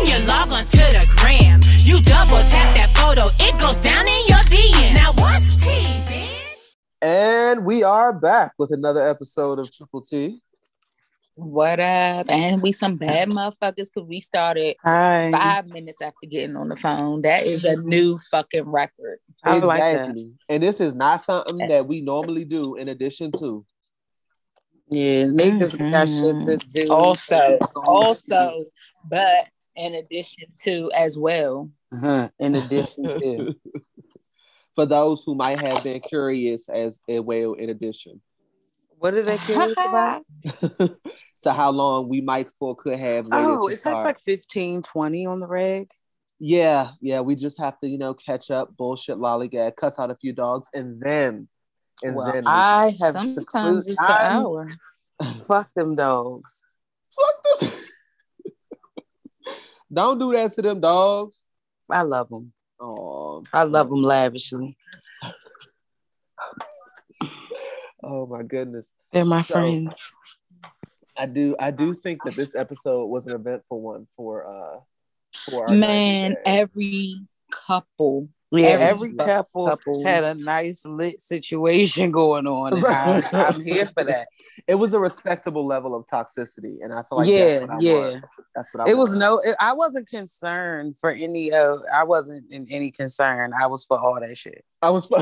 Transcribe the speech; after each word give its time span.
When 0.00 0.08
you 0.08 0.26
log 0.26 0.50
on 0.50 0.64
to 0.64 0.78
the 0.78 1.12
gram, 1.18 1.60
you 1.80 2.00
double 2.00 2.38
tap 2.38 2.74
that 2.74 2.90
photo, 2.96 3.26
it 3.38 3.60
goes 3.60 3.78
down 3.80 4.08
in 4.08 4.26
your 4.28 4.38
DM. 4.38 4.94
Now 4.94 5.12
what's 5.12 5.56
tea, 5.56 6.00
bitch? 6.06 6.74
And 7.02 7.66
we 7.66 7.82
are 7.82 8.10
back 8.10 8.52
with 8.56 8.70
another 8.70 9.06
episode 9.06 9.58
of 9.58 9.70
Triple 9.70 10.00
T. 10.00 10.40
What 11.34 11.80
up? 11.80 12.30
And 12.30 12.62
we 12.62 12.72
some 12.72 12.96
bad 12.96 13.28
motherfuckers 13.28 13.90
because 13.92 14.08
we 14.08 14.20
started 14.20 14.76
Hi. 14.82 15.30
five 15.32 15.68
minutes 15.68 16.00
after 16.00 16.26
getting 16.26 16.56
on 16.56 16.68
the 16.68 16.76
phone. 16.76 17.20
That 17.20 17.46
is 17.46 17.66
a 17.66 17.76
new 17.76 18.18
fucking 18.30 18.70
record. 18.70 19.18
I 19.44 19.58
like 19.58 19.80
that. 19.80 19.90
exactly. 19.90 20.32
And 20.48 20.62
this 20.62 20.80
is 20.80 20.94
not 20.94 21.20
something 21.20 21.60
eh. 21.60 21.66
that 21.66 21.86
we 21.86 22.00
normally 22.00 22.46
do 22.46 22.76
in 22.76 22.88
addition 22.88 23.32
to. 23.32 23.66
Yeah, 24.90 25.24
niggas 25.24 25.78
got 25.78 26.08
shit 26.08 26.46
to 26.46 26.56
mm-hmm. 26.56 26.86
do. 26.86 26.90
Also, 26.90 27.58
also, 27.76 28.64
but 29.04 29.46
in 29.76 29.94
addition 29.94 30.44
to 30.62 30.90
as 30.92 31.18
well. 31.18 31.70
Uh-huh. 31.92 32.28
In 32.38 32.54
addition 32.54 33.04
to, 33.04 33.56
For 34.76 34.86
those 34.86 35.24
who 35.24 35.34
might 35.34 35.60
have 35.60 35.82
been 35.82 36.00
curious 36.00 36.68
as 36.68 37.00
well, 37.08 37.54
in 37.54 37.70
addition 37.70 38.20
what 39.00 39.14
are 39.14 39.22
they 39.22 39.38
curious 39.38 39.72
about? 39.72 40.22
so 41.38 41.50
how 41.50 41.70
long 41.70 42.08
we 42.08 42.20
might 42.20 42.50
for 42.58 42.76
could 42.76 42.98
have. 42.98 43.26
Oh, 43.32 43.66
it 43.66 43.72
takes 43.72 43.80
start. 43.80 44.04
like 44.04 44.20
15, 44.20 44.82
20 44.82 45.26
on 45.26 45.40
the 45.40 45.46
reg. 45.46 45.88
Yeah, 46.38 46.90
yeah, 47.00 47.20
we 47.20 47.34
just 47.34 47.58
have 47.58 47.80
to, 47.80 47.88
you 47.88 47.98
know, 47.98 48.14
catch 48.14 48.50
up, 48.50 48.76
bullshit, 48.76 49.16
lollygag, 49.16 49.76
cuss 49.76 49.98
out 49.98 50.10
a 50.10 50.14
few 50.14 50.32
dogs, 50.32 50.68
and 50.74 51.00
then, 51.00 51.48
and 52.02 52.14
well, 52.14 52.32
then 52.32 52.46
I 52.46 52.94
have 53.00 53.14
Sometimes 53.14 53.34
secluded- 53.34 53.88
it's 53.88 54.00
an 54.00 54.06
hour. 54.10 54.70
Fuck 55.46 55.72
them 55.74 55.96
dogs. 55.96 56.66
fuck 57.10 57.60
them. 57.60 57.70
Don't 59.92 60.18
do 60.18 60.32
that 60.32 60.52
to 60.52 60.62
them 60.62 60.80
dogs. 60.80 61.42
I 61.90 62.02
love 62.02 62.28
them. 62.28 62.52
Oh, 62.80 63.44
I 63.52 63.64
love 63.64 63.88
them 63.90 64.02
lavishly. 64.02 64.76
Oh 68.02 68.26
my 68.26 68.42
goodness. 68.42 68.92
They're 69.12 69.24
my 69.24 69.42
So- 69.42 69.54
friends. 69.54 70.12
I 71.16 71.26
do 71.26 71.54
I 71.58 71.70
do 71.70 71.92
think 71.92 72.22
that 72.24 72.34
this 72.34 72.54
episode 72.54 73.04
was 73.06 73.26
an 73.26 73.34
eventful 73.34 73.80
one 73.80 74.06
for 74.16 74.46
uh 74.46 74.80
for 75.50 75.68
our 75.68 75.74
Man, 75.74 76.36
every 76.46 77.26
couple. 77.50 78.28
Yeah, 78.52 78.66
every 78.66 79.10
every 79.10 79.16
couple, 79.16 79.68
couple. 79.68 80.04
had 80.04 80.24
a 80.24 80.34
nice 80.34 80.84
lit 80.84 81.20
situation 81.20 82.10
going 82.10 82.48
on. 82.48 82.74
And 82.74 82.84
I, 82.84 83.22
I'm 83.32 83.64
here 83.64 83.86
for 83.86 84.02
that. 84.04 84.26
it 84.66 84.74
was 84.74 84.92
a 84.92 84.98
respectable 84.98 85.64
level 85.64 85.94
of 85.94 86.06
toxicity, 86.06 86.78
and 86.82 86.92
I 86.92 87.02
feel 87.02 87.18
like 87.18 87.28
yeah, 87.28 87.60
that's 87.60 87.70
what 87.70 87.82
yeah. 87.82 87.92
want. 87.94 88.24
That's 88.56 88.74
what 88.74 88.88
I 88.88 88.90
It 88.90 88.96
was 88.96 89.14
no. 89.14 89.38
It, 89.38 89.54
I 89.60 89.72
wasn't 89.72 90.08
concerned 90.08 90.96
for 90.96 91.10
any 91.10 91.52
of. 91.52 91.80
I 91.94 92.02
wasn't 92.02 92.50
in 92.50 92.66
any 92.70 92.90
concern. 92.90 93.52
I 93.58 93.68
was 93.68 93.84
for 93.84 93.98
all 93.98 94.18
that 94.20 94.36
shit. 94.36 94.64
I 94.82 94.90
was. 94.90 95.10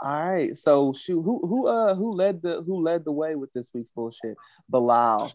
All 0.00 0.30
right, 0.30 0.56
so 0.56 0.92
shoot, 0.92 1.20
who 1.22 1.44
who 1.44 1.66
uh 1.66 1.92
who 1.96 2.12
led 2.12 2.40
the 2.40 2.62
who 2.62 2.80
led 2.80 3.04
the 3.04 3.10
way 3.10 3.34
with 3.34 3.52
this 3.52 3.72
week's 3.74 3.90
bullshit? 3.90 4.36
Bilal. 4.68 5.32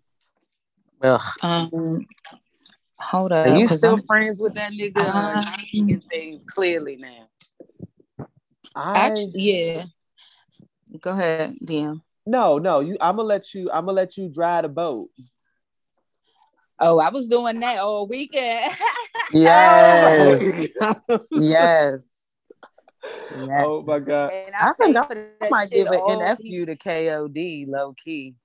Ugh. 1.01 1.21
Um, 1.41 2.05
hold 3.03 3.31
up. 3.31 3.47
Are 3.47 3.55
you 3.57 3.67
'cause 3.67 3.77
still 3.77 3.91
I'm- 3.95 4.01
friends 4.03 4.41
with 4.41 4.53
that 4.55 4.71
nigga? 4.71 4.93
Uh, 4.97 5.41
You 5.71 5.85
seeing 5.85 6.01
things 6.09 6.43
clearly 6.43 6.95
now. 6.97 7.27
I 8.75 9.07
Actually, 9.07 9.31
yeah. 9.35 9.85
Go 10.99 11.11
ahead, 11.11 11.55
DM. 11.63 12.01
no 12.25 12.57
no 12.57 12.79
you. 12.79 12.97
I'm 13.01 13.15
gonna 13.17 13.27
let 13.27 13.53
you. 13.53 13.69
I'm 13.71 13.85
gonna 13.85 13.95
let 13.95 14.17
you 14.17 14.29
drive 14.29 14.63
the 14.63 14.69
boat. 14.69 15.09
Oh, 16.79 16.99
I 16.99 17.09
was 17.09 17.27
doing 17.27 17.59
that 17.59 17.79
all 17.79 18.07
weekend. 18.07 18.71
Yes, 19.31 20.67
yes. 21.31 22.03
Oh 23.05 23.81
my 23.85 23.99
god. 23.99 24.31
And 24.31 24.53
I 24.55 24.73
think 24.73 24.95
I 24.95 25.03
for 25.07 25.15
that 25.15 25.37
I 25.41 25.49
might 25.49 25.69
give 25.71 25.87
an 25.87 25.95
all 25.95 26.21
NFU 26.21 26.65
to 26.67 26.75
KOD 26.75 27.65
low 27.67 27.93
key. 27.93 28.35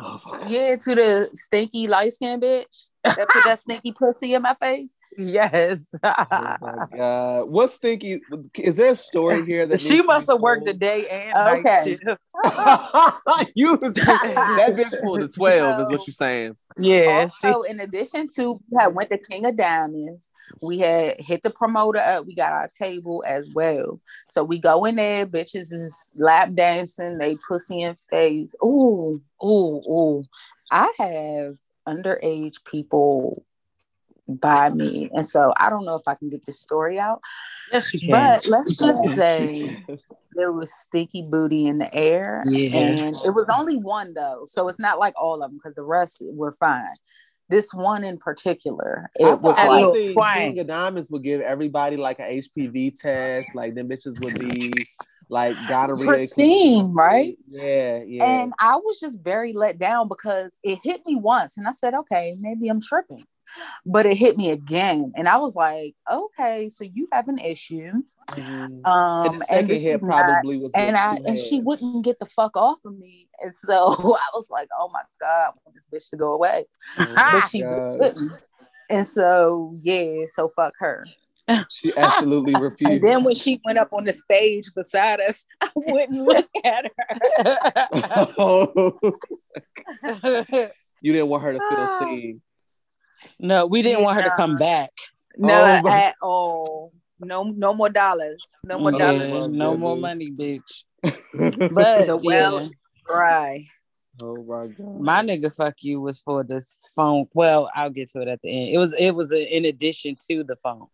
Oh. 0.00 0.46
Yeah, 0.46 0.76
to 0.76 0.94
the 0.94 1.30
stinky 1.32 1.88
light 1.88 2.12
skinned 2.12 2.42
bitch 2.42 2.90
that 3.02 3.28
put 3.32 3.44
that 3.44 3.58
stinky 3.58 3.92
pussy 3.92 4.34
in 4.34 4.42
my 4.42 4.54
face. 4.54 4.96
Yes. 5.18 5.80
Oh 6.02 6.56
my 6.60 6.86
god. 6.94 7.48
What 7.48 7.72
stinky? 7.72 8.20
Is 8.56 8.76
there 8.76 8.92
a 8.92 8.96
story 8.96 9.42
here 9.46 9.66
that 9.66 9.82
she 9.82 10.00
must 10.00 10.28
have 10.30 10.40
worked 10.40 10.64
the 10.64 10.72
day 10.72 11.08
and 11.08 11.34
night 11.34 11.66
Okay. 11.66 11.96
shift. 11.96 12.04
you 13.54 13.72
was, 13.72 13.80
that 13.94 14.74
bitch 14.76 15.00
pulled 15.02 15.20
the 15.20 15.28
twelve, 15.28 15.80
is 15.80 15.90
what 15.90 16.06
you're 16.06 16.12
saying. 16.14 16.56
Yeah, 16.78 17.26
she, 17.26 17.48
Also, 17.48 17.62
in 17.62 17.80
addition 17.80 18.28
to 18.36 18.52
we 18.70 18.78
had 18.78 18.94
went 18.94 19.10
to 19.10 19.18
King 19.18 19.46
of 19.46 19.56
Diamonds, 19.56 20.30
we 20.62 20.78
had 20.78 21.20
hit 21.20 21.42
the 21.42 21.50
promoter 21.50 21.98
up. 21.98 22.26
We 22.26 22.36
got 22.36 22.52
our 22.52 22.68
table 22.68 23.24
as 23.26 23.48
well. 23.52 24.00
So 24.28 24.44
we 24.44 24.60
go 24.60 24.84
in 24.84 24.96
there, 24.96 25.26
bitches 25.26 25.72
is 25.72 26.10
lap 26.14 26.50
dancing, 26.54 27.18
they 27.18 27.36
pussy 27.48 27.82
in 27.82 27.96
face. 28.08 28.54
Ooh, 28.64 29.20
ooh, 29.42 29.82
ooh. 29.90 30.24
I 30.70 30.92
have 30.98 31.56
underage 31.88 32.64
people 32.64 33.44
by 34.28 34.68
me, 34.70 35.10
and 35.12 35.24
so 35.24 35.52
I 35.56 35.70
don't 35.70 35.84
know 35.84 35.94
if 35.94 36.06
I 36.06 36.14
can 36.14 36.28
get 36.28 36.44
this 36.46 36.60
story 36.60 36.98
out. 36.98 37.20
yes, 37.72 37.88
she 37.88 38.00
can. 38.00 38.10
But 38.10 38.46
let's 38.46 38.76
just 38.76 39.04
say 39.14 39.82
there 40.34 40.52
was 40.52 40.72
sticky 40.72 41.26
booty 41.30 41.64
in 41.64 41.78
the 41.78 41.92
air, 41.94 42.42
Yeah. 42.46 42.76
and 42.78 43.16
it 43.24 43.34
was 43.34 43.48
only 43.48 43.76
one 43.76 44.14
though, 44.14 44.42
so 44.44 44.68
it's 44.68 44.78
not 44.78 44.98
like 44.98 45.14
all 45.20 45.42
of 45.42 45.50
them 45.50 45.58
because 45.58 45.74
the 45.74 45.82
rest 45.82 46.22
were 46.26 46.52
fine. 46.60 46.94
This 47.50 47.72
one 47.72 48.04
in 48.04 48.18
particular, 48.18 49.10
I 49.18 49.30
it 49.32 49.40
was 49.40 49.56
I 49.58 49.66
like 49.68 49.76
little 49.78 49.94
think 49.94 50.12
twang. 50.12 50.36
King 50.52 50.58
of 50.60 50.66
Diamonds 50.66 51.10
would 51.10 51.22
give 51.22 51.40
everybody 51.40 51.96
like 51.96 52.18
an 52.18 52.26
HPV 52.26 53.00
test, 53.00 53.54
like 53.54 53.74
them 53.74 53.88
bitches 53.88 54.22
would 54.22 54.38
be 54.38 54.70
like 55.30 55.56
gonorrhea. 55.66 56.06
Pristine, 56.06 56.92
right? 56.94 57.38
Yeah, 57.48 58.02
yeah. 58.06 58.24
And 58.42 58.52
I 58.58 58.76
was 58.76 59.00
just 59.00 59.22
very 59.24 59.54
let 59.54 59.78
down 59.78 60.08
because 60.08 60.58
it 60.62 60.78
hit 60.84 61.00
me 61.06 61.16
once, 61.16 61.56
and 61.56 61.66
I 61.66 61.70
said, 61.70 61.94
okay, 61.94 62.36
maybe 62.38 62.68
I'm 62.68 62.82
tripping. 62.82 63.24
But 63.86 64.06
it 64.06 64.16
hit 64.16 64.36
me 64.36 64.50
again, 64.50 65.12
and 65.16 65.28
I 65.28 65.38
was 65.38 65.56
like, 65.56 65.94
okay, 66.10 66.68
so 66.68 66.84
you 66.84 67.08
have 67.12 67.28
an 67.28 67.38
issue. 67.38 67.92
Mhm. 68.32 68.86
Um, 68.86 69.34
and 69.36 69.44
second 69.44 69.68
this 69.68 69.80
hit 69.80 69.94
is 69.96 70.02
not- 70.02 70.24
probably 70.24 70.58
was 70.58 70.70
and 70.74 70.96
I 70.96 71.16
and 71.24 71.38
she 71.38 71.60
wouldn't 71.60 72.04
get 72.04 72.18
the 72.18 72.26
fuck 72.26 72.56
off 72.58 72.80
of 72.84 72.96
me, 72.98 73.26
and 73.40 73.54
so 73.54 73.74
I 74.16 74.28
was 74.34 74.48
like, 74.50 74.68
"Oh 74.78 74.90
my 74.92 75.00
god, 75.20 75.28
I 75.46 75.50
want 75.64 75.74
this 75.74 75.86
bitch 75.92 76.10
to 76.10 76.16
go 76.18 76.34
away," 76.34 76.66
Oh 76.98 77.14
but 77.32 77.40
she 77.48 77.62
God. 77.62 77.98
wouldn't. 77.98 78.20
And 78.90 79.06
so 79.06 79.78
yeah, 79.82 80.24
so 80.26 80.48
fuck 80.48 80.74
her. 80.78 81.06
She 81.70 81.90
absolutely 81.96 82.54
refused. 82.60 82.92
And 83.02 83.02
then 83.02 83.24
when 83.24 83.34
she 83.34 83.58
went 83.64 83.78
up 83.78 83.88
on 83.94 84.04
the 84.04 84.12
stage 84.12 84.66
beside 84.74 85.20
us, 85.20 85.46
I 85.62 85.70
wouldn't 85.74 86.22
look 86.22 86.46
at 86.66 86.84
her. 86.84 88.28
Oh, 88.36 88.98
you 91.00 91.12
didn't 91.12 91.28
want 91.28 91.42
her 91.44 91.52
to 91.54 91.58
feel 91.58 91.68
Ah. 91.70 91.98
seen. 92.04 92.42
No, 93.40 93.66
we 93.66 93.82
didn't 93.82 94.02
want 94.02 94.16
her 94.16 94.22
to 94.22 94.30
come 94.36 94.54
back. 94.56 94.90
No, 95.36 95.80
Oh 95.84 95.88
at 95.90 96.14
all. 96.22 96.92
No, 97.20 97.44
no 97.44 97.74
more 97.74 97.88
dollars. 97.90 98.44
No 98.64 98.78
more 98.78 98.92
Yeah. 98.92 98.98
dollars. 98.98 99.32
Yeah, 99.32 99.46
no 99.48 99.76
more 99.76 99.96
money, 99.96 100.30
bitch. 100.30 100.84
But 101.02 102.06
The 102.06 102.18
yeah, 102.22 102.50
wells 102.50 102.76
dry. 103.06 103.66
oh 104.22 104.36
my 104.44 104.66
god. 104.66 105.00
my 105.00 105.22
nigga 105.22 105.54
fuck 105.54 105.76
you 105.82 106.00
was 106.00 106.20
for 106.20 106.42
this 106.44 106.76
phone. 106.94 107.26
Well, 107.34 107.70
I'll 107.74 107.90
get 107.90 108.10
to 108.10 108.20
it 108.20 108.28
at 108.28 108.40
the 108.40 108.48
end. 108.50 108.74
It 108.74 108.78
was 108.78 108.92
it 108.98 109.12
was 109.14 109.32
a, 109.32 109.56
in 109.56 109.64
addition 109.64 110.16
to 110.28 110.42
the 110.44 110.56
phone. 110.56 110.86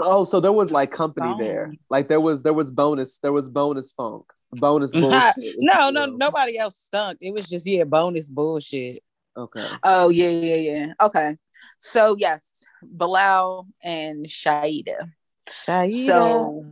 Oh, 0.00 0.24
so 0.24 0.40
there 0.40 0.52
was 0.52 0.72
like 0.72 0.90
company 0.90 1.28
Phone. 1.28 1.38
there. 1.38 1.72
Like 1.88 2.08
there 2.08 2.20
was 2.20 2.42
there 2.42 2.52
was 2.52 2.70
bonus 2.72 3.18
there 3.18 3.32
was 3.32 3.48
bonus 3.48 3.92
funk, 3.92 4.24
bonus 4.52 4.92
bullshit. 4.92 5.34
No, 5.58 5.90
no, 5.90 6.06
nobody 6.06 6.58
else 6.58 6.76
stunk. 6.76 7.18
It 7.20 7.32
was 7.32 7.48
just 7.48 7.66
yeah, 7.66 7.84
bonus 7.84 8.28
bullshit. 8.28 8.98
Okay. 9.36 9.66
Oh 9.82 10.08
yeah, 10.08 10.28
yeah, 10.28 10.54
yeah. 10.56 10.92
Okay. 11.00 11.36
So 11.78 12.16
yes, 12.18 12.48
Bilal 12.82 13.66
and 13.82 14.26
Shaeeda. 14.26 15.10
Shaeeda. 15.48 16.06
So 16.06 16.64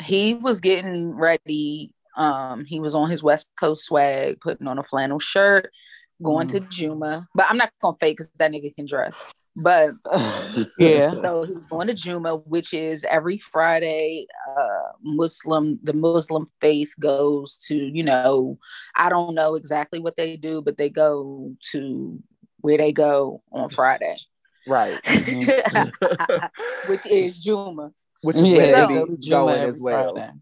he 0.00 0.34
was 0.34 0.60
getting 0.60 1.10
ready. 1.12 1.92
Um, 2.16 2.64
he 2.64 2.80
was 2.80 2.94
on 2.94 3.10
his 3.10 3.22
West 3.22 3.50
Coast 3.58 3.84
swag, 3.84 4.40
putting 4.40 4.66
on 4.66 4.78
a 4.78 4.82
flannel 4.82 5.18
shirt, 5.18 5.70
going 6.22 6.48
to 6.48 6.60
Juma, 6.60 7.28
but 7.34 7.46
I'm 7.48 7.56
not 7.56 7.70
gonna 7.80 7.96
fake 7.96 8.16
because 8.16 8.30
that 8.38 8.50
nigga 8.50 8.74
can 8.74 8.86
dress. 8.86 9.32
But 9.60 9.90
Yeah. 10.78 11.10
so 11.14 11.42
he 11.42 11.52
was 11.52 11.66
going 11.66 11.88
to 11.88 11.94
Juma, 11.94 12.36
which 12.36 12.72
is 12.72 13.04
every 13.04 13.38
Friday. 13.38 14.26
Uh, 14.56 14.92
Muslim, 15.02 15.80
the 15.82 15.92
Muslim 15.92 16.46
faith 16.60 16.94
goes 17.00 17.58
to, 17.66 17.74
you 17.74 18.04
know, 18.04 18.56
I 18.94 19.08
don't 19.08 19.34
know 19.34 19.56
exactly 19.56 19.98
what 19.98 20.14
they 20.14 20.36
do, 20.36 20.62
but 20.62 20.76
they 20.78 20.90
go 20.90 21.54
to 21.72 22.22
where 22.60 22.78
they 22.78 22.92
go 22.92 23.42
on 23.50 23.68
Friday, 23.70 24.16
right. 24.68 24.98
which 26.86 27.04
is 27.06 27.38
Juma. 27.38 27.90
Which 28.22 28.36
is 28.36 28.42
Yeah, 28.42 28.56
where 28.58 28.74
So- 28.74 28.86
they 28.86 29.04
be 29.12 29.16
Juma 29.18 29.40
going 29.46 29.68
as 29.70 29.80
well. 29.80 30.14
Friday. 30.14 30.32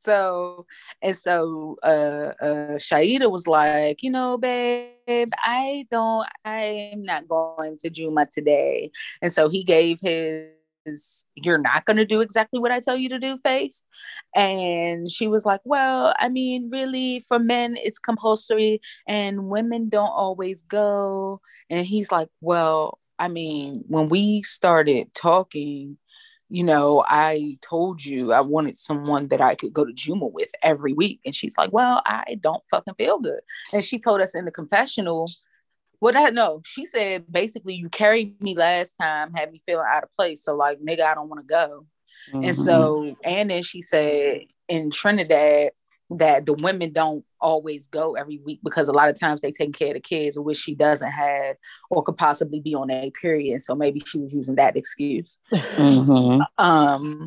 So 0.00 0.66
and 1.02 1.14
so 1.16 1.76
uh 1.82 2.32
uh 2.42 2.78
Shaeeda 2.78 3.30
was 3.30 3.46
like, 3.46 4.02
you 4.02 4.10
know, 4.10 4.38
babe, 4.38 5.28
I 5.44 5.86
don't 5.90 6.26
I'm 6.44 7.02
not 7.02 7.28
going 7.28 7.76
to 7.78 7.90
Juma 7.90 8.26
today. 8.26 8.90
And 9.20 9.30
so 9.30 9.48
he 9.48 9.62
gave 9.64 10.00
his 10.00 11.26
you're 11.34 11.58
not 11.58 11.84
gonna 11.84 12.06
do 12.06 12.20
exactly 12.22 12.58
what 12.58 12.70
I 12.72 12.80
tell 12.80 12.96
you 12.96 13.10
to 13.10 13.18
do 13.18 13.36
face. 13.38 13.84
And 14.34 15.10
she 15.10 15.26
was 15.28 15.44
like, 15.44 15.60
Well, 15.64 16.14
I 16.18 16.28
mean, 16.28 16.70
really 16.70 17.20
for 17.28 17.38
men 17.38 17.76
it's 17.78 17.98
compulsory 17.98 18.80
and 19.06 19.48
women 19.48 19.88
don't 19.90 20.08
always 20.08 20.62
go. 20.62 21.40
And 21.68 21.86
he's 21.86 22.10
like, 22.10 22.28
Well, 22.40 22.98
I 23.18 23.28
mean, 23.28 23.84
when 23.88 24.08
we 24.08 24.42
started 24.42 25.12
talking, 25.14 25.98
you 26.50 26.64
know, 26.64 27.04
I 27.08 27.58
told 27.62 28.04
you 28.04 28.32
I 28.32 28.40
wanted 28.40 28.76
someone 28.78 29.28
that 29.28 29.40
I 29.40 29.54
could 29.54 29.72
go 29.72 29.84
to 29.84 29.92
Juma 29.92 30.26
with 30.26 30.50
every 30.62 30.92
week. 30.92 31.20
And 31.24 31.34
she's 31.34 31.56
like, 31.56 31.72
Well, 31.72 32.02
I 32.06 32.36
don't 32.40 32.62
fucking 32.70 32.94
feel 32.94 33.20
good. 33.20 33.40
And 33.72 33.84
she 33.84 33.98
told 33.98 34.20
us 34.20 34.34
in 34.34 34.44
the 34.44 34.50
confessional, 34.50 35.30
what 36.00 36.16
I 36.16 36.30
know, 36.30 36.62
she 36.64 36.86
said 36.86 37.30
basically, 37.30 37.74
you 37.74 37.88
carried 37.88 38.42
me 38.42 38.56
last 38.56 38.94
time, 39.00 39.32
had 39.34 39.52
me 39.52 39.60
feeling 39.64 39.86
out 39.88 40.02
of 40.04 40.14
place. 40.14 40.42
So, 40.42 40.56
like, 40.56 40.80
nigga, 40.80 41.02
I 41.02 41.14
don't 41.14 41.28
want 41.28 41.46
to 41.46 41.46
go. 41.46 41.86
And 42.32 42.44
Mhm. 42.44 42.64
so, 42.64 43.16
and 43.24 43.50
then 43.50 43.62
she 43.62 43.82
said 43.82 44.42
in 44.68 44.90
Trinidad 44.90 45.72
that 46.10 46.44
the 46.46 46.54
women 46.54 46.92
don't 46.92 47.24
always 47.40 47.86
go 47.86 48.14
every 48.16 48.38
week 48.38 48.60
because 48.64 48.88
a 48.88 48.92
lot 48.92 49.08
of 49.08 49.18
times 49.18 49.40
they 49.40 49.52
take 49.52 49.72
care 49.76 49.88
of 49.88 49.94
the 49.94 50.00
kids, 50.00 50.38
which 50.38 50.58
she 50.58 50.74
doesn't 50.74 51.10
have 51.10 51.56
or 51.88 52.02
could 52.02 52.16
possibly 52.16 52.60
be 52.60 52.74
on 52.74 52.90
a 52.90 53.10
period. 53.12 53.62
So 53.62 53.74
maybe 53.74 54.00
she 54.00 54.18
was 54.18 54.34
using 54.34 54.56
that 54.56 54.76
excuse. 54.76 55.38
Mhm. 55.52 56.44
Um, 56.58 57.26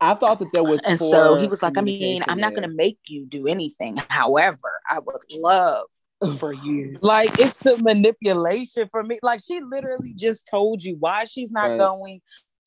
I 0.00 0.14
thought 0.14 0.38
that 0.40 0.52
there 0.52 0.64
was. 0.64 0.82
and 0.84 0.98
so 0.98 1.36
he 1.36 1.48
was 1.48 1.62
like, 1.62 1.78
I 1.78 1.80
mean, 1.80 2.22
I'm 2.28 2.38
not 2.38 2.54
going 2.54 2.68
to 2.68 2.74
make 2.74 2.98
you 3.06 3.26
do 3.26 3.46
anything. 3.46 3.98
However, 4.08 4.70
I 4.88 4.98
would 4.98 5.16
love 5.32 5.86
for 6.38 6.52
you. 6.52 6.96
Like 7.00 7.38
it's 7.38 7.58
the 7.58 7.76
manipulation 7.78 8.88
for 8.90 9.02
me. 9.02 9.18
Like 9.22 9.40
she 9.44 9.60
literally 9.60 10.12
just 10.14 10.46
told 10.50 10.82
you 10.82 10.96
why 10.98 11.24
she's 11.24 11.52
not 11.52 11.70
Right. 11.70 11.78
going. 11.78 12.20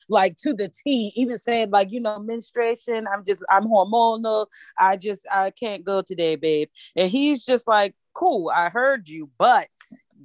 Like 0.08 0.36
to 0.38 0.54
the 0.54 0.68
T, 0.68 1.12
even 1.16 1.38
saying 1.38 1.70
like 1.70 1.90
you 1.90 2.00
know 2.00 2.18
menstruation. 2.18 3.06
I'm 3.12 3.24
just 3.24 3.44
I'm 3.50 3.64
hormonal. 3.66 4.46
I 4.78 4.96
just 4.96 5.26
I 5.30 5.50
can't 5.50 5.84
go 5.84 6.02
today, 6.02 6.36
babe. 6.36 6.68
And 6.96 7.10
he's 7.10 7.44
just 7.44 7.66
like, 7.68 7.94
cool. 8.14 8.50
I 8.54 8.68
heard 8.70 9.08
you, 9.08 9.30
but 9.38 9.68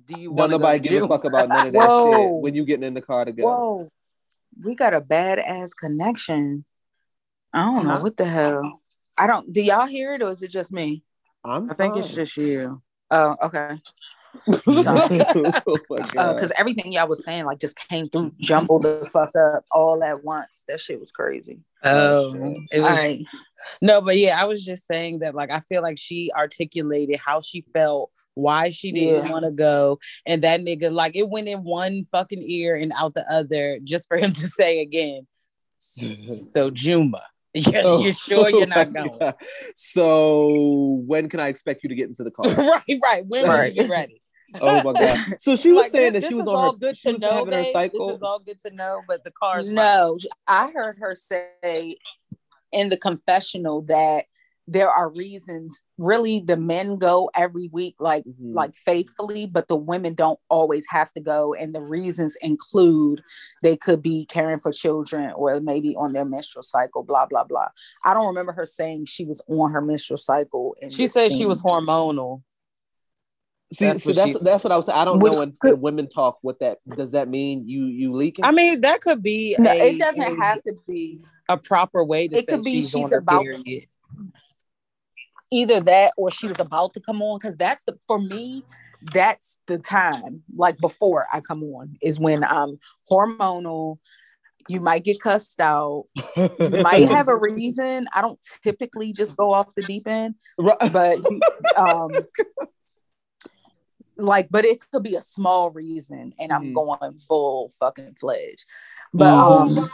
do 0.05 0.17
you 0.17 0.31
want 0.31 0.51
to 0.51 0.57
nobody 0.57 0.79
go 0.79 0.89
give 0.89 1.03
a 1.03 1.07
fuck 1.07 1.25
about 1.25 1.49
none 1.49 1.65
of 1.65 1.73
that 1.73 1.91
shit 1.91 2.41
when 2.41 2.55
you 2.55 2.65
getting 2.65 2.83
in 2.85 2.93
the 2.93 3.01
car 3.01 3.25
together? 3.25 3.47
go. 3.49 3.55
Whoa, 3.57 3.91
we 4.63 4.75
got 4.75 4.93
a 4.93 5.01
badass 5.01 5.71
connection. 5.79 6.65
I 7.53 7.63
don't 7.65 7.85
know 7.85 7.93
Uh-huh. 7.93 8.03
what 8.03 8.17
the 8.17 8.25
hell. 8.25 8.81
I 9.17 9.27
don't. 9.27 9.53
Do 9.53 9.61
y'all 9.61 9.85
hear 9.85 10.15
it 10.15 10.23
or 10.23 10.29
is 10.29 10.41
it 10.41 10.47
just 10.49 10.71
me? 10.71 11.03
I'm 11.45 11.69
I 11.69 11.73
think 11.73 11.97
it's 11.97 12.13
just 12.13 12.35
you. 12.37 12.81
Oh, 13.11 13.35
okay. 13.43 13.77
oh 14.67 15.77
my 15.89 15.97
uh, 15.97 16.07
god. 16.07 16.33
Because 16.33 16.51
everything 16.57 16.91
y'all 16.91 17.07
was 17.07 17.23
saying 17.23 17.45
like 17.45 17.59
just 17.59 17.77
came 17.89 18.09
through, 18.09 18.31
mm-hmm. 18.31 18.43
jumbled 18.43 18.83
the 18.83 19.07
fuck 19.11 19.35
up 19.35 19.65
all 19.71 20.03
at 20.03 20.23
once. 20.23 20.63
That 20.67 20.79
shit 20.79 20.99
was 20.99 21.11
crazy. 21.11 21.59
Um, 21.81 21.93
oh, 21.93 22.33
shit. 22.33 22.57
it 22.71 22.81
was 22.81 22.97
right. 22.97 23.25
no, 23.81 24.01
but 24.01 24.17
yeah, 24.17 24.41
I 24.41 24.45
was 24.45 24.63
just 24.63 24.87
saying 24.87 25.19
that 25.19 25.35
like 25.35 25.51
I 25.51 25.59
feel 25.61 25.81
like 25.81 25.97
she 25.97 26.31
articulated 26.35 27.17
how 27.17 27.41
she 27.41 27.61
felt, 27.73 28.11
why 28.33 28.71
she 28.71 28.91
didn't 28.91 29.25
Yeah. 29.25 29.31
want 29.31 29.45
to 29.45 29.51
go, 29.51 29.99
and 30.25 30.43
that 30.43 30.61
nigga 30.61 30.91
like 30.91 31.15
it 31.15 31.29
went 31.29 31.47
in 31.47 31.63
one 31.63 32.05
fucking 32.11 32.43
ear 32.43 32.75
and 32.75 32.91
out 32.95 33.13
the 33.13 33.29
other, 33.31 33.79
just 33.83 34.07
for 34.07 34.17
him 34.17 34.33
to 34.33 34.47
say 34.47 34.81
again. 34.81 35.27
So 35.85 36.69
Juma, 36.69 37.21
you 37.53 37.61
So- 37.61 37.99
you're 37.99 38.13
sure 38.13 38.49
you're 38.49 38.61
oh 38.61 38.65
not 38.65 38.93
going? 38.93 39.19
God. 39.19 39.35
So 39.75 41.01
when 41.05 41.29
can 41.29 41.39
I 41.39 41.49
expect 41.49 41.83
you 41.83 41.89
to 41.89 41.95
get 41.95 42.07
into 42.07 42.23
the 42.23 42.31
car? 42.31 42.45
right, 42.45 42.99
right. 43.03 43.25
When 43.25 43.43
will 43.43 43.49
Right. 43.49 43.75
you 43.75 43.83
be 43.83 43.89
ready? 43.89 44.22
Oh 44.61 44.81
my 44.83 44.93
god. 44.93 45.19
So 45.39 45.55
she 45.55 45.71
was 45.71 45.83
Like, 45.83 45.91
saying 45.91 46.13
this- 46.13 46.23
that 46.23 46.27
she 46.29 46.33
was 46.35 46.47
on 46.47 46.63
her 46.63 46.77
good 46.77 46.97
she 46.97 47.09
to 47.09 47.13
was 47.13 47.21
know, 47.21 47.31
having 47.33 47.53
her 47.53 47.65
cycle. 47.65 48.07
This 48.07 48.17
is 48.17 48.23
all 48.23 48.39
good 48.39 48.59
to 48.61 48.71
know, 48.71 49.01
but 49.07 49.23
the 49.23 49.31
car's 49.31 49.67
fine. 49.67 49.75
No, 49.75 50.17
I 50.47 50.71
heard 50.71 50.97
her 50.99 51.15
say 51.15 51.97
in 52.71 52.89
the 52.89 52.97
confessional 52.97 53.83
that 53.83 54.25
there 54.65 54.89
are 54.89 55.09
reasons. 55.11 55.83
Really, 55.97 56.39
the 56.39 56.55
men 56.55 56.95
go 56.97 57.29
every 57.35 57.67
week, 57.73 57.95
like 57.99 58.23
Mhm. 58.23 58.55
like 58.55 58.73
faithfully, 58.75 59.45
but 59.45 59.67
the 59.67 59.75
women 59.75 60.13
don't 60.13 60.39
always 60.49 60.85
have 60.89 61.11
to 61.13 61.19
go. 61.19 61.53
And 61.53 61.75
the 61.75 61.81
reasons 61.81 62.37
include 62.41 63.21
they 63.61 63.75
could 63.75 64.01
be 64.01 64.25
caring 64.25 64.59
for 64.59 64.71
children 64.71 65.33
or 65.35 65.59
maybe 65.59 65.97
on 65.97 66.13
their 66.13 66.23
menstrual 66.23 66.63
cycle. 66.63 67.03
Blah 67.03 67.25
blah 67.25 67.43
blah. 67.43 67.67
I 68.05 68.13
don't 68.13 68.27
remember 68.27 68.53
her 68.53 68.65
saying 68.65 69.05
she 69.05 69.25
was 69.25 69.43
on 69.49 69.71
her 69.73 69.81
menstrual 69.81 70.17
cycle. 70.17 70.77
And 70.81 70.93
She 70.93 71.07
said 71.07 71.33
she 71.33 71.45
was 71.45 71.61
hormonal. 71.61 72.41
See, 73.73 73.85
That's 73.85 74.03
so 74.03 74.09
what 74.11 74.15
that's 74.15 74.31
she- 74.31 74.37
that's 74.41 74.63
what 74.63 74.71
I 74.71 74.77
was 74.77 74.85
saying. 74.85 74.99
I 74.99 75.05
don't 75.05 75.19
Which 75.19 75.33
know 75.33 75.39
when, 75.39 75.51
could- 75.59 75.71
when 75.73 75.81
women 75.81 76.07
talk 76.09 76.37
what 76.41 76.59
that 76.59 76.77
does 76.95 77.11
that 77.11 77.27
mean 77.27 77.67
you 77.67 77.85
you 77.85 78.13
leaking? 78.13 78.45
I 78.45 78.51
mean, 78.51 78.81
that 78.81 79.01
could 79.01 79.23
be 79.23 79.55
No, 79.59 79.71
a, 79.71 79.75
it 79.95 79.99
doesn't 79.99 80.21
a, 80.21 80.43
have 80.43 80.61
to 80.63 80.75
be 80.87 81.21
a 81.49 81.57
proper 81.57 82.03
way 82.03 82.27
to 82.27 82.37
It 82.37 82.45
say 82.45 82.53
could 82.53 82.63
be 82.63 82.81
she's, 82.81 82.91
she's 82.91 83.03
on 83.03 83.09
her 83.11 83.17
about- 83.17 83.41
period. 83.43 83.87
either 85.51 85.79
that 85.81 86.13
or 86.17 86.31
she 86.31 86.47
was 86.47 86.59
about 86.59 86.93
to 86.93 86.99
come 86.99 87.21
on 87.21 87.37
because 87.39 87.57
that's 87.57 87.83
the 87.85 87.97
for 88.07 88.19
me 88.19 88.63
that's 89.13 89.59
the 89.67 89.77
time 89.77 90.41
like 90.55 90.77
before 90.79 91.27
i 91.33 91.41
come 91.41 91.61
on 91.63 91.95
is 92.01 92.19
when 92.19 92.41
i'm 92.43 92.79
hormonal 93.11 93.97
you 94.69 94.79
might 94.79 95.03
get 95.03 95.19
cussed 95.19 95.59
out 95.59 96.05
you 96.37 96.69
might 96.81 97.09
have 97.09 97.27
a 97.27 97.35
reason 97.35 98.07
i 98.13 98.21
don't 98.21 98.39
typically 98.63 99.11
just 99.11 99.35
go 99.35 99.51
off 99.53 99.67
the 99.75 99.81
deep 99.81 100.07
end 100.07 100.35
Right. 100.57 100.77
but 100.93 101.17
um 101.75 102.11
like 104.17 104.47
but 104.51 104.65
it 104.65 104.83
could 104.91 105.03
be 105.03 105.15
a 105.15 105.21
small 105.21 105.69
reason 105.71 106.33
and 106.39 106.51
i'm 106.51 106.65
Mhm. 106.65 106.73
going 106.75 107.13
full 107.17 107.69
fucking 107.79 108.13
fledged 108.15 108.65
but 109.13 109.33
oh 109.33 109.65
um 109.67 109.75
my 109.75 109.87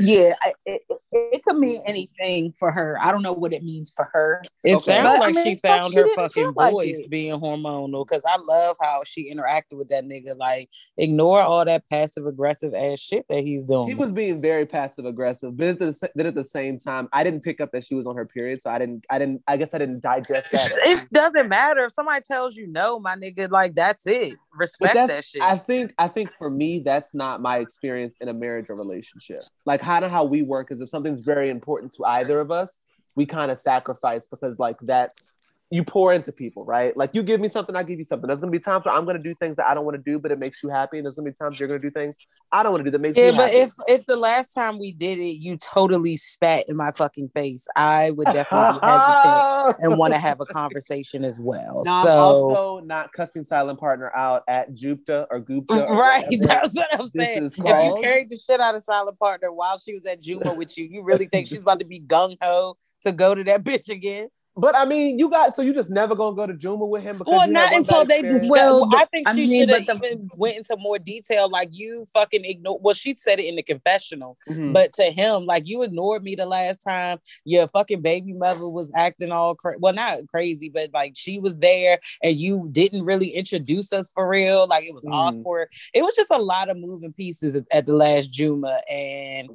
yeah 0.00 0.34
it, 0.66 0.82
it, 0.90 1.00
it 1.12 1.44
could 1.44 1.56
mean 1.56 1.80
anything 1.86 2.52
for 2.58 2.72
her 2.72 2.98
i 3.00 3.12
don't 3.12 3.22
know 3.22 3.32
what 3.32 3.52
it 3.52 3.62
means 3.62 3.92
for 3.94 4.08
her 4.12 4.42
It 4.64 4.76
Okay. 4.76 4.80
sounds 4.80 5.04
But, 5.04 5.16
I 5.16 5.18
like 5.26 5.34
mean, 5.36 5.44
she 5.44 5.56
found 5.56 5.90
she 5.92 5.96
her 5.96 6.04
didn't 6.04 6.16
fucking 6.16 6.32
feel 6.32 6.52
like 6.56 6.72
voice 6.72 7.06
being 7.08 7.40
hormonal 7.40 8.04
because 8.06 8.24
I 8.26 8.36
love 8.36 8.76
how 8.80 9.02
she 9.04 9.32
interacted 9.32 9.74
with 9.74 9.88
that 9.88 10.04
nigga. 10.04 10.36
Like, 10.36 10.68
ignore 10.96 11.40
all 11.40 11.64
that 11.64 11.88
passive 11.88 12.26
aggressive 12.26 12.74
ass 12.74 12.98
shit 12.98 13.24
that 13.28 13.42
he's 13.44 13.62
doing. 13.62 13.86
He 13.88 13.94
was 13.94 14.10
being 14.10 14.40
very 14.42 14.66
passive 14.66 15.04
aggressive, 15.04 15.56
but 15.56 15.68
at 15.68 15.78
the 15.78 16.10
then 16.16 16.26
at 16.26 16.34
the 16.34 16.44
same 16.44 16.78
time, 16.78 17.08
I 17.12 17.22
didn't 17.22 17.42
pick 17.42 17.60
up 17.60 17.70
that 17.72 17.84
she 17.84 17.94
was 17.94 18.06
on 18.06 18.16
her 18.16 18.26
period, 18.26 18.60
so 18.62 18.70
I 18.70 18.78
didn't. 18.78 19.04
I 19.08 19.18
didn't. 19.20 19.42
I 19.46 19.56
guess 19.56 19.72
I 19.72 19.78
didn't 19.78 20.00
digest 20.00 20.50
that. 20.50 20.70
it 20.74 21.08
doesn't 21.12 21.48
matter 21.48 21.84
if 21.84 21.92
somebody 21.92 22.22
tells 22.22 22.56
you 22.56 22.66
no, 22.66 22.98
my 22.98 23.14
nigga. 23.14 23.48
Like, 23.48 23.74
that's 23.76 24.06
it. 24.06 24.34
Respect 24.52 24.94
that 24.94 25.24
shit. 25.24 25.42
I 25.42 25.56
think. 25.58 25.94
I 25.98 26.08
think 26.08 26.30
for 26.32 26.50
me, 26.50 26.80
that's 26.84 27.14
not 27.14 27.40
my 27.40 27.58
experience 27.58 28.16
in 28.20 28.28
a 28.28 28.34
marriage 28.56 28.70
or 28.70 28.74
relationship. 28.74 29.42
Like 29.64 29.80
kind 29.80 30.04
of 30.04 30.10
how 30.10 30.24
we 30.24 30.42
work 30.42 30.70
is 30.72 30.80
if 30.80 30.88
something's 30.88 31.20
very 31.20 31.50
important 31.50 31.92
to 31.94 32.04
either 32.04 32.40
of 32.40 32.50
us, 32.50 32.80
we 33.14 33.26
kind 33.26 33.50
of 33.50 33.58
sacrifice 33.58 34.26
because 34.26 34.58
like 34.58 34.76
that's 34.82 35.34
you 35.70 35.82
pour 35.82 36.12
into 36.12 36.30
people, 36.30 36.64
right? 36.64 36.96
Like 36.96 37.10
you 37.12 37.22
give 37.22 37.40
me 37.40 37.48
something, 37.48 37.74
I 37.74 37.82
give 37.82 37.98
you 37.98 38.04
something. 38.04 38.28
There's 38.28 38.40
gonna 38.40 38.52
be 38.52 38.60
times 38.60 38.84
where 38.84 38.94
I'm 38.94 39.04
gonna 39.04 39.18
do 39.18 39.34
things 39.34 39.56
that 39.56 39.66
I 39.66 39.74
don't 39.74 39.84
want 39.84 39.96
to 39.96 40.10
do, 40.10 40.18
but 40.18 40.30
it 40.30 40.38
makes 40.38 40.62
you 40.62 40.68
happy, 40.68 40.98
and 40.98 41.04
there's 41.04 41.16
gonna 41.16 41.30
be 41.30 41.34
times 41.34 41.58
you're 41.58 41.68
gonna 41.68 41.80
do 41.80 41.90
things 41.90 42.16
I 42.52 42.62
don't 42.62 42.72
want 42.72 42.84
to 42.84 42.90
do 42.90 42.92
that 42.92 43.00
makes 43.00 43.18
yeah, 43.18 43.32
me 43.32 43.36
but 43.36 43.50
happy. 43.50 43.56
if 43.58 43.72
if 43.88 44.06
the 44.06 44.16
last 44.16 44.50
time 44.50 44.78
we 44.78 44.92
did 44.92 45.18
it, 45.18 45.40
you 45.40 45.56
totally 45.56 46.16
spat 46.16 46.66
in 46.68 46.76
my 46.76 46.92
fucking 46.92 47.30
face, 47.34 47.66
I 47.74 48.12
would 48.12 48.26
definitely 48.26 48.78
be 48.78 48.86
hesitant 48.86 49.78
and 49.80 49.98
want 49.98 50.14
to 50.14 50.20
have 50.20 50.40
a 50.40 50.46
conversation 50.46 51.24
as 51.24 51.40
well. 51.40 51.82
No, 51.84 51.90
I'm 51.90 52.04
so 52.04 52.10
also 52.10 52.84
not 52.84 53.12
cussing 53.12 53.42
silent 53.42 53.80
partner 53.80 54.12
out 54.14 54.44
at 54.46 54.72
Jupta 54.74 55.26
or 55.30 55.40
Gupta. 55.40 55.74
or 55.74 55.98
right, 55.98 56.24
that's 56.40 56.76
what 56.76 56.88
I'm 56.92 57.06
saying. 57.08 57.46
If 57.46 57.58
you 57.58 57.94
carried 58.00 58.30
the 58.30 58.36
shit 58.36 58.60
out 58.60 58.76
of 58.76 58.82
silent 58.82 59.18
partner 59.18 59.52
while 59.52 59.78
she 59.78 59.94
was 59.94 60.06
at 60.06 60.22
Juma 60.22 60.54
with 60.54 60.78
you, 60.78 60.84
you 60.88 61.02
really 61.02 61.26
think 61.26 61.48
she's 61.48 61.62
about 61.62 61.80
to 61.80 61.84
be 61.86 62.00
gung 62.00 62.36
ho 62.40 62.76
to 63.02 63.10
go 63.10 63.34
to 63.34 63.42
that 63.44 63.64
bitch 63.64 63.88
again? 63.88 64.28
But 64.58 64.74
I 64.74 64.86
mean, 64.86 65.18
you 65.18 65.28
got 65.28 65.54
so 65.54 65.60
you 65.60 65.74
just 65.74 65.90
never 65.90 66.14
gonna 66.14 66.34
go 66.34 66.46
to 66.46 66.54
Juma 66.54 66.86
with 66.86 67.02
him 67.02 67.18
because 67.18 67.30
Well, 67.30 67.48
not 67.48 67.74
until 67.74 68.06
they 68.06 68.20
experience? 68.20 68.40
discuss. 68.42 68.50
Well, 68.50 68.80
Well, 68.88 68.90
I 68.96 69.04
think 69.04 69.28
I 69.28 69.34
she 69.34 69.46
mean, 69.46 69.68
should 69.68 69.86
have 69.88 70.02
even 70.04 70.30
went 70.34 70.56
into 70.56 70.76
more 70.78 70.98
detail. 70.98 71.50
Like 71.50 71.68
you 71.72 72.06
fucking 72.14 72.42
ignore. 72.44 72.78
Well, 72.80 72.94
she 72.94 73.12
said 73.14 73.38
it 73.38 73.44
in 73.44 73.56
the 73.56 73.62
confessional, 73.62 74.38
Mhm. 74.48 74.72
but 74.72 74.94
to 74.94 75.02
him, 75.04 75.44
like 75.44 75.64
you 75.66 75.82
ignored 75.82 76.22
me 76.22 76.36
the 76.36 76.46
last 76.46 76.78
time. 76.80 77.18
Your 77.44 77.68
fucking 77.68 78.00
baby 78.00 78.32
mother 78.32 78.66
was 78.66 78.90
acting 78.94 79.30
all 79.30 79.54
crazy. 79.54 79.78
Well, 79.80 79.92
not 79.92 80.26
crazy, 80.28 80.70
but 80.70 80.88
like 80.94 81.12
she 81.16 81.38
was 81.38 81.58
there, 81.58 81.98
and 82.22 82.38
you 82.38 82.68
didn't 82.72 83.04
really 83.04 83.28
introduce 83.28 83.92
us 83.92 84.10
for 84.10 84.26
real. 84.26 84.66
Like 84.66 84.84
it 84.84 84.94
was 84.94 85.04
Mhm. 85.04 85.12
awkward. 85.12 85.68
It 85.92 86.00
was 86.02 86.14
just 86.16 86.30
a 86.30 86.38
lot 86.40 86.70
of 86.70 86.78
moving 86.78 87.12
pieces 87.12 87.56
at, 87.56 87.64
at 87.72 87.84
the 87.84 87.92
last 87.92 88.30
Juma, 88.30 88.78
and 88.90 89.50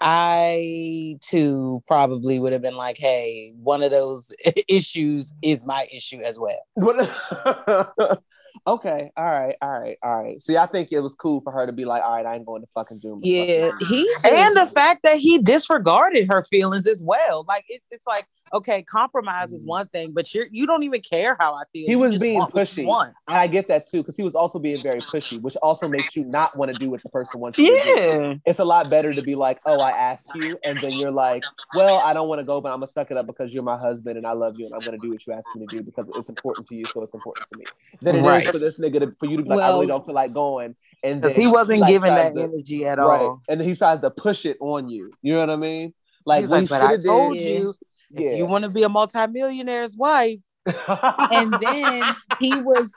I 0.00 1.18
too 1.20 1.82
probably 1.86 2.38
would 2.38 2.52
have 2.52 2.62
been 2.62 2.76
like, 2.76 2.96
"Hey, 2.98 3.52
one 3.56 3.82
of 3.82 3.90
those 3.90 4.32
issues 4.68 5.34
is 5.42 5.64
my 5.64 5.86
issue 5.92 6.20
as 6.20 6.38
well." 6.38 6.60
Okay, 8.66 9.10
all 9.14 9.24
right, 9.24 9.56
all 9.60 9.78
right, 9.78 9.98
all 10.02 10.22
right. 10.22 10.40
See, 10.40 10.56
I 10.56 10.64
think 10.64 10.88
it 10.90 11.00
was 11.00 11.14
cool 11.14 11.42
for 11.42 11.52
her 11.52 11.66
to 11.66 11.72
be 11.72 11.84
like, 11.84 12.02
all 12.02 12.14
right, 12.14 12.24
I 12.24 12.36
ain't 12.36 12.46
going 12.46 12.62
to 12.62 12.68
fucking 12.72 13.00
Juma. 13.00 13.20
Yeah, 13.22 13.70
he 13.80 14.08
and 14.24 14.56
the 14.56 14.66
fact 14.66 15.00
that 15.02 15.18
he 15.18 15.36
disregarded 15.38 16.28
her 16.30 16.42
feelings 16.44 16.86
as 16.86 17.02
well. 17.04 17.44
Like 17.46 17.64
it, 17.68 17.82
it's 17.90 18.06
like, 18.06 18.26
okay, 18.52 18.82
compromise 18.82 19.52
is 19.52 19.64
Mhm. 19.64 19.68
one 19.68 19.86
thing, 19.88 20.12
but 20.12 20.32
you're 20.34 20.46
you 20.50 20.66
don't 20.66 20.82
even 20.82 21.00
care 21.00 21.36
how 21.40 21.54
I 21.54 21.62
feel. 21.72 21.86
He 21.86 21.92
You 21.92 21.98
was 21.98 22.18
being 22.18 22.38
want 22.38 22.54
what 22.54 22.76
you 22.76 22.84
pushy. 22.84 22.86
want. 22.86 23.14
I 23.26 23.46
get 23.46 23.68
that 23.68 23.88
too, 23.88 23.98
because 24.02 24.16
he 24.16 24.22
was 24.22 24.34
also 24.34 24.58
being 24.58 24.82
very 24.82 25.00
pushy, 25.00 25.40
which 25.42 25.56
also 25.62 25.88
makes 25.88 26.14
you 26.14 26.24
not 26.24 26.56
want 26.56 26.72
to 26.72 26.78
do 26.78 26.90
what 26.90 27.02
the 27.02 27.08
person 27.08 27.40
wants 27.40 27.58
you 27.58 27.74
to 27.76 27.82
do. 27.82 27.88
Yeah. 27.90 28.34
It's 28.46 28.58
a 28.58 28.64
lot 28.64 28.90
better 28.90 29.12
to 29.12 29.22
be 29.22 29.34
like, 29.34 29.60
oh, 29.66 29.80
I 29.80 29.90
ask 29.90 30.28
you, 30.34 30.56
and 30.64 30.78
then 30.78 30.92
you're 30.92 31.10
like, 31.10 31.42
well, 31.74 32.00
I 32.04 32.12
don't 32.12 32.28
want 32.28 32.40
to 32.40 32.44
go, 32.44 32.60
but 32.60 32.68
I'm 32.70 32.76
gonna 32.76 32.86
suck 32.86 33.10
it 33.10 33.16
up 33.16 33.26
because 33.26 33.52
you're 33.52 33.62
my 33.62 33.78
husband 33.78 34.18
and 34.18 34.26
I 34.26 34.32
love 34.32 34.54
you, 34.58 34.66
and 34.66 34.74
I'm 34.74 34.80
gonna 34.80 34.98
do 34.98 35.10
what 35.10 35.26
you 35.26 35.32
ask 35.32 35.48
me 35.54 35.66
to 35.66 35.76
do 35.76 35.82
because 35.82 36.10
it's 36.14 36.28
important 36.28 36.66
to 36.68 36.74
you, 36.74 36.84
so 36.86 37.02
it's 37.02 37.14
important 37.14 37.46
to 37.52 37.58
me. 37.58 37.64
Then 38.02 38.16
it 38.16 38.20
is 38.20 38.24
Right. 38.26 38.46
for 38.46 38.58
this 38.58 38.78
nigga 38.78 39.00
to, 39.00 39.14
for 39.18 39.26
you 39.26 39.36
to 39.38 39.42
be 39.42 39.48
like, 39.48 39.60
I 39.60 39.68
really 39.68 39.86
don't 39.86 40.04
feel 40.04 40.14
like 40.14 40.32
going, 40.32 40.76
and 41.02 41.20
Because 41.20 41.36
then 41.36 41.44
he 41.46 41.50
wasn't 41.50 41.80
like, 41.80 41.88
giving 41.90 42.14
that 42.14 42.34
to- 42.34 42.42
energy 42.42 42.86
at 42.86 42.98
right, 42.98 43.22
all. 43.22 43.42
and 43.48 43.60
then 43.60 43.68
he 43.68 43.74
tries 43.74 44.00
to 44.00 44.10
push 44.10 44.46
it 44.46 44.56
on 44.60 44.88
you. 44.88 45.12
You 45.22 45.34
know 45.34 45.40
what 45.40 45.50
I 45.50 45.56
mean? 45.56 45.94
Like, 46.26 46.40
He's 46.40 46.50
like, 46.50 46.68
but 46.70 46.80
I 46.80 46.88
shoulda 46.92 47.02
told 47.06 47.34
did- 47.34 47.42
you, 47.42 47.74
Yeah. 48.10 48.30
if 48.30 48.38
you 48.38 48.46
want 48.46 48.64
to 48.64 48.70
be 48.70 48.82
a 48.82 48.88
multimillionaire's 48.88 49.96
wife, 49.96 50.40
and 50.66 51.52
then 51.60 52.16
he 52.40 52.60
was 52.60 52.94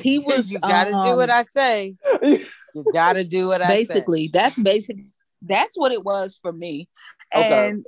He 0.00 0.18
was, 0.26 0.52
you 0.52 0.58
gotta 0.58 0.90
do 0.90 1.16
what 1.16 1.30
um, 1.30 1.36
I 1.36 1.42
say. 1.44 1.94
You 2.22 2.86
gotta 2.92 3.24
do 3.24 3.48
what 3.48 3.62
I 3.62 3.68
say. 3.68 3.74
basically 3.76 4.30
that's 4.32 4.58
basic 4.58 4.96
that's 5.42 5.76
what 5.76 5.92
it 5.92 6.04
was 6.04 6.38
for 6.40 6.52
me 6.52 6.88
Okay. 7.34 7.68
and 7.68 7.84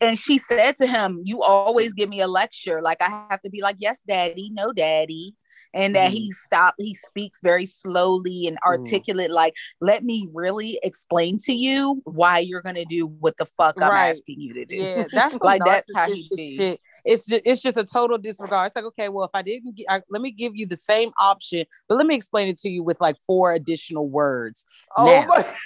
and 0.00 0.18
she 0.18 0.38
said 0.38 0.76
to 0.76 0.86
him 0.86 1.20
you 1.24 1.42
always 1.42 1.92
give 1.92 2.08
me 2.08 2.20
a 2.20 2.26
lecture 2.28 2.80
like 2.80 2.98
i 3.00 3.26
have 3.30 3.40
to 3.42 3.50
be 3.50 3.60
like 3.62 3.76
yes 3.78 4.02
daddy 4.06 4.50
no 4.52 4.72
daddy 4.72 5.34
and 5.78 5.94
that 5.94 6.08
mm-hmm. 6.08 6.16
he 6.16 6.32
stopped 6.32 6.76
he 6.78 6.94
speaks 6.94 7.40
very 7.42 7.64
slowly 7.64 8.46
and 8.46 8.56
mm. 8.56 8.66
articulate 8.66 9.30
like 9.30 9.54
let 9.80 10.04
me 10.04 10.28
really 10.34 10.78
explain 10.82 11.38
to 11.38 11.52
you 11.52 12.02
why 12.04 12.38
you're 12.38 12.62
gonna 12.62 12.84
do 12.84 13.06
what 13.06 13.36
the 13.38 13.46
fuck 13.46 13.76
i'm 13.80 13.90
Right. 13.90 14.10
asking 14.10 14.40
you 14.40 14.54
to 14.54 14.64
do 14.64 14.76
Yeah, 14.76 15.06
that's 15.12 15.38
Like, 15.48 15.62
that's 15.64 15.90
how 15.94 16.10
he 16.10 16.56
shit. 16.56 16.80
It's 17.04 17.26
just 17.26 17.42
it's 17.44 17.60
just 17.60 17.76
a 17.76 17.84
total 17.84 18.18
disregard. 18.18 18.66
It's 18.66 18.76
like, 18.76 18.84
okay, 18.86 19.08
well, 19.08 19.24
if 19.24 19.30
I 19.34 19.42
didn't, 19.42 19.76
gi- 19.76 19.88
I, 19.88 20.02
let 20.10 20.20
me 20.20 20.30
give 20.30 20.56
you 20.56 20.66
the 20.66 20.76
same 20.76 21.12
option, 21.18 21.64
but 21.88 21.96
let 21.96 22.06
me 22.06 22.14
explain 22.14 22.48
it 22.48 22.58
to 22.58 22.68
you 22.68 22.82
with 22.82 23.00
like 23.00 23.16
four 23.26 23.52
additional 23.52 24.08
words. 24.08 24.66
oh 24.96 25.06
Now. 25.06 25.26
my. 25.26 25.46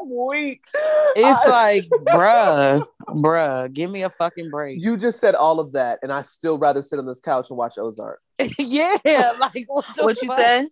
I'm 0.00 0.26
weak. 0.28 0.64
It's 1.16 1.46
like, 1.48 1.88
bruh, 2.06 2.84
bruh, 3.08 3.72
give 3.72 3.90
me 3.90 4.02
a 4.02 4.10
fucking 4.10 4.50
break. 4.50 4.82
you 4.82 4.96
just 4.96 5.20
said 5.20 5.34
all 5.34 5.60
of 5.60 5.72
that, 5.72 5.98
and 6.02 6.12
I 6.12 6.22
still 6.22 6.58
rather 6.58 6.82
sit 6.82 6.98
on 6.98 7.06
this 7.06 7.20
couch 7.20 7.50
and 7.50 7.58
watch 7.58 7.78
Ozark. 7.78 8.20
yeah, 8.58 8.96
like 9.38 9.66
what, 9.68 9.84
what 9.98 10.22
you 10.22 10.30
said 10.34 10.68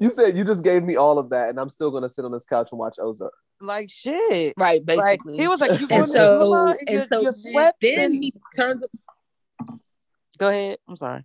You 0.00 0.10
said 0.10 0.36
you 0.36 0.44
just 0.44 0.62
gave 0.62 0.84
me 0.84 0.96
all 0.96 1.18
of 1.18 1.30
that, 1.30 1.48
and 1.48 1.58
I'm 1.58 1.70
still 1.70 1.90
gonna 1.90 2.08
sit 2.10 2.24
on 2.24 2.32
this 2.32 2.44
couch 2.44 2.68
and 2.70 2.78
watch 2.78 2.96
Ozark. 3.00 3.32
Like 3.60 3.90
shit. 3.90 4.54
right 4.56 4.86
Like, 4.86 4.86
basically 4.86 5.36
he 5.36 5.48
was 5.48 5.60
like, 5.60 5.80
you 5.80 5.88
going 5.88 6.02
and 6.02 6.10
so 6.10 6.38
Hula 6.38 6.76
in 6.86 6.98
and 7.00 7.08
so 7.08 7.22
your 7.22 7.32
then, 7.32 7.72
then 7.80 7.98
and- 8.12 8.14
he 8.14 8.34
turns 8.54 8.84
Go 10.38 10.48
ahead. 10.48 10.78
I'm 10.88 10.94
sorry. 10.94 11.24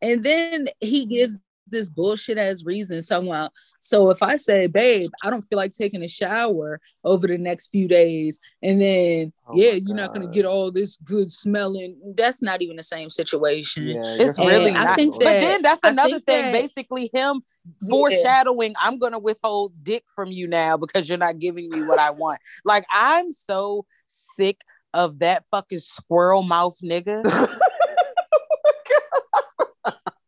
And 0.00 0.22
then 0.22 0.68
he 0.80 1.06
gives 1.06 1.40
this 1.72 1.90
bullshit 1.90 2.38
as 2.38 2.64
reason 2.64 3.02
somehow. 3.02 3.48
So 3.80 4.10
if 4.10 4.22
I 4.22 4.36
say, 4.36 4.68
babe, 4.68 5.10
I 5.24 5.30
don't 5.30 5.42
feel 5.42 5.56
like 5.56 5.74
taking 5.74 6.02
a 6.04 6.08
shower 6.08 6.80
over 7.02 7.26
the 7.26 7.38
next 7.38 7.68
few 7.72 7.88
days, 7.88 8.38
and 8.62 8.80
then 8.80 9.32
Oh 9.48 9.54
yeah, 9.56 9.72
you're 9.72 9.96
not 9.96 10.14
gonna 10.14 10.28
get 10.28 10.44
all 10.44 10.70
this 10.70 10.96
good 10.96 11.32
smelling. 11.32 11.96
That's 12.16 12.40
not 12.40 12.62
even 12.62 12.76
the 12.76 12.82
same 12.84 13.10
situation. 13.10 13.88
Yeah, 13.88 14.00
It's 14.20 14.38
really 14.38 14.70
right. 14.70 14.80
I 14.80 14.84
not. 14.84 14.96
think 14.96 15.14
but 15.14 15.24
then 15.24 15.62
that's 15.62 15.82
another 15.82 16.20
thing. 16.20 16.42
that- 16.44 16.52
Basically, 16.52 17.10
him 17.12 17.42
Yeah. 17.80 17.90
foreshadowing, 17.90 18.74
I'm 18.80 18.98
gonna 18.98 19.18
withhold 19.18 19.72
dick 19.82 20.04
from 20.14 20.30
you 20.30 20.46
now 20.46 20.76
because 20.76 21.08
you're 21.08 21.18
not 21.18 21.38
giving 21.40 21.68
me 21.70 21.82
what 21.82 21.98
I 21.98 22.10
want. 22.10 22.38
Like 22.64 22.84
I'm 22.92 23.32
so 23.32 23.84
sick 24.06 24.60
of 24.94 25.18
that 25.20 25.44
fucking 25.50 25.78
squirrel 25.78 26.42
mouth 26.42 26.76
nigga. 26.82 27.22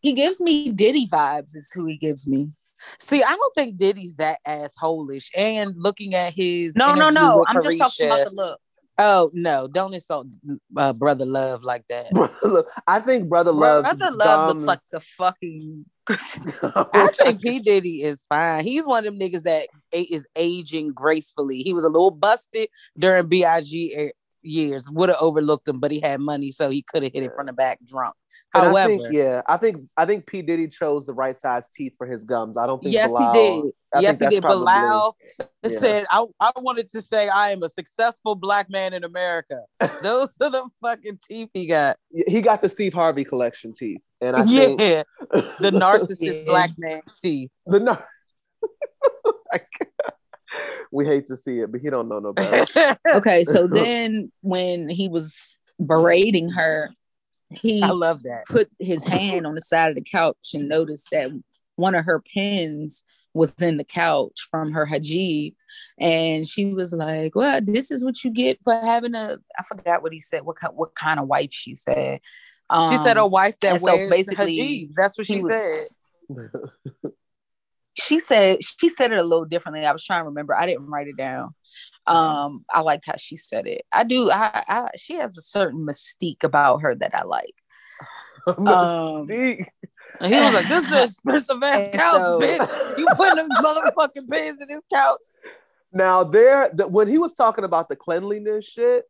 He 0.04 0.12
gives 0.12 0.38
me 0.38 0.70
Diddy 0.70 1.08
vibes, 1.08 1.56
is 1.56 1.70
who 1.72 1.86
he 1.86 1.96
gives 1.96 2.28
me. 2.28 2.50
See, 3.00 3.22
I 3.22 3.30
don't 3.30 3.54
think 3.54 3.78
Diddy's 3.78 4.16
that 4.16 4.38
assholish. 4.46 5.30
And 5.34 5.72
looking 5.78 6.14
at 6.14 6.34
his 6.34 6.76
No, 6.76 6.94
no, 6.94 7.08
no. 7.08 7.42
I'm 7.48 7.62
just 7.62 7.78
talking 7.78 8.06
about 8.12 8.28
the 8.28 8.34
look. 8.34 8.60
Oh 8.98 9.30
no, 9.32 9.66
don't 9.66 9.94
insult 9.94 10.26
uh, 10.76 10.92
brother 10.92 11.24
love 11.24 11.64
like 11.64 11.86
that. 11.88 12.12
Look, 12.42 12.68
I 12.86 13.00
think 13.00 13.30
Brother 13.30 13.50
Love's 13.50 13.94
Brother 13.94 14.14
Love 14.14 14.48
looks 14.48 14.66
like 14.66 14.78
the 14.92 15.00
fucking 15.00 15.86
I 16.92 17.10
think 17.18 17.40
P 17.40 17.60
Diddy 17.60 18.02
is 18.02 18.26
fine. 18.28 18.62
He's 18.62 18.86
one 18.86 19.06
of 19.06 19.12
them 19.12 19.18
niggas 19.18 19.44
that 19.44 19.68
a- 19.94 20.02
is 20.02 20.28
aging 20.36 20.92
gracefully. 20.92 21.62
He 21.62 21.72
was 21.72 21.84
a 21.84 21.88
little 21.88 22.10
busted 22.10 22.68
during 22.98 23.26
Big 23.26 23.46
years. 24.42 24.90
Would 24.90 25.08
have 25.08 25.18
overlooked 25.18 25.66
him, 25.66 25.80
but 25.80 25.90
he 25.90 26.00
had 26.00 26.20
money, 26.20 26.50
so 26.50 26.68
he 26.68 26.82
could 26.82 27.02
have 27.04 27.12
hit 27.12 27.22
it 27.22 27.32
from 27.34 27.46
the 27.46 27.54
back 27.54 27.78
drunk. 27.86 28.14
And 28.54 28.64
However, 28.68 28.78
I 28.78 28.86
think, 28.98 29.02
yeah, 29.12 29.42
I 29.46 29.56
think 29.56 29.76
I 29.96 30.06
think 30.06 30.26
P 30.26 30.40
Diddy 30.42 30.68
chose 30.68 31.06
the 31.06 31.12
right 31.12 31.36
size 31.36 31.68
teeth 31.68 31.94
for 31.98 32.06
his 32.06 32.22
gums. 32.24 32.56
I 32.56 32.66
don't 32.66 32.80
think. 32.82 32.92
yes, 32.94 33.08
Bilal, 33.08 33.32
he 33.32 33.38
did. 33.62 33.72
I 33.94 34.00
yes, 34.00 34.18
he 34.20 34.28
did. 34.28 34.42
probably- 34.42 34.64
Bilal 34.64 35.16
yeah. 35.64 35.78
said, 35.80 36.06
I, 36.10 36.24
"I 36.40 36.52
wanted 36.56 36.88
to 36.90 37.02
say 37.02 37.28
I 37.28 37.50
am 37.50 37.62
a 37.64 37.68
successful 37.68 38.34
black 38.36 38.70
man 38.70 38.92
in 38.92 39.02
America." 39.04 39.60
Those 40.02 40.36
are 40.40 40.50
the 40.50 40.68
fucking 40.82 41.18
teeth 41.28 41.48
he 41.52 41.66
got. 41.66 41.96
He 42.28 42.40
got 42.42 42.62
the 42.62 42.68
Steve 42.68 42.94
Harvey 42.94 43.24
collection 43.24 43.72
teeth, 43.72 44.00
and 44.20 44.36
I 44.36 44.44
think 44.44 44.80
yeah, 44.80 45.02
the 45.58 45.70
narcissist 45.74 46.18
Yeah. 46.20 46.44
black 46.44 46.70
man 46.78 47.00
teeth. 47.20 47.50
the 47.66 47.80
nar- 47.80 48.06
we 50.92 51.04
hate 51.06 51.26
to 51.26 51.36
see 51.36 51.60
it, 51.60 51.72
but 51.72 51.80
he 51.80 51.90
don't 51.90 52.08
know 52.08 52.20
no 52.20 52.32
better. 52.32 52.96
okay. 53.14 53.42
So 53.44 53.66
then 53.66 54.30
when 54.42 54.88
he 54.88 55.08
was 55.08 55.58
berating 55.80 56.50
her, 56.50 56.90
he 57.58 57.82
I 57.82 57.90
love 57.90 58.22
that. 58.24 58.44
put 58.46 58.68
his 58.78 59.02
hand 59.04 59.46
on 59.46 59.54
the 59.54 59.60
side 59.60 59.90
of 59.90 59.94
the 59.96 60.02
couch 60.04 60.50
and 60.54 60.68
noticed 60.68 61.08
that 61.12 61.30
one 61.76 61.94
of 61.94 62.04
her 62.04 62.20
pins 62.20 63.02
was 63.32 63.52
in 63.60 63.76
the 63.78 63.84
couch 63.84 64.46
from 64.50 64.72
her 64.72 64.86
hijab. 64.86 65.54
And 65.98 66.46
she 66.46 66.66
was 66.72 66.92
like, 66.92 67.34
Well, 67.34 67.60
this 67.62 67.90
is 67.90 68.04
what 68.04 68.22
you 68.22 68.30
get 68.30 68.58
for 68.62 68.74
having 68.74 69.14
a 69.14 69.38
I 69.58 69.62
forgot 69.64 70.02
what 70.02 70.12
he 70.12 70.20
said, 70.20 70.44
what 70.44 70.56
kind 70.56 70.72
what 70.76 70.94
kind 70.94 71.18
of 71.18 71.26
wife 71.26 71.52
she 71.52 71.74
said. 71.74 72.20
She 72.90 72.96
said 72.98 73.16
a 73.18 73.24
Um, 73.24 73.30
wife 73.30 73.58
that 73.60 73.72
and 73.72 73.80
so 73.80 74.08
basically, 74.08 74.56
hijabs. 74.88 74.92
That's 74.96 75.18
what 75.18 75.26
she 75.26 75.42
was- 75.42 75.52
said. 75.52 76.50
she 77.94 78.18
said 78.18 78.58
she 78.62 78.88
said 78.88 79.12
it 79.12 79.18
a 79.18 79.22
little 79.24 79.44
differently. 79.44 79.84
I 79.84 79.92
was 79.92 80.04
trying 80.04 80.22
to 80.22 80.26
remember. 80.26 80.54
I 80.56 80.66
didn't 80.66 80.86
write 80.86 81.08
it 81.08 81.16
down. 81.16 81.54
Um, 82.06 82.64
I 82.72 82.80
liked 82.80 83.06
how 83.06 83.14
she 83.16 83.36
said 83.36 83.66
it. 83.66 83.82
I 83.92 84.04
do. 84.04 84.30
I, 84.30 84.64
I 84.68 84.88
she 84.96 85.14
has 85.14 85.38
a 85.38 85.42
certain 85.42 85.86
mystique 85.86 86.44
about 86.44 86.82
her 86.82 86.94
that 86.94 87.14
I 87.14 87.24
like. 87.24 87.54
Um, 88.46 88.66
Mystique. 89.26 89.64
And 90.20 90.34
he 90.34 90.38
was 90.38 90.52
like, 90.52 90.68
"This 90.68 90.84
is 90.86 90.92
an 90.92 91.04
expensive 91.04 91.62
ass 91.62 91.88
And 91.88 91.92
couch, 91.94 92.14
so- 92.16 92.40
bitch. 92.40 92.98
You 92.98 93.06
putting 93.16 93.36
them 93.36 93.48
motherfucking 93.50 94.30
pins 94.30 94.60
in 94.60 94.68
this 94.68 94.82
couch." 94.92 95.18
Now 95.92 96.24
there, 96.24 96.70
the, 96.74 96.86
when 96.86 97.08
he 97.08 97.16
was 97.16 97.32
talking 97.32 97.64
about 97.64 97.88
the 97.88 97.96
cleanliness 97.96 98.66
shit, 98.66 99.04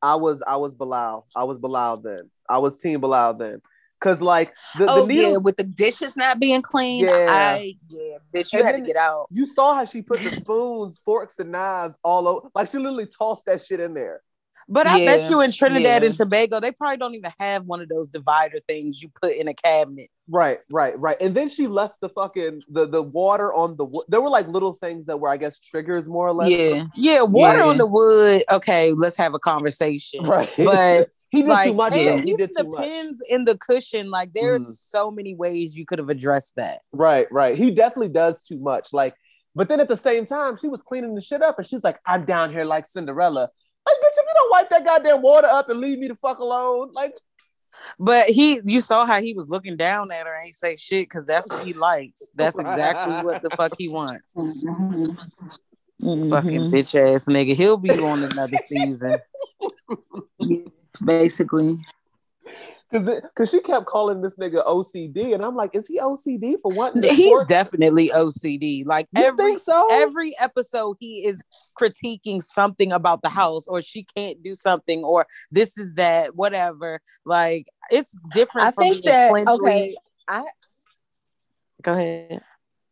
I 0.00 0.14
was 0.14 0.40
I 0.42 0.54
was 0.56 0.72
Bilal. 0.72 1.26
I 1.34 1.42
was 1.44 1.58
Bilal 1.58 1.96
then. 1.96 2.30
I 2.48 2.58
was 2.58 2.76
Team 2.76 3.00
Bilal 3.00 3.34
then. 3.34 3.60
Cause 4.04 4.20
like 4.20 4.52
the, 4.78 4.84
oh 4.86 5.06
the 5.06 5.14
yeah, 5.14 5.36
with 5.38 5.56
the 5.56 5.64
dishes 5.64 6.14
not 6.14 6.38
being 6.38 6.60
clean. 6.60 7.04
Yeah. 7.04 7.26
I 7.30 7.76
yeah, 7.88 8.18
bitch, 8.34 8.52
you 8.52 8.58
And 8.58 8.68
had 8.68 8.76
to 8.76 8.82
get 8.82 8.96
out. 8.96 9.28
you 9.30 9.46
saw 9.46 9.74
how 9.74 9.86
she 9.86 10.02
put 10.02 10.20
the 10.20 10.30
spoons, 10.30 10.98
forks, 10.98 11.38
and 11.38 11.50
knives 11.50 11.98
all 12.04 12.28
over. 12.28 12.48
Like 12.54 12.68
she 12.68 12.76
literally 12.76 13.06
tossed 13.06 13.46
that 13.46 13.62
shit 13.62 13.80
in 13.80 13.94
there. 13.94 14.20
But 14.68 14.86
I 14.86 15.04
bet 15.04 15.30
you 15.30 15.40
in 15.40 15.50
Trinidad 15.52 16.02
yeah. 16.02 16.08
and 16.08 16.14
Tobago, 16.16 16.60
they 16.60 16.72
probably 16.72 16.96
don't 16.96 17.14
even 17.14 17.32
have 17.38 17.64
one 17.64 17.80
of 17.80 17.88
those 17.88 18.08
divider 18.08 18.58
things 18.66 19.02
you 19.02 19.10
put 19.20 19.32
in 19.34 19.48
a 19.48 19.54
cabinet. 19.54 20.08
Right, 20.28 20.60
right, 20.70 20.98
right. 20.98 21.16
And 21.20 21.34
then 21.34 21.48
she 21.48 21.66
left 21.66 22.00
the 22.00 22.08
fucking 22.08 22.62
the 22.68 22.86
the 22.86 23.02
water 23.02 23.52
on 23.52 23.76
the 23.76 23.84
wood. 23.84 24.06
There 24.08 24.20
were 24.20 24.30
like 24.30 24.48
little 24.48 24.72
things 24.72 25.06
that 25.06 25.18
were, 25.20 25.28
I 25.28 25.36
guess, 25.36 25.58
triggers 25.58 26.08
more 26.08 26.28
or 26.28 26.32
less. 26.32 26.50
Yeah. 26.50 26.84
Yeah, 26.94 27.22
water 27.22 27.58
Yeah. 27.58 27.66
on 27.66 27.76
the 27.76 27.86
wood. 27.86 28.44
Okay, 28.50 28.92
let's 28.92 29.16
have 29.16 29.34
a 29.34 29.38
conversation. 29.38 30.22
Right. 30.22 30.50
But 30.56 31.10
he 31.30 31.42
did 31.42 31.48
like, 31.48 31.68
too 31.68 31.74
much. 31.74 31.92
though. 31.92 32.18
He 32.18 32.34
did 32.36 32.50
the 32.54 32.62
too 32.62 32.70
much. 32.70 32.84
pins 32.84 33.18
in 33.28 33.44
the 33.44 33.58
cushion, 33.58 34.08
like 34.10 34.32
there's 34.32 34.66
Mhm. 34.66 34.76
so 34.76 35.10
many 35.10 35.34
ways 35.34 35.74
you 35.76 35.84
could 35.84 35.98
have 35.98 36.08
addressed 36.08 36.54
that. 36.56 36.80
Right, 36.92 37.26
right. 37.32 37.56
He 37.56 37.70
definitely 37.72 38.10
does 38.10 38.42
too 38.42 38.58
much. 38.58 38.92
Like, 38.92 39.14
but 39.54 39.68
then 39.68 39.80
at 39.80 39.88
the 39.88 39.96
same 39.96 40.26
time, 40.26 40.56
she 40.56 40.68
was 40.68 40.80
cleaning 40.80 41.14
the 41.14 41.20
shit 41.20 41.42
up, 41.42 41.58
and 41.58 41.66
she's 41.66 41.82
like, 41.84 41.98
"I'm 42.06 42.24
down 42.24 42.50
here 42.52 42.64
like 42.64 42.86
Cinderella." 42.86 43.50
Like, 43.86 43.96
bitch, 43.96 44.16
if 44.16 44.24
you 44.26 44.32
don't 44.34 44.50
wipe 44.50 44.70
that 44.70 44.84
goddamn 44.84 45.22
water 45.22 45.48
up 45.48 45.68
and 45.68 45.80
leave 45.80 45.98
me 45.98 46.08
the 46.08 46.14
fuck 46.14 46.38
alone, 46.38 46.90
like, 46.92 47.14
But 47.98 48.26
he, 48.26 48.60
you 48.64 48.80
saw 48.80 49.04
how 49.04 49.20
he 49.20 49.34
was 49.34 49.48
looking 49.48 49.76
down 49.76 50.10
at 50.10 50.26
her, 50.26 50.34
and 50.34 50.46
he 50.46 50.52
say 50.52 50.76
shit 50.76 51.06
because 51.06 51.26
that's 51.26 51.50
what 51.50 51.62
he 51.64 51.72
likes. 51.74 52.30
That's 52.34 52.58
exactly 52.58 53.12
what 53.22 53.42
the 53.42 53.50
fuck 53.50 53.72
he 53.76 53.88
wants. 53.88 54.34
Mhm. 54.34 56.30
Fucking 56.30 56.70
bitch 56.70 56.94
ass 56.94 57.26
nigga. 57.26 57.54
He'll 57.54 57.76
be 57.76 57.98
on 57.98 58.22
another 58.22 58.58
season. 58.68 59.18
Basically. 61.04 61.78
Because 62.94 63.20
because 63.22 63.50
she 63.50 63.60
kept 63.60 63.86
calling 63.86 64.20
this 64.22 64.36
nigga 64.36 64.64
OCD, 64.66 65.34
and 65.34 65.44
I'm 65.44 65.56
like, 65.56 65.74
is 65.74 65.86
he 65.86 65.98
OCD 65.98 66.60
for 66.62 66.70
wanting 66.72 67.02
to? 67.02 67.08
He's 67.08 67.28
force- 67.28 67.46
definitely 67.46 68.08
OCD. 68.10 68.86
Like 68.86 69.08
You 69.16 69.24
every 69.24 69.44
think 69.44 69.58
so? 69.58 69.88
every 69.90 70.38
episode 70.38 70.96
he 71.00 71.26
is 71.26 71.42
critiquing 71.78 72.40
something 72.42 72.92
about 72.92 73.22
the 73.22 73.28
house 73.28 73.66
or 73.66 73.82
she 73.82 74.04
can't 74.16 74.40
do 74.44 74.54
something 74.54 75.02
or 75.02 75.26
this 75.50 75.76
is 75.76 75.94
that 75.94 76.36
whatever 76.36 77.00
like 77.24 77.66
it's 77.90 78.16
different 78.32 78.68
I 78.68 78.70
from 78.70 78.82
think 78.84 79.02
being 79.02 79.12
that 79.14 79.30
cleanly- 79.30 79.52
okay, 79.54 79.96
I 80.28 80.42
go 81.82 81.92
ahead 81.94 82.42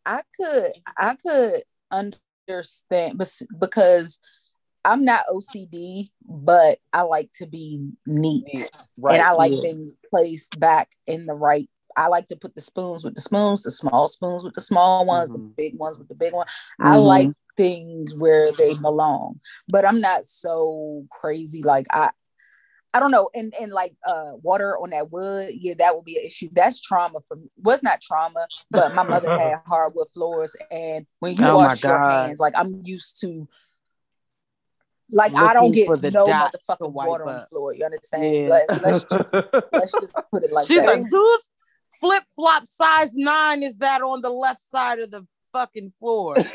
I 0.05 0.21
could 0.39 0.71
I 0.97 1.15
could 1.15 1.63
understand 1.91 3.17
but 3.17 3.31
because 3.57 4.19
I'm 4.85 5.05
not 5.05 5.25
OCD, 5.29 6.11
but 6.25 6.79
I 6.91 7.03
like 7.03 7.31
to 7.35 7.47
be 7.47 7.79
neat. 8.05 8.45
right. 8.97 9.15
and 9.15 9.21
I 9.21 9.31
like 9.31 9.53
yeah. 9.53 9.61
things 9.61 9.97
placed 10.09 10.57
back 10.59 10.91
in 11.07 11.25
the 11.25 11.33
right. 11.33 11.69
I 11.95 12.07
like 12.07 12.27
to 12.27 12.35
put 12.35 12.55
the 12.55 12.61
spoons 12.61 13.03
with 13.03 13.15
the 13.15 13.21
spoons, 13.21 13.63
the 13.63 13.71
small 13.71 14.07
spoons 14.07 14.43
with 14.43 14.53
the 14.55 14.61
small 14.61 15.05
ones, 15.05 15.29
the 15.29 15.37
Mhm. 15.37 15.55
big 15.55 15.77
ones 15.77 15.99
with 15.99 16.07
the 16.07 16.15
big 16.15 16.33
one. 16.33 16.47
I 16.79 16.95
Mhm. 16.97 17.05
like 17.05 17.29
things 17.55 18.15
where 18.15 18.51
they 18.51 18.73
belong, 18.73 19.39
but 19.67 19.85
I'm 19.85 20.01
not 20.01 20.25
so 20.25 21.05
crazy. 21.11 21.61
Like 21.61 21.85
I, 21.91 22.09
I 22.95 22.99
don't 22.99 23.11
know. 23.11 23.29
And 23.33 23.53
and 23.59 23.71
like 23.71 23.95
uh, 24.05 24.33
water 24.41 24.77
on 24.77 24.91
that 24.91 25.11
wood, 25.11 25.51
yeah, 25.55 25.73
that 25.79 25.95
would 25.95 26.05
be 26.05 26.17
an 26.17 26.25
issue. 26.25 26.49
That's 26.51 26.79
trauma 26.81 27.21
for 27.27 27.35
me. 27.37 27.49
Was 27.57 27.81
not 27.83 28.01
trauma, 28.01 28.47
but 28.69 28.93
my 28.93 29.03
mother 29.03 29.29
had 29.39 29.57
hardwood 29.65 30.07
floors, 30.13 30.55
and 30.69 31.05
when 31.19 31.35
you 31.35 31.43
Oh 31.43 31.55
wash 31.57 31.83
your 31.83 31.99
hands, 31.99 32.39
like 32.39 32.53
I'm 32.55 32.81
used 32.83 33.19
to. 33.21 33.47
Like 35.11 35.33
I 35.35 35.53
don't 35.53 35.71
get 35.71 35.89
the 36.01 36.11
no 36.11 36.25
dots 36.25 36.51
to 36.51 36.57
motherfucking 36.73 36.91
wipe 36.91 37.07
water 37.07 37.27
on 37.27 37.35
the 37.35 37.47
floor. 37.47 37.73
You 37.73 37.85
understand? 37.85 38.35
Yeah. 38.35 38.47
Let, 38.49 38.81
let's 38.83 39.03
just 39.03 39.33
let's 39.71 39.91
just 39.91 40.19
put 40.31 40.43
it 40.43 40.51
like 40.51 40.67
she's 40.67 40.81
that. 40.83 40.99
like 40.99 41.09
whose 41.09 41.49
flip-flop 41.99 42.67
size 42.67 43.15
nine 43.15 43.63
is 43.63 43.77
that 43.77 44.01
on 44.01 44.21
the 44.21 44.29
left 44.29 44.61
side 44.61 44.99
of 44.99 45.09
the 45.11 45.25
fucking 45.53 45.93
floor 45.99 46.35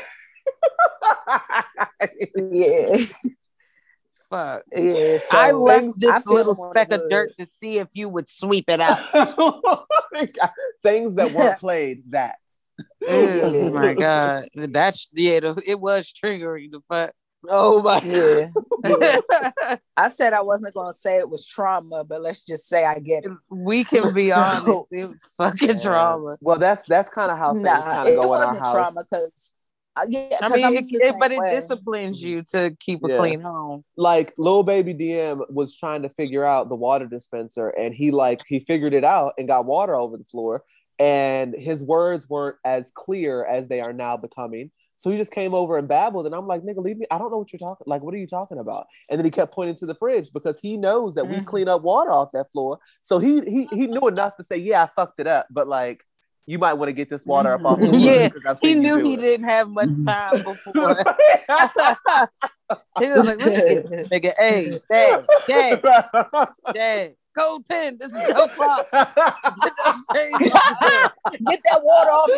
yeah, 2.35 2.97
fuck 4.29 4.63
yeah. 4.75 5.17
So 5.17 5.37
i 5.37 5.51
left 5.51 5.99
this 5.99 6.23
feel 6.25 6.33
little 6.35 6.53
speck 6.55 6.91
of 6.91 7.09
dirt 7.09 7.35
to 7.37 7.45
see 7.45 7.79
if 7.79 7.87
you 7.93 8.09
would 8.09 8.27
sweep 8.27 8.65
it 8.67 8.79
out 8.81 8.97
Things 10.83 11.15
that 11.15 11.31
weren't 11.31 11.59
played. 11.59 12.03
That. 12.11 12.35
oh 13.07 13.71
my 13.71 13.93
god 13.93 14.49
that's 14.53 15.07
yeah 15.13 15.39
the- 15.39 15.63
it 15.65 15.79
was 15.79 16.13
triggering 16.13 16.71
the 16.71 16.81
fuck 16.89 17.13
Oh 17.47 17.81
my. 17.81 17.99
Yeah, 18.83 19.75
I 19.97 20.07
said 20.09 20.33
I 20.33 20.41
wasn't 20.41 20.73
gonna 20.73 20.93
say 20.93 21.17
it 21.17 21.29
was 21.29 21.45
trauma, 21.45 22.03
but 22.03 22.21
let's 22.21 22.45
just 22.45 22.67
say 22.67 22.85
I 22.85 22.99
get 22.99 23.25
it. 23.25 23.31
we 23.49 23.83
can 23.83 24.13
be 24.13 24.29
So- 24.29 24.35
honest. 24.35 24.87
It 24.91 25.09
was 25.09 25.33
fucking 25.37 25.69
Yeah. 25.77 25.81
trauma. 25.83 26.37
Well, 26.41 26.57
that's 26.57 26.83
that's 26.85 27.09
kind 27.09 27.31
of 27.31 27.37
how 27.37 27.53
things 27.53 27.65
Nah, 27.65 27.81
kind 27.81 28.07
it 28.09 28.17
of 28.17 28.23
go 28.23 28.33
in 28.33 28.39
our 28.41 28.45
wasn't 28.47 28.59
house. 28.65 28.73
trauma 28.73 29.01
because 29.09 29.53
yeah, 30.07 30.37
I 30.41 30.47
'cause 30.47 30.53
mean, 30.55 30.65
I'm 30.65 30.73
it, 30.75 30.85
it- 30.89 31.01
same 31.01 31.19
but 31.19 31.31
it 31.31 31.39
disciplines 31.51 32.23
you 32.23 32.41
to 32.51 32.75
keep 32.79 33.03
a 33.03 33.09
Yeah. 33.09 33.17
clean 33.17 33.41
home. 33.41 33.83
like 33.97 34.33
little 34.37 34.63
baby 34.63 34.93
DM 34.93 35.41
was 35.49 35.75
trying 35.77 36.03
to 36.03 36.09
figure 36.09 36.45
out 36.45 36.69
the 36.69 36.75
water 36.75 37.05
dispenser 37.05 37.69
and 37.69 37.93
he 37.93 38.11
like 38.11 38.41
he 38.47 38.59
figured 38.61 38.93
it 38.93 39.03
out 39.03 39.33
and 39.37 39.47
got 39.47 39.65
water 39.65 39.95
over 39.95 40.15
the 40.15 40.23
floor 40.25 40.63
and 40.99 41.53
his 41.53 41.83
words 41.83 42.29
weren't 42.29 42.57
as 42.63 42.91
clear 42.93 43.43
as 43.45 43.67
they 43.67 43.81
are 43.81 43.93
now 43.93 44.15
becoming. 44.17 44.71
So 44.99 45.09
he 45.09 45.17
just 45.17 45.31
came 45.31 45.53
over 45.53 45.77
and 45.77 45.87
babbled 45.87 46.25
and 46.25 46.35
I'm 46.35 46.45
like, 46.45 46.61
nigga, 46.61 46.83
leave 46.83 46.97
me. 46.97 47.05
I 47.09 47.17
don't 47.17 47.31
know 47.31 47.37
what 47.37 47.53
you're 47.53 47.59
talking 47.59 47.85
like 47.87 48.01
what 48.01 48.13
are 48.13 48.17
you 48.17 48.27
talking 48.27 48.59
about? 48.59 48.87
And 49.09 49.17
then 49.17 49.23
he 49.23 49.31
kept 49.31 49.53
pointing 49.53 49.77
to 49.77 49.85
the 49.85 49.95
fridge 49.95 50.29
because 50.33 50.59
he 50.59 50.75
knows 50.75 51.15
that 51.15 51.25
we 51.25 51.37
Mhm. 51.37 51.45
clean 51.45 51.69
up 51.69 51.83
water 51.83 52.11
off 52.11 52.33
that 52.33 52.51
floor. 52.51 52.79
So 53.01 53.17
he 53.17 53.39
he 53.45 53.63
he 53.71 53.87
knew 53.87 54.09
enough 54.09 54.35
to 54.35 54.43
say, 54.43 54.57
Yeah, 54.57 54.83
I 54.83 54.89
fucked 54.97 55.21
it 55.21 55.27
up, 55.27 55.47
but 55.51 55.69
like 55.69 56.03
you 56.47 56.59
might 56.59 56.73
want 56.73 56.89
to 56.89 56.93
get 56.93 57.09
this 57.09 57.25
water 57.25 57.53
up 57.53 57.65
off 57.65 57.77
the 57.79 57.87
floor 57.87 57.97
Yeah, 57.97 58.27
I've 58.45 58.59
He 58.59 58.73
seen 58.73 58.83
you 58.83 58.97
knew 58.97 59.03
he 59.05 59.13
it." 59.13 59.21
didn't 59.21 59.45
have 59.45 59.69
much 59.69 59.87
Mhm. 59.87 60.05
time 60.05 60.43
before. 60.43 60.73
he 62.99 63.09
was 63.09 63.25
like, 63.25 63.39
"Look 63.39 63.57
at 63.57 63.67
this 63.69 63.85
nigga, 64.11 64.33
hey, 64.37 64.81
dad, 64.89 65.27
dad, 65.47 65.81
dad, 66.73 67.15
code 67.39 67.65
ten. 67.65 67.97
This 67.97 68.13
is 68.13 68.27
your 68.29 68.47
fault. 68.49 68.87
Get 68.93 69.73
that 69.85 69.95
shade 70.15 70.51
off 70.51 71.11
Get 71.45 71.61
that 71.71 71.81
water 71.83 72.11
off 72.11 72.29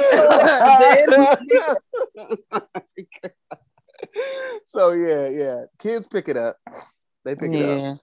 so 4.65 4.91
yeah, 4.91 5.27
yeah. 5.29 5.65
Kids 5.79 6.07
pick 6.07 6.27
it 6.29 6.37
up. 6.37 6.57
They 7.25 7.35
pick 7.35 7.53
it 7.53 7.61
up. 7.61 7.97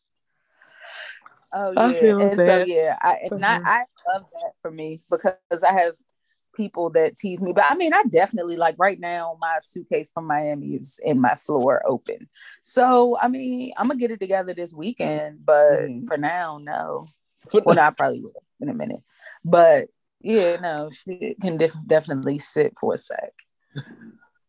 Oh 1.52 1.72
I 1.76 1.92
yeah, 1.92 2.00
feel 2.00 2.20
and 2.20 2.36
so 2.36 2.64
yeah, 2.64 2.98
I 3.00 3.18
and 3.30 3.44
I, 3.44 3.58
Mhm. 3.58 3.62
I 3.64 3.78
love 4.12 4.26
that 4.30 4.52
for 4.60 4.70
me 4.70 5.00
because 5.10 5.62
I 5.66 5.72
have 5.72 5.94
people 6.58 6.90
that 6.90 7.16
tease 7.16 7.40
me. 7.40 7.52
But 7.54 7.64
I 7.70 7.74
mean, 7.76 7.94
I 7.94 8.02
definitely 8.10 8.56
like 8.58 8.74
right 8.78 9.00
now 9.00 9.38
my 9.40 9.56
suitcase 9.62 10.12
from 10.12 10.26
Miami 10.26 10.74
is 10.74 11.00
in 11.02 11.18
my 11.20 11.34
floor 11.36 11.82
open. 11.86 12.28
So 12.62 13.16
I 13.18 13.28
mean, 13.28 13.72
I'm 13.78 13.88
gonna 13.88 13.98
get 13.98 14.10
it 14.10 14.20
together 14.20 14.52
this 14.52 14.74
weekend, 14.74 15.46
but 15.46 15.80
Mhm. 15.88 16.06
for 16.06 16.18
now, 16.18 16.58
no. 16.58 17.06
Well, 17.64 17.76
no, 17.76 17.82
I 17.82 17.90
probably 17.90 18.20
will 18.20 18.42
in 18.60 18.68
a 18.68 18.74
minute, 18.74 19.00
but 19.42 19.88
yeah, 20.20 20.56
no, 20.60 20.90
she 20.92 21.34
can 21.40 21.56
def- 21.56 21.72
definitely 21.86 22.38
sit 22.40 22.74
for 22.78 22.92
a 22.92 22.96
sec. 22.98 23.32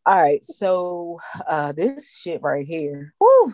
All 0.06 0.20
right, 0.22 0.44
so 0.44 1.20
uh 1.48 1.72
this 1.72 2.12
shit 2.18 2.42
right 2.42 2.66
here, 2.66 3.14
whoo, 3.22 3.54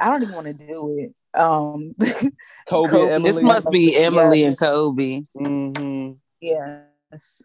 I 0.00 0.08
don't 0.10 0.22
even 0.22 0.34
want 0.34 0.46
to 0.48 0.54
do 0.54 0.96
it. 0.98 1.14
Um, 1.38 1.94
Kobe, 2.66 2.88
Kobe. 2.90 3.12
Emily. 3.12 3.32
This 3.32 3.42
must 3.42 3.70
be 3.70 3.94
Emily 3.96 4.40
Yes. 4.42 4.48
and 4.48 4.58
Kobe. 4.58 5.22
Mhm. 5.36 6.16
Yes. 6.40 7.42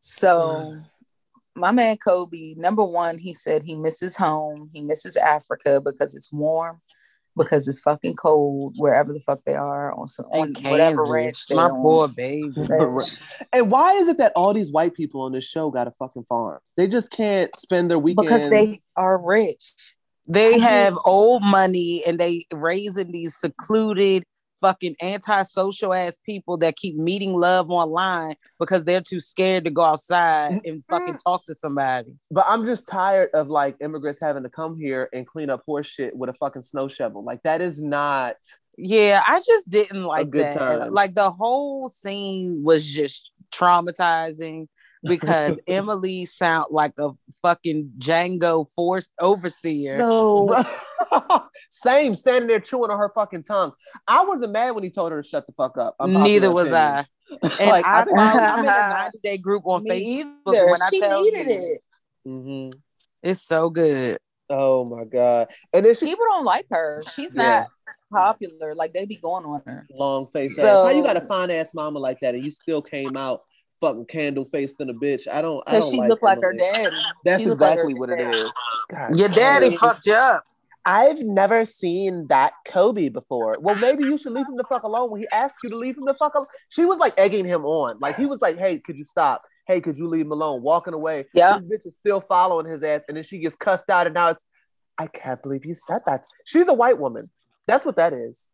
So 0.00 0.76
my 1.54 1.70
man 1.70 1.96
Kobe, 1.98 2.54
number 2.56 2.84
one, 2.84 3.18
he 3.18 3.34
said 3.34 3.62
he 3.62 3.74
misses 3.74 4.16
home. 4.16 4.70
He 4.72 4.82
misses 4.82 5.16
Africa 5.16 5.80
because 5.80 6.14
it's 6.14 6.32
warm, 6.32 6.80
because 7.36 7.68
it's 7.68 7.80
fucking 7.80 8.16
cold 8.16 8.74
wherever 8.76 9.12
the 9.12 9.20
fuck 9.20 9.40
they 9.44 9.54
are 9.54 9.92
on 9.92 10.08
some 10.08 10.26
on 10.26 10.54
And 10.56 10.70
whatever 10.70 11.06
ranch 11.06 11.44
My 11.50 11.68
on. 11.68 11.80
poor 11.80 12.08
baby. 12.08 12.52
And 13.52 13.70
why 13.70 13.94
is 13.94 14.08
it 14.08 14.18
that 14.18 14.32
all 14.36 14.54
these 14.54 14.70
white 14.72 14.94
people 14.94 15.20
on 15.22 15.32
this 15.32 15.44
show 15.48 15.70
got 15.70 15.88
a 15.88 15.92
fucking 15.92 16.24
farm? 16.24 16.60
They 16.76 16.86
just 16.88 17.10
can't 17.10 17.54
spend 17.56 17.90
their 17.90 17.98
weekends 17.98 18.28
Because 18.28 18.50
they 18.50 18.80
are 18.96 19.24
rich. 19.24 19.94
They 20.26 20.58
have 20.60 20.96
old 21.04 21.42
money 21.42 22.04
and 22.06 22.18
they 22.18 22.44
raising 22.52 23.10
these 23.10 23.36
secluded 23.36 24.22
fucking 24.60 24.96
antisocial 25.02 25.94
ass 25.94 26.18
people 26.24 26.56
that 26.58 26.76
keep 26.76 26.96
meeting 26.96 27.34
love 27.34 27.70
online 27.70 28.34
because 28.58 28.84
they're 28.84 29.00
too 29.00 29.20
scared 29.20 29.64
to 29.64 29.70
go 29.70 29.82
outside 29.82 30.52
and 30.52 30.62
mm-hmm. 30.62 30.92
fucking 30.92 31.18
talk 31.18 31.44
to 31.46 31.54
somebody. 31.54 32.14
But 32.30 32.46
I'm 32.48 32.66
just 32.66 32.88
tired 32.88 33.30
of 33.34 33.48
like 33.48 33.76
immigrants 33.80 34.20
having 34.20 34.42
to 34.42 34.50
come 34.50 34.78
here 34.78 35.08
and 35.12 35.26
clean 35.26 35.50
up 35.50 35.62
horse 35.66 35.86
shit 35.86 36.16
with 36.16 36.30
a 36.30 36.34
fucking 36.34 36.62
snow 36.62 36.88
shovel. 36.88 37.24
Like 37.24 37.42
that 37.42 37.60
is 37.60 37.80
not. 37.80 38.36
Yeah, 38.76 39.22
I 39.26 39.40
just 39.46 39.68
didn't 39.68 40.04
like 40.04 40.30
that. 40.32 40.58
time. 40.58 40.92
Like 40.92 41.14
the 41.14 41.30
whole 41.30 41.88
scene 41.88 42.62
was 42.62 42.86
just 42.86 43.30
traumatizing 43.52 44.68
because 45.02 45.60
Emily 45.66 46.26
sound 46.26 46.66
like 46.70 46.92
a 46.98 47.10
fucking 47.42 47.92
Django 47.98 48.66
forced 48.74 49.12
overseer. 49.20 49.96
So 49.96 50.64
Same, 51.70 52.14
standing 52.14 52.48
there 52.48 52.60
chewing 52.60 52.90
on 52.90 52.98
her 52.98 53.10
fucking 53.14 53.44
tongue. 53.44 53.72
I 54.06 54.24
wasn't 54.24 54.52
mad 54.52 54.72
when 54.72 54.84
he 54.84 54.90
told 54.90 55.12
her 55.12 55.22
to 55.22 55.26
shut 55.28 55.46
the 55.46 55.52
fuck 55.52 55.76
up. 55.78 55.96
Unpopular 56.00 56.24
Neither 56.28 56.50
was 56.52 56.66
opinion. 56.68 56.86
I. 56.86 57.06
And 57.60 57.70
Like, 57.70 57.84
I, 57.84 58.00
I, 58.00 58.52
I'm 58.54 58.58
in 58.60 58.64
a 58.64 58.88
90 59.12 59.18
day 59.22 59.38
group 59.38 59.62
on 59.64 59.84
me 59.84 59.90
Facebook. 59.90 60.52
either. 60.52 60.66
when 60.66 60.82
I 60.82 60.88
She 60.90 61.00
tell 61.00 61.22
needed 61.22 61.46
you- 61.46 61.54
it. 61.74 61.82
Mhm. 62.28 62.72
It's 63.22 63.42
so 63.44 63.70
good. 63.70 64.18
Oh 64.52 64.84
my 64.84 65.04
god! 65.04 65.46
And 65.72 65.86
then 65.86 65.94
she 65.94 66.06
People 66.06 66.24
don't 66.28 66.44
like 66.44 66.66
her. 66.72 67.00
She's 67.14 67.32
Yeah. 67.32 67.66
not 67.66 67.68
popular. 68.12 68.74
Like 68.74 68.92
they 68.92 69.04
be 69.04 69.14
going 69.16 69.44
on 69.44 69.62
her. 69.64 69.86
long 69.92 70.26
face 70.26 70.56
So- 70.56 70.62
ass. 70.66 70.82
How 70.82 70.88
you 70.90 71.04
got 71.04 71.16
a 71.16 71.20
fine 71.20 71.52
ass 71.52 71.72
mama 71.72 72.00
like 72.00 72.18
that 72.22 72.34
and 72.34 72.44
you 72.44 72.50
still 72.50 72.82
came 72.82 73.16
out 73.16 73.42
fucking 73.80 74.06
candle 74.06 74.44
faced 74.44 74.80
in 74.80 74.90
a 74.90 74.94
bitch? 74.94 75.26
I 75.30 75.40
don't. 75.42 75.62
I 75.66 75.72
Because 75.72 75.84
don't 75.84 75.92
she 75.94 75.98
like 75.98 76.08
looked 76.10 76.22
like 76.22 76.40
her 76.42 76.52
dad. 76.52 76.90
That's 77.24 77.42
She 77.42 77.48
looked 77.48 77.60
like 77.60 77.70
exactly 77.72 77.94
what 77.94 78.10
it 78.10 78.16
dad. 78.18 78.34
is. 78.34 78.50
God 78.90 79.16
Your 79.18 79.28
daddy 79.28 79.70
damn. 79.70 79.78
fucked 79.78 80.06
you 80.06 80.14
up. 80.14 80.44
I've 80.86 81.20
never 81.20 81.66
seen 81.66 82.26
that 82.28 82.54
Kobe 82.66 83.10
before. 83.10 83.56
Well, 83.60 83.74
maybe 83.74 84.04
you 84.04 84.16
should 84.16 84.32
leave 84.32 84.46
him 84.48 84.56
the 84.56 84.64
fuck 84.64 84.82
alone 84.82 85.10
when 85.10 85.20
he 85.20 85.28
asked 85.30 85.58
you 85.62 85.68
to 85.70 85.76
leave 85.76 85.96
him 85.98 86.06
the 86.06 86.14
fuck 86.14 86.34
alone. 86.34 86.46
She 86.70 86.86
was 86.86 86.98
like 86.98 87.12
egging 87.18 87.44
him 87.44 87.66
on. 87.66 87.98
Like 88.00 88.16
he 88.16 88.24
was 88.26 88.40
like, 88.40 88.58
"Hey, 88.58 88.78
could 88.78 88.96
you 88.96 89.04
stop? 89.04 89.42
Hey, 89.66 89.80
could 89.82 89.98
you 89.98 90.08
leave 90.08 90.24
him 90.24 90.32
alone?" 90.32 90.62
Walking 90.62 90.94
away. 90.94 91.26
Yeah. 91.34 91.58
This 91.68 91.80
bitch 91.80 91.86
is 91.88 91.92
still 92.00 92.20
following 92.22 92.66
his 92.66 92.82
ass, 92.82 93.04
and 93.08 93.16
then 93.16 93.24
she 93.24 93.38
gets 93.38 93.56
cussed 93.56 93.90
out, 93.90 94.06
and 94.06 94.14
now 94.14 94.30
it's, 94.30 94.44
I 94.96 95.06
can't 95.06 95.42
believe 95.42 95.66
you 95.66 95.74
said 95.74 96.00
that. 96.06 96.24
She's 96.44 96.66
a 96.68 96.74
white 96.74 96.98
woman. 96.98 97.28
That's 97.66 97.84
what 97.84 97.96
that 97.96 98.12
is. 98.14 98.48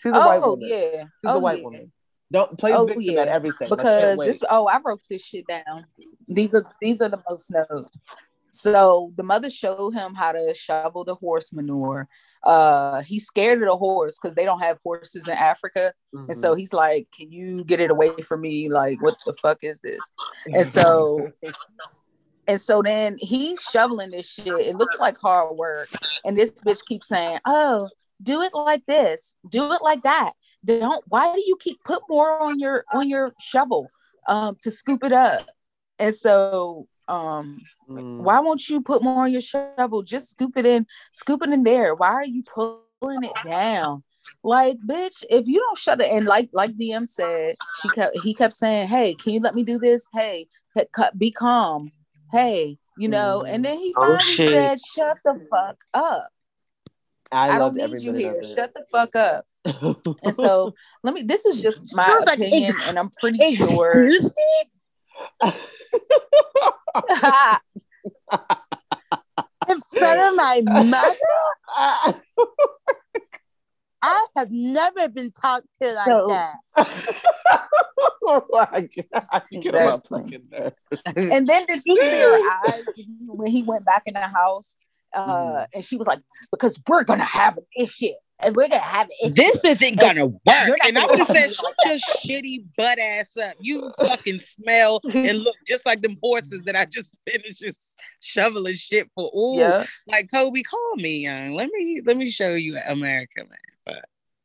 She's 0.00 0.12
a 0.14 0.18
white 0.18 0.40
Oh 0.42 0.52
woman. 0.52 0.68
yeah. 0.70 1.02
She's 1.02 1.08
oh, 1.26 1.36
a 1.36 1.38
white 1.38 1.58
yeah. 1.58 1.64
woman. 1.64 1.92
Don't 2.30 2.58
play 2.58 2.72
Oh, 2.72 2.84
victim 2.84 3.02
yeah. 3.04 3.22
at 3.22 3.28
everything. 3.28 3.68
Because 3.70 4.18
this 4.18 4.42
oh 4.50 4.66
i 4.66 4.78
wrote 4.84 5.00
this 5.08 5.22
shit 5.22 5.46
down. 5.46 5.86
These 6.26 6.54
are 6.54 6.64
these 6.80 7.00
are 7.00 7.08
the 7.08 7.22
most 7.28 7.50
notes. 7.50 7.92
So 8.50 9.12
the 9.16 9.22
mother 9.22 9.50
showed 9.50 9.90
him 9.92 10.14
how 10.14 10.32
to 10.32 10.52
shovel 10.54 11.04
the 11.04 11.14
horse 11.14 11.52
manure. 11.52 12.08
Uh 12.44 13.00
he's 13.02 13.26
scared 13.26 13.62
of 13.62 13.68
the 13.68 13.76
horse 13.76 14.18
because 14.20 14.34
they 14.34 14.44
don't 14.44 14.60
have 14.60 14.78
horses 14.84 15.26
in 15.26 15.34
africa. 15.34 15.92
And 16.12 16.36
so 16.36 16.50
Mm-hmm. 16.50 16.58
he's 16.58 16.72
like 16.72 17.08
can 17.16 17.32
you 17.32 17.64
get 17.64 17.80
it 17.80 17.90
away 17.90 18.10
from 18.22 18.42
me? 18.42 18.68
Like 18.68 19.00
what 19.02 19.16
the 19.26 19.32
fuck 19.34 19.58
is 19.62 19.80
this? 19.80 20.00
And 20.46 20.66
so 20.66 21.30
and 22.46 22.60
so 22.60 22.82
then 22.82 23.16
he's 23.18 23.60
shoveling 23.62 24.10
this 24.10 24.30
shit. 24.30 24.46
It 24.48 24.76
looks 24.76 24.98
like 25.00 25.18
hard 25.18 25.56
work. 25.56 25.88
And 26.24 26.36
this 26.36 26.50
bitch 26.52 26.84
keeps 26.86 27.08
saying 27.08 27.38
oh 27.46 27.88
do 28.22 28.42
it 28.42 28.52
like 28.52 28.84
this. 28.86 29.36
Do 29.48 29.72
it 29.72 29.80
like 29.82 30.02
that 30.02 30.32
don't 30.64 31.04
why 31.08 31.32
do 31.34 31.42
you 31.44 31.56
keep 31.60 31.82
put 31.84 32.02
more 32.08 32.40
on 32.40 32.58
your 32.58 32.84
on 32.92 33.08
your 33.08 33.32
shovel 33.38 33.90
um 34.26 34.56
to 34.62 34.70
scoop 34.70 35.04
it 35.04 35.12
up? 35.12 35.46
And 35.98 36.14
so 36.14 36.86
um 37.06 37.62
Mm. 37.88 38.18
why 38.18 38.38
won't 38.40 38.68
you 38.68 38.82
put 38.82 39.02
more 39.02 39.24
on 39.24 39.32
your 39.32 39.40
shovel? 39.40 40.02
Just 40.02 40.28
scoop 40.30 40.58
it 40.58 40.66
in 40.66 40.86
scoop 41.12 41.42
it 41.42 41.48
in 41.50 41.62
there. 41.64 41.94
Why 41.94 42.08
are 42.08 42.24
you 42.24 42.42
pulling 42.42 43.24
it 43.24 43.32
down? 43.42 44.02
Like 44.42 44.76
bitch 44.86 45.24
if 45.30 45.46
you 45.46 45.58
don't 45.60 45.78
shut 45.78 46.00
it 46.02 46.12
and 46.12 46.26
like 46.26 46.50
like 46.52 46.72
dm 46.76 47.08
said 47.08 47.56
she 47.80 47.88
kept 47.88 48.14
he 48.16 48.34
kept 48.34 48.54
saying 48.54 48.88
hey 48.88 49.14
can 49.14 49.32
you 49.32 49.40
let 49.40 49.54
me 49.54 49.64
do 49.64 49.78
this? 49.78 50.06
Hey 50.12 50.48
cut- 50.92 51.18
be 51.18 51.30
calm. 51.30 51.92
Hey 52.30 52.76
you 52.98 53.08
know 53.08 53.42
and 53.44 53.64
then 53.64 53.78
he 53.78 53.94
Oh, 53.96 54.02
finally 54.02 54.20
shit. 54.20 54.52
said 54.52 54.80
shut 54.80 55.18
the 55.24 55.46
fuck 55.50 55.78
up. 55.94 56.28
I, 57.32 57.56
i, 57.56 57.58
don't 57.58 57.74
need 57.74 58.00
you 58.02 58.12
here. 58.12 58.42
shut 58.42 58.74
the 58.74 58.84
fuck 58.90 59.16
up 59.16 59.46
and 60.24 60.34
so 60.34 60.74
let 61.02 61.14
me 61.14 61.22
this 61.22 61.44
is 61.44 61.60
just 61.62 61.94
my 61.94 62.06
Sounds 62.06 62.26
like 62.26 62.38
opinion 62.38 62.70
ex- 62.72 62.88
and 62.88 62.98
i'm 62.98 63.10
pretty 63.20 63.54
sure 63.56 64.04
Excuse 64.04 64.32
me? 64.36 65.52
In 69.68 69.80
front 69.80 70.20
of 70.20 70.34
my 70.36 70.62
mother? 70.64 72.20
I 74.00 74.26
have 74.36 74.50
never 74.50 75.08
been 75.08 75.30
talked 75.32 75.66
to 75.82 75.92
like 75.92 76.06
So- 76.06 76.26
that. 76.28 76.54
oh 78.22 78.44
my 78.50 78.88
god! 79.12 79.42
You 79.50 79.60
get 79.60 79.74
on 79.74 79.80
my 79.80 79.86
Exactly. 79.96 80.22
fucking 80.22 80.48
nerves. 80.50 81.02
and 81.32 81.48
then 81.48 81.66
did 81.66 81.82
you 81.84 81.96
see 81.96 82.20
her 82.20 82.40
eyes 82.68 82.84
when 83.26 83.50
he 83.50 83.62
went 83.64 83.84
back 83.84 84.04
in 84.06 84.14
the 84.14 84.20
house? 84.20 84.76
Uh, 85.14 85.26
Mhm. 85.26 85.66
and 85.74 85.84
she 85.84 85.96
was 85.96 86.06
like, 86.06 86.20
"Because 86.50 86.78
we're 86.86 87.04
gonna 87.04 87.24
have 87.24 87.56
an 87.56 87.64
issue, 87.76 88.12
and 88.40 88.54
we're 88.54 88.68
gonna 88.68 88.80
have 88.80 89.06
an 89.06 89.12
issue." 89.32 89.34
This 89.34 89.58
isn't 89.64 89.98
gonna 89.98 90.26
work. 90.26 90.78
And 90.84 90.98
I 90.98 91.06
would 91.06 91.18
have 91.18 91.26
said, 91.28 91.50
shut 91.54 91.74
your 91.84 91.96
shitty 91.96 92.64
butt 92.76 92.98
ass 92.98 93.36
up. 93.36 93.54
You 93.60 93.90
fucking 93.98 94.40
smell 94.40 95.00
and 95.14 95.38
look 95.38 95.56
just 95.66 95.86
like 95.86 96.02
them 96.02 96.16
horses 96.22 96.62
that 96.64 96.76
I 96.76 96.84
just 96.84 97.10
finished 97.28 97.60
just 97.60 97.98
shoveling 98.22 98.74
shit 98.76 99.08
for. 99.14 99.30
Ooh, 99.34 99.58
yeah, 99.58 99.86
like 100.06 100.30
Kobe, 100.32 100.62
call 100.62 100.96
me, 100.96 101.18
young. 101.20 101.54
Let 101.54 101.68
me 101.72 102.00
let 102.04 102.16
me 102.16 102.30
show 102.30 102.48
you 102.50 102.78
America, 102.86 103.38
man. 103.38 103.58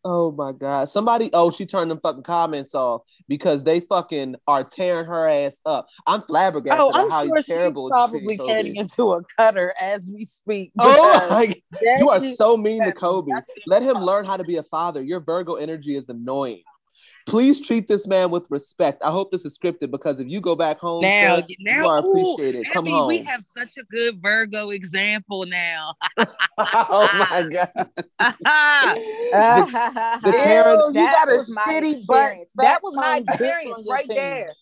Oh 0.05 0.31
my 0.31 0.51
god! 0.51 0.89
Somebody, 0.89 1.29
oh, 1.31 1.49
she 1.49 1.65
turned 1.65 1.89
them 1.89 1.99
fucking 2.01 2.23
comments 2.23 2.75
off 2.75 3.03
because 3.29 3.63
they 3.63 3.79
fucking 3.79 4.35
are 4.47 4.63
tearing 4.63 5.05
her 5.05 5.27
ass 5.27 5.61
up. 5.65 5.87
I'm 6.05 6.23
flabbergasted 6.23 6.81
Oh, 6.81 6.89
at 6.89 6.95
I'm 6.95 7.09
how 7.09 7.25
sure 7.25 7.37
she's 7.37 7.45
terrible 7.45 7.87
it's 7.87 7.93
probably 7.93 8.37
turning 8.37 8.75
into 8.75 9.13
a 9.13 9.21
cutter 9.37 9.73
as 9.79 10.09
we 10.09 10.25
speak. 10.25 10.71
Oh 10.79 11.29
my! 11.29 11.55
You 11.97 12.09
are 12.09 12.19
so 12.19 12.57
mean 12.57 12.83
to 12.83 12.91
Kobe. 12.91 13.31
Let 13.65 13.81
him 13.81 13.97
learn 13.97 14.25
how 14.25 14.35
to 14.35 14.43
be 14.43 14.57
a 14.57 14.63
father. 14.63 15.01
Your 15.01 15.21
Virgo 15.21 15.55
energy 15.55 15.95
is 15.95 16.09
annoying. 16.09 16.63
Please 17.25 17.61
treat 17.61 17.87
this 17.87 18.05
man 18.05 18.29
with 18.31 18.45
respect. 18.49 19.01
I 19.03 19.09
hope 19.09 19.31
this 19.31 19.45
is 19.45 19.57
scripted 19.57 19.91
because 19.91 20.19
if 20.19 20.27
you 20.27 20.41
go 20.41 20.55
back 20.55 20.77
home, 20.79 21.01
now, 21.01 21.37
son, 21.37 21.45
now 21.61 21.77
you 21.81 21.87
are 21.87 21.97
ooh, 22.05 22.09
appreciated. 22.35 22.65
Come 22.71 22.85
Abby, 22.85 22.91
home. 22.91 23.07
We 23.07 23.19
have 23.23 23.43
such 23.43 23.77
a 23.77 23.83
good 23.85 24.21
Virgo 24.21 24.71
example 24.71 25.45
now. 25.45 25.93
oh 26.57 27.09
my 27.31 27.47
god! 27.51 27.71
the, 28.99 30.19
the 30.23 30.31
Karen- 30.31 30.79
Ew, 30.79 31.01
you 31.01 31.05
got 31.05 31.29
a 31.29 31.37
shitty 31.37 32.05
butt. 32.05 32.33
That 32.57 32.81
was 32.83 32.95
my 32.95 33.23
experience 33.27 33.83
right 33.89 34.05
team. 34.05 34.15
there. 34.17 34.53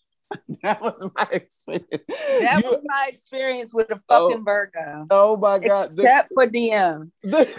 that 0.63 0.81
was 0.81 1.09
my 1.15 1.27
experience. 1.31 1.87
That 2.07 2.61
You- 2.63 2.69
was 2.71 2.81
my 2.85 3.09
experience 3.11 3.73
with 3.73 3.91
a 3.91 3.99
Oh, 4.09 4.29
fucking 4.29 4.45
Virgo, 4.45 5.07
oh 5.09 5.37
my 5.37 5.59
god! 5.59 5.89
The- 5.95 6.03
except 6.03 6.29
for 6.33 6.47
DM. 6.47 7.11
the- 7.23 7.49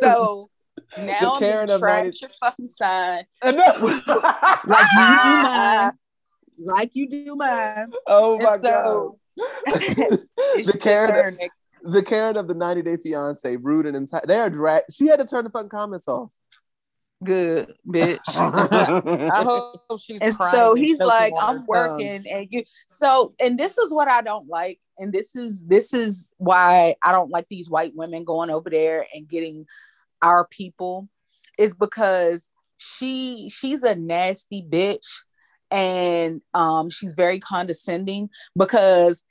So 0.00 0.48
now 0.98 1.34
I'm 1.34 1.38
Karen 1.38 1.66
gonna 1.66 1.74
of 1.74 1.80
trash 1.80 2.04
90 2.04 2.18
your 2.20 2.30
fucking 2.40 2.68
sign 2.68 3.24
Enough. 3.42 3.82
like 4.06 4.06
you 4.06 4.16
do 4.16 4.24
ah. 4.66 5.92
mine, 5.92 6.66
like 6.66 6.90
you 6.94 7.08
do 7.08 7.36
mine. 7.36 7.92
oh 8.06 8.38
my 8.38 8.56
so 8.56 9.18
god! 9.38 9.48
the 10.64 10.78
Karen, 10.80 11.10
turn, 11.10 11.38
the 11.82 12.02
Karen 12.02 12.36
of 12.36 12.48
the 12.48 12.54
90 12.54 12.82
Day 12.82 12.96
Fiance, 12.96 13.56
rude 13.56 13.86
and 13.86 13.96
entire. 13.96 14.22
They 14.26 14.38
are 14.38 14.50
drag. 14.50 14.82
She 14.90 15.06
had 15.06 15.18
to 15.20 15.24
turn 15.24 15.44
the 15.44 15.50
fucking 15.50 15.68
comments 15.68 16.08
off. 16.08 16.32
Good 17.22 17.74
bitch. 17.86 18.18
I 18.28 19.42
hope 19.42 20.00
she's 20.00 20.20
and 20.22 20.36
crying 20.36 20.52
so 20.52 20.74
he's 20.74 21.00
like 21.00 21.32
i'm 21.40 21.48
her 21.48 21.58
tongue. 21.58 21.64
working 21.66 22.24
and 22.30 22.46
you 22.50 22.62
so 22.86 23.34
and 23.40 23.58
this 23.58 23.76
is 23.76 23.92
what 23.92 24.06
i 24.06 24.22
don't 24.22 24.46
like 24.48 24.78
and 24.98 25.12
this 25.12 25.34
is 25.34 25.66
this 25.66 25.92
is 25.92 26.32
why 26.38 26.94
i 27.02 27.10
don't 27.10 27.30
like 27.30 27.46
these 27.48 27.68
white 27.68 27.92
women 27.96 28.22
going 28.22 28.50
over 28.50 28.70
there 28.70 29.04
and 29.12 29.28
getting 29.28 29.66
our 30.22 30.46
people 30.46 31.08
is 31.58 31.74
because 31.74 32.50
she 32.78 33.50
she's 33.52 33.82
a 33.82 33.94
nasty 33.96 34.64
bitch 34.68 35.06
and 35.70 36.40
um 36.54 36.90
she's 36.90 37.14
very 37.14 37.40
condescending 37.40 38.30
because 38.56 39.24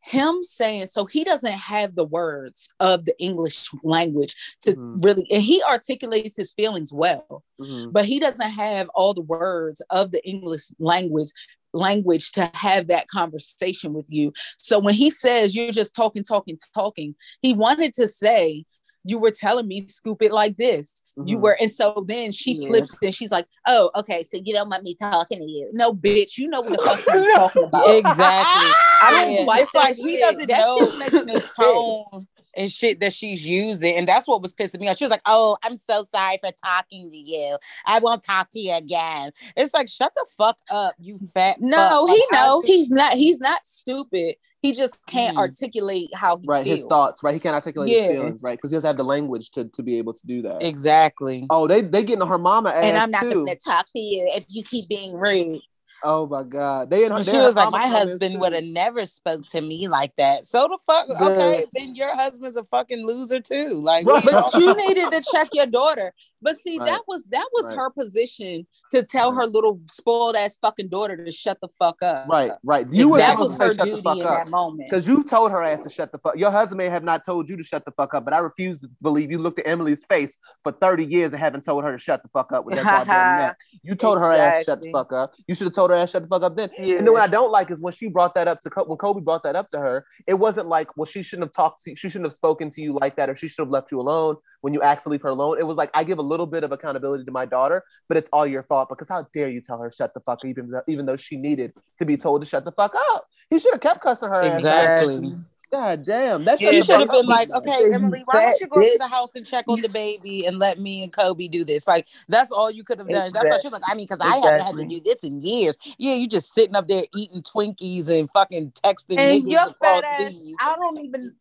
him 0.00 0.42
saying 0.42 0.86
so 0.86 1.06
he 1.06 1.24
doesn't 1.24 1.52
have 1.52 1.94
the 1.94 2.04
words 2.04 2.68
of 2.80 3.04
the 3.04 3.14
english 3.22 3.68
language 3.82 4.34
to 4.60 4.74
Mhm. 4.74 5.04
really 5.04 5.26
and 5.30 5.42
he 5.42 5.62
articulates 5.62 6.36
his 6.36 6.52
feelings 6.52 6.92
well 6.92 7.42
Mhm. 7.60 7.92
but 7.92 8.04
he 8.04 8.18
doesn't 8.18 8.50
have 8.50 8.88
all 8.94 9.14
the 9.14 9.22
words 9.22 9.80
of 9.90 10.10
the 10.10 10.26
english 10.28 10.64
language 10.78 11.30
language 11.72 12.32
to 12.32 12.50
have 12.54 12.86
that 12.88 13.08
conversation 13.08 13.92
with 13.94 14.06
you 14.08 14.32
so 14.58 14.78
when 14.78 14.94
he 14.94 15.10
says 15.10 15.56
you're 15.56 15.72
just 15.72 15.94
talking 15.94 16.22
talking 16.22 16.58
talking 16.74 17.14
he 17.42 17.52
wanted 17.54 17.92
to 17.94 18.06
say 18.06 18.64
you 19.04 19.18
were 19.18 19.30
telling 19.30 19.68
me 19.68 19.86
scoop 19.86 20.22
it 20.22 20.32
like 20.32 20.56
this 20.56 21.02
you 21.26 21.36
Mhm. 21.38 21.42
were 21.42 21.56
and 21.60 21.70
so 21.70 22.04
then 22.08 22.32
she 22.32 22.54
Yeah. 22.54 22.68
flips 22.68 22.96
and 23.02 23.14
she's 23.14 23.30
like 23.30 23.46
oh 23.66 23.90
okay 23.96 24.22
so 24.22 24.38
you 24.42 24.52
don't 24.54 24.68
want 24.70 24.82
me 24.82 24.94
talking 24.98 25.38
to 25.40 25.44
you 25.44 25.70
no 25.72 25.92
bitch 25.92 26.38
you 26.38 26.48
know 26.48 26.60
what 26.62 26.72
the 26.72 26.78
fuck 26.84 26.98
he's 26.98 27.26
talking 27.34 27.64
about 27.64 27.88
Exactly. 27.90 28.70
I 29.02 29.28
Yeah, 29.30 29.44
like 29.44 29.62
it's 29.62 29.74
like 29.74 29.96
he 29.96 30.16
doesn't 30.16 30.48
That 30.48 30.58
know 30.60 30.90
shit 30.90 30.98
makes 30.98 31.24
me 31.24 31.34
the 31.34 31.48
tone 31.56 32.26
and 32.56 32.70
shit 32.72 33.00
that 33.00 33.12
she's 33.12 33.44
using, 33.44 33.96
and 33.96 34.06
that's 34.08 34.28
what 34.28 34.40
was 34.40 34.54
pissing 34.54 34.78
me 34.80 34.88
off. 34.88 34.96
She 34.96 35.04
was 35.04 35.10
like, 35.10 35.22
"Oh, 35.26 35.56
I'm 35.64 35.76
so 35.76 36.06
sorry 36.14 36.38
for 36.40 36.52
talking 36.64 37.10
to 37.10 37.16
you. 37.16 37.58
I 37.84 37.98
won't 37.98 38.22
talk 38.22 38.48
to 38.52 38.60
you 38.60 38.72
again." 38.74 39.32
It's 39.56 39.74
like, 39.74 39.88
shut 39.88 40.12
the 40.14 40.24
fuck 40.38 40.56
up, 40.70 40.94
you 41.00 41.18
fat. 41.34 41.60
no 41.60 42.06
fuck. 42.06 42.16
He 42.16 42.24
how 42.30 42.36
know 42.60 42.62
he's 42.64 42.90
not 42.90 43.14
he's 43.14 43.40
not 43.40 43.64
stupid 43.64 44.36
he 44.64 44.72
just 44.72 45.04
can't 45.04 45.36
Mhm. 45.36 45.40
articulate 45.40 46.08
how 46.14 46.38
he 46.38 46.46
Right, 46.48 46.64
feels. 46.64 46.78
his 46.80 46.86
thoughts. 46.86 47.22
Right, 47.22 47.34
he 47.34 47.40
can't 47.40 47.54
articulate 47.54 47.92
his 47.92 48.06
feelings. 48.06 48.42
Right, 48.42 48.56
because 48.56 48.70
he 48.70 48.76
doesn't 48.76 48.88
have 48.88 48.96
the 48.96 49.04
language 49.04 49.50
to, 49.50 49.66
to 49.66 49.82
be 49.82 49.98
able 49.98 50.14
to 50.14 50.26
do 50.26 50.40
that. 50.42 50.62
exactly. 50.62 51.46
Oh, 51.50 51.66
they 51.66 51.82
they 51.82 52.02
getting 52.02 52.22
on 52.22 52.28
her 52.28 52.38
mama 52.38 52.70
ass 52.70 52.82
and 52.82 52.96
I'm 52.96 53.10
not 53.10 53.22
too. 53.24 53.44
going 53.44 53.46
to 53.46 53.56
talk 53.56 53.86
to 53.94 54.00
you 54.00 54.24
if 54.34 54.46
you 54.48 54.62
keep 54.64 54.88
being 54.88 55.12
rude. 55.14 55.60
Oh 56.02 56.26
my 56.26 56.42
god, 56.44 56.90
they 56.90 57.04
in 57.04 57.12
her. 57.12 57.18
And 57.18 57.26
she 57.26 57.38
was 57.38 57.56
like, 57.56 57.70
"My 57.70 57.86
husband 57.86 58.38
would 58.40 58.52
have 58.52 58.64
never 58.64 59.06
spoke 59.06 59.46
to 59.48 59.60
me 59.60 59.88
like 59.88 60.12
that." 60.16 60.44
So 60.46 60.66
the 60.68 60.78
fuck, 60.86 61.08
okay, 61.08 61.64
then 61.74 61.94
your 61.94 62.14
husband's 62.14 62.56
a 62.56 62.64
fucking 62.64 63.06
loser 63.06 63.40
too. 63.40 63.80
Like, 63.82 64.06
Right. 64.06 64.22
But 64.24 64.54
you 64.54 64.74
needed 64.76 65.10
to 65.12 65.22
check 65.32 65.48
your 65.52 65.66
daughter. 65.66 66.12
But 66.44 66.56
see, 66.58 66.78
Right. 66.78 66.86
that 66.86 67.02
was 67.08 67.24
that 67.30 67.48
was 67.54 67.64
Right. 67.64 67.76
her 67.76 67.90
position 67.90 68.66
to 68.92 69.02
tell 69.02 69.30
mm-hmm. 69.30 69.40
her 69.40 69.46
little 69.46 69.80
spoiled 69.88 70.36
ass 70.36 70.56
fucking 70.60 70.88
daughter 70.88 71.16
to 71.16 71.32
shut 71.32 71.58
the 71.62 71.68
fuck 71.68 72.02
up. 72.02 72.28
Right, 72.28 72.52
right. 72.62 72.86
You 72.92 73.08
were 73.08 73.18
that 73.18 73.38
was 73.38 73.56
her 73.56 73.72
duty 73.72 73.92
in 74.00 74.06
up. 74.06 74.18
that 74.18 74.48
moment. 74.50 74.88
Because 74.90 75.08
you 75.08 75.24
told 75.24 75.50
her 75.50 75.62
ass 75.62 75.84
to 75.84 75.90
shut 75.90 76.12
the 76.12 76.18
fuck. 76.18 76.36
Your 76.36 76.50
husband 76.50 76.78
may 76.78 76.90
have 76.90 77.02
not 77.02 77.24
told 77.24 77.48
you 77.48 77.56
to 77.56 77.62
shut 77.62 77.86
the 77.86 77.92
fuck 77.92 78.12
up, 78.12 78.26
but 78.26 78.34
I 78.34 78.38
refuse 78.38 78.82
to 78.82 78.90
believe 79.00 79.32
you 79.32 79.38
looked 79.38 79.58
at 79.58 79.66
Emily's 79.66 80.04
face 80.04 80.36
for 80.62 80.70
30 80.70 81.06
years 81.06 81.32
and 81.32 81.40
haven't 81.40 81.64
told 81.64 81.82
her 81.82 81.92
to 81.92 81.98
shut 81.98 82.22
the 82.22 82.28
fuck 82.28 82.52
up 82.52 82.66
with 82.66 82.76
that 82.76 82.84
goddamn 83.06 83.38
neck. 83.38 83.56
You 83.82 83.94
told 83.94 84.18
her 84.18 84.30
ass 84.30 84.58
to 84.58 84.64
shut 84.64 84.82
the 84.82 84.90
fuck 84.92 85.12
up. 85.14 85.32
You 85.46 85.54
should 85.54 85.66
have 85.66 85.74
told 85.74 85.90
her 85.90 85.96
ass 85.96 86.10
shut 86.10 86.22
the 86.22 86.28
fuck 86.28 86.42
up 86.42 86.56
then. 86.56 86.68
Yeah. 86.78 86.96
And 86.96 87.06
then 87.06 87.14
what 87.14 87.22
I 87.22 87.26
don't 87.26 87.50
like 87.50 87.70
is 87.70 87.80
when 87.80 87.94
she 87.94 88.08
brought 88.08 88.34
that 88.34 88.48
up 88.48 88.60
to 88.60 88.70
when 88.84 88.98
Kobe 88.98 89.22
brought 89.22 89.44
that 89.44 89.56
up 89.56 89.70
to 89.70 89.78
her, 89.78 90.04
it 90.26 90.34
wasn't 90.34 90.68
like, 90.68 90.94
well, 90.96 91.06
she 91.06 91.22
shouldn't 91.22 91.46
have 91.46 91.52
talked 91.52 91.82
to 91.84 91.94
she 91.94 92.08
shouldn't 92.08 92.26
have 92.26 92.34
spoken 92.34 92.68
to 92.70 92.82
you 92.82 92.92
like 93.00 93.16
that, 93.16 93.30
or 93.30 93.36
she 93.36 93.48
should 93.48 93.62
have 93.62 93.70
left 93.70 93.90
you 93.90 93.98
alone 93.98 94.36
when 94.64 94.72
you 94.72 94.80
asked 94.80 95.02
to 95.02 95.10
leave 95.10 95.20
her 95.20 95.28
alone. 95.28 95.58
It 95.58 95.66
was 95.66 95.76
like 95.76 95.90
I 95.92 96.04
give 96.04 96.18
a 96.18 96.22
little 96.22 96.46
bit 96.46 96.64
of 96.64 96.72
accountability 96.72 97.26
to 97.26 97.30
my 97.30 97.44
daughter, 97.44 97.84
but 98.08 98.16
it's 98.16 98.30
all 98.32 98.46
your 98.46 98.62
fault 98.62 98.88
because 98.88 99.10
how 99.10 99.26
dare 99.34 99.50
you 99.50 99.60
tell 99.60 99.78
her 99.78 99.92
shut 99.92 100.14
the 100.14 100.20
fuck 100.20 100.38
up, 100.38 100.46
even 100.46 100.70
though, 100.70 100.80
even 100.88 101.04
though 101.04 101.16
she 101.16 101.36
needed 101.36 101.74
to 101.98 102.06
be 102.06 102.16
told 102.16 102.40
to 102.40 102.48
shut 102.48 102.64
the 102.64 102.72
fuck 102.72 102.94
up. 103.12 103.26
He 103.50 103.58
should 103.58 103.74
have 103.74 103.82
kept 103.82 104.02
cussing 104.02 104.30
her. 104.30 104.40
Exactly. 104.42 105.34
God 105.70 106.06
damn, 106.06 106.44
that 106.44 106.62
Yeah, 106.62 106.70
You 106.70 106.82
should 106.82 107.00
have 107.00 107.10
been 107.10 107.26
like, 107.26 107.50
okay, 107.54 107.92
Emily, 107.92 108.22
why 108.24 108.40
don't 108.40 108.60
you 108.60 108.68
go 108.68 108.80
to 108.80 108.96
the 108.98 109.08
house 109.08 109.34
and 109.34 109.46
check 109.46 109.66
on 109.68 109.82
the 109.82 109.88
baby 109.90 110.46
and 110.46 110.58
let 110.58 110.78
me 110.78 111.02
and 111.02 111.12
Kobe 111.12 111.48
do 111.48 111.62
this? 111.64 111.86
Like, 111.86 112.06
that's 112.28 112.50
all 112.50 112.70
you 112.70 112.84
could 112.84 112.98
have 113.00 113.08
done. 113.08 113.32
That's 113.32 113.50
why 113.50 113.58
she's 113.60 113.72
like, 113.72 113.82
I 113.86 113.94
mean, 113.94 114.06
because 114.08 114.20
I 114.20 114.36
haven't 114.36 114.64
had 114.64 114.76
to 114.76 114.86
do 114.86 115.00
this 115.00 115.24
in 115.24 115.42
years. 115.42 115.76
Yeah, 115.98 116.14
you 116.14 116.26
just 116.26 116.54
sitting 116.54 116.74
up 116.76 116.88
there 116.88 117.04
eating 117.14 117.42
Twinkies 117.42 118.08
and 118.08 118.30
fucking 118.30 118.70
texting 118.70 119.18
and 119.18 119.50
your 119.50 119.68
fat 119.82 120.04
ass. 120.04 120.40
I 120.60 120.76
don't 120.76 121.04
even 121.04 121.34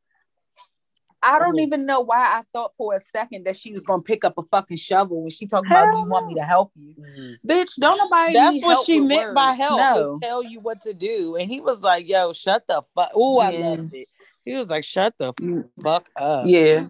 I 1.23 1.39
don't 1.39 1.57
even 1.59 1.85
know 1.85 2.01
why 2.01 2.17
I 2.17 2.43
thought 2.51 2.73
for 2.77 2.93
a 2.93 2.99
second 2.99 3.45
that 3.45 3.55
she 3.55 3.71
was 3.71 3.85
gonna 3.85 4.01
pick 4.03 4.25
up 4.25 4.37
a 4.37 4.43
fucking 4.43 4.77
shovel 4.77 5.21
when 5.21 5.29
she 5.29 5.47
talking 5.47 5.71
about 5.71 5.91
do 5.91 5.97
you 5.99 6.05
want 6.05 6.27
me 6.27 6.35
to 6.35 6.43
help 6.43 6.71
you. 6.75 6.93
Mhm. 6.95 7.37
Bitch, 7.47 7.79
don't 7.79 7.97
nobody 7.97 8.33
That's 8.33 8.55
need 8.55 8.63
what 8.63 8.71
help 8.71 8.85
she 8.85 8.99
with 8.99 9.07
meant 9.07 9.33
by 9.35 9.53
help. 9.53 9.77
No. 9.79 10.11
Was 10.11 10.19
tell 10.21 10.43
you 10.43 10.59
what 10.59 10.81
to 10.81 10.93
do. 10.93 11.37
And 11.37 11.49
he 11.49 11.61
was 11.61 11.81
like, 11.81 12.07
yo, 12.07 12.33
shut 12.33 12.63
the 12.67 12.81
fuck. 12.93 13.09
Oh, 13.15 13.37
I 13.39 13.51
Yeah. 13.51 13.59
loved 13.69 13.93
it. 13.93 14.09
He 14.43 14.53
was 14.53 14.69
like, 14.69 14.83
shut 14.83 15.13
the 15.17 15.33
Mm. 15.33 15.69
fuck 15.81 16.09
up. 16.17 16.45
Yeah. 16.47 16.87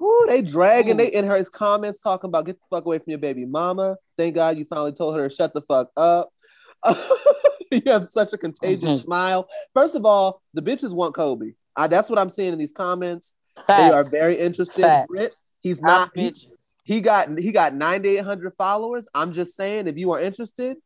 Ooh, 0.00 0.26
they 0.28 0.42
dragging 0.42 0.94
Ooh. 0.94 0.98
they 0.98 1.08
in 1.08 1.24
her 1.26 1.42
comments 1.44 1.98
talking 2.00 2.28
about 2.28 2.46
get 2.46 2.60
the 2.60 2.66
fuck 2.70 2.84
away 2.84 2.98
from 2.98 3.10
your 3.10 3.18
baby 3.18 3.44
mama. 3.46 3.96
Thank 4.16 4.34
God 4.36 4.56
you 4.58 4.64
finally 4.64 4.92
told 4.92 5.16
her 5.16 5.28
to 5.28 5.34
shut 5.34 5.52
the 5.54 5.62
fuck 5.62 5.90
up. 5.96 6.30
you 7.72 7.82
have 7.86 8.04
such 8.04 8.32
a 8.32 8.38
contagious 8.38 9.00
Mhm. 9.00 9.02
smile. 9.04 9.48
First 9.74 9.94
of 9.94 10.04
all, 10.06 10.42
the 10.54 10.62
bitches 10.62 10.92
want 10.92 11.14
Kobe. 11.14 11.54
I, 11.76 11.86
that's 11.86 12.08
what 12.08 12.18
I'm 12.18 12.30
seeing 12.30 12.52
in 12.52 12.58
these 12.58 12.72
comments. 12.72 13.34
They 13.68 13.90
are 13.90 14.04
very 14.04 14.38
interested. 14.38 14.82
Facts. 14.82 15.06
Brit, 15.08 15.34
he's 15.60 15.82
Our 15.82 15.86
not. 15.86 16.10
He, 16.14 16.30
bitches. 16.30 16.74
he 16.84 17.00
got 17.00 17.38
he 17.38 17.52
got 17.52 17.74
9,800 17.74 18.52
followers. 18.54 19.08
I'm 19.14 19.32
just 19.32 19.56
saying, 19.56 19.86
if 19.86 19.96
you 19.96 20.12
are 20.12 20.20
interested, 20.20 20.76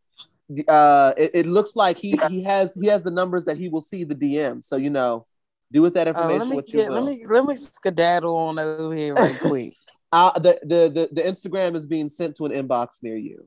uh, 0.68 1.12
it, 1.16 1.31
it 1.35 1.46
looks 1.46 1.76
like 1.76 1.98
he 1.98 2.20
he 2.29 2.42
has 2.44 2.74
he 2.74 2.87
has 2.87 3.05
the 3.05 3.11
numbers 3.11 3.44
that 3.44 3.57
he 3.57 3.68
will 3.68 3.83
see 3.83 4.05
the 4.05 4.14
DM. 4.14 4.62
So 4.64 4.76
you 4.76 4.90
know, 4.90 5.26
do 5.72 5.83
with 5.83 5.94
that 5.94 6.09
Oh, 6.09 6.11
information 6.11 6.38
let 6.38 6.48
me 6.48 6.57
what 6.57 6.72
you 6.72 6.79
get, 6.81 6.88
will. 6.90 7.03
let 7.03 7.05
me 7.05 7.24
let 7.26 7.44
me 7.44 7.55
skedaddle 7.55 8.37
on 8.37 8.59
over 8.59 8.94
here 8.94 9.14
right 9.14 9.38
quick. 9.40 9.74
Uh, 10.12 10.37
the, 10.38 10.59
the 10.62 10.88
the 10.88 11.09
the 11.12 11.22
Instagram 11.22 11.76
is 11.76 11.87
being 11.87 12.09
sent 12.09 12.37
to 12.37 12.46
an 12.46 12.53
inbox 12.53 13.03
near 13.03 13.16
you. 13.16 13.46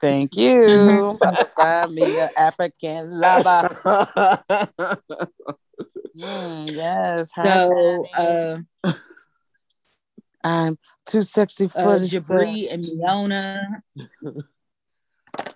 Thank 0.00 0.36
you. 0.36 1.16
Find 1.56 1.94
me 1.94 2.18
an 2.18 2.28
African 2.36 3.12
lover. 3.12 3.68
Mm, 6.16 6.70
yes. 6.70 7.32
So 7.34 8.06
uh 8.14 8.58
I'm 10.44 10.76
too 11.06 11.22
sexy 11.22 11.68
for 11.68 11.78
uh. 11.78 11.98
Jibri 11.98 12.72
and 12.72 12.84
Miona. 12.84 13.82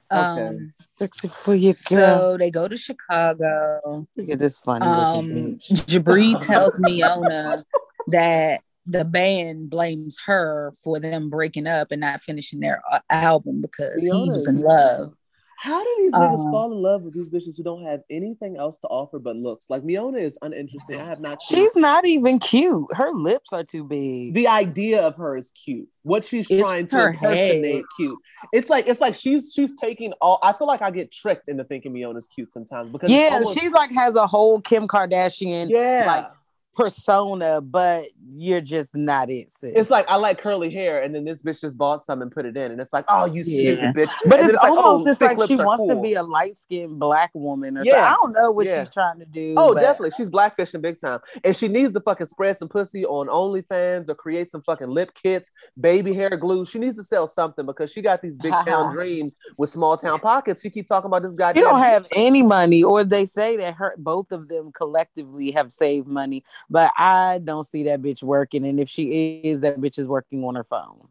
Um 0.08 0.72
Sexy 0.84 1.26
for 1.26 1.54
your 1.54 1.74
girl. 1.88 2.18
so 2.18 2.36
they 2.38 2.50
go 2.50 2.68
to 2.68 2.76
Chicago. 2.76 4.06
Look 4.16 4.30
at 4.30 4.38
this 4.38 4.58
funny 4.60 4.86
Um. 4.86 5.58
Jibri 5.58 6.40
tells 6.46 6.78
Miona 6.78 7.64
that 8.06 8.62
the 8.86 9.04
band 9.04 9.68
blames 9.68 10.16
her 10.26 10.72
for 10.82 11.00
them 11.00 11.28
breaking 11.28 11.66
up 11.66 11.90
and 11.90 12.02
not 12.02 12.20
finishing 12.20 12.60
their 12.60 12.80
uh, 12.90 13.00
album 13.10 13.60
because 13.60 14.04
he 14.04 14.30
was 14.30 14.46
in 14.46 14.62
love. 14.62 15.15
How 15.58 15.82
do 15.82 15.94
these 15.98 16.12
niggas 16.12 16.44
Um, 16.44 16.50
fall 16.52 16.72
in 16.72 16.82
love 16.82 17.02
with 17.02 17.14
these 17.14 17.30
bitches 17.30 17.56
who 17.56 17.62
don't 17.62 17.82
have 17.84 18.00
anything 18.10 18.56
else 18.56 18.78
to 18.78 18.86
offer 18.88 19.18
but 19.18 19.36
looks? 19.36 19.70
Like 19.70 19.82
Miona 19.82 20.18
is 20.20 20.38
uninteresting. 20.42 21.00
I 21.00 21.04
have 21.04 21.20
not 21.20 21.40
seen 21.42 21.58
She's 21.58 21.76
not 21.76 22.06
even 22.06 22.38
cute. 22.38 22.86
Her 22.94 23.10
lips 23.12 23.52
are 23.52 23.64
too 23.64 23.84
big. 23.84 24.34
the 24.34 24.48
idea 24.48 25.02
of 25.06 25.16
her 25.16 25.36
is 25.36 25.52
cute. 25.52 25.88
What 26.02 26.24
she's 26.24 26.50
It's 26.50 26.60
trying 26.60 26.86
to 26.88 27.06
impersonate 27.06 27.74
head. 27.76 27.84
cute. 27.96 28.18
It's 28.52 28.68
like 28.70 28.86
it's 28.86 29.00
like 29.00 29.14
she's 29.14 29.52
she's 29.54 29.74
taking 29.80 30.12
all. 30.20 30.38
I 30.42 30.52
feel 30.52 30.66
like 30.66 30.82
I 30.82 30.90
get 30.90 31.10
tricked 31.10 31.48
into 31.48 31.64
thinking 31.64 31.92
Miona's 31.92 32.28
cute 32.28 32.52
sometimes 32.52 32.90
because 32.90 33.10
yeah, 33.10 33.30
almost- 33.32 33.58
she's 33.58 33.72
like 33.72 33.90
has 33.92 34.14
a 34.16 34.26
whole 34.26 34.60
Kim 34.60 34.86
Kardashian 34.86 35.68
yeah. 35.70 36.04
like 36.06 36.26
persona, 36.76 37.60
but 37.60 38.06
you're 38.36 38.60
just 38.60 38.94
not 38.94 39.30
it. 39.30 39.50
Sis. 39.50 39.72
it's 39.74 39.90
like 39.90 40.08
I 40.08 40.16
like 40.16 40.38
curly 40.38 40.70
hair, 40.70 41.02
and 41.02 41.14
then 41.14 41.24
this 41.24 41.42
bitch 41.42 41.60
just 41.60 41.76
bought 41.78 42.04
some 42.04 42.22
and 42.22 42.30
put 42.30 42.44
it 42.46 42.56
in, 42.56 42.70
and 42.72 42.80
it's 42.80 42.92
like, 42.92 43.04
oh, 43.08 43.24
you 43.24 43.42
stupid 43.44 43.78
Yeah. 43.78 43.92
bitch. 43.92 44.12
But 44.26 44.40
And 44.40 44.50
it's, 44.50 44.60
then 44.60 44.70
like, 44.70 44.78
almost 44.84 45.06
oh, 45.06 45.10
it's 45.10 45.20
like 45.20 45.40
oh, 45.40 45.46
she 45.46 45.56
wants 45.56 45.84
to 45.86 46.00
be 46.00 46.14
a 46.14 46.22
light 46.22 46.56
skinned 46.56 46.98
black 46.98 47.30
woman 47.34 47.78
or 47.78 47.82
Yeah. 47.84 47.92
something. 47.92 48.06
I 48.06 48.16
don't 48.22 48.32
know 48.32 48.50
what 48.52 48.66
Yeah. 48.66 48.82
she's 48.84 48.90
trying 48.92 49.18
to 49.20 49.24
do. 49.26 49.54
Oh, 49.56 49.74
but- 49.74 49.80
definitely. 49.80 50.10
She's 50.16 50.28
blackfishing 50.28 50.80
big 50.82 51.00
time. 51.00 51.20
And 51.44 51.56
she 51.56 51.68
needs 51.68 51.92
to 51.94 52.00
fucking 52.00 52.26
spread 52.26 52.56
some 52.58 52.68
pussy 52.68 53.04
on 53.06 53.28
OnlyFans 53.28 54.08
or 54.08 54.14
create 54.14 54.50
some 54.50 54.62
fucking 54.62 54.88
lip 54.88 55.12
kits, 55.14 55.50
baby 55.80 56.12
hair 56.12 56.30
glue. 56.36 56.64
She 56.66 56.78
needs 56.78 56.96
to 56.96 57.02
sell 57.04 57.26
something 57.28 57.64
because 57.66 57.90
she 57.90 58.02
got 58.02 58.22
these 58.22 58.36
big 58.36 58.52
town 58.64 58.92
dreams 58.94 59.36
with 59.56 59.70
small 59.70 59.96
town 59.96 60.20
pockets. 60.20 60.60
She 60.60 60.70
keep 60.70 60.88
talking 60.88 61.06
about 61.06 61.22
this 61.22 61.34
goddamn 61.34 61.62
You 61.62 61.68
don't 61.68 61.80
have 61.80 62.06
any 62.14 62.42
money, 62.42 62.82
or 62.82 63.02
they 63.04 63.24
say 63.24 63.56
that 63.56 63.74
her 63.74 63.94
both 63.98 64.30
of 64.32 64.48
them 64.48 64.72
collectively 64.72 65.50
have 65.52 65.72
saved 65.72 66.06
money, 66.06 66.44
but 66.68 66.92
I 66.96 67.40
don't 67.42 67.64
see 67.64 67.84
that 67.84 68.02
bitch 68.02 68.22
working. 68.22 68.66
And 68.66 68.80
if 68.80 68.88
she 68.88 69.40
is, 69.44 69.60
that 69.60 69.78
bitch 69.78 69.98
is 69.98 70.08
working 70.08 70.44
on 70.44 70.54
her 70.54 70.64
phone. 70.64 71.08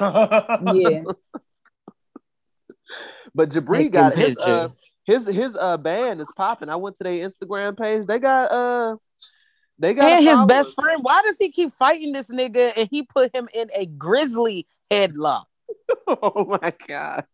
Yeah. 0.00 1.02
but 3.34 3.50
Jibri 3.50 3.78
Taking 3.78 3.90
got 3.90 4.14
his 4.14 4.36
uh, 4.38 4.68
his 5.04 5.26
his 5.26 5.56
uh 5.58 5.76
band 5.76 6.20
is 6.20 6.28
popping. 6.36 6.68
I 6.68 6.76
went 6.76 6.96
to 6.96 7.04
their 7.04 7.28
Instagram 7.28 7.78
page. 7.78 8.06
They 8.06 8.18
got 8.18 8.52
uh 8.52 8.96
they 9.78 9.94
got 9.94 10.12
and 10.12 10.24
his 10.24 10.42
best 10.44 10.74
friend. 10.74 11.02
Why 11.02 11.22
does 11.22 11.38
he 11.38 11.50
keep 11.50 11.72
fighting 11.72 12.12
this 12.12 12.30
nigga? 12.30 12.72
And 12.76 12.88
he 12.90 13.04
put 13.04 13.34
him 13.34 13.48
in 13.54 13.70
a 13.74 13.86
grizzly 13.86 14.66
headlock. 14.90 15.44
Oh 16.06 16.58
my 16.62 16.72
god. 16.86 17.26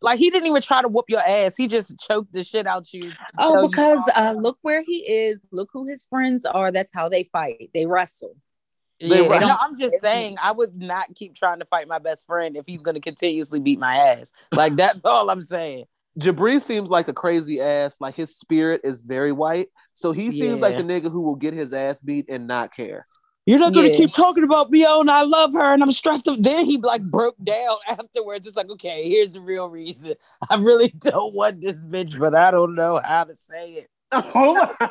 Like 0.00 0.18
he 0.18 0.30
didn't 0.30 0.46
even 0.48 0.62
try 0.62 0.82
to 0.82 0.88
whoop 0.88 1.06
your 1.08 1.20
ass. 1.20 1.56
He 1.56 1.66
just 1.66 1.98
choked 1.98 2.32
the 2.32 2.44
shit 2.44 2.66
out 2.66 2.92
you. 2.92 3.10
tell 3.10 3.16
Oh, 3.38 3.62
you- 3.62 3.68
because 3.68 4.10
uh 4.14 4.34
look 4.38 4.58
where 4.62 4.82
he 4.86 4.98
is, 4.98 5.40
look 5.52 5.68
who 5.72 5.86
his 5.86 6.02
friends 6.08 6.44
are. 6.44 6.70
That's 6.70 6.90
how 6.92 7.08
they 7.08 7.24
fight. 7.32 7.70
They 7.74 7.86
wrestle. 7.86 8.36
Yeah, 9.00 9.28
run. 9.28 9.40
no, 9.42 9.56
I'm 9.60 9.78
just 9.78 10.00
saying 10.00 10.38
I 10.42 10.50
would 10.50 10.76
not 10.76 11.14
keep 11.14 11.34
trying 11.36 11.60
to 11.60 11.64
fight 11.66 11.86
my 11.86 11.98
best 12.00 12.26
friend 12.26 12.56
if 12.56 12.64
he's 12.66 12.80
gonna 12.82 13.00
continuously 13.00 13.60
beat 13.60 13.78
my 13.78 13.94
ass. 13.96 14.32
Like 14.52 14.74
that's 14.76 15.04
all 15.04 15.30
I'm 15.30 15.42
saying. 15.42 15.84
Jibri 16.18 16.60
seems 16.60 16.88
like 16.88 17.06
a 17.06 17.12
crazy 17.12 17.60
ass. 17.60 17.96
Like 18.00 18.16
his 18.16 18.36
spirit 18.36 18.80
is 18.82 19.02
very 19.02 19.30
white. 19.30 19.68
So 19.94 20.10
he 20.10 20.32
seems 20.32 20.60
like 20.60 20.72
Yeah. 20.72 20.82
the 20.82 20.84
nigga 21.00 21.12
who 21.12 21.20
will 21.20 21.36
get 21.36 21.54
his 21.54 21.72
ass 21.72 22.00
beat 22.00 22.26
and 22.28 22.48
not 22.48 22.74
care. 22.74 23.06
You're 23.48 23.58
not 23.60 23.72
gonna 23.72 23.88
Yeah. 23.88 23.96
keep 23.96 24.12
talking 24.14 24.44
about 24.44 24.70
me 24.70 24.84
and 24.84 25.10
I 25.10 25.22
love 25.22 25.54
her 25.54 25.72
and 25.72 25.82
I'm 25.82 25.90
stressed. 25.90 26.28
Of-. 26.28 26.42
Then 26.42 26.66
he 26.66 26.76
like 26.76 27.02
broke 27.02 27.36
down 27.42 27.76
afterwards. 27.88 28.46
It's 28.46 28.58
like, 28.58 28.68
okay, 28.70 29.08
here's 29.08 29.32
the 29.32 29.40
real 29.40 29.70
reason. 29.70 30.16
I 30.50 30.56
really 30.56 30.88
don't 30.98 31.34
want 31.34 31.62
this 31.62 31.78
bitch, 31.78 32.18
but 32.18 32.34
I 32.34 32.50
don't 32.50 32.74
know 32.74 33.00
how 33.02 33.24
to 33.24 33.34
say 33.34 33.72
it. 33.72 33.90
Oh 34.12 34.54
my. 34.80 34.90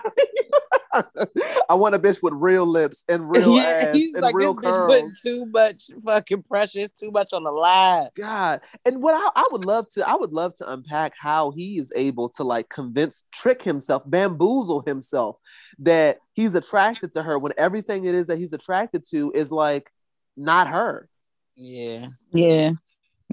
I 1.70 1.74
want 1.74 1.96
a 1.96 2.00
bitch 2.00 2.22
with 2.22 2.34
real 2.34 2.66
lips 2.66 3.04
and 3.08 3.30
real 3.30 3.56
yeah, 3.56 3.90
ass 3.90 3.96
he's 3.96 4.14
and 4.14 4.22
like 4.22 4.36
real 4.36 4.54
this 4.54 4.72
bitch 4.72 4.88
putting 4.88 5.06
curls. 5.06 5.20
too 5.22 5.46
much 5.48 5.90
fucking 6.06 6.44
pressure. 6.44 6.80
It's 6.80 7.00
too 7.00 7.12
much 7.12 7.34
on 7.34 7.44
the 7.44 7.52
line. 7.52 8.10
God. 8.16 8.62
And 8.86 9.02
what 9.02 9.14
I, 9.16 9.42
I 9.42 9.46
would 9.52 9.66
love 9.66 9.88
to, 9.94 10.08
I 10.08 10.16
would 10.16 10.34
love 10.34 10.56
to 10.58 10.72
unpack 10.72 11.14
how 11.20 11.52
he 11.52 11.78
is 11.78 11.92
able 11.96 12.30
to 12.30 12.44
like 12.44 12.70
convince, 12.70 13.24
trick 13.32 13.62
himself, 13.62 14.04
bamboozle 14.06 14.84
himself 14.86 15.38
that 15.80 16.20
he's 16.34 16.56
attracted 16.56 17.14
to 17.14 17.24
her 17.24 17.38
when 17.38 17.54
everything 17.58 18.06
it 18.06 18.16
is 18.16 18.28
that 18.28 18.38
he's 18.38 18.54
attracted 18.54 19.04
to 19.12 19.32
is 19.34 19.52
like 19.52 19.92
not 20.36 20.68
her. 20.68 21.10
Yeah. 21.56 22.08
Yeah. 22.32 22.72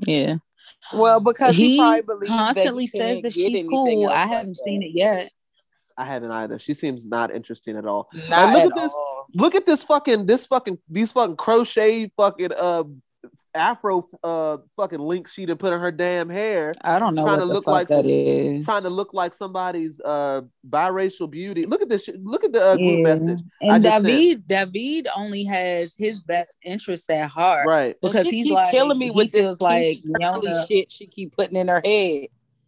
Yeah. 0.06 0.36
Well, 0.92 1.20
because 1.20 1.56
he, 1.56 1.76
he 1.76 1.78
probably 1.78 2.02
believes 2.02 2.28
constantly 2.28 2.86
that 2.86 2.90
he 2.92 2.98
says 2.98 3.22
that 3.22 3.32
she's 3.32 3.64
cool. 3.64 4.08
I 4.08 4.26
haven't 4.26 4.48
that. 4.48 4.62
seen 4.64 4.82
it 4.82 4.92
yet. 4.92 5.30
I 5.96 6.04
haven't 6.04 6.30
either. 6.33 6.59
She 6.59 6.74
seems 6.74 7.07
not 7.07 7.35
interesting 7.35 7.76
at 7.76 7.87
all. 7.87 8.09
Not 8.28 8.52
look 8.52 8.59
at 8.64 8.66
at 8.66 8.74
this. 8.74 8.92
all. 8.92 9.26
Look 9.35 9.54
at 9.54 9.66
this 9.66 9.85
fucking 9.85 10.26
this 10.26 10.46
fucking 10.46 10.78
these 10.88 11.12
fucking 11.12 11.37
crochet 11.37 12.11
fucking 12.16 12.50
uh 12.59 12.85
afro 13.54 14.07
uh 14.22 14.59
fucking 14.76 14.98
links 14.98 15.33
she 15.33 15.46
to 15.46 15.57
put 15.57 15.72
in 15.72 15.80
her 15.80 15.90
damn 15.90 16.28
hair, 16.28 16.74
I 16.83 16.98
don't 16.98 17.14
know 17.14 17.24
Trying 17.24 17.38
what 17.40 17.46
to 17.46 17.52
look 17.52 17.66
like 17.66 17.88
that 17.88 18.02
some- 18.04 18.11
is. 18.11 18.64
trying 18.66 18.83
to 18.83 18.90
look 18.90 19.14
like 19.14 19.33
somebody's 19.33 19.98
uh 20.00 20.42
biracial 20.68 21.30
beauty. 21.30 21.64
Look 21.64 21.80
at 21.80 21.88
this. 21.88 22.04
shit. 22.04 22.22
Look 22.22 22.44
at 22.44 22.52
the 22.52 22.61
uh, 22.62 22.76
group 22.76 22.98
Yeah. 22.98 23.02
message. 23.14 23.38
I 23.62 23.74
And 23.76 23.85
just 23.85 23.94
sent. 23.96 24.07
David, 24.07 24.48
David 24.48 25.09
only 25.16 25.44
has 25.44 25.94
his 25.96 26.20
best 26.20 26.59
interests 26.64 27.09
at 27.09 27.30
heart. 27.30 27.66
Right, 27.66 27.96
Because 28.02 28.28
he's 28.28 28.50
like- 28.50 28.70
killing 28.72 28.98
me 28.98 29.07
he 29.07 29.11
with 29.12 29.30
feels 29.30 29.59
this 29.59 29.61
like 29.62 30.02
kinky, 30.02 30.12
curly 30.20 30.64
shit 30.68 30.92
she 30.92 31.07
keep 31.07 31.35
putting 31.37 31.57
in 31.57 31.68
her 31.68 31.80
head. 31.85 32.26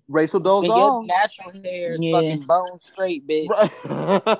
Rachel 0.09 0.41
And 0.65 0.77
your 0.77 1.05
natural 1.05 1.53
hair 1.65 1.95
is 1.95 2.01
Yeah. 2.03 2.13
fucking 2.13 2.43
bone 2.47 2.79
straight, 2.79 3.27
bitch. 3.27 3.49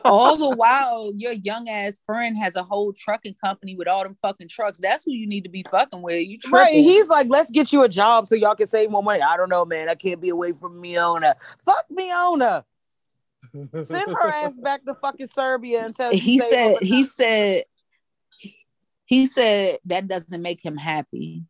All 0.05 0.37
the 0.37 0.51
while 0.57 1.13
your 1.15 1.33
young 1.33 1.69
ass 1.69 2.01
friend 2.07 2.39
has 2.39 2.55
a 2.55 2.63
whole 2.63 2.93
trucking 2.93 3.35
company 3.43 3.75
with 3.75 3.89
all 3.89 4.05
them 4.05 4.17
fucking 4.23 4.49
trucks. 4.49 4.79
That's 4.79 5.05
who 5.05 5.11
you 5.11 5.27
need 5.27 5.43
to 5.43 5.51
be 5.51 5.65
fucking 5.69 6.03
with. 6.03 6.25
You 6.27 6.39
tripping. 6.39 6.57
Right, 6.57 6.75
he's 6.75 7.09
like, 7.09 7.27
let's 7.29 7.51
get 7.51 7.73
you 7.73 7.83
a 7.83 7.89
job 7.89 8.29
so 8.29 8.37
y'all 8.37 8.55
can 8.55 8.67
save 8.69 8.91
more 8.91 9.03
money. 9.03 9.23
I 9.23 9.37
don't 9.37 9.49
know, 9.49 9.65
man. 9.65 9.89
I 9.89 9.97
can't 9.97 10.23
be 10.23 10.29
away 10.29 10.53
from 10.53 10.81
Miona. 10.81 11.35
Fuck 11.65 11.87
Miona. 11.91 12.63
Send 13.83 14.11
her 14.11 14.29
ass 14.29 14.57
back 14.63 14.85
to 14.85 14.95
fucking 14.95 15.27
Serbia 15.27 15.85
until 15.85 16.13
you 16.13 16.19
he 16.19 16.39
said 16.39 16.77
he 16.83 17.01
enough. 17.01 17.07
said 17.07 17.65
he 19.07 19.27
said 19.27 19.79
that 19.87 20.07
doesn't 20.07 20.43
make 20.43 20.65
him 20.65 20.77
happy. 20.77 21.45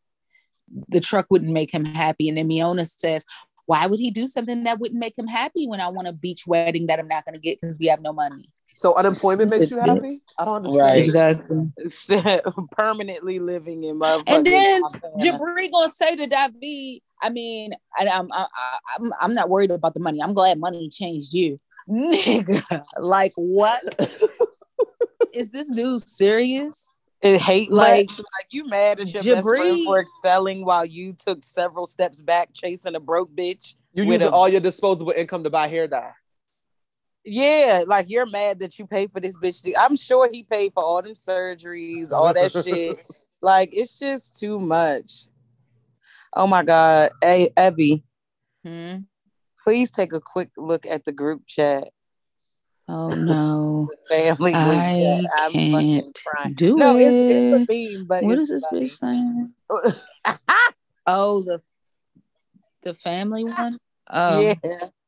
The 0.88 1.00
truck 1.00 1.26
wouldn't 1.30 1.52
make 1.52 1.70
him 1.70 1.84
happy. 1.84 2.28
And 2.28 2.36
then 2.36 2.48
Miona 2.48 2.86
says, 2.86 3.24
Why 3.66 3.86
would 3.86 3.98
he 3.98 4.10
do 4.10 4.26
something 4.26 4.64
that 4.64 4.78
wouldn't 4.78 4.98
make 4.98 5.18
him 5.18 5.26
happy 5.26 5.66
when 5.66 5.80
I 5.80 5.88
want 5.88 6.08
a 6.08 6.12
beach 6.12 6.46
wedding 6.46 6.86
that 6.86 6.98
I'm 6.98 7.08
not 7.08 7.24
gonna 7.24 7.38
get 7.38 7.60
because 7.60 7.78
we 7.78 7.86
have 7.86 8.00
no 8.00 8.12
money? 8.12 8.50
so 8.72 8.94
unemployment 8.94 9.48
makes 9.48 9.70
you 9.70 9.78
happy? 9.78 10.20
I 10.38 10.44
don't 10.44 10.56
understand. 10.56 10.84
Right. 10.84 11.02
Exactly. 11.02 12.42
permanently 12.72 13.38
living 13.38 13.84
in 13.84 13.98
motherfucking 13.98 14.24
And 14.26 14.46
then 14.46 14.82
Montana. 14.82 15.14
Jibri 15.18 15.70
gonna 15.72 15.88
say 15.88 16.14
to 16.14 16.26
David, 16.26 17.00
I 17.22 17.30
mean, 17.30 17.72
I, 17.96 18.06
I'm, 18.06 18.30
I, 18.30 18.46
I- 18.54 18.78
I'm 18.98 19.12
I'm 19.20 19.34
not 19.34 19.48
worried 19.48 19.70
about 19.70 19.94
the 19.94 20.00
money. 20.00 20.22
I'm 20.22 20.34
glad 20.34 20.58
money 20.58 20.90
changed 20.90 21.32
you, 21.32 21.58
nigga. 21.88 22.82
Like 22.98 23.32
what? 23.36 23.82
Is 25.32 25.50
this 25.50 25.68
dude 25.68 26.06
serious? 26.06 26.92
It 27.26 27.40
hate 27.40 27.72
Like, 27.72 28.08
like 28.08 28.18
like 28.18 28.46
you 28.50 28.68
mad 28.68 29.00
at 29.00 29.12
your 29.12 29.24
best 29.24 29.44
friend 29.44 29.80
for 29.84 30.00
excelling 30.00 30.64
while 30.64 30.84
you 30.84 31.12
took 31.12 31.42
several 31.42 31.84
steps 31.86 32.20
back 32.20 32.50
chasing 32.54 32.94
a 32.94 33.00
broke 33.00 33.34
bitch. 33.34 33.74
You 33.94 34.06
With 34.06 34.22
a- 34.22 34.30
all 34.30 34.48
your 34.48 34.60
disposable 34.60 35.10
income 35.12 35.42
to 35.42 35.50
buy 35.50 35.66
hair 35.66 35.88
dye. 35.88 36.12
Yeah, 37.24 37.82
like 37.88 38.06
you're 38.08 38.26
mad 38.26 38.60
that 38.60 38.78
you 38.78 38.86
paid 38.86 39.10
for 39.10 39.18
this 39.18 39.36
bitch. 39.36 39.60
to- 39.62 39.74
I'm 39.80 39.96
sure 39.96 40.28
he 40.32 40.44
paid 40.44 40.72
for 40.72 40.84
all 40.84 41.02
them 41.02 41.14
surgeries, 41.14 42.12
all 42.12 42.32
that 42.32 42.52
shit. 42.52 43.04
Like 43.42 43.70
it's 43.72 43.98
just 43.98 44.38
too 44.40 44.58
much. 44.60 45.26
Oh 46.32 46.46
my 46.46 46.62
god. 46.62 47.10
Hey 47.22 47.50
Abby, 47.56 48.02
Hmm? 48.64 48.98
please 49.62 49.90
take 49.90 50.12
a 50.12 50.20
quick 50.20 50.50
look 50.56 50.86
at 50.86 51.04
the 51.04 51.12
group 51.12 51.42
chat. 51.46 51.88
Oh 52.88 53.10
no. 53.10 53.88
The 54.08 54.14
family 54.14 54.54
I. 54.54 55.24
I'm 55.38 55.52
fucking 55.52 55.72
can't 55.72 56.20
crying. 56.24 56.54
do 56.54 56.76
no, 56.76 56.96
it. 56.96 57.02
it's 57.02 57.30
it's 57.30 57.70
a 57.70 57.94
meme, 57.98 58.06
but 58.06 58.22
what 58.22 58.38
is 58.38 58.48
this 58.50 58.64
funny. 58.70 58.86
bitch 58.86 58.98
saying? 58.98 59.52
Oh, 61.08 61.42
the 61.42 61.62
the 62.82 62.94
family 62.94 63.44
one. 63.44 63.78
Oh, 64.08 64.40
Yeah. 64.40 64.54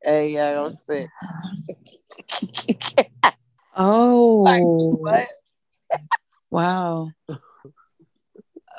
Hey, 0.02 0.30
yeah, 0.32 0.60
I'm 0.60 0.72
sick. 0.72 1.06
oh, 3.76 4.42
like, 4.42 4.62
what? 4.64 5.28
wow. 6.50 7.12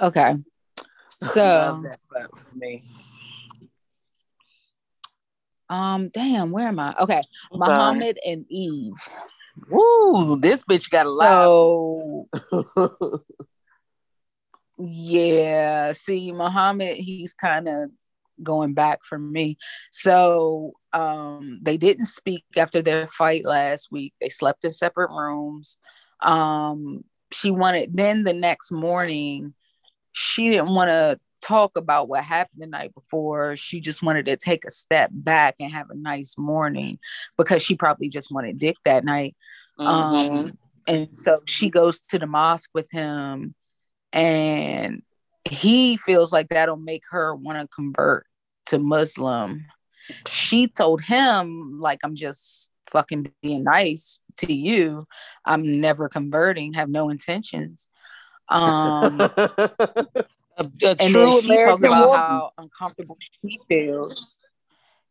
Okay, 0.01 0.35
so 1.21 1.81
me. 2.53 2.83
Um, 5.69 6.09
damn, 6.09 6.51
where 6.51 6.67
am 6.67 6.79
I? 6.79 6.95
Okay, 6.99 7.21
sorry. 7.53 7.77
Muhammad 7.77 8.17
and 8.25 8.45
Yve. 8.51 8.93
Woo, 9.69 10.39
this 10.39 10.63
bitch 10.63 10.89
got 10.89 11.05
a 11.05 11.09
lot. 11.09 11.25
So 11.25 12.29
yeah, 14.79 15.91
see, 15.91 16.31
Muhammad, 16.31 16.97
he's 16.97 17.33
kind 17.33 17.67
of 17.67 17.89
going 18.41 18.73
back 18.73 18.99
for 19.03 19.19
me. 19.19 19.57
So 19.91 20.73
um 20.93 21.59
they 21.61 21.77
didn't 21.77 22.05
speak 22.05 22.45
after 22.57 22.81
their 22.81 23.07
fight 23.07 23.45
last 23.45 23.91
week. 23.91 24.13
They 24.21 24.29
slept 24.29 24.63
in 24.63 24.71
separate 24.71 25.11
rooms. 25.11 25.77
Um 26.21 27.03
she 27.31 27.51
wanted 27.51 27.95
then 27.95 28.23
the 28.23 28.33
next 28.33 28.71
morning 28.71 29.53
she 30.13 30.49
didn't 30.49 30.73
want 30.73 30.89
to 30.89 31.19
talk 31.41 31.77
about 31.77 32.07
what 32.07 32.23
happened 32.23 32.61
the 32.61 32.67
night 32.67 32.93
before. 32.93 33.55
She 33.55 33.79
just 33.79 34.03
wanted 34.03 34.25
to 34.25 34.37
take 34.37 34.65
a 34.65 34.71
step 34.71 35.09
back 35.13 35.55
and 35.59 35.71
have 35.71 35.89
a 35.89 35.95
nice 35.95 36.37
morning 36.37 36.99
because 37.37 37.61
she 37.61 37.75
probably 37.75 38.09
just 38.09 38.31
wanted 38.31 38.57
dick 38.59 38.77
that 38.85 39.03
night. 39.03 39.35
Mhm. 39.79 39.85
Um, 39.85 40.57
and 40.87 41.15
so 41.15 41.41
she 41.45 41.69
goes 41.69 41.99
to 42.07 42.19
the 42.19 42.27
mosque 42.27 42.71
with 42.73 42.89
him, 42.91 43.55
and 44.11 45.03
he 45.45 45.97
feels 45.97 46.33
like 46.33 46.49
that'll 46.49 46.77
make 46.77 47.03
her 47.11 47.35
want 47.35 47.59
to 47.59 47.67
convert 47.73 48.25
to 48.67 48.79
Muslim. 48.79 49.65
She 50.27 50.67
told 50.67 51.01
him, 51.01 51.79
like, 51.79 51.99
I'm 52.03 52.15
just 52.15 52.71
fucking 52.91 53.31
being 53.41 53.63
nice 53.63 54.19
to 54.37 54.51
you. 54.51 55.05
I'm 55.45 55.79
never 55.79 56.09
converting, 56.09 56.73
have 56.73 56.89
no 56.89 57.09
intentions. 57.09 57.87
Um, 58.51 59.19
a, 60.59 60.63
a 60.63 60.89
and 60.89 60.99
then 60.99 61.11
true 61.11 61.41
she 61.41 61.63
talks 61.63 61.83
about 61.83 62.07
woman. 62.07 62.19
how 62.19 62.49
uncomfortable 62.57 63.17
she 63.19 63.59
feels. 63.67 64.33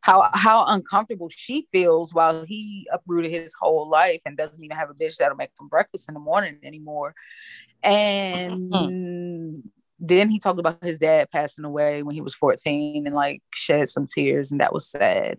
How 0.01 0.31
how 0.33 0.65
uncomfortable 0.67 1.29
she 1.29 1.67
feels 1.73 2.15
while 2.15 2.45
he 2.45 2.89
uprooted 2.93 3.33
his 3.33 3.55
whole 3.55 3.89
life 3.89 4.23
and 4.25 4.37
doesn't 4.37 4.63
even 4.63 4.77
have 4.77 4.91
a 4.91 4.95
bitch 4.95 5.17
that'll 5.17 5.37
make 5.37 5.51
him 5.61 5.69
breakfast 5.69 6.09
in 6.09 6.15
the 6.15 6.21
morning 6.21 6.59
anymore. 6.63 7.15
Hmm. 7.83 7.91
And 7.91 9.63
then 9.99 10.31
he 10.31 10.39
talked 10.39 10.61
about 10.61 10.83
his 10.83 10.99
dad 10.99 11.31
passing 11.31 11.65
away 11.65 12.03
when 12.03 12.15
he 12.15 12.21
was 12.21 12.35
14 12.35 13.07
and 13.07 13.15
like 13.15 13.43
shed 13.53 13.89
some 13.89 14.07
tears 14.07 14.53
and 14.53 14.61
that 14.61 14.73
was 14.73 14.89
sad 14.89 15.39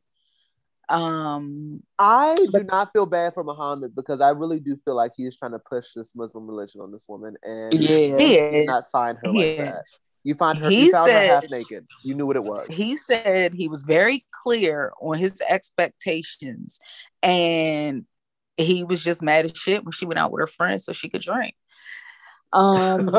um 0.89 1.83
I 1.99 2.35
do 2.51 2.63
not 2.63 2.91
feel 2.93 3.05
bad 3.05 3.33
for 3.33 3.43
Muhammad 3.43 3.95
because 3.95 4.21
I 4.21 4.29
really 4.29 4.59
do 4.59 4.75
feel 4.83 4.95
like 4.95 5.11
he 5.15 5.23
is 5.27 5.37
trying 5.37 5.51
to 5.51 5.59
push 5.59 5.87
this 5.95 6.15
Muslim 6.15 6.47
religion 6.47 6.81
on 6.81 6.91
this 6.91 7.05
woman, 7.07 7.35
and 7.43 7.73
Yeah. 7.73 7.87
he 7.97 8.11
did 8.17 8.53
is, 8.55 8.65
not 8.67 8.89
find 8.91 9.17
her 9.23 9.31
he 9.31 9.37
like 9.37 9.57
that. 9.57 9.81
is. 9.81 9.99
You 10.23 10.33
find 10.33 10.57
her. 10.59 10.69
He 10.69 10.85
you 10.85 10.91
found 10.91 11.07
said- 11.07 11.27
her 11.29 11.33
half 11.41 11.49
naked. 11.51 11.85
You 12.03 12.13
knew 12.15 12.25
what 12.25 12.35
it 12.35 12.43
was. 12.43 12.67
he 12.69 12.97
said 12.97 13.53
he 13.53 13.67
was 13.67 13.83
very 13.83 14.25
clear 14.43 14.91
on 15.01 15.17
his 15.17 15.41
expectations 15.47 16.79
and 17.23 18.05
he 18.57 18.83
was 18.83 19.01
just 19.01 19.21
mad 19.23 19.45
as 19.45 19.51
shit 19.55 19.83
when 19.85 19.91
she 19.93 20.05
went 20.05 20.19
out 20.19 20.31
with 20.31 20.41
her 20.41 20.47
friends 20.47 20.83
so 20.85 20.91
she 20.91 21.07
could 21.07 21.21
drink 21.21 21.55
um 22.51 23.09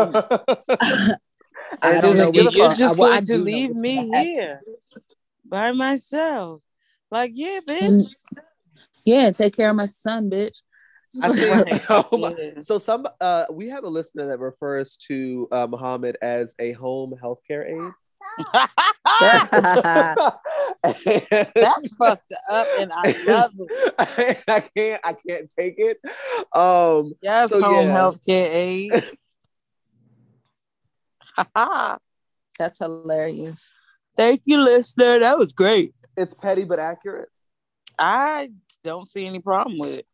I 1.82 2.00
don't 2.00 2.16
know 2.16 2.32
give 2.32 2.46
what 2.46 2.54
a 2.54 2.56
you're 2.58 2.68
fuck. 2.70 2.78
just 2.78 2.98
I- 2.98 3.00
well, 3.00 3.10
I 3.12 3.14
going 3.16 3.26
to 3.26 3.32
do 3.38 3.44
leave 3.44 3.74
me 3.76 4.08
here 4.10 4.60
by 5.44 5.72
myself. 5.72 6.62
Like, 7.10 7.32
yeah, 7.34 7.60
bitch. 7.68 7.82
and 7.82 8.06
yeah 9.04 9.30
take 9.30 9.56
care 9.56 9.70
of 9.70 9.76
my 9.76 9.86
son 9.86 10.28
bitch 10.30 10.56
I 11.22 11.28
think. 11.30 11.82
Oh 11.90 12.08
Yeah. 12.38 12.60
So 12.60 12.78
some 12.78 13.06
uh, 13.20 13.46
we 13.50 13.68
have 13.68 13.84
a 13.84 13.88
listener 13.88 14.26
that 14.26 14.38
refers 14.38 14.96
to 15.08 15.48
uh, 15.50 15.66
Muhammad 15.66 16.16
as 16.22 16.54
a 16.58 16.72
home 16.72 17.14
healthcare 17.20 17.68
aide. 17.68 17.92
That's 21.54 21.94
fucked 21.96 22.32
up, 22.50 22.66
and 22.78 22.90
I 22.94 23.14
love 23.26 23.52
it. 23.58 24.38
I 24.48 24.60
can't. 24.60 25.00
I 25.04 25.12
can't 25.14 25.50
take 25.58 25.74
it. 25.78 25.98
Um. 26.54 27.14
Yes, 27.20 27.50
So, 27.50 27.60
home 27.60 27.88
yeah. 27.88 27.92
health 27.92 28.24
care 28.24 28.46
aid. 28.48 29.04
that's 32.58 32.78
hilarious 32.78 33.72
Thank 34.16 34.42
you, 34.44 34.62
listener. 34.62 35.18
That 35.20 35.38
was 35.38 35.52
great. 35.52 35.94
It's 36.20 36.34
petty 36.34 36.64
but 36.64 36.78
accurate. 36.78 37.30
I 37.98 38.50
don't 38.84 39.06
see 39.06 39.26
any 39.26 39.40
problem 39.40 39.78
with 39.78 39.90
it. 39.90 40.06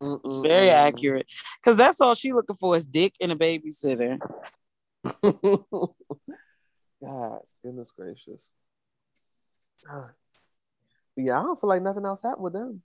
It's 0.00 0.10
Mm-mm-mm. 0.22 0.42
very 0.42 0.70
accurate. 0.70 1.26
Because 1.60 1.76
that's 1.76 2.00
all 2.00 2.14
she 2.14 2.32
looking 2.32 2.56
for 2.56 2.76
is 2.76 2.84
dick 2.86 3.14
and 3.20 3.32
a 3.32 3.36
babysitter. 3.36 4.20
God, 7.02 7.40
goodness 7.64 7.92
gracious. 7.96 8.50
God. 9.88 10.10
But 11.16 11.24
yeah, 11.24 11.38
I 11.40 11.42
don't 11.42 11.58
feel 11.60 11.68
like 11.68 11.82
nothing 11.82 12.04
else 12.04 12.22
happened 12.22 12.44
with 12.44 12.52
them. 12.52 12.82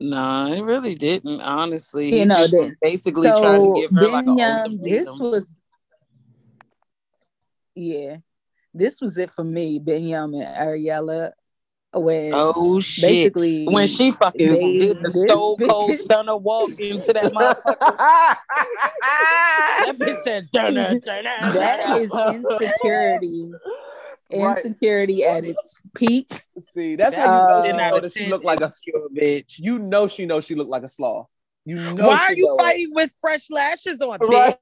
No, 0.00 0.52
it 0.52 0.62
really 0.62 0.94
didn't. 0.94 1.42
Honestly, 1.42 2.06
You 2.06 2.20
He 2.20 2.24
know, 2.24 2.36
just 2.36 2.52
the- 2.52 2.74
basically 2.80 3.28
tried 3.28 3.58
to 3.58 3.72
give 3.76 3.90
her 3.92 4.08
like 4.08 4.24
a 4.26 4.28
Biniyam, 4.30 4.80
this 4.80 5.18
was 5.18 5.56
yeah 7.74 8.16
this 8.74 9.00
was 9.00 9.16
it 9.18 9.30
for 9.30 9.44
me 9.44 9.78
Biniyam 9.80 10.34
and 10.40 10.56
Ariela 10.56 11.32
when 11.92 12.30
Oh 12.34 12.78
shit! 12.80 13.02
basically 13.02 13.66
when 13.66 13.88
she 13.88 14.12
fucking 14.12 14.46
they- 14.54 14.78
did 14.78 14.98
the 14.98 15.02
this 15.08 15.22
stone 15.22 15.56
cold 15.68 15.94
stunner 15.96 16.36
walk 16.36 16.70
into 16.78 17.12
that 17.12 17.32
motherfucker, 17.32 17.78
that 19.00 19.96
bitch 19.98 20.22
said, 20.22 20.48
"Dunna, 20.52 21.00
dunna, 21.00 21.22
that 21.52 21.80
dunna." 21.86 21.96
is 22.00 22.12
insecurity. 22.34 23.50
Right. 24.32 24.58
Insecurity 24.64 25.24
at 25.24 25.42
its 25.44 25.80
peak. 25.92 26.30
See, 26.60 26.94
that's 26.94 27.16
how 27.16 27.24
you 27.24 27.30
Uh, 27.30 27.48
know, 27.48 27.62
she 27.64 27.70
Ten 27.72 27.76
know 27.90 28.00
that 28.00 28.12
she 28.12 28.20
ten 28.20 28.30
looked 28.30 28.44
like 28.44 28.60
a. 28.60 28.64
insecure 28.66 28.92
bitch. 29.12 29.54
You 29.58 29.80
know 29.80 30.06
she 30.06 30.24
knows 30.24 30.44
she 30.44 30.54
looked 30.54 30.70
like 30.70 30.84
a 30.84 30.88
slaw. 30.88 31.26
You 31.64 31.74
know. 31.74 31.94
Why 32.06 32.26
are 32.28 32.34
you 32.34 32.46
know 32.46 32.54
it. 32.54 32.58
fighting 32.62 32.90
with 32.94 33.10
fresh 33.20 33.50
lashes 33.50 34.00
on, 34.00 34.20
bitch? 34.20 34.28
Right. 34.30 34.54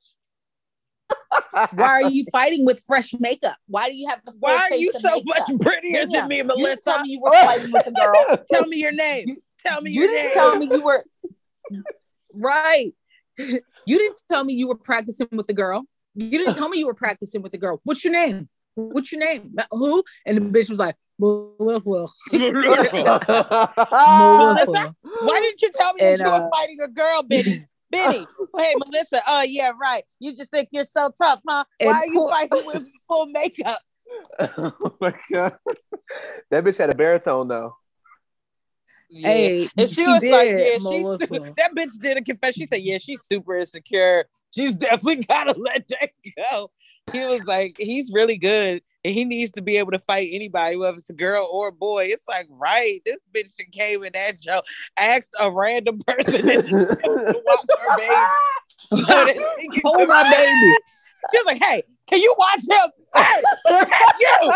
Why 1.72 1.88
are 1.88 2.02
you 2.02 2.24
fighting 2.32 2.64
with 2.64 2.82
fresh 2.86 3.12
makeup? 3.18 3.56
Why 3.66 3.88
do 3.88 3.96
you 3.96 4.08
have 4.08 4.20
the 4.24 4.32
Why 4.40 4.54
are 4.54 4.70
face 4.70 4.80
you 4.80 4.92
so 4.92 5.14
makeup? 5.16 5.24
much 5.48 5.60
prettier 5.60 5.92
Danielle, 6.04 6.20
than 6.22 6.28
me, 6.28 6.36
You 6.38 6.44
Melissa? 6.44 6.80
tell 6.84 7.02
me 7.02 7.10
you 7.10 7.20
were 7.20 7.30
fighting 7.32 7.72
with 7.72 7.86
a 7.86 7.92
girl. 7.92 8.38
Tell 8.52 8.66
me 8.66 8.78
your 8.78 8.92
name. 8.92 9.36
Tell 9.66 9.80
me 9.82 9.90
You 9.90 10.06
didn't 10.06 10.22
name. 10.24 10.32
tell 10.32 10.56
me 10.56 10.66
you 10.70 10.82
were 10.82 11.04
right. 12.32 12.92
You 13.38 13.98
didn't 13.98 14.20
tell 14.30 14.44
me 14.44 14.54
you 14.54 14.68
were 14.68 14.76
practicing 14.76 15.28
with 15.32 15.48
a 15.48 15.54
girl. 15.54 15.84
You 16.14 16.30
didn't 16.30 16.54
tell 16.54 16.68
me 16.68 16.78
you 16.78 16.86
were 16.86 16.94
practicing 16.94 17.42
with 17.42 17.54
a 17.54 17.58
girl. 17.58 17.80
What's 17.84 18.04
your 18.04 18.12
name? 18.12 18.48
What's 18.74 19.10
your 19.12 19.20
name? 19.20 19.54
Who? 19.70 20.02
And 20.24 20.36
the 20.36 20.40
bitch 20.40 20.70
was 20.70 20.78
like, 20.78 20.94
Melissa. 21.18 21.60
Melissa. 24.18 24.94
Why 25.02 25.40
didn't 25.40 25.62
you 25.62 25.70
tell 25.72 25.94
me 25.94 26.00
And, 26.02 26.18
that 26.20 26.24
you 26.24 26.30
were 26.30 26.46
uh, 26.46 26.50
fighting 26.50 26.78
a 26.80 26.88
girl, 26.88 27.22
Benny? 27.90 28.18
Benny. 28.18 28.26
hey, 28.58 28.74
Melissa. 28.78 29.22
Oh, 29.26 29.42
yeah, 29.42 29.72
right. 29.80 30.04
You 30.18 30.34
just 30.34 30.50
think 30.50 30.68
you're 30.72 30.84
so 30.84 31.10
tough, 31.16 31.40
huh? 31.48 31.64
And 31.80 31.88
Why 31.88 31.98
are 31.98 32.06
you 32.06 32.28
fighting 32.28 32.66
with 32.66 32.88
full 33.08 33.26
makeup? 33.26 33.80
oh 34.40 34.96
my 35.00 35.14
god, 35.30 35.58
that 36.50 36.64
bitch 36.64 36.78
had 36.78 36.88
a 36.88 36.94
baritone 36.94 37.46
though. 37.46 37.76
Hey, 39.10 39.68
And 39.76 39.88
she, 39.88 40.02
she 40.02 40.06
was 40.06 40.22
like, 40.22 40.48
did, 40.48 40.82
yeah, 40.82 40.90
she's 40.90 41.18
that 41.56 41.74
bitch 41.76 41.90
did 42.00 42.18
a 42.18 42.22
confession. 42.22 42.60
She 42.60 42.66
said, 42.66 42.80
yeah, 42.82 42.98
she's 42.98 43.22
super 43.22 43.58
insecure. 43.58 44.26
She's 44.54 44.74
definitely 44.74 45.24
gotta 45.24 45.58
let 45.58 45.88
that 45.88 46.10
go. 46.50 46.70
He 47.12 47.24
was 47.24 47.44
like, 47.44 47.76
he's 47.78 48.10
really 48.12 48.36
good 48.36 48.82
and 49.04 49.14
he 49.14 49.24
needs 49.24 49.52
to 49.52 49.62
be 49.62 49.76
able 49.76 49.92
to 49.92 49.98
fight 49.98 50.28
anybody, 50.32 50.76
whether 50.76 50.96
it's 50.96 51.08
a 51.10 51.14
girl 51.14 51.48
or 51.50 51.68
a 51.68 51.72
boy. 51.72 52.06
It's 52.06 52.26
like, 52.28 52.46
right, 52.50 53.00
this 53.04 53.16
bitch 53.34 53.54
that 53.56 53.70
came 53.72 54.04
in 54.04 54.12
that 54.14 54.38
joke, 54.40 54.64
asked 54.96 55.34
a 55.38 55.50
random 55.50 55.98
person 56.06 56.42
to 56.42 57.42
watch 57.46 57.66
her 57.80 57.96
baby. 57.96 58.16
So 58.90 59.26
Hold 59.84 60.08
my 60.08 60.30
baby. 60.30 60.74
She 61.30 61.38
was 61.38 61.46
like, 61.46 61.62
hey, 61.62 61.82
can 62.08 62.20
you 62.20 62.34
watch 62.38 62.60
him? 62.68 62.90
Hey, 63.14 63.42
you, 64.20 64.52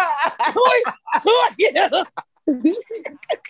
who 0.55 0.64
are, 0.64 0.94
who 1.22 1.30
are 1.30 1.50
you? 1.59 1.72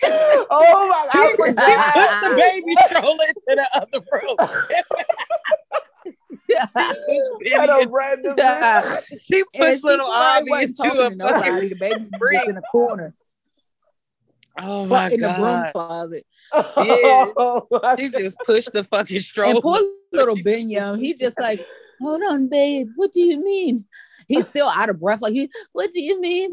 oh 0.05 0.89
my 0.89 1.07
god, 1.07 1.09
I 1.13 1.27
He 1.27 1.35
forgot. 1.35 1.93
pushed 1.93 2.19
the 2.21 2.29
baby 2.35 2.75
stroller 2.89 3.25
into 3.27 3.55
the 3.55 3.69
other 3.75 3.99
room. 4.11 4.37
Had 6.75 7.69
a 7.69 7.87
random 7.89 8.35
bitch. 8.35 9.03
she 9.21 9.39
And 9.39 9.45
pushed 9.57 9.81
she 9.81 9.87
little 9.87 10.07
probably 10.07 10.51
Abby 10.53 10.63
into 10.63 10.83
a 10.83 11.09
fucking. 11.11 11.69
The 11.69 11.75
baby 11.75 12.03
was 12.03 12.19
brick. 12.19 12.47
in 12.47 12.55
the 12.55 12.61
corner, 12.71 13.13
Oh 14.59 14.85
my 14.85 15.09
in 15.09 15.19
god! 15.19 15.29
In 15.29 15.33
the 15.33 15.33
broom 15.39 15.65
closet. 15.71 16.25
Oh 16.53 17.67
my 17.71 17.95
She 17.97 18.09
just 18.09 18.37
pushed 18.45 18.71
the 18.73 18.83
fucking 18.83 19.19
stroller. 19.19 19.49
And 19.51 19.59
stroller. 19.59 19.79
poor 19.79 19.93
little 20.11 20.43
Ben 20.43 20.69
he 20.99 21.13
just 21.13 21.39
like, 21.39 21.65
hold 22.01 22.21
on, 22.29 22.47
babe. 22.47 22.89
What 22.95 23.13
do 23.13 23.21
you 23.21 23.43
mean? 23.43 23.85
He's 24.27 24.47
still 24.47 24.69
out 24.69 24.89
of 24.89 24.99
breath. 24.99 25.21
Like, 25.21 25.33
he, 25.33 25.49
what 25.71 25.93
do 25.93 26.01
you 26.01 26.19
mean? 26.21 26.51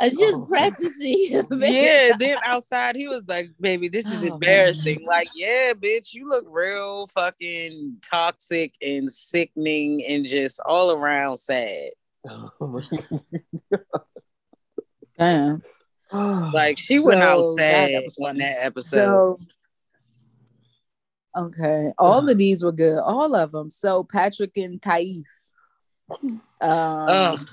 I'm 0.00 0.10
just 0.18 0.38
Oh. 0.40 0.46
practicing. 0.46 1.46
yeah, 1.50 2.12
then 2.18 2.36
outside 2.44 2.96
he 2.96 3.08
was 3.08 3.22
like, 3.28 3.50
"Baby, 3.60 3.88
this 3.88 4.06
is 4.06 4.24
Oh, 4.24 4.34
embarrassing." 4.34 5.04
Like, 5.06 5.28
yeah, 5.34 5.72
bitch, 5.74 6.14
you 6.14 6.28
look 6.28 6.46
real 6.50 7.06
fucking 7.08 7.96
toxic 8.02 8.74
and 8.82 9.10
sickening 9.10 10.04
and 10.04 10.26
just 10.26 10.60
all 10.66 10.90
around 10.92 11.36
sad. 11.38 11.90
Damn. 15.18 15.62
Like 16.12 16.76
she 16.78 16.98
went 16.98 17.22
out 17.22 17.40
sad 17.54 17.94
that 17.94 18.04
was 18.04 18.18
on 18.18 18.36
that 18.36 18.58
episode. 18.60 18.98
So, 19.00 19.38
okay, 21.34 21.90
all 21.96 22.28
of 22.28 22.36
these 22.36 22.62
were 22.62 22.70
good, 22.70 22.98
all 22.98 23.34
of 23.34 23.50
them. 23.50 23.70
So 23.70 24.04
Patrick 24.04 24.54
and 24.58 24.80
Thais, 24.82 25.26
Ugh. 25.26 25.51
Um, 26.60 27.48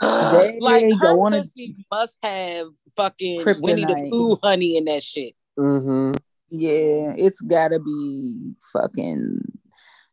they 0.00 0.58
like 0.60 0.90
her 0.90 0.98
go 0.98 1.20
on 1.22 1.34
a 1.34 1.38
pussy 1.38 1.76
must 1.90 2.18
have 2.22 2.68
fucking 2.96 3.42
Winnie 3.60 3.84
the 3.84 3.92
Kryptonite. 3.94 4.10
Pooh 4.10 4.38
honey 4.42 4.76
in 4.76 4.84
that 4.86 5.02
shit. 5.02 5.34
Mm-hmm. 5.58 6.12
yeah, 6.50 7.14
it's 7.16 7.40
gotta 7.40 7.78
be 7.78 8.52
fucking. 8.72 9.40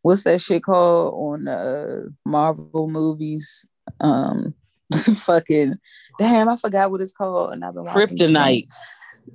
What's 0.01 0.23
that 0.23 0.41
shit 0.41 0.63
called 0.63 1.13
on 1.13 1.47
uh 1.47 2.03
Marvel 2.25 2.87
movies? 2.87 3.67
Um, 3.99 4.53
fucking 5.17 5.75
damn, 6.17 6.49
I 6.49 6.55
forgot 6.55 6.91
what 6.91 7.01
it's 7.01 7.13
called, 7.13 7.53
and 7.53 7.63
I've 7.65 7.73
been 7.73 7.85
Kryptonite. 7.85 8.65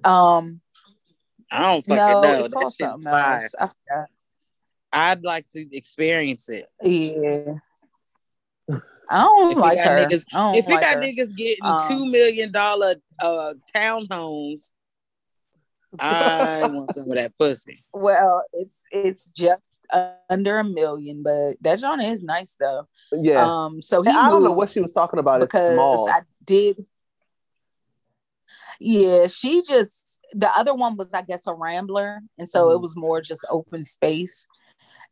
Um, 0.04 0.60
I 1.50 1.62
don't 1.62 1.84
fucking 1.84 1.96
no, 1.96 2.20
know. 2.22 2.32
it's 2.32 2.48
That 2.48 2.52
called 2.52 2.72
shit's 2.72 2.76
something 2.78 3.10
fire. 3.10 3.40
else. 3.42 3.54
I 3.58 3.66
forgot. 3.68 4.08
I'd 4.94 5.24
like 5.24 5.48
to 5.50 5.66
experience 5.76 6.48
it. 6.48 6.66
Yeah. 6.82 7.54
I 9.10 9.22
don't 9.22 9.50
If 9.50 9.56
you 9.56 9.60
like 9.62 9.76
got 9.78 9.86
her. 9.88 10.06
niggas- 10.06 10.24
I 10.32 10.36
don't 10.38 10.54
if 10.54 10.66
you 10.68 10.74
like 10.74 10.82
got 10.82 10.94
her. 10.96 11.00
niggas 11.02 11.36
getting 11.36 11.64
Um, 11.64 11.88
two 11.88 12.06
million 12.06 12.52
dollar 12.52 12.94
uh 13.20 13.54
townhomes, 13.74 14.72
I 15.98 16.66
want 16.72 16.90
some 16.94 17.10
of 17.10 17.16
that 17.16 17.36
pussy. 17.38 17.84
Well, 17.92 18.44
it's 18.52 18.80
it's 18.90 19.26
just 19.26 19.60
under 20.30 20.58
a 20.58 20.64
million, 20.64 21.22
but 21.22 21.54
that 21.60 21.78
John 21.80 22.00
is 22.00 22.24
nice 22.24 22.56
though. 22.58 22.88
Yeah. 23.12 23.44
Um, 23.44 23.82
so 23.82 24.02
he 24.02 24.08
I 24.10 24.30
don't 24.30 24.42
know 24.42 24.52
what 24.52 24.70
she 24.70 24.80
was 24.80 24.92
talking 24.92 25.18
about. 25.20 25.42
It's 25.42 25.52
because 25.52 25.74
small. 25.74 26.08
I 26.08 26.22
did. 26.44 26.86
Yeah, 28.80 29.26
she 29.28 29.62
just 29.62 30.18
the 30.32 30.50
other 30.56 30.74
one 30.74 30.96
was 30.96 31.12
I 31.12 31.22
guess 31.22 31.46
a 31.46 31.54
rambler, 31.54 32.20
and 32.38 32.48
so 32.48 32.70
it 32.70 32.76
Mhm. 32.76 32.82
was 32.82 32.96
more 32.96 33.20
just 33.20 33.44
open 33.50 33.84
space. 33.84 34.46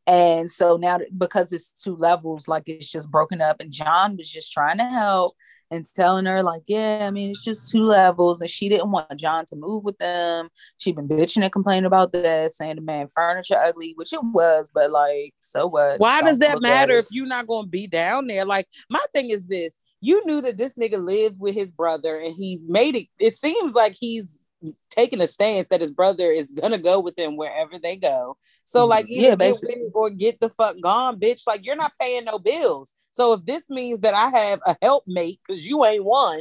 And 0.07 0.50
so 0.50 0.76
now 0.76 0.98
because 1.16 1.53
it's 1.53 1.72
two 1.82 1.96
levels, 1.96 2.48
like 2.48 2.64
it's 2.66 2.88
just 2.88 3.11
broken 3.11 3.40
up, 3.40 3.61
and 3.61 3.70
John 3.70 4.16
was 4.16 4.28
just 4.28 4.53
trying 4.53 4.78
to 4.78 4.84
help 4.84 5.36
and 5.70 5.86
telling 5.94 6.26
her 6.26 6.42
like, 6.42 6.62
yeah, 6.66 7.05
I 7.07 7.11
mean 7.11 7.30
it's 7.30 7.44
just 7.44 7.70
two 7.70 7.84
levels, 7.84 8.40
and 8.40 8.50
she 8.50 8.68
didn't 8.68 8.90
want 8.90 9.16
John 9.16 9.46
to 9.46 9.57
move 9.57 9.84
with 9.84 9.96
them. 9.98 10.48
She'd 10.78 10.96
been 10.96 11.09
bitching 11.09 11.42
and 11.42 11.53
complaining 11.53 11.86
about 11.86 12.12
that, 12.12 12.53
saying 12.53 12.76
the 12.76 12.82
man 12.82 13.09
furniture 13.14 13.57
ugly, 13.57 13.92
which 13.96 14.12
it 14.12 14.20
was, 14.22 14.70
but 14.74 14.90
like, 14.90 15.34
so 15.38 15.68
what? 15.68 16.00
Why 16.00 16.18
Don't 16.18 16.28
does 16.28 16.38
that 16.40 16.61
matter 16.61 16.94
if 16.94 17.07
you're 17.11 17.26
not 17.26 17.46
gonna 17.46 17.68
be 17.68 17.86
down 17.86 18.26
there? 18.26 18.44
Like 18.44 18.66
my 18.90 19.05
thing 19.14 19.30
is 19.30 19.46
this: 19.46 19.72
you 20.03 20.22
knew 20.26 20.42
that 20.42 20.59
this 20.59 20.76
nigga 20.76 21.03
lived 21.03 21.38
with 21.38 21.55
his 21.55 21.70
brother, 21.70 22.18
and 22.18 22.34
he 22.34 22.61
made 22.66 22.96
it. 22.96 23.07
It 23.18 23.34
seems 23.34 23.72
like 23.72 23.96
he's 23.98 24.41
taking 24.90 25.20
a 25.20 25.26
stance 25.26 25.68
that 25.68 25.80
his 25.80 25.92
brother 25.92 26.30
is 26.30 26.52
gonna 26.52 26.78
go 26.78 27.00
with 27.00 27.18
him 27.18 27.36
wherever 27.36 27.78
they 27.78 27.96
go. 27.96 28.36
So 28.64 28.86
Mhm. 28.86 28.90
like 28.90 29.06
either 29.08 29.22
Yeah, 29.22 29.30
get 29.30 29.38
basically. 29.38 29.74
with 29.74 29.86
it 29.86 29.92
or 29.94 30.10
get 30.10 30.40
the 30.40 30.48
fuck 30.48 30.76
gone, 30.80 31.18
bitch. 31.18 31.42
Like 31.46 31.64
you're 31.64 31.76
not 31.76 31.92
paying 32.00 32.24
no 32.24 32.38
bills. 32.38 32.96
So 33.10 33.34
if 33.34 33.44
this 33.44 33.68
means 33.68 34.00
that 34.00 34.14
I 34.14 34.30
have 34.38 34.60
a 34.66 34.76
helpmate 34.80 35.40
because 35.46 35.66
you 35.66 35.84
ain't 35.84 36.04
one, 36.04 36.40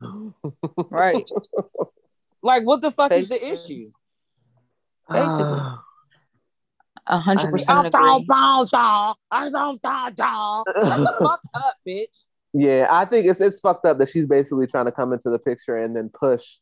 Right. 0.90 1.24
like 2.42 2.64
what 2.64 2.80
the 2.80 2.90
fuck 2.90 3.12
is 3.12 3.28
the 3.28 3.44
issue? 3.44 3.90
basically. 5.10 5.60
A 7.06 7.18
hundred 7.18 7.48
I 7.48 7.50
percent 7.50 7.86
agree. 7.88 8.00
Shut 10.64 10.86
the 10.86 11.14
fuck 11.20 11.40
up, 11.54 11.74
bitch. 11.86 12.24
yeah, 12.52 12.86
I 12.90 13.04
think 13.04 13.26
it's 13.26 13.40
it's 13.40 13.60
fucked 13.60 13.84
up 13.86 13.98
that 13.98 14.08
she's 14.08 14.26
basically 14.26 14.66
trying 14.66 14.84
to 14.86 14.92
come 14.92 15.12
into 15.12 15.28
the 15.28 15.38
picture 15.38 15.76
and 15.76 15.96
then 15.96 16.10
push. 16.10 16.58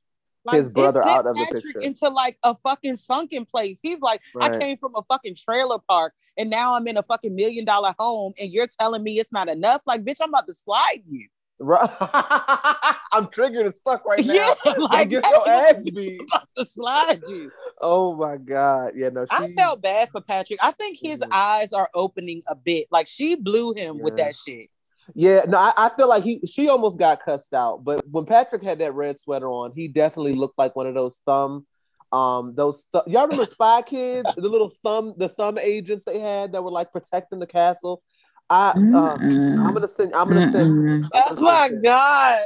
His 0.51 0.69
brother 0.69 1.03
out 1.03 1.27
of 1.27 1.37
the 1.37 1.47
picture. 1.47 1.81
into 1.81 2.09
like 2.09 2.39
a 2.43 2.55
fucking 2.55 2.97
sunken 2.97 3.45
place. 3.45 3.79
He's 3.83 4.01
like, 4.01 4.21
I 4.41 4.59
came 4.59 4.77
from 4.77 4.95
a 4.97 5.03
fucking 5.03 5.37
trailer 5.37 5.79
park 5.89 6.15
and 6.37 6.49
now 6.51 6.75
I'm 6.75 6.87
in 6.89 6.97
a 6.97 7.03
fucking 7.03 7.35
million 7.35 7.65
dollar 7.65 7.95
home 7.99 8.33
and 8.41 8.53
you're 8.53 8.67
telling 8.67 9.03
me 9.03 9.19
it's 9.19 9.33
not 9.33 9.49
enough. 9.49 9.83
Like, 9.87 10.05
bitch, 10.05 10.17
I'm 10.23 10.31
about 10.31 10.47
to 10.47 10.55
slide 10.55 11.03
you. 11.09 11.29
Right. 11.63 11.91
I'm 13.13 13.29
triggered 13.29 13.67
as 13.67 13.79
fuck 13.85 14.05
right 14.07 14.25
now. 14.27 14.33
Yeah, 14.33 14.55
Like 14.65 14.79
like 14.93 15.09
get 15.11 15.27
your 15.31 15.49
ass 15.49 15.83
beat. 15.85 16.23
about 16.23 16.49
to 16.57 16.65
slide 16.65 17.21
you. 17.29 17.51
Oh 17.83 18.17
my 18.17 18.39
god. 18.39 18.93
Yeah, 18.97 19.11
no. 19.11 19.27
She, 19.27 19.37
I 19.37 19.53
felt 19.55 19.83
bad 19.83 20.09
for 20.09 20.21
Patrick. 20.23 20.59
I 20.63 20.71
think 20.73 20.99
his 21.01 21.21
Mhm. 21.21 21.29
eyes 21.33 21.73
are 21.75 21.91
opening 21.95 22.43
a 22.47 22.55
bit. 22.55 22.87
Like 22.91 23.07
she 23.07 23.35
blew 23.35 23.75
him 23.75 23.99
with 23.99 24.17
that 24.17 24.35
shit. 24.37 24.71
Yeah, 25.15 25.45
no, 25.49 25.59
I, 25.59 25.73
I 25.77 25.91
feel 25.97 26.09
like 26.09 26.23
he 26.23 26.41
she 26.47 26.69
almost 26.69 26.99
got 26.99 27.25
cussed 27.25 27.55
out, 27.55 27.85
but 27.85 28.07
when 28.09 28.25
Patrick 28.25 28.63
had 28.63 28.79
that 28.81 28.95
red 28.95 29.19
sweater 29.19 29.49
on, 29.49 29.73
he 29.75 29.89
definitely 29.89 30.35
looked 30.35 30.59
like 30.59 30.77
one 30.77 30.87
of 30.87 30.95
those 30.95 31.21
thumb, 31.27 31.67
um, 32.13 32.55
those 32.55 32.85
th- 32.93 33.05
y'all 33.07 33.27
remember 33.27 33.47
Spy 33.51 33.83
Kids, 33.83 34.29
the 34.37 34.49
little 34.49 34.73
thumb, 34.83 35.15
the 35.17 35.29
thumb 35.29 35.59
agents 35.59 36.05
they 36.05 36.19
had 36.19 36.53
that 36.53 36.63
were 36.63 36.71
like 36.71 36.93
protecting 36.93 37.39
the 37.39 37.47
castle. 37.47 38.03
I 38.49 38.71
uh, 38.71 39.17
I'm 39.21 39.73
gonna 39.73 39.87
send. 39.87 40.13
I'm 40.13 40.27
gonna 40.29 40.51
send. 40.51 40.73
Mm-mm. 40.73 41.09
Oh 41.15 41.41
my 41.41 41.71
god, 41.83 42.41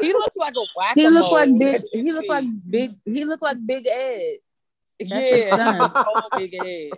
he 0.00 0.10
looks 0.14 0.36
like 0.36 0.54
a 0.56 0.64
whack. 0.74 0.94
He 0.94 1.06
looked 1.06 1.32
like 1.32 1.50
big. 1.58 1.82
He 1.92 2.12
looked 2.12 2.30
like 2.30 2.44
big. 2.68 2.92
He 3.04 3.24
looked 3.26 3.42
like 3.42 3.58
Big 3.66 3.86
Ed. 3.86 4.36
his 4.98 5.10
yeah, 5.10 5.56
son. 5.56 5.92
big 6.36 6.54
head. 6.54 6.92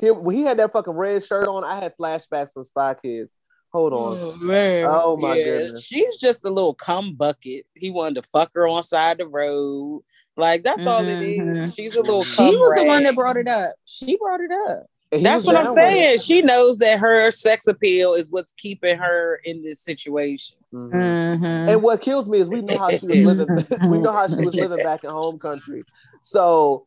He, 0.00 0.10
when 0.12 0.36
he 0.36 0.42
had 0.42 0.58
that 0.58 0.72
fucking 0.72 0.92
red 0.92 1.24
shirt 1.24 1.48
on, 1.48 1.64
I 1.64 1.80
had 1.80 1.94
flashbacks 2.00 2.52
from 2.52 2.62
Spy 2.62 2.94
Kids. 2.94 3.30
Hold 3.72 3.92
on. 3.94 4.18
Oh 4.20 4.36
man. 4.36 4.86
Oh, 4.88 5.16
my 5.16 5.34
goodness. 5.42 5.82
She's 5.82 6.16
just 6.18 6.44
a 6.44 6.50
little 6.50 6.74
cum 6.74 7.14
bucket. 7.14 7.64
He 7.74 7.90
wanted 7.90 8.16
to 8.16 8.22
fuck 8.28 8.50
her 8.54 8.68
on 8.68 8.82
side 8.82 9.18
the 9.18 9.26
road. 9.26 10.02
Like 10.36 10.62
that's 10.62 10.86
all 10.86 11.02
it 11.02 11.22
is. 11.22 11.38
Mhm. 11.38 11.74
She's 11.76 11.94
a 11.96 12.00
little. 12.00 12.22
She 12.22 12.36
cum 12.36 12.54
was 12.54 12.74
the 12.76 12.84
one 12.84 13.02
that 13.02 13.14
brought 13.14 13.36
it 13.36 13.48
up. 13.48 13.70
She 13.86 14.16
brought 14.18 14.40
it 14.40 14.50
up. 14.70 14.84
He 15.10 15.22
That's 15.22 15.44
what 15.44 15.56
I'm 15.56 15.66
down 15.66 15.74
with 15.74 15.84
it. 15.84 15.92
saying. 15.92 16.18
She 16.20 16.40
knows 16.40 16.78
that 16.78 16.98
her 16.98 17.30
sex 17.30 17.66
appeal 17.66 18.14
is 18.14 18.30
what's 18.30 18.54
keeping 18.56 18.96
her 18.96 19.40
in 19.44 19.62
this 19.62 19.80
situation. 19.80 20.56
Mhm. 20.72 20.90
Mm-hmm. 20.90 21.44
And 21.68 21.82
what 21.82 22.00
kills 22.00 22.28
me 22.30 22.40
is 22.40 22.48
we 22.48 22.62
know 22.62 22.78
how 22.78 22.88
she 22.90 23.06
was 23.06 23.18
living. 23.36 23.66
we 23.90 23.98
know 23.98 24.12
how 24.12 24.26
she 24.26 24.36
was 24.36 24.54
living 24.54 24.78
back 24.82 25.04
in 25.04 25.10
home 25.10 25.38
country. 25.38 25.82
So 26.22 26.86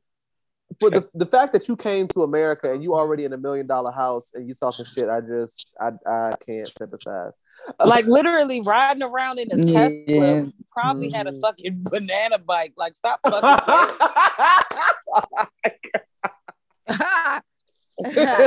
for 0.79 0.89
the 0.89 1.07
the 1.13 1.25
fact 1.25 1.53
that 1.53 1.67
you 1.67 1.75
came 1.75 2.07
to 2.09 2.23
America 2.23 2.71
and 2.71 2.83
you 2.83 2.95
already 2.95 3.23
in 3.25 3.33
a 3.33 3.37
million 3.37 3.67
dollar 3.67 3.91
house 3.91 4.31
and 4.33 4.47
you 4.47 4.53
talking 4.55 4.85
shit, 4.85 5.09
I 5.09 5.21
just 5.21 5.69
I 5.79 5.91
I 6.09 6.33
can't 6.45 6.67
sympathize. 6.77 7.31
Like 7.83 8.05
literally 8.05 8.61
riding 8.61 9.01
around 9.01 9.39
in 9.39 9.47
a 9.51 9.57
Yeah. 9.57 9.87
Tesla. 9.89 10.51
Probably 10.71 11.09
had 11.09 11.25
a 11.27 11.31
Mhm. 11.31 11.41
fucking 11.41 11.83
banana 11.89 12.37
bike. 12.37 12.73
Like 12.77 12.95
stop 12.95 13.19
fucking. 13.25 13.45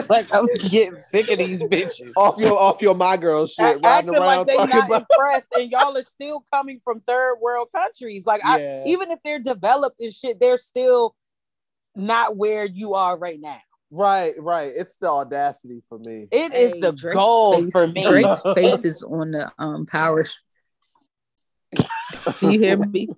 like 0.08 0.26
I'm 0.32 0.46
getting 0.68 0.96
sick 0.96 1.30
of 1.30 1.38
these 1.38 1.62
bitches. 1.62 2.12
off 2.16 2.38
your 2.38 2.58
off 2.58 2.82
your 2.82 2.94
my 2.94 3.16
girl 3.16 3.46
shit, 3.46 3.64
Act- 3.64 3.84
riding 3.84 4.10
acting 4.10 4.14
around 4.14 4.36
like 4.38 4.46
they 4.46 4.56
talking 4.56 4.76
not 4.76 4.86
about. 4.88 5.06
impressed, 5.10 5.46
and 5.56 5.70
y'all 5.70 5.96
are 5.96 6.02
still 6.02 6.44
coming 6.52 6.80
from 6.84 7.00
third 7.00 7.36
world 7.40 7.68
countries. 7.74 8.26
Like 8.26 8.42
I, 8.44 8.82
even 8.86 9.10
if 9.10 9.18
they're 9.24 9.38
developed 9.38 10.00
and 10.00 10.12
shit, 10.12 10.38
they're 10.38 10.58
still 10.58 11.14
not 11.98 12.36
where 12.36 12.64
you 12.64 12.94
are 12.94 13.18
right 13.18 13.38
now. 13.40 13.58
Right, 13.90 14.34
right. 14.38 14.72
It's 14.74 14.96
the 14.96 15.08
audacity 15.08 15.82
for 15.88 15.98
me. 15.98 16.28
It 16.30 16.54
is 16.54 16.74
Hey, 16.74 16.80
the 16.80 16.92
Drake's 16.92 17.16
goal 17.16 17.54
face- 17.54 17.72
for 17.72 17.86
me. 17.88 18.04
Drake's 18.06 18.42
face 18.54 18.84
is 18.84 19.02
on 19.02 19.30
the 19.32 19.50
um 19.58 19.86
power. 19.86 20.24
Sh- 20.24 20.34
Do 22.40 22.50
you 22.52 22.58
hear 22.58 22.76
me? 22.78 23.08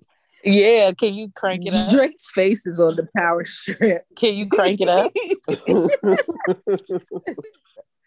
Yeah, 0.43 0.91
can 0.93 1.13
you 1.13 1.29
crank 1.35 1.67
it 1.67 1.73
up? 1.73 1.91
Drake's 1.91 2.29
face 2.31 2.65
is 2.65 2.79
on 2.79 2.95
the 2.95 3.07
power 3.15 3.43
strip. 3.43 4.01
Can 4.15 4.33
you 4.35 4.47
crank 4.47 4.81
it 4.81 4.89
up? 4.89 5.11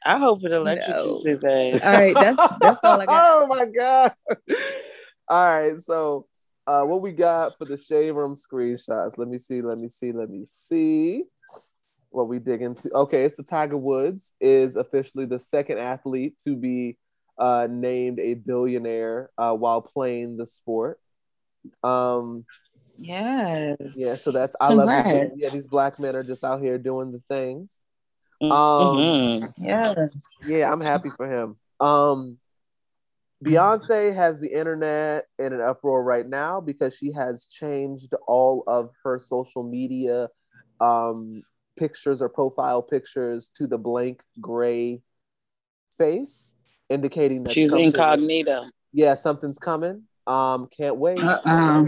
I 0.06 0.18
hope 0.18 0.44
it 0.44 0.52
electrocutes 0.52 1.24
No. 1.24 1.30
his 1.30 1.44
ass. 1.44 1.84
All 1.84 1.92
right, 1.92 2.14
that's 2.14 2.36
that's 2.60 2.80
all 2.84 3.00
I 3.00 3.06
got. 3.06 3.08
oh 3.42 3.46
my 3.46 3.66
god. 3.66 4.12
All 5.28 5.60
right, 5.60 5.78
so 5.80 6.26
uh 6.66 6.82
what 6.82 7.02
we 7.02 7.12
got 7.12 7.56
for 7.58 7.64
the 7.64 7.76
shade 7.76 8.12
room 8.12 8.34
screenshots? 8.34 9.18
Let 9.18 9.28
me 9.28 9.38
see, 9.38 9.62
let 9.62 9.78
me 9.78 9.88
see, 9.88 10.12
let 10.12 10.30
me 10.30 10.44
see 10.44 11.24
what 12.10 12.28
we 12.28 12.38
dig 12.38 12.62
into. 12.62 12.90
Okay, 12.92 13.24
it's 13.24 13.36
the 13.36 13.42
Tiger 13.42 13.76
Woods 13.76 14.34
is 14.40 14.76
officially 14.76 15.26
the 15.26 15.38
second 15.38 15.78
athlete 15.78 16.38
to 16.44 16.56
be 16.56 16.96
uh 17.38 17.66
named 17.70 18.20
a 18.20 18.34
billionaire 18.34 19.30
uh 19.36 19.52
while 19.52 19.82
playing 19.82 20.36
the 20.36 20.46
sport. 20.46 21.00
Um 21.82 22.44
Yes. 22.96 23.96
yeah, 23.98 24.14
so 24.14 24.30
that's 24.30 24.54
I 24.60 24.68
love 24.72 25.06
it. 25.06 25.32
Yeah, 25.36 25.50
these 25.50 25.66
black 25.66 25.98
men 25.98 26.14
are 26.14 26.22
just 26.22 26.44
out 26.44 26.62
here 26.62 26.78
doing 26.78 27.10
the 27.10 27.20
things. 27.26 27.80
Mhm. 28.42 28.52
Um, 28.52 29.52
yeah. 29.58 29.94
Yeah, 30.44 30.70
I'm 30.72 30.80
happy 30.80 31.10
for 31.10 31.26
him. 31.28 31.56
Um, 31.80 32.38
Beyonce 33.42 34.14
has 34.14 34.40
the 34.40 34.52
internet 34.52 35.26
in 35.38 35.52
an 35.52 35.60
uproar 35.60 36.02
right 36.02 36.26
now 36.26 36.60
because 36.60 36.96
she 36.96 37.12
has 37.12 37.46
changed 37.46 38.14
all 38.26 38.64
of 38.66 38.90
her 39.02 39.18
social 39.18 39.62
media 39.62 40.28
um, 40.80 41.42
pictures 41.76 42.22
or 42.22 42.28
profile 42.28 42.82
pictures 42.82 43.50
to 43.56 43.66
the 43.66 43.78
blank 43.78 44.20
gray 44.40 45.02
face, 45.96 46.54
indicating 46.88 47.44
that 47.44 47.52
She's 47.52 47.72
incognito. 47.72 48.66
Yeah, 48.92 49.14
something's 49.14 49.58
coming. 49.58 50.04
Um, 50.26 50.68
can't 50.74 50.96
wait. 50.96 51.20
Uh-uh. 51.20 51.86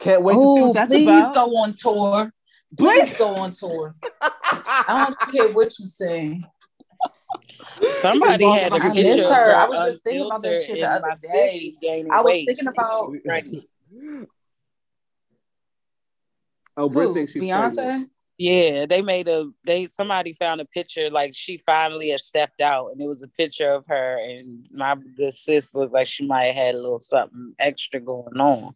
Can't 0.00 0.22
wait 0.22 0.34
to 0.34 0.40
see 0.40 0.62
what 0.62 0.74
that's 0.74 0.92
please 0.92 1.08
about. 1.08 1.34
go 1.34 1.56
on 1.56 1.72
tour. 1.72 2.32
Please 2.76 3.14
go 3.14 3.36
on 3.36 3.50
tour. 3.52 3.94
I 4.20 5.14
don't 5.18 5.32
care 5.32 5.54
what 5.54 5.78
you 5.78 5.86
say. 5.86 6.40
Somebody 8.00 8.44
had 8.44 8.72
a 8.72 8.76
I 8.76 8.78
picture 8.90 9.02
miss 9.02 9.28
her. 9.28 9.34
her 9.34 9.56
I 9.56 9.66
was 9.66 9.86
just 9.92 10.04
thinking 10.04 10.26
about 10.26 10.42
this 10.42 10.66
shit 10.66 10.80
the 10.80 10.88
other 10.90 11.12
day. 11.22 11.74
I 12.10 12.20
was 12.20 12.24
weight. 12.24 12.46
thinking 12.46 12.66
about 12.68 13.12
Right. 13.26 13.44
oh, 16.76 16.88
Brit 16.88 17.08
who? 17.08 17.14
thinks 17.14 17.32
she's 17.32 17.42
pregnant. 17.42 17.78
Beyonce. 17.78 18.08
Yeah, 18.36 18.86
they 18.86 19.00
made 19.00 19.28
a 19.28 19.48
they 19.64 19.86
somebody 19.86 20.32
found 20.32 20.60
a 20.60 20.64
picture 20.64 21.08
like 21.08 21.32
she 21.34 21.58
finally 21.58 22.08
had 22.10 22.18
stepped 22.20 22.60
out 22.60 22.88
and 22.90 23.00
it 23.00 23.06
was 23.06 23.22
a 23.22 23.28
picture 23.28 23.70
of 23.72 23.86
her 23.86 24.18
and 24.18 24.66
my 24.72 24.96
good 25.16 25.32
sis 25.34 25.72
looked 25.72 25.92
like 25.92 26.08
she 26.08 26.26
might 26.26 26.46
have 26.46 26.56
had 26.56 26.74
a 26.74 26.80
little 26.80 27.00
something 27.00 27.54
extra 27.60 28.00
going 28.00 28.40
on. 28.40 28.74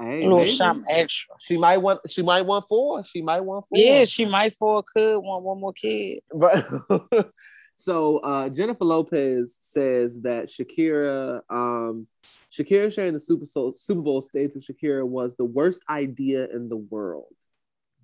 Hey, 0.00 0.20
a 0.20 0.22
little 0.22 0.38
maybe. 0.38 0.50
something 0.52 0.84
extra. 0.88 1.34
She 1.40 1.56
might 1.56 1.78
want. 1.78 2.00
She 2.08 2.22
might 2.22 2.42
want 2.42 2.66
four. 2.68 3.04
She 3.04 3.20
might 3.20 3.40
want 3.40 3.66
four. 3.68 3.78
Yeah, 3.78 4.04
she 4.04 4.24
might 4.24 4.54
for 4.54 4.82
could 4.82 5.18
want 5.18 5.42
one 5.44 5.60
more 5.60 5.72
kid. 5.72 6.20
But 6.32 6.66
so 7.74 8.18
uh, 8.18 8.48
Jennifer 8.48 8.84
Lopez 8.84 9.56
says 9.60 10.20
that 10.22 10.48
Shakira, 10.48 11.40
um, 11.50 12.06
Shakira 12.52 12.94
sharing 12.94 13.14
the 13.14 13.20
Super 13.20 13.46
Bowl, 13.52 13.74
Super 13.74 14.00
Bowl 14.02 14.22
stage 14.22 14.52
with 14.54 14.64
Shakira 14.66 15.04
was 15.04 15.34
the 15.36 15.44
worst 15.44 15.82
idea 15.90 16.46
in 16.46 16.68
the 16.68 16.76
world. 16.76 17.34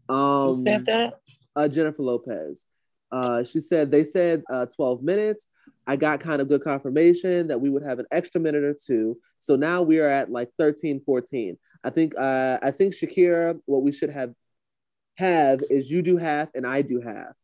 Who 0.08 0.14
Um, 0.14 0.64
said 0.64 0.86
that? 0.86 1.20
uh, 1.54 1.68
Jennifer 1.68 2.02
Lopez. 2.02 2.66
Uh, 3.12 3.44
she 3.44 3.60
said 3.60 3.92
they 3.92 4.02
said 4.02 4.42
uh, 4.50 4.66
12 4.66 5.02
minutes. 5.04 5.46
I 5.86 5.94
got 5.96 6.18
kind 6.20 6.42
of 6.42 6.48
good 6.48 6.64
confirmation 6.64 7.48
that 7.48 7.60
we 7.60 7.70
would 7.70 7.82
have 7.84 7.98
an 8.00 8.06
extra 8.10 8.40
minute 8.40 8.64
or 8.64 8.74
two. 8.74 9.18
So 9.38 9.54
now 9.54 9.82
we 9.82 10.00
are 10.00 10.08
at 10.08 10.30
like 10.32 10.48
13, 10.58 11.02
14. 11.04 11.56
I 11.84 11.90
think 11.90 12.14
uh, 12.18 12.58
I 12.62 12.70
think 12.70 12.94
Shakira, 12.94 13.60
what 13.66 13.82
we 13.82 13.92
should 13.92 14.10
have 14.10 14.32
have 15.16 15.62
is 15.70 15.90
you 15.90 16.02
do 16.02 16.16
half 16.16 16.48
and 16.54 16.66
I 16.66 16.82
do 16.82 17.00
half. 17.00 17.34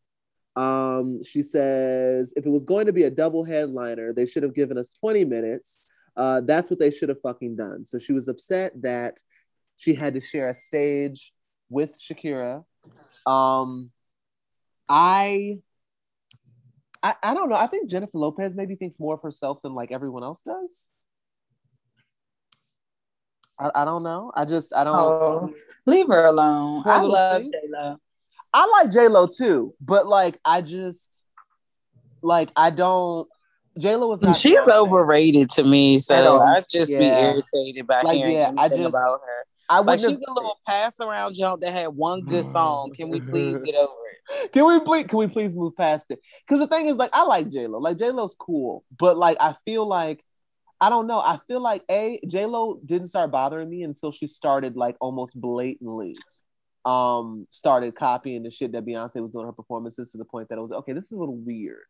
Um, 0.57 1.23
she 1.23 1.43
says 1.43 2.33
if 2.37 2.47
it 2.47 2.51
was 2.51 2.65
going 2.65 2.87
to 2.87 2.93
be 2.93 3.05
a 3.05 3.11
double 3.11 3.45
headliner, 3.45 4.13
they 4.13 4.27
should 4.27 4.43
have 4.43 4.55
given 4.55 4.79
us 4.79 4.91
20 4.99 5.25
minutes. 5.27 5.79
Uh, 6.17 6.41
that's 6.41 6.71
what 6.71 6.79
they 6.81 6.91
should 6.91 7.09
have 7.11 7.21
fucking 7.21 7.55
done. 7.55 7.85
So 7.85 7.99
she 7.99 8.13
was 8.13 8.29
upset 8.29 8.73
that 8.83 9.19
she 9.77 9.95
had 9.95 10.15
to 10.15 10.21
share 10.21 10.49
a 10.49 10.55
stage 10.55 11.33
with 11.69 11.99
Shakira. 12.01 12.65
Um, 13.27 13.91
I, 14.89 15.59
I, 17.03 17.15
I 17.23 17.35
don't 17.35 17.49
know. 17.49 17.57
I 17.57 17.69
think 17.69 17.89
Jennifer 17.89 18.19
Lopez 18.19 18.55
maybe 18.55 18.75
thinks 18.75 18.99
more 18.99 19.15
of 19.15 19.23
herself 19.23 19.63
than 19.63 19.75
like 19.75 19.93
everyone 19.93 20.25
else 20.25 20.43
does. 20.43 20.87
I, 23.61 23.83
I 23.83 23.85
don't 23.85 24.03
know. 24.03 24.33
I 24.35 24.45
just 24.45 24.75
I 24.75 24.85
don't. 24.85 24.97
Oh, 24.97 25.55
leave 25.87 26.07
her 26.09 26.25
alone. 26.27 26.83
Poor 26.83 26.93
I 26.93 27.01
love 27.03 27.43
thing. 27.43 27.53
J 27.53 27.59
Lo. 27.71 27.97
I 28.53 28.67
like 28.67 28.91
J 28.93 29.09
Lo 29.09 29.27
too, 29.27 29.75
but 29.81 30.07
like 30.07 30.39
I 30.45 30.61
just 30.63 31.25
like 32.23 32.51
I 32.57 32.71
don't. 32.71 33.29
J 33.79 33.97
Lo 33.97 34.09
was 34.09 34.21
not. 34.23 34.35
She's 34.37 34.59
Beyonce. 34.59 34.77
overrated 34.77 35.51
to 35.51 35.65
me, 35.65 35.99
so 35.99 36.15
I 36.15 36.23
know. 36.23 36.41
I 36.41 36.63
just 36.71 36.91
be 36.91 37.05
irritated 37.05 37.87
by 37.87 38.03
Like, 38.03 38.17
hearing 38.17 38.35
yeah, 38.35 38.53
I 38.59 38.67
anything 38.67 38.85
just- 38.87 38.95
about 38.97 39.21
her. 39.25 39.45
I 39.69 39.79
Like 39.79 40.01
wouldn't 40.01 40.19
she's 40.19 40.25
a 40.27 40.33
little 40.33 40.59
pass 40.67 40.99
around 40.99 41.35
jump 41.35 41.61
that 41.63 41.71
had 41.73 41.87
one 41.89 42.23
good 42.25 42.45
song. 42.45 42.91
Can 42.93 43.09
we 43.09 43.21
please 43.21 43.63
get 43.65 43.77
over 43.77 43.93
it? 44.43 44.53
Can 44.53 44.67
we 44.67 44.81
please? 44.81 45.07
Can 45.07 45.19
we 45.21 45.29
please 45.29 45.55
move 45.55 45.77
past 45.77 46.07
it? 46.11 46.19
Because 46.45 46.59
the 46.59 46.67
thing 46.67 46.87
is, 46.89 46.97
like, 46.97 47.11
I 47.13 47.23
like 47.23 47.49
J 47.49 47.69
Lo. 47.69 47.79
Like 47.79 47.97
J 47.97 48.11
Lo's 48.11 48.35
cool, 48.37 48.83
but 48.99 49.17
like 49.17 49.37
I 49.39 49.55
feel 49.65 49.87
like 49.87 50.25
I 50.81 50.89
don't 50.89 51.07
know. 51.07 51.19
I 51.21 51.39
feel 51.47 51.61
like 51.61 51.85
a 51.91 52.21
J 52.27 52.47
Lo 52.47 52.81
didn't 52.85 53.09
start 53.09 53.31
bothering 53.31 53.69
me 53.69 53.83
until 53.83 54.13
she 54.13 54.27
started 54.27 54.77
like 54.77 54.97
almost 55.01 55.39
blatantly. 55.39 56.17
Um, 56.87 57.47
started 57.51 57.95
copying 57.95 58.43
the 58.43 58.51
shit 58.51 58.73
that 58.73 58.87
Beyonce 58.87 59.21
was 59.21 59.33
doing 59.33 59.45
her 59.45 59.53
performances 59.53 60.13
to 60.13 60.19
the 60.19 60.25
point 60.25 60.49
that 60.49 60.57
it 60.57 60.63
was 60.63 60.73
okay. 60.73 60.95
This 60.95 61.07
is 61.07 61.13
a 61.13 61.19
little 61.19 61.37
weird. 61.37 61.85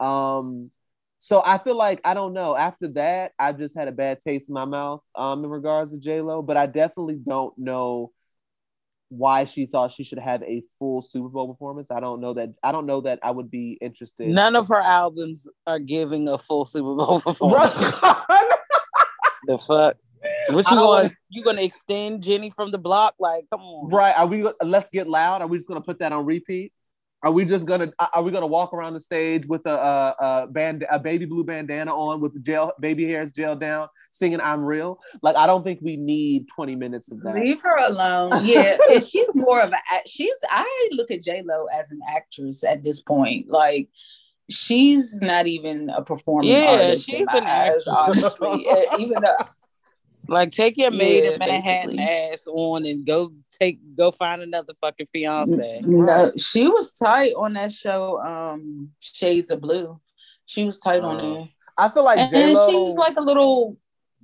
Um, 0.00 0.72
so 1.20 1.40
I 1.44 1.58
feel 1.58 1.76
like 1.76 2.00
I 2.04 2.14
don't 2.14 2.32
know. 2.32 2.56
After 2.56 2.88
that, 2.88 3.32
I've 3.38 3.58
just 3.58 3.76
had 3.76 3.86
a 3.86 3.92
bad 3.92 4.18
taste 4.18 4.48
in 4.48 4.54
my 4.54 4.64
mouth 4.64 5.02
um 5.14 5.44
in 5.44 5.50
regards 5.50 5.92
to 5.92 5.98
J 5.98 6.20
Lo, 6.20 6.42
but 6.42 6.56
I 6.56 6.66
definitely 6.66 7.20
don't 7.24 7.56
know 7.56 8.12
why 9.16 9.44
she 9.44 9.66
thought 9.66 9.90
she 9.92 10.04
should 10.04 10.18
have 10.18 10.42
a 10.42 10.62
full 10.78 11.02
Super 11.02 11.28
Bowl 11.28 11.52
performance. 11.52 11.90
I 11.90 12.00
don't 12.00 12.20
know 12.20 12.34
that. 12.34 12.50
I 12.62 12.72
don't 12.72 12.86
know 12.86 13.00
that 13.02 13.18
I 13.22 13.30
would 13.30 13.50
be 13.50 13.78
interested. 13.80 14.28
None 14.28 14.56
of 14.56 14.68
her 14.68 14.80
albums 14.80 15.48
are 15.66 15.78
giving 15.78 16.28
a 16.28 16.38
full 16.38 16.66
Super 16.66 16.94
Bowl 16.94 17.20
performance. 17.26 17.74
The 19.46 19.58
fuck? 19.58 19.96
What 20.50 20.68
you 20.70 20.88
like- 20.88 21.12
You 21.30 21.44
gonna 21.44 21.62
extend 21.62 22.22
Jenny 22.22 22.50
from 22.50 22.70
the 22.72 22.78
block? 22.78 23.14
Like, 23.20 23.44
come 23.50 23.60
on. 23.60 23.90
right? 23.90 24.16
Are 24.18 24.26
we? 24.26 24.48
Let's 24.62 24.88
get 24.90 25.08
loud. 25.08 25.40
Are 25.42 25.46
we 25.46 25.56
just 25.56 25.68
gonna 25.68 25.80
put 25.80 25.98
that 26.00 26.12
on 26.12 26.24
repeat? 26.24 26.72
Are 27.26 27.32
we 27.32 27.44
just 27.44 27.66
gonna 27.66 27.92
are 28.14 28.22
we 28.22 28.30
gonna 28.30 28.46
walk 28.46 28.72
around 28.72 28.94
the 28.94 29.00
stage 29.00 29.46
with 29.48 29.66
a 29.66 29.70
a, 29.70 30.14
a 30.20 30.46
band 30.46 30.86
a 30.88 30.96
baby 31.00 31.24
blue 31.26 31.42
bandana 31.42 31.92
on 31.92 32.20
with 32.20 32.34
the 32.34 32.38
gel 32.38 32.72
baby 32.78 33.04
hairs 33.04 33.32
gel 33.32 33.56
down, 33.56 33.88
singing 34.12 34.40
"I'm 34.40 34.64
Real"? 34.64 35.00
Like 35.22 35.34
I 35.34 35.48
don't 35.48 35.64
think 35.64 35.80
we 35.82 35.96
need 35.96 36.46
20 36.54 36.76
minutes 36.76 37.10
of 37.10 37.20
that. 37.24 37.34
Leave 37.34 37.60
her 37.62 37.76
alone. 37.78 38.30
Yeah, 38.44 38.76
and 38.92 39.04
she's 39.04 39.26
more 39.34 39.60
of 39.60 39.72
a. 39.72 39.76
She's. 40.06 40.38
I 40.48 40.88
look 40.92 41.10
at 41.10 41.20
J 41.20 41.42
Lo 41.44 41.66
as 41.74 41.90
an 41.90 41.98
actress 42.08 42.62
at 42.62 42.84
this 42.84 43.02
point. 43.02 43.50
Like 43.50 43.88
she's 44.48 45.18
not 45.20 45.48
even 45.48 45.90
a 45.90 46.02
performing 46.02 46.50
Yeah, 46.52 46.70
artist. 46.80 47.08
in 47.08 47.16
she's 47.16 47.26
my 47.26 47.38
an 47.38 47.44
eyes, 47.44 47.88
actress. 47.88 48.22
honestly. 48.38 48.66
Even 49.00 49.20
though 49.20 49.46
Like 50.28 50.50
take 50.50 50.76
your 50.76 50.90
maid 50.90 51.24
Yeah, 51.24 51.30
in 51.32 51.38
Manhattan 51.38 51.96
basically. 51.96 51.98
ass 52.32 52.46
on 52.48 52.86
and 52.86 53.06
go 53.06 53.32
take 53.58 53.78
go 53.96 54.10
find 54.10 54.42
another 54.42 54.72
fucking 54.80 55.06
fiance. 55.12 55.80
no, 55.84 56.32
she 56.36 56.68
was 56.68 56.92
tight 56.92 57.32
on 57.36 57.54
that 57.54 57.72
show. 57.72 58.20
Um, 58.20 58.90
Shades 59.00 59.50
of 59.50 59.60
Blue. 59.60 60.00
She 60.46 60.64
was 60.64 60.78
tight 60.78 61.02
on 61.02 61.16
Uh, 61.16 61.20
there. 61.34 61.48
I 61.78 61.88
feel 61.90 62.04
like 62.04 62.18
and 62.18 62.30
J 62.30 62.54
Lo. 62.54 62.70
she's 62.86 62.96
like 62.96 63.16
a 63.16 63.22
little 63.22 63.76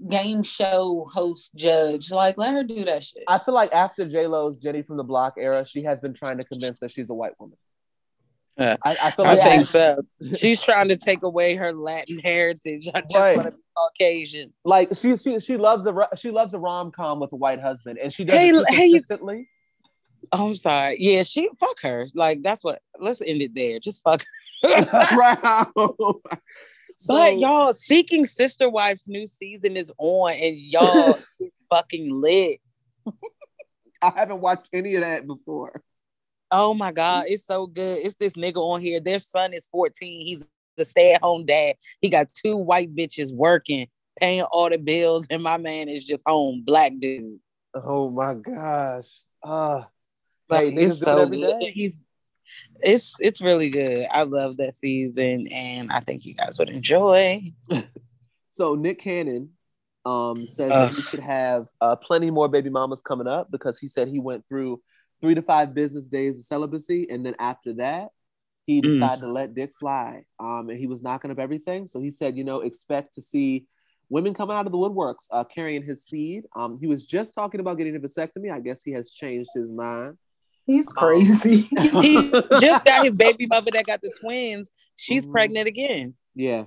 game 0.09 0.43
show 0.43 1.07
host 1.13 1.55
judge. 1.55 2.11
Like, 2.11 2.39
let 2.39 2.53
her 2.55 2.65
do 2.65 2.85
that 2.87 3.03
shit. 3.05 3.23
I 3.29 3.39
feel 3.39 3.55
like 3.55 3.73
after 3.73 4.09
J 4.09 4.27
Lo's 4.27 4.57
Jenny 4.57 4.83
from 4.83 4.97
the 4.97 5.05
Block 5.05 5.35
era, 5.39 5.65
she 5.67 5.83
has 5.85 6.01
been 6.01 6.15
trying 6.15 6.39
to 6.39 6.45
convince 6.45 6.81
that 6.81 6.91
she's 6.91 7.11
a 7.11 7.15
white 7.15 7.39
woman. 7.39 7.57
Yeah. 8.59 8.77
I, 8.85 8.97
I 9.03 9.11
feel 9.13 9.25
like 9.25 9.39
Yeah. 9.39 9.49
think 9.49 9.65
so. 9.65 10.03
She's 10.39 10.61
trying 10.61 10.89
to 10.89 10.97
take 10.97 11.23
away 11.23 11.55
her 11.55 11.73
Latin 11.73 12.19
heritage. 12.19 12.87
I 12.95 13.01
just 13.01 13.15
Right. 13.15 13.37
want 13.37 13.47
to 13.49 13.53
be 13.53 13.62
Caucasian. 13.77 14.53
like 14.65 14.95
she 14.95 15.17
she 15.17 15.41
she 15.41 15.57
loves 15.57 15.87
a 15.87 16.09
she 16.17 16.31
loves 16.31 16.55
a 16.55 16.59
rom 16.59 16.91
com 16.91 17.21
with 17.21 17.33
a 17.33 17.37
white 17.37 17.61
husband, 17.61 17.99
and 17.99 18.13
she 18.13 18.25
does 18.25 18.37
Hey, 18.37 18.49
it 18.51 18.53
too 18.53 18.65
hey, 18.69 18.91
consistently. 18.91 19.49
Oh, 20.31 20.49
I'm 20.49 20.57
sorry. 20.57 20.97
Yeah, 21.01 21.23
she 21.25 21.49
fuck 21.59 21.81
her. 21.83 22.07
Like 22.15 22.43
that's 22.43 22.63
what. 22.65 22.81
Let's 22.99 23.21
end 23.21 23.43
it 23.43 23.55
there. 23.55 23.79
Just 23.81 24.03
fuck. 24.03 24.25
her. 24.63 24.69
right. 25.17 25.67
So- 25.75 26.21
but 27.09 27.39
y'all, 27.39 27.73
Seeking 27.73 28.25
Sister 28.27 28.69
Wife's 28.71 29.09
new 29.09 29.27
season 29.27 29.77
is 29.77 29.91
on, 29.99 30.33
and 30.35 30.57
y'all 30.59 31.15
is 31.41 31.53
fucking 31.71 32.13
lit. 32.21 32.61
I 34.01 34.13
haven't 34.15 34.41
watched 34.41 34.69
any 34.73 34.95
of 34.97 35.01
that 35.03 35.27
before. 35.27 35.83
Oh 36.51 36.75
my 36.75 36.93
god, 36.93 37.25
it's 37.29 37.47
so 37.47 37.67
good. 37.67 37.99
It's 38.05 38.17
this 38.17 38.35
nigga 38.35 38.57
on 38.59 38.81
here. 38.83 39.01
Their 39.01 39.19
son 39.19 39.55
is 39.55 39.67
14. 39.67 40.27
He's 40.27 40.47
the 40.77 40.85
stay-at-home 40.85 41.47
dad. 41.47 41.77
He 42.01 42.09
got 42.09 42.29
two 42.33 42.57
white 42.57 42.95
bitches 42.95 43.33
working, 43.33 43.89
paying 44.19 44.43
all 44.43 44.71
the 44.71 44.79
bills, 44.79 45.27
and 45.31 45.43
my 45.43 45.57
man 45.57 45.89
is 45.89 46.05
just 46.05 46.23
home, 46.27 46.63
black 46.65 46.93
dude. 47.01 47.39
Oh 47.75 48.11
my 48.11 48.35
gosh. 48.35 49.23
Uh 49.43 49.85
Like, 50.49 50.75
it's 50.75 51.01
so 51.01 51.27
good. 51.27 51.71
He's 51.73 52.03
it's 52.83 53.17
it's 53.21 53.41
really 53.41 53.71
good. 53.71 54.07
I 54.11 54.23
love 54.23 54.57
that 54.59 54.75
season, 54.75 55.47
and 55.49 55.91
I 55.91 56.01
think 56.01 56.25
you 56.25 56.35
guys 56.35 56.59
would 56.59 56.69
enjoy. 56.69 57.53
so 58.51 58.75
Nick 58.75 58.99
Cannon 59.01 59.51
um 60.05 60.47
says 60.47 60.73
Ugh. 60.73 60.89
that 60.89 60.97
he 60.97 61.03
should 61.03 61.21
have 61.21 61.69
uh, 61.81 61.97
plenty 61.97 62.31
more 62.31 62.49
baby 62.49 62.71
mamas 62.71 63.01
coming 63.01 63.29
up 63.29 63.51
because 63.51 63.79
he 63.79 63.87
said 63.89 64.09
he 64.09 64.19
went 64.19 64.45
through 64.49 64.81
three 65.21 65.35
to 65.35 65.43
five 65.43 65.75
business 65.75 66.09
days 66.09 66.39
of 66.39 66.45
celibacy, 66.45 67.09
and 67.09 67.25
then 67.25 67.37
after 67.39 67.75
that, 67.75 68.09
he 68.67 68.81
Mm. 68.81 68.85
decided 68.85 69.23
to 69.23 69.33
let 69.33 69.55
dick 69.55 69.73
fly. 69.79 70.25
Um, 70.39 70.69
and 70.71 70.79
he 70.79 70.87
was 70.87 71.03
knocking 71.03 71.31
up 71.31 71.39
everything. 71.39 71.87
So 71.87 72.01
he 72.01 72.11
said, 72.11 72.37
you 72.37 72.45
know, 72.45 72.61
expect 72.61 73.15
to 73.15 73.23
see 73.23 73.67
women 74.09 74.35
coming 74.35 74.57
out 74.57 74.67
of 74.67 74.73
the 74.73 74.79
woodworks 74.79 75.27
uh, 75.31 75.45
carrying 75.45 75.83
his 75.83 76.05
seed. 76.05 76.45
Um, 76.55 76.77
he 76.79 76.87
was 76.87 77.05
just 77.05 77.35
talking 77.35 77.61
about 77.61 77.79
getting 77.79 77.97
a 77.97 78.01
vasectomy. 78.01 78.53
I 78.53 78.61
guess 78.61 78.83
he 78.85 78.93
has 78.93 79.11
changed 79.11 79.51
his 79.55 79.69
mind. 79.69 80.19
He's 80.67 80.87
crazy. 80.87 81.69
He 82.03 82.31
just 82.61 82.85
got 82.85 83.05
his 83.05 83.17
baby 83.17 83.47
mother 83.47 83.71
that 83.73 83.85
got 83.87 84.01
the 84.01 84.13
twins. 84.21 84.71
She's 84.97 85.27
Mhm. 85.27 85.33
pregnant 85.33 85.67
again. 85.67 86.15
Yeah. 86.35 86.67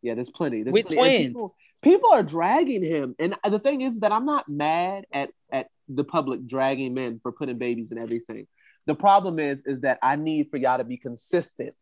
Yeah, 0.00 0.14
there's 0.14 0.30
plenty. 0.30 0.62
There's 0.62 0.74
With 0.74 0.86
plenty. 0.86 1.00
Twins. 1.00 1.26
People, 1.28 1.52
people 1.82 2.10
are 2.12 2.22
dragging 2.22 2.84
him. 2.84 3.14
And 3.18 3.36
the 3.48 3.58
thing 3.58 3.80
is 3.82 4.00
that 4.00 4.12
I'm 4.12 4.24
not 4.26 4.48
mad 4.48 5.06
at, 5.12 5.30
at 5.50 5.68
the 5.88 6.04
public 6.04 6.46
dragging 6.46 6.94
men 6.94 7.18
for 7.22 7.32
putting 7.32 7.58
babies 7.58 7.90
and 7.90 7.98
everything. 8.00 8.46
The 8.86 8.94
problem 8.94 9.38
is, 9.38 9.64
is 9.64 9.80
that 9.80 9.98
I 10.02 10.16
need 10.16 10.48
for 10.50 10.56
y'all 10.56 10.78
to 10.78 10.84
be 10.84 10.96
consistent 10.96 11.74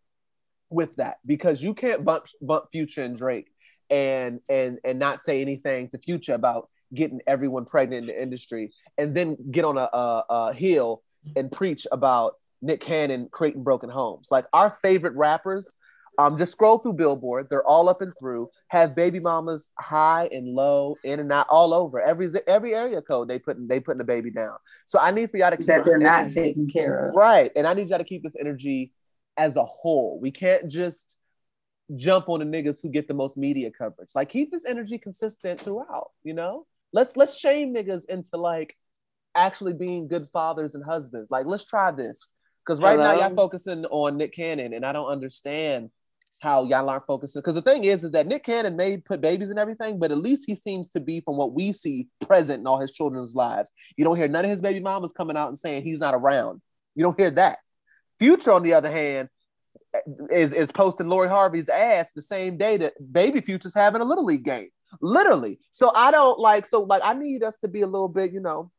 with 0.69 0.97
that 0.97 1.19
because 1.27 1.63
you 1.63 1.75
can't 1.75 2.05
bump 2.05 2.27
bump 2.41 2.67
Future 2.71 3.03
and 3.03 3.17
Drake 3.17 3.49
and 3.89 4.41
and 4.49 4.79
and 4.85 4.99
not 4.99 5.21
say 5.21 5.41
anything 5.41 5.89
to 5.89 5.99
Future 5.99 6.35
about 6.35 6.69
getting 6.95 7.21
everyone 7.27 7.65
pregnant 7.65 8.03
in 8.03 8.07
the 8.07 8.23
industry 8.23 8.73
and 8.99 9.15
then 9.15 9.37
get 9.51 9.65
on 9.65 9.79
a, 9.79 9.89
a, 9.93 10.25
a 10.29 10.53
hill 10.53 11.03
and 11.37 11.51
preach 11.51 11.87
about 11.93 12.35
Nick 12.63 12.81
Cannon 12.81 13.29
creating 13.31 13.63
broken 13.63 13.91
homes. 13.91 14.29
Like 14.31 14.47
our 14.53 14.77
favorite 14.83 15.15
rappers, 15.15 15.77
um, 16.21 16.37
just 16.37 16.53
scroll 16.53 16.79
through 16.79 16.93
Billboard. 16.95 17.47
They're 17.49 17.67
all 17.67 17.89
up 17.89 18.03
and 18.03 18.13
through. 18.19 18.51
Have 18.69 18.95
baby 18.95 19.21
mamas 19.21 19.71
high 19.79 20.29
and 20.31 20.49
low, 20.49 20.97
in 21.03 21.19
and 21.19 21.33
out, 21.33 21.47
all 21.49 21.73
over. 21.73 22.01
Every 22.01 22.31
every 22.47 22.75
area 22.75 23.01
code 23.01 23.29
they 23.29 23.39
putting 23.39 23.67
they 23.67 23.81
putting 23.81 23.99
the 23.99 24.05
baby 24.05 24.31
down. 24.31 24.57
So 24.85 24.99
I 24.99 25.13
need 25.13 25.31
for 25.31 25.39
y'all 25.39 25.51
to 25.51 25.57
keep 25.57 25.67
that 25.67 25.85
they're 25.85 25.99
not 25.99 26.21
energy- 26.21 26.35
taken 26.35 26.69
care 26.69 27.09
of. 27.09 27.15
right, 27.15 27.51
and 27.57 27.67
I 27.67 27.73
need 27.73 27.89
y'all 27.89 27.99
to 27.99 28.05
keep 28.05 28.23
this 28.23 28.37
energy 28.39 28.93
as 29.39 29.57
a 29.57 29.65
whole. 29.65 30.19
We 30.21 30.31
can't 30.31 30.69
just 30.69 31.17
jump 31.97 32.29
on 32.29 32.41
the 32.41 32.45
niggas 32.45 32.83
who 32.83 32.91
get 32.91 33.09
the 33.09 33.15
most 33.15 33.39
media 33.39 33.71
coverage. 33.71 34.11
Like 34.15 34.29
keep 34.29 34.51
this 34.51 34.67
energy 34.67 34.99
consistent 34.99 35.61
throughout. 35.61 36.11
You 36.23 36.35
know, 36.35 36.67
let's 36.93 37.17
let's 37.17 37.39
shame 37.39 37.75
niggas 37.75 38.05
into 38.11 38.37
like 38.37 38.77
actually 39.35 39.73
being 39.73 40.07
good 40.07 40.29
fathers 40.29 40.75
and 40.75 40.85
husbands. 40.85 41.31
Like 41.31 41.47
let's 41.47 41.65
try 41.65 41.93
this 41.93 42.31
because 42.67 42.79
right 42.79 42.99
now 42.99 43.19
y'all 43.19 43.35
focusing 43.35 43.87
on 43.87 44.19
Nick 44.19 44.35
Cannon, 44.35 44.75
and 44.75 44.85
I 44.85 44.93
don't 44.93 45.09
understand 45.09 45.91
how 46.41 46.65
y'all 46.65 46.89
aren't 46.89 47.07
focusing. 47.07 47.41
Because 47.41 47.55
the 47.55 47.63
thing 47.63 47.85
is, 47.85 48.03
is 48.03 48.13
that 48.13 48.27
Nick 48.27 48.45
Cannon 48.45 48.77
may 48.77 48.97
put 48.97 49.21
babies 49.21 49.51
and 49.51 49.59
everything, 49.59 49.99
but 49.99 50.11
at 50.11 50.19
least 50.19 50.45
he 50.47 50.57
seems 50.57 50.91
to 50.91 51.01
be, 51.01 51.21
from 51.21 51.37
what 51.37 51.53
we 51.53 51.73
see, 51.73 52.09
present 52.21 52.61
in 52.61 52.67
all 52.67 52.81
his 52.81 52.93
children's 52.93 53.35
lives. 53.35 53.71
You 53.97 54.05
don't 54.05 54.17
hear 54.17 54.29
none 54.29 54.45
of 54.45 54.51
his 54.51 54.63
baby 54.63 54.81
mamas 54.81 55.13
coming 55.13 55.37
out 55.37 55.49
and 55.49 55.59
saying 55.59 55.85
he's 55.85 56.01
not 56.01 56.15
around. 56.15 56.61
You 56.95 57.05
don't 57.05 57.19
hear 57.19 57.31
that. 57.33 57.59
Future, 58.19 58.53
on 58.53 58.63
the 58.63 58.75
other 58.75 58.91
hand, 58.91 59.29
is 60.31 60.53
is 60.53 60.71
posting 60.71 61.09
Lori 61.09 61.29
Harvey's 61.29 61.69
ass 61.69 62.13
the 62.13 62.23
same 62.23 62.57
day 62.57 62.77
that 62.79 62.95
Baby 63.13 63.41
Future's 63.41 63.75
having 63.75 64.01
a 64.01 64.05
little 64.05 64.25
league 64.25 64.45
game, 64.45 64.69
literally. 65.01 65.59
So 65.71 65.93
I 65.95 66.11
don't 66.11 66.39
like. 66.39 66.67
So 66.67 66.83
like, 66.83 67.03
I 67.05 67.15
need 67.15 67.43
us 67.43 67.59
to 67.59 67.69
be 67.69 67.83
a 67.83 67.87
little 67.87 68.09
bit, 68.09 68.33
you 68.33 68.41
know, 68.41 68.71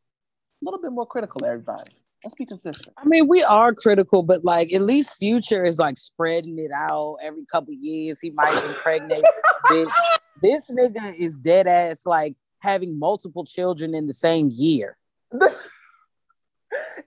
a 0.62 0.66
little 0.66 0.82
bit 0.82 0.92
more 0.92 1.06
critical. 1.06 1.44
Everybody, 1.44 1.92
let's 2.24 2.36
be 2.36 2.46
consistent. 2.46 2.94
I 2.98 3.04
mean, 3.06 3.28
we 3.28 3.44
are 3.44 3.74
critical, 3.74 4.24
but 4.24 4.44
like 4.44 4.74
at 4.74 4.82
least 4.82 5.16
Future 5.16 5.66
is 5.66 5.80
like 5.80 5.98
spreading 5.98 6.60
it 6.60 6.72
out 6.74 7.18
every 7.22 7.46
couple 7.52 7.74
years. 7.74 8.20
He 8.20 8.32
might 8.32 8.56
impregnate 8.68 9.24
bitch. 9.68 9.92
This 10.42 10.72
nigga 10.72 11.14
is 11.20 11.36
dead 11.36 11.68
ass 11.68 12.04
like 12.04 12.34
having 12.62 12.98
multiple 12.98 13.46
children 13.46 13.94
in 13.94 14.08
the 14.08 14.14
same 14.14 14.50
year. 14.52 14.98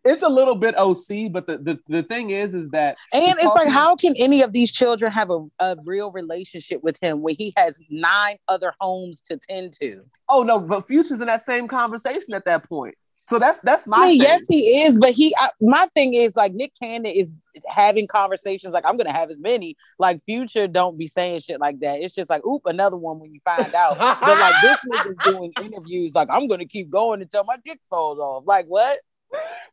it's 0.04 0.22
a 0.22 0.28
little 0.28 0.54
bit 0.54 0.78
OC, 0.78 1.32
but 1.32 1.46
the, 1.46 1.58
the, 1.58 1.80
the 1.88 2.02
thing 2.04 2.30
is, 2.30 2.54
is 2.54 2.70
that 2.70 2.96
And 3.12 3.34
it's 3.38 3.54
like, 3.56 3.68
how 3.68 3.96
can 3.96 4.14
any 4.18 4.42
of 4.42 4.52
these 4.52 4.70
children 4.70 5.10
have 5.10 5.30
a, 5.30 5.44
a 5.58 5.76
real 5.84 6.12
relationship 6.12 6.82
with 6.84 6.96
him 7.00 7.22
when 7.22 7.34
he 7.36 7.52
has 7.56 7.80
nine 7.90 8.36
other 8.46 8.72
homes 8.80 9.20
to 9.22 9.36
tend 9.36 9.72
to? 9.80 10.02
oh 10.28 10.42
no, 10.42 10.60
but 10.60 10.86
Future's 10.86 11.20
in 11.20 11.26
that 11.26 11.42
same 11.42 11.68
conversation 11.68 12.34
at 12.34 12.44
that 12.44 12.68
point. 12.68 12.94
So 13.26 13.38
that's 13.38 13.60
that's 13.60 13.86
my 13.86 13.96
I 13.96 14.00
mean, 14.02 14.20
thing. 14.20 14.28
yes, 14.28 14.46
he 14.46 14.82
is, 14.82 14.98
but 14.98 15.12
he. 15.12 15.34
I, 15.40 15.48
my 15.60 15.86
thing 15.94 16.12
is 16.14 16.36
like 16.36 16.52
Nick 16.52 16.72
Cannon 16.78 17.06
is 17.14 17.34
having 17.68 18.06
conversations 18.06 18.74
like 18.74 18.84
I'm 18.86 18.96
gonna 18.98 19.12
have 19.12 19.30
as 19.30 19.40
many. 19.40 19.76
Like 19.98 20.22
Future, 20.22 20.68
don't 20.68 20.98
be 20.98 21.06
saying 21.06 21.40
shit 21.40 21.58
like 21.58 21.80
that. 21.80 22.00
It's 22.02 22.14
just 22.14 22.28
like, 22.28 22.44
oop, 22.46 22.62
another 22.66 22.96
one 22.96 23.18
when 23.20 23.32
you 23.32 23.40
find 23.44 23.74
out. 23.74 23.98
but 23.98 24.38
like 24.38 24.54
this 24.62 24.78
nigga's 24.92 25.16
doing 25.24 25.52
interviews 25.62 26.14
like 26.14 26.28
I'm 26.30 26.48
gonna 26.48 26.66
keep 26.66 26.90
going 26.90 27.22
until 27.22 27.44
my 27.44 27.56
dick 27.64 27.80
falls 27.88 28.18
off. 28.18 28.44
Like 28.46 28.66
what? 28.66 28.98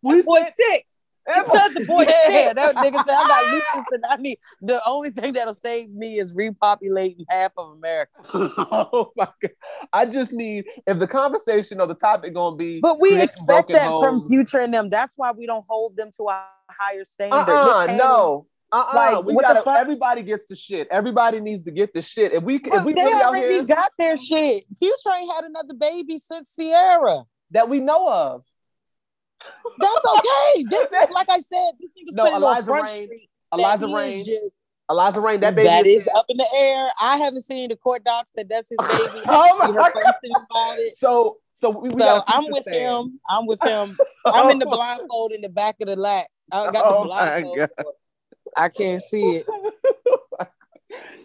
We 0.02 0.22
Boy, 0.22 0.43
said- 0.43 0.54
sick. 0.54 0.86
It's 1.28 1.47
because 1.47 1.74
the 1.74 1.86
boy 1.86 2.01
yeah, 2.01 2.47
sick. 2.47 2.55
that 2.55 2.76
nigga 2.76 3.05
said 3.05 3.15
I 3.15 3.28
got 3.28 3.45
lupus 3.76 3.91
and 3.91 4.03
I 4.09 4.15
need 4.17 4.38
the 4.61 4.82
only 4.88 5.11
thing 5.11 5.34
that'll 5.34 5.53
save 5.53 5.91
me 5.91 6.17
is 6.17 6.34
repopulating 6.34 7.26
half 7.30 7.51
of 7.57 7.72
America. 7.72 8.11
oh 8.34 9.11
my 9.15 9.28
god! 9.41 9.51
I 9.93 10.05
just 10.05 10.34
need 10.34 10.65
if 10.88 10.99
the 10.99 11.07
conversation 11.07 11.80
or 11.80 11.88
the 11.88 11.95
topic 11.95 12.34
gonna 12.34 12.55
be. 12.55 12.80
But 12.80 12.99
we 12.99 13.22
expect 13.22 13.72
that 13.74 13.88
from. 13.88 14.22
Future 14.28 14.59
and 14.59 14.74
them. 14.74 14.89
That's 14.89 15.13
why 15.17 15.32
we 15.32 15.45
don't 15.45 15.65
hold 15.67 15.97
them 15.97 16.11
to 16.17 16.24
a 16.24 16.45
higher 16.69 17.05
standard. 17.05 17.36
Uh-uh, 17.38 17.95
no. 17.97 18.47
Uh-uh. 18.72 18.91
Like, 18.95 19.26
we 19.26 19.34
what 19.34 19.43
gotta 19.43 19.80
everybody 19.80 20.24
gets 20.24 20.45
the 20.45 20.55
shit. 20.55 20.88
Everybody 20.89 21.41
needs 21.41 21.63
to 21.65 21.72
get 21.72 21.93
the 21.93 22.01
shit. 22.01 22.32
If 22.32 22.43
we 22.43 22.55
if 22.55 22.67
Well, 22.67 22.86
we 22.86 22.93
they 22.93 23.03
really 23.03 23.22
out 23.22 23.36
already 23.36 23.53
here 23.55 23.63
got 23.65 23.91
their 23.97 24.15
shit. 24.15 24.65
Future 24.78 25.09
ain't 25.13 25.32
had 25.34 25.43
another 25.43 25.74
baby 25.78 26.17
since 26.17 26.55
Ciara. 26.55 27.24
that 27.51 27.67
we 27.67 27.80
know 27.80 28.09
of. 28.09 28.43
That's 29.80 30.06
okay. 30.06 30.64
This 30.70 30.82
is 30.92 31.10
like 31.12 31.28
I 31.30 31.39
said. 31.39 31.72
This 31.80 31.89
nigga's 31.92 32.16
No, 32.16 32.36
Eliza 32.36 32.72
Reign-. 32.72 33.10
Eliza 33.54 33.88
Reign. 33.88 34.20
is 34.22 34.26
just- 34.26 34.56
Eliza 34.89 35.22
Reign, 35.22 35.39
that 35.39 35.56
baby 35.56 35.68
that 35.70 35.86
is 35.88 36.04
his. 36.04 36.10
up 36.14 36.26
in 36.28 36.36
the 36.36 36.48
air. 36.54 36.89
I 37.02 37.16
haven't 37.18 37.44
seen 37.44 37.70
the 37.70 37.78
court 37.78 38.04
docs 38.04 38.32
that 38.36 38.50
that's 38.50 38.68
his 38.70 38.78
baby. 38.78 39.24
Oh 39.28 39.58
my 39.58 39.72
God. 40.52 40.78
So, 40.94 41.38
so 41.54 41.70
we, 41.70 41.84
we 41.89 41.92
so 41.92 41.98
got 41.98 42.26
I'm 42.28 42.44
with 42.50 42.68
him. 42.68 43.20
I'm 43.30 43.46
with 43.48 43.62
him. 43.64 43.98
I'm 44.26 44.50
in 44.50 44.60
the 44.60 44.66
blindfold 44.66 45.32
in 45.32 45.39
the 45.42 45.48
back 45.50 45.76
of 45.82 45.88
the 45.88 45.96
lap. 45.96 46.26
I 46.52 46.70
got 46.72 46.84
Oh 46.86 47.04
the 47.04 47.08
blindfold. 47.08 47.60
I 48.58 48.68
can't 48.68 49.02
see 49.02 49.38
it. 49.38 49.46
I 50.39 50.48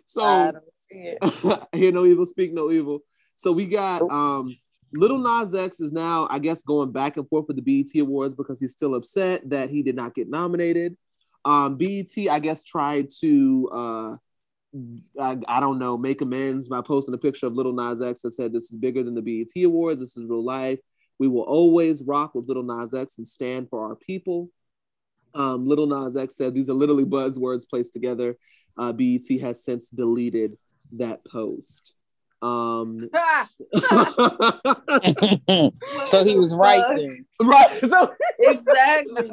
so 0.05 0.53
don't 0.53 0.65
see 0.77 1.17
it. 1.19 1.69
hear 1.75 1.91
no 1.91 2.05
evil, 2.05 2.25
speak 2.27 2.53
no 2.53 2.71
evil. 2.71 3.01
So 3.35 3.51
we 3.51 3.67
got 3.67 4.03
um 4.03 4.57
Little 4.93 5.19
Nas 5.19 5.55
X 5.55 5.81
is 5.81 5.93
now, 5.93 6.27
I 6.31 6.39
guess, 6.39 6.63
going 6.63 6.93
back 6.93 7.17
and 7.17 7.29
forth 7.29 7.47
with 7.49 7.57
the 7.57 7.63
BET 7.63 8.01
Awards 8.01 8.35
because 8.35 8.61
he's 8.61 8.73
still 8.73 8.95
upset 8.95 9.49
that 9.51 9.71
he 9.71 9.83
did 9.83 9.97
not 9.97 10.15
get 10.15 10.29
nominated. 10.29 10.97
Um, 11.45 11.77
BET, 11.77 12.11
I 12.31 12.39
guess, 12.39 12.65
tried 12.65 13.09
to 13.21 13.69
uh 13.73 14.17
I, 15.21 15.39
I 15.49 15.61
don't 15.61 15.79
know, 15.79 15.97
make 15.97 16.21
amends 16.21 16.69
by 16.69 16.83
posting 16.83 17.15
a 17.15 17.19
picture 17.19 17.47
of 17.47 17.55
Little 17.55 17.73
Nas 17.73 18.03
X 18.03 18.23
that 18.23 18.33
said 18.33 18.53
this 18.53 18.71
is 18.71 18.77
bigger 18.77 19.03
than 19.03 19.15
the 19.15 19.23
BET 19.23 19.63
Awards, 19.65 20.01
this 20.01 20.17
is 20.17 20.25
real 20.25 20.45
life. 20.45 20.79
We 21.19 21.29
will 21.29 21.43
always 21.43 22.03
rock 22.03 22.35
with 22.35 22.47
Little 22.47 22.63
Nas 22.63 22.93
X 22.93 23.17
and 23.19 23.27
stand 23.27 23.71
for 23.71 23.81
our 23.89 23.97
people. 23.97 24.51
Um, 25.35 25.67
Little 25.67 25.87
Nas 25.87 26.17
X 26.17 26.37
said 26.37 26.55
these 26.55 26.69
are 26.69 26.75
literally 26.75 27.05
buzzwords 27.05 27.69
placed 27.69 27.93
together. 27.93 28.37
Uh, 28.77 28.93
BET 28.93 29.41
has 29.41 29.65
since 29.65 29.89
deleted 29.89 30.59
that 30.93 31.25
post. 31.25 31.96
Um, 32.47 33.11
so 36.05 36.25
he 36.25 36.39
was 36.39 36.55
right 36.55 36.85
then. 36.89 37.27
right. 37.43 37.71
So 37.71 38.13
exactly. 38.39 39.31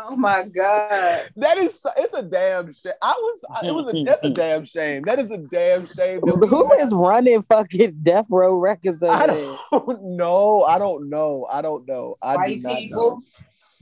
Oh 0.00 0.16
my 0.16 0.44
god. 0.44 1.28
that 1.36 1.58
is 1.58 1.84
it's 1.96 2.14
a 2.14 2.22
damn 2.22 2.72
shame. 2.72 2.92
I 3.02 3.12
was 3.12 3.44
it 3.64 3.72
was 3.72 3.88
a 3.88 4.04
that's 4.04 4.24
a 4.24 4.30
damn 4.30 4.64
shame. 4.64 5.02
That 5.02 5.18
is 5.18 5.30
a 5.30 5.38
damn 5.38 5.86
shame. 5.86 6.20
that 6.24 6.36
we 6.36 6.48
Who 6.48 6.72
is 6.74 6.92
running 6.92 7.42
fucking 7.42 7.98
Death 8.02 8.26
Row 8.30 8.56
Records 8.56 9.02
over 9.02 9.12
I 9.12 9.26
don't 9.26 10.16
know. 10.16 10.62
I 10.62 10.78
don't 10.78 11.08
know. 11.08 11.46
I 11.50 11.62
don't 11.62 11.86
know. 11.86 12.16
I 12.22 12.34
do 12.34 12.38
White 12.38 12.62
not 12.62 12.76
people, 12.76 13.10
know. 13.10 13.22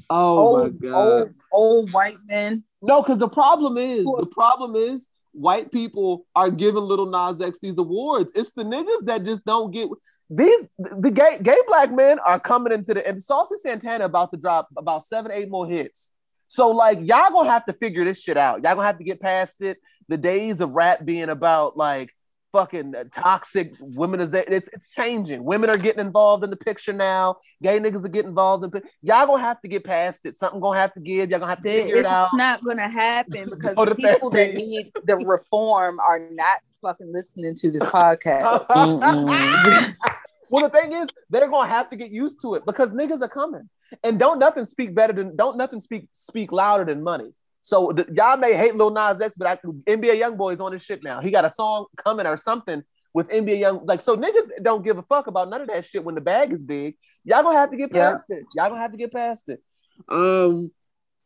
Oh 0.09 0.64
my 0.64 0.70
god. 0.70 0.94
old, 0.94 1.34
old 1.53 1.92
white 1.92 2.16
men. 2.26 2.64
No, 2.82 3.03
because 3.03 3.18
the 3.18 3.28
problem 3.28 3.78
is 3.78 4.05
the 4.05 4.28
problem 4.30 4.76
is 4.76 5.09
white 5.37 5.70
people 5.70 6.26
are 6.34 6.51
giving 6.51 6.82
Little 6.82 7.07
Nas 7.07 7.41
X 7.41 7.59
these 7.59 7.78
awards. 7.78 8.32
It's 8.34 8.53
the 8.53 8.64
niggas 8.64 9.05
that 9.07 9.24
just 9.24 9.45
don't 9.45 9.70
get 9.70 9.89
these. 10.30 10.66
The 10.78 11.11
gay 11.11 11.39
gay 11.43 11.59
black 11.68 11.93
men 11.93 12.18
are 12.20 12.41
coming 12.41 12.72
into 12.72 12.95
the 12.95 13.07
and 13.07 13.22
Saucy 13.22 13.57
Santana 13.59 14.05
about 14.05 14.30
to 14.32 14.37
drop 14.37 14.68
about 14.76 15.05
seven 15.05 15.30
eight 15.30 15.49
more 15.49 15.66
hits. 15.66 16.11
So 16.49 16.70
like 16.70 16.99
y'all 17.01 17.30
gonna 17.30 17.51
have 17.51 17.64
to 17.66 17.72
figure 17.72 18.05
this 18.05 18.20
shit 18.20 18.37
out. 18.37 18.62
Y'all 18.62 18.74
gonna 18.74 18.87
have 18.87 18.99
to 18.99 19.05
get 19.05 19.20
past 19.20 19.62
it. 19.62 19.78
The 20.09 20.16
days 20.16 20.61
of 20.61 20.70
rap 20.70 21.05
being 21.05 21.28
about 21.28 21.76
like 21.76 22.16
fucking 22.57 22.94
toxic 23.12 23.78
womenization. 23.78 24.44
It's 24.48 24.70
it's 24.72 24.88
changing. 24.94 25.44
Women 25.44 25.68
are 25.68 25.76
getting 25.76 26.00
involved 26.00 26.42
in 26.42 26.48
the 26.50 26.57
picture 26.57 26.92
now. 26.94 27.36
Gay 27.62 27.78
niggas 27.78 28.04
are 28.04 28.09
getting 28.09 28.30
involved 28.30 28.64
in. 28.64 28.82
Y'all 29.02 29.26
gonna 29.26 29.42
have 29.42 29.61
to 29.61 29.68
get 29.68 29.84
past 29.84 30.24
it. 30.24 30.36
Something 30.36 30.61
gonna 30.61 30.78
have 30.80 30.94
to 30.94 31.00
give. 31.00 31.28
Y'all 31.30 31.38
gonna 31.40 31.50
have 31.50 31.59
to 31.62 31.68
They- 31.68 31.82
figure 31.82 31.96
it 31.98 32.07
out. 32.07 32.26
it's 32.26 32.34
not 32.34 32.64
gonna 32.64 32.88
happen 32.88 33.48
because 33.50 33.76
Go 33.76 33.84
the 33.84 33.90
to 33.90 33.96
people 33.96 34.30
that 34.30 34.54
need 34.54 34.90
the 35.04 35.16
reform 35.16 36.00
are 36.00 36.18
not 36.30 36.61
fucking 36.82 37.12
listening 37.12 37.54
to 37.54 37.70
this 37.70 37.84
podcast. 37.84 38.66
well, 40.50 40.62
the 40.64 40.70
thing 40.70 40.92
is, 40.92 41.09
they're 41.28 41.48
gonna 41.48 41.68
have 41.68 41.90
to 41.90 41.96
get 41.96 42.11
used 42.11 42.40
to 42.42 42.54
it 42.54 42.64
because 42.64 42.94
niggas 42.94 43.20
are 43.20 43.28
coming, 43.28 43.68
and 44.02 44.18
don't 44.18 44.38
nothing 44.38 44.64
speak 44.64 44.94
better 44.94 45.12
than 45.12 45.36
don't 45.36 45.59
nothing 45.59 45.80
speak 45.80 46.09
speak 46.12 46.52
louder 46.52 46.84
than 46.86 47.02
money. 47.02 47.32
So 47.67 47.91
the, 47.91 48.07
y'all 48.14 48.39
may 48.39 48.55
hate 48.55 48.77
Lil 48.77 48.91
Nas 48.91 49.21
X, 49.21 49.35
but 49.37 49.49
I, 49.49 49.57
NBA 49.57 50.21
YoungBoy 50.21 50.55
is 50.55 50.61
on 50.61 50.71
his 50.71 50.83
shit 50.85 51.03
now. 51.03 51.21
He 51.21 51.33
got 51.33 51.45
a 51.45 51.51
song 51.51 51.87
coming 51.97 52.25
or 52.25 52.37
something 52.37 52.85
with 53.12 53.29
NBA 53.29 53.59
Young. 53.59 53.85
Like 53.85 54.01
so, 54.01 54.17
niggas 54.17 54.51
don't 54.62 54.85
give 54.85 54.99
a 54.99 55.03
fuck 55.03 55.27
about 55.27 55.51
none 55.51 55.62
of 55.62 55.67
that 55.67 55.85
shit 55.85 56.05
when 56.05 56.14
the 56.14 56.21
bag 56.21 56.53
is 56.53 56.62
big. 56.62 56.95
Y'all 57.25 57.43
gonna 57.43 57.59
have 57.59 57.73
to 57.73 57.77
get 57.77 57.91
Yeah. 57.93 58.12
past 58.12 58.27
it. 58.29 58.45
Y'all 58.55 58.69
gonna 58.69 58.81
have 58.81 58.93
to 58.93 58.97
get 58.97 59.12
past 59.12 59.49
it. 59.49 59.61
Um, 60.09 60.71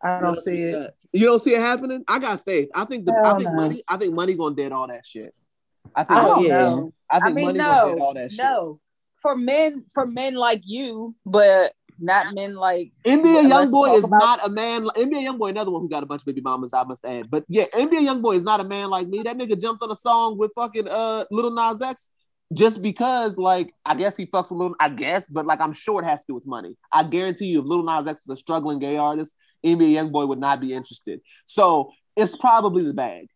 I 0.02 0.18
don't 0.20 0.34
see 0.34 0.62
it. 0.62 0.94
You 1.12 1.26
don't 1.26 1.40
see 1.40 1.54
it 1.54 1.60
happening. 1.60 2.04
I 2.08 2.18
got 2.18 2.42
faith. 2.42 2.70
I 2.74 2.86
think 2.86 3.04
the 3.04 3.12
I 3.12 3.26
Hell 3.26 3.36
think 3.36 3.50
no. 3.50 3.56
money. 3.56 3.82
I 3.86 3.98
think 3.98 4.14
money 4.14 4.34
gonna 4.34 4.54
dead 4.54 4.72
all 4.72 4.86
that 4.86 5.04
shit. 5.04 5.34
I 5.94 6.04
think 6.04 6.18
I 6.18 6.22
don't 6.24 6.36
money- 6.36 6.48
know. 6.48 6.92
I 7.12 7.16
I 7.16 7.20
think 7.20 7.34
mean, 7.36 7.44
money 7.48 7.58
gonna 7.58 7.90
dead 7.90 7.98
no, 7.98 8.04
all 8.06 8.14
that 8.14 8.32
shit. 8.32 8.40
no. 8.42 8.80
For 9.16 9.36
men, 9.36 9.84
for 9.92 10.06
men 10.06 10.36
like 10.36 10.62
you, 10.64 11.14
but 11.26 11.74
not 12.00 12.26
men 12.34 12.54
like 12.54 12.92
NBA 13.04 13.48
Let's 13.48 13.70
YoungBoy 13.70 13.98
is 13.98 14.04
about- 14.04 14.18
not 14.18 14.46
a 14.46 14.50
man. 14.50 14.86
NBA 14.96 15.22
YoungBoy, 15.26 15.50
another 15.50 15.70
one 15.70 15.82
who 15.82 15.88
got 15.88 16.02
a 16.02 16.06
bunch 16.06 16.22
of 16.22 16.26
baby 16.26 16.40
mamas, 16.40 16.72
I 16.72 16.84
must 16.84 17.04
add. 17.04 17.30
But 17.30 17.44
yeah, 17.48 17.64
NBA 17.72 18.00
YoungBoy 18.06 18.36
is 18.36 18.44
not 18.44 18.60
a 18.60 18.64
man 18.64 18.90
like 18.90 19.08
me. 19.08 19.22
That 19.22 19.36
nigga 19.38 19.60
jumped 19.60 19.82
on 19.82 19.90
a 19.90 19.96
song 19.96 20.38
with 20.38 20.52
fucking 20.54 20.88
uh 20.88 21.24
Little 21.30 21.50
Nas 21.52 21.80
X 21.82 22.10
just 22.52 22.82
because, 22.82 23.38
like, 23.38 23.72
I 23.86 23.94
guess 23.94 24.16
he 24.16 24.26
fucks 24.26 24.50
with 24.50 24.58
Little. 24.58 24.76
I 24.80 24.88
guess, 24.88 25.28
but 25.28 25.46
like, 25.46 25.60
I'm 25.60 25.72
sure 25.72 26.02
it 26.02 26.04
has 26.06 26.20
to 26.22 26.26
do 26.28 26.34
with 26.34 26.46
money. 26.46 26.76
I 26.92 27.04
guarantee 27.04 27.46
you, 27.46 27.60
if 27.60 27.66
Little 27.66 27.84
Nas 27.84 28.06
X 28.06 28.20
was 28.26 28.38
a 28.38 28.40
struggling 28.40 28.78
gay 28.80 28.96
artist, 28.96 29.34
NBA 29.64 29.92
YoungBoy 29.92 30.26
would 30.28 30.40
not 30.40 30.60
be 30.60 30.72
interested. 30.72 31.20
So 31.46 31.92
it's 32.16 32.36
probably 32.36 32.84
the 32.84 32.94
bag. 32.94 33.28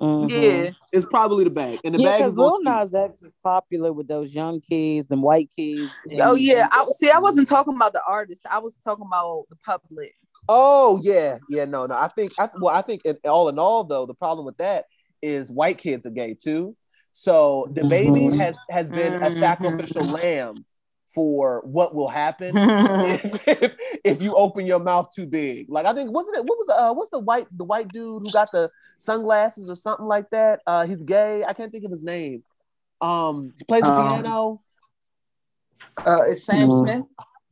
Mhm. 0.00 0.30
yeah. 0.30 0.70
It's 0.92 1.06
probably 1.10 1.44
the 1.44 1.50
bag, 1.50 1.78
and 1.84 1.94
the 1.94 2.00
Yeah, 2.00 2.08
bag 2.10 2.18
because 2.20 2.32
is 2.32 2.36
gonna 2.36 2.50
Lil. 2.70 2.80
Nas 2.80 2.94
X 2.94 3.22
is 3.22 3.34
popular 3.42 3.92
with 3.92 4.08
those 4.08 4.34
young 4.34 4.60
kids, 4.60 5.06
them 5.08 5.22
white 5.22 5.50
kids. 5.54 5.90
Oh 6.20 6.32
and- 6.32 6.40
yeah. 6.40 6.68
I 6.70 6.86
see. 6.90 7.10
I 7.10 7.18
wasn't 7.18 7.48
talking 7.48 7.74
about 7.76 7.92
the 7.92 8.02
artist. 8.06 8.42
I 8.50 8.58
was 8.58 8.74
talking 8.82 9.04
about 9.06 9.44
the 9.50 9.56
public. 9.64 10.12
Oh 10.48 10.98
yeah, 11.02 11.38
yeah, 11.48 11.64
no, 11.66 11.86
no. 11.86 11.94
I 11.94 12.08
think, 12.08 12.32
I, 12.38 12.48
well, 12.60 12.74
I 12.74 12.82
think, 12.82 13.02
in, 13.04 13.18
all 13.24 13.48
in 13.50 13.58
all, 13.58 13.84
though, 13.84 14.06
the 14.06 14.14
problem 14.14 14.46
with 14.46 14.56
that 14.56 14.86
is 15.22 15.50
white 15.50 15.78
kids 15.78 16.06
are 16.06 16.10
gay 16.10 16.34
too. 16.34 16.74
So 17.12 17.68
the 17.72 17.86
baby 17.86 18.20
Mhm. 18.28 18.36
has 18.38 18.56
has 18.70 18.88
been 18.90 19.14
a 19.22 19.26
Mhm. 19.26 19.38
sacrificial 19.38 20.04
lamb 20.04 20.64
for 21.14 21.60
what 21.64 21.94
will 21.94 22.08
happen 22.08 22.56
if, 22.56 23.48
if, 23.48 23.76
if 24.04 24.22
you 24.22 24.34
open 24.34 24.66
your 24.66 24.78
mouth 24.78 25.12
too 25.14 25.26
big. 25.26 25.68
Like 25.68 25.86
I 25.86 25.92
think 25.92 26.10
wasn't 26.10 26.36
it? 26.36 26.44
What 26.44 26.58
was 26.58 26.68
uh? 26.68 26.92
What's 26.94 27.10
the 27.10 27.18
white 27.18 27.46
the 27.56 27.64
white 27.64 27.88
dude 27.88 28.22
who 28.22 28.30
got 28.30 28.50
the 28.52 28.70
sunglasses 28.98 29.68
or 29.68 29.74
something 29.76 30.06
like 30.06 30.30
that? 30.30 30.60
Uh, 30.66 30.86
he's 30.86 31.02
gay. 31.02 31.44
I 31.44 31.52
can't 31.52 31.72
think 31.72 31.84
of 31.84 31.90
his 31.90 32.02
name. 32.02 32.42
Um, 33.00 33.52
he 33.58 33.64
plays 33.64 33.82
the 33.82 33.92
Um, 33.92 34.22
piano. 34.22 34.62
Uh, 36.06 36.22
it's 36.28 36.44
Sam 36.44 36.68
Mhm. 36.68 36.84
Smith. 36.84 37.02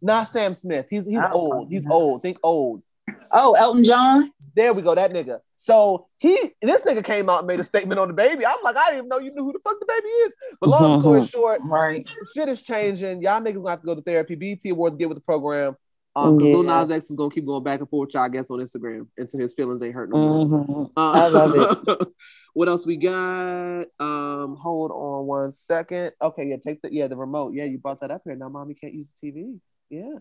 Not 0.00 0.28
Sam 0.28 0.54
Smith. 0.54 0.86
He's 0.88 1.06
he's 1.06 1.18
I 1.18 1.22
don't 1.22 1.34
old. 1.34 1.68
He's 1.70 1.86
old. 1.88 2.22
Think 2.22 2.38
old. 2.42 2.82
Oh, 3.30 3.54
Elton 3.54 3.84
John. 3.84 4.28
There 4.56 4.72
we 4.72 4.82
go, 4.82 4.94
that 4.94 5.12
nigga. 5.12 5.40
So 5.56 6.06
he, 6.18 6.36
this 6.62 6.82
nigga 6.84 7.04
came 7.04 7.28
out 7.28 7.38
and 7.40 7.46
made 7.46 7.60
a 7.60 7.64
statement 7.64 7.98
on 8.00 8.08
the 8.08 8.14
baby. 8.14 8.44
I'm 8.46 8.56
like, 8.64 8.76
I 8.76 8.86
didn't 8.86 8.98
even 8.98 9.08
know 9.08 9.18
you 9.18 9.32
knew 9.34 9.44
who 9.44 9.52
the 9.52 9.58
fuck 9.60 9.78
the 9.78 9.86
baby 9.86 10.08
is. 10.08 10.34
But 10.60 10.70
long 10.70 11.00
story 11.02 11.26
short, 11.26 11.60
Right. 11.64 12.08
shit 12.34 12.48
is 12.48 12.62
changing. 12.62 13.22
Y'all 13.22 13.40
niggas 13.40 13.54
gonna 13.54 13.70
have 13.70 13.80
to 13.80 13.86
go 13.86 13.94
to 13.94 14.02
therapy. 14.02 14.34
BT 14.34 14.70
Awards 14.70 14.96
get 14.96 15.08
with 15.08 15.18
the 15.18 15.22
program. 15.22 15.76
Um, 16.16 16.36
'cause 16.38 16.48
Lil 16.48 16.64
Yeah. 16.64 16.80
Nas 16.80 16.90
X 16.90 17.10
is 17.10 17.16
gonna 17.16 17.30
keep 17.30 17.46
going 17.46 17.62
back 17.62 17.78
and 17.80 17.88
forth, 17.88 18.14
y'all, 18.14 18.22
I 18.22 18.28
guess, 18.28 18.50
on 18.50 18.58
Instagram 18.58 19.06
until 19.16 19.38
his 19.40 19.54
feelings 19.54 19.82
ain't 19.82 19.94
hurt 19.94 20.10
no 20.10 20.16
more. 20.46 20.46
Mhm. 20.66 20.90
Uh, 20.96 21.12
I 21.14 21.28
love 21.28 21.86
it. 21.86 22.08
what 22.54 22.68
else 22.68 22.84
we 22.86 22.96
got? 22.96 23.84
Um, 24.00 24.56
hold 24.56 24.90
on 24.90 25.26
one 25.26 25.52
second. 25.52 26.12
Okay, 26.20 26.46
yeah, 26.46 26.56
take 26.56 26.82
the 26.82 26.92
yeah 26.92 27.06
the 27.06 27.16
remote. 27.16 27.52
Yeah, 27.54 27.64
you 27.64 27.78
brought 27.78 28.00
that 28.00 28.10
up 28.10 28.22
here. 28.24 28.34
Now, 28.34 28.48
mommy 28.48 28.74
can't 28.74 28.94
use 28.94 29.10
the 29.20 29.30
TV. 29.30 29.60
Yeah. 29.90 30.18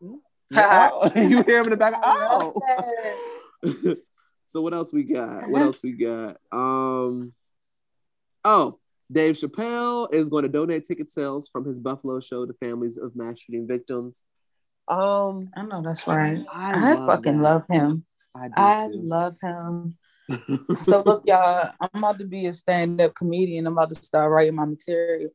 Yeah. 0.00 0.16
Yeah. 0.50 0.90
Oh, 1.00 1.10
you 1.14 1.42
hear 1.42 1.58
him 1.58 1.64
in 1.64 1.70
the 1.70 1.76
back. 1.76 1.94
Oh. 2.02 2.52
so 4.44 4.60
what 4.60 4.74
else 4.74 4.92
we 4.92 5.04
got? 5.04 5.48
What 5.48 5.62
else 5.62 5.80
we 5.82 5.92
got? 5.92 6.36
Um 6.52 7.32
oh, 8.44 8.78
Dave 9.10 9.36
Chappelle 9.36 10.12
is 10.12 10.28
going 10.28 10.42
to 10.42 10.48
donate 10.48 10.84
ticket 10.84 11.10
sales 11.10 11.48
from 11.48 11.64
his 11.64 11.78
Buffalo 11.78 12.20
show 12.20 12.46
to 12.46 12.52
families 12.54 12.98
of 12.98 13.14
mass 13.16 13.40
shooting 13.40 13.66
victims. 13.66 14.22
Um, 14.88 15.40
I 15.56 15.62
know 15.62 15.82
that's 15.82 16.06
right. 16.06 16.44
I, 16.52 16.74
I, 16.74 16.94
love 16.94 17.06
fucking 17.06 17.38
that. 17.38 17.42
love 17.42 17.64
him. 17.68 18.04
I, 18.34 18.48
do 18.48 18.54
I 18.56 18.88
love 18.92 19.36
him. 19.40 19.96
So 20.74 21.02
look, 21.02 21.24
y'all, 21.26 21.70
I'm 21.80 21.88
about 21.94 22.18
to 22.18 22.26
be 22.26 22.46
a 22.46 22.52
stand-up 22.52 23.14
comedian. 23.14 23.66
I'm 23.66 23.74
about 23.74 23.90
to 23.90 23.94
start 23.94 24.30
writing 24.30 24.56
my 24.56 24.64
material. 24.64 25.30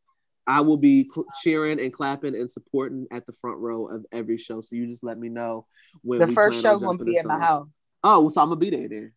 I 0.47 0.61
will 0.61 0.77
be 0.77 1.09
cl- 1.13 1.25
cheering 1.41 1.79
and 1.79 1.93
clapping 1.93 2.35
and 2.35 2.49
supporting 2.49 3.05
at 3.11 3.25
the 3.25 3.33
front 3.33 3.59
row 3.59 3.87
of 3.87 4.05
every 4.11 4.37
show. 4.37 4.61
So 4.61 4.75
you 4.75 4.87
just 4.87 5.03
let 5.03 5.17
me 5.19 5.29
know 5.29 5.65
when 6.01 6.19
The 6.19 6.27
we 6.27 6.33
first 6.33 6.61
show 6.61 6.73
on 6.73 6.79
gonna 6.79 6.91
jumping 6.93 7.05
be 7.05 7.13
the 7.13 7.19
at 7.19 7.25
my 7.25 7.39
house. 7.39 7.67
Oh, 8.03 8.29
so 8.29 8.41
I'm 8.41 8.47
gonna 8.49 8.59
be 8.59 8.69
there 8.71 8.87
then. 8.89 9.11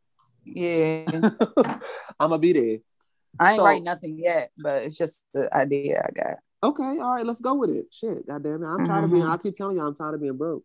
Yeah, 0.44 1.06
I'm 2.20 2.28
gonna 2.30 2.38
be 2.38 2.52
there. 2.52 2.78
I 3.40 3.52
ain't 3.52 3.58
So- 3.58 3.64
write 3.64 3.82
nothing 3.82 4.18
yet, 4.18 4.50
but 4.58 4.82
it's 4.82 4.98
just 4.98 5.24
the 5.32 5.48
idea 5.56 6.02
I 6.06 6.10
got. 6.12 6.36
Okay, 6.64 6.82
all 7.00 7.14
right, 7.16 7.24
let's 7.26 7.40
go 7.40 7.54
with 7.54 7.70
it. 7.70 7.86
Shit, 7.92 8.26
goddamn 8.26 8.62
it, 8.62 8.66
I'm 8.66 8.84
tired 8.86 9.04
of 9.04 9.10
being. 9.10 9.24
Mhm. 9.24 9.30
I 9.30 9.36
keep 9.36 9.56
telling 9.56 9.76
you, 9.76 9.82
I'm 9.82 9.94
tired 9.94 10.14
of 10.14 10.20
being 10.20 10.36
broke. 10.36 10.64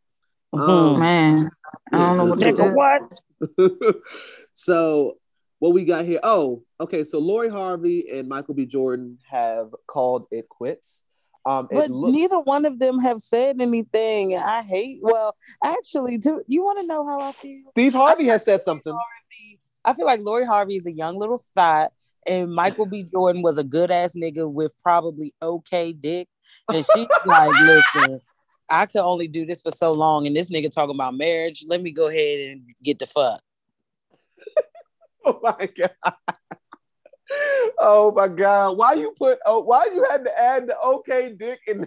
Oh 0.53 0.93
Um, 0.95 0.99
Man, 0.99 1.47
I 1.91 1.97
don't 1.97 2.17
know 2.17 2.25
what 2.25 2.39
to 2.39 2.45
Nigga, 2.45 2.69
do. 2.69 2.75
what? 2.75 3.95
so 4.53 5.17
what 5.59 5.73
we 5.73 5.85
got 5.85 6.05
here? 6.05 6.19
Oh, 6.23 6.63
okay. 6.79 7.03
So 7.03 7.19
Lori 7.19 7.49
Harvey 7.49 8.09
and 8.11 8.27
Michael 8.27 8.53
B. 8.53 8.65
Jordan 8.65 9.17
have 9.29 9.73
called 9.87 10.27
it 10.31 10.47
quits. 10.49 11.03
Um, 11.45 11.67
it 11.71 11.75
But 11.75 11.89
looks- 11.91 12.13
neither 12.13 12.39
one 12.39 12.65
of 12.65 12.77
them 12.77 12.99
have 12.99 13.21
said 13.21 13.61
anything. 13.61 14.35
I 14.35 14.61
hate. 14.63 14.99
Well, 15.01 15.33
actually, 15.63 16.19
to, 16.19 16.41
you 16.47 16.61
want 16.63 16.79
to 16.79 16.87
know 16.87 17.05
how 17.05 17.17
I 17.19 17.31
feel? 17.31 17.63
Steve 17.71 17.93
Harvey 17.93 18.25
has 18.25 18.43
said 18.43 18.61
something. 18.61 18.91
Harvey- 18.93 19.59
I 19.85 19.93
feel 19.93 20.05
like 20.05 20.19
Lori 20.21 20.45
Harvey 20.45 20.75
is 20.75 20.85
a 20.85 20.91
young 20.91 21.17
little 21.17 21.41
thought, 21.55 21.93
and 22.27 22.53
Michael 22.53 22.85
B. 22.85 23.03
Jordan 23.03 23.41
was 23.41 23.57
a 23.57 23.63
good 23.63 23.89
ass 23.91 24.13
nigga 24.15 24.51
with 24.51 24.73
probably 24.83 25.33
okay 25.41 25.93
dick. 25.93 26.27
And 26.73 26.85
she's 26.93 27.07
like, 27.25 27.49
listen, 27.61 28.19
I 28.69 28.85
could 28.85 28.99
only 29.01 29.29
do 29.29 29.45
this 29.45 29.61
for 29.61 29.71
so 29.71 29.91
long, 29.93 30.27
and 30.27 30.35
this 30.35 30.49
nigga 30.49 30.69
talking 30.69 30.95
about 30.95 31.15
marriage. 31.15 31.63
Let 31.69 31.81
me 31.81 31.91
go 31.91 32.09
ahead 32.09 32.49
and 32.49 32.61
get 32.83 32.99
the 32.99 33.05
fuck. 33.05 33.39
Oh 35.33 35.39
my 35.43 35.69
god. 35.75 36.15
Oh 37.79 38.13
my 38.15 38.29
god. 38.29 38.77
Why 38.77 38.93
you 38.93 39.13
put 39.17 39.39
oh 39.45 39.59
why 39.59 39.89
you 39.93 40.05
had 40.09 40.23
to 40.23 40.39
add 40.39 40.67
the 40.67 40.79
okay 40.79 41.33
dick 41.37 41.59
in 41.67 41.85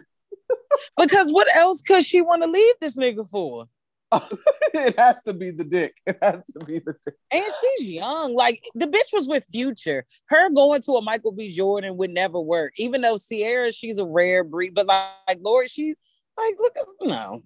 Because 0.96 1.32
what 1.32 1.48
else 1.56 1.80
could 1.80 2.04
she 2.04 2.20
want 2.20 2.42
to 2.42 2.50
leave 2.50 2.74
this 2.80 2.98
nigga 2.98 3.26
for? 3.28 3.66
it 4.74 4.98
has 4.98 5.22
to 5.22 5.32
be 5.32 5.50
the 5.52 5.64
dick. 5.64 5.94
It 6.04 6.18
has 6.20 6.44
to 6.52 6.64
be 6.64 6.80
the 6.80 6.94
dick. 7.04 7.14
And 7.30 7.44
she's 7.60 7.88
young. 7.88 8.34
Like 8.34 8.62
the 8.74 8.86
bitch 8.86 9.12
was 9.12 9.26
with 9.26 9.46
Future. 9.50 10.04
Her 10.26 10.50
going 10.50 10.82
to 10.82 10.96
a 10.96 11.02
Michael 11.02 11.32
B. 11.32 11.50
Jordan 11.50 11.96
would 11.96 12.10
never 12.10 12.40
work. 12.40 12.74
Even 12.76 13.00
though 13.00 13.16
Ciara, 13.18 13.72
she's 13.72 13.98
a 13.98 14.04
rare 14.04 14.44
breed. 14.44 14.74
But 14.74 14.86
like, 14.86 15.06
like 15.28 15.38
Lori, 15.40 15.68
she 15.68 15.94
like 16.36 16.54
look 16.58 16.74
no, 17.02 17.42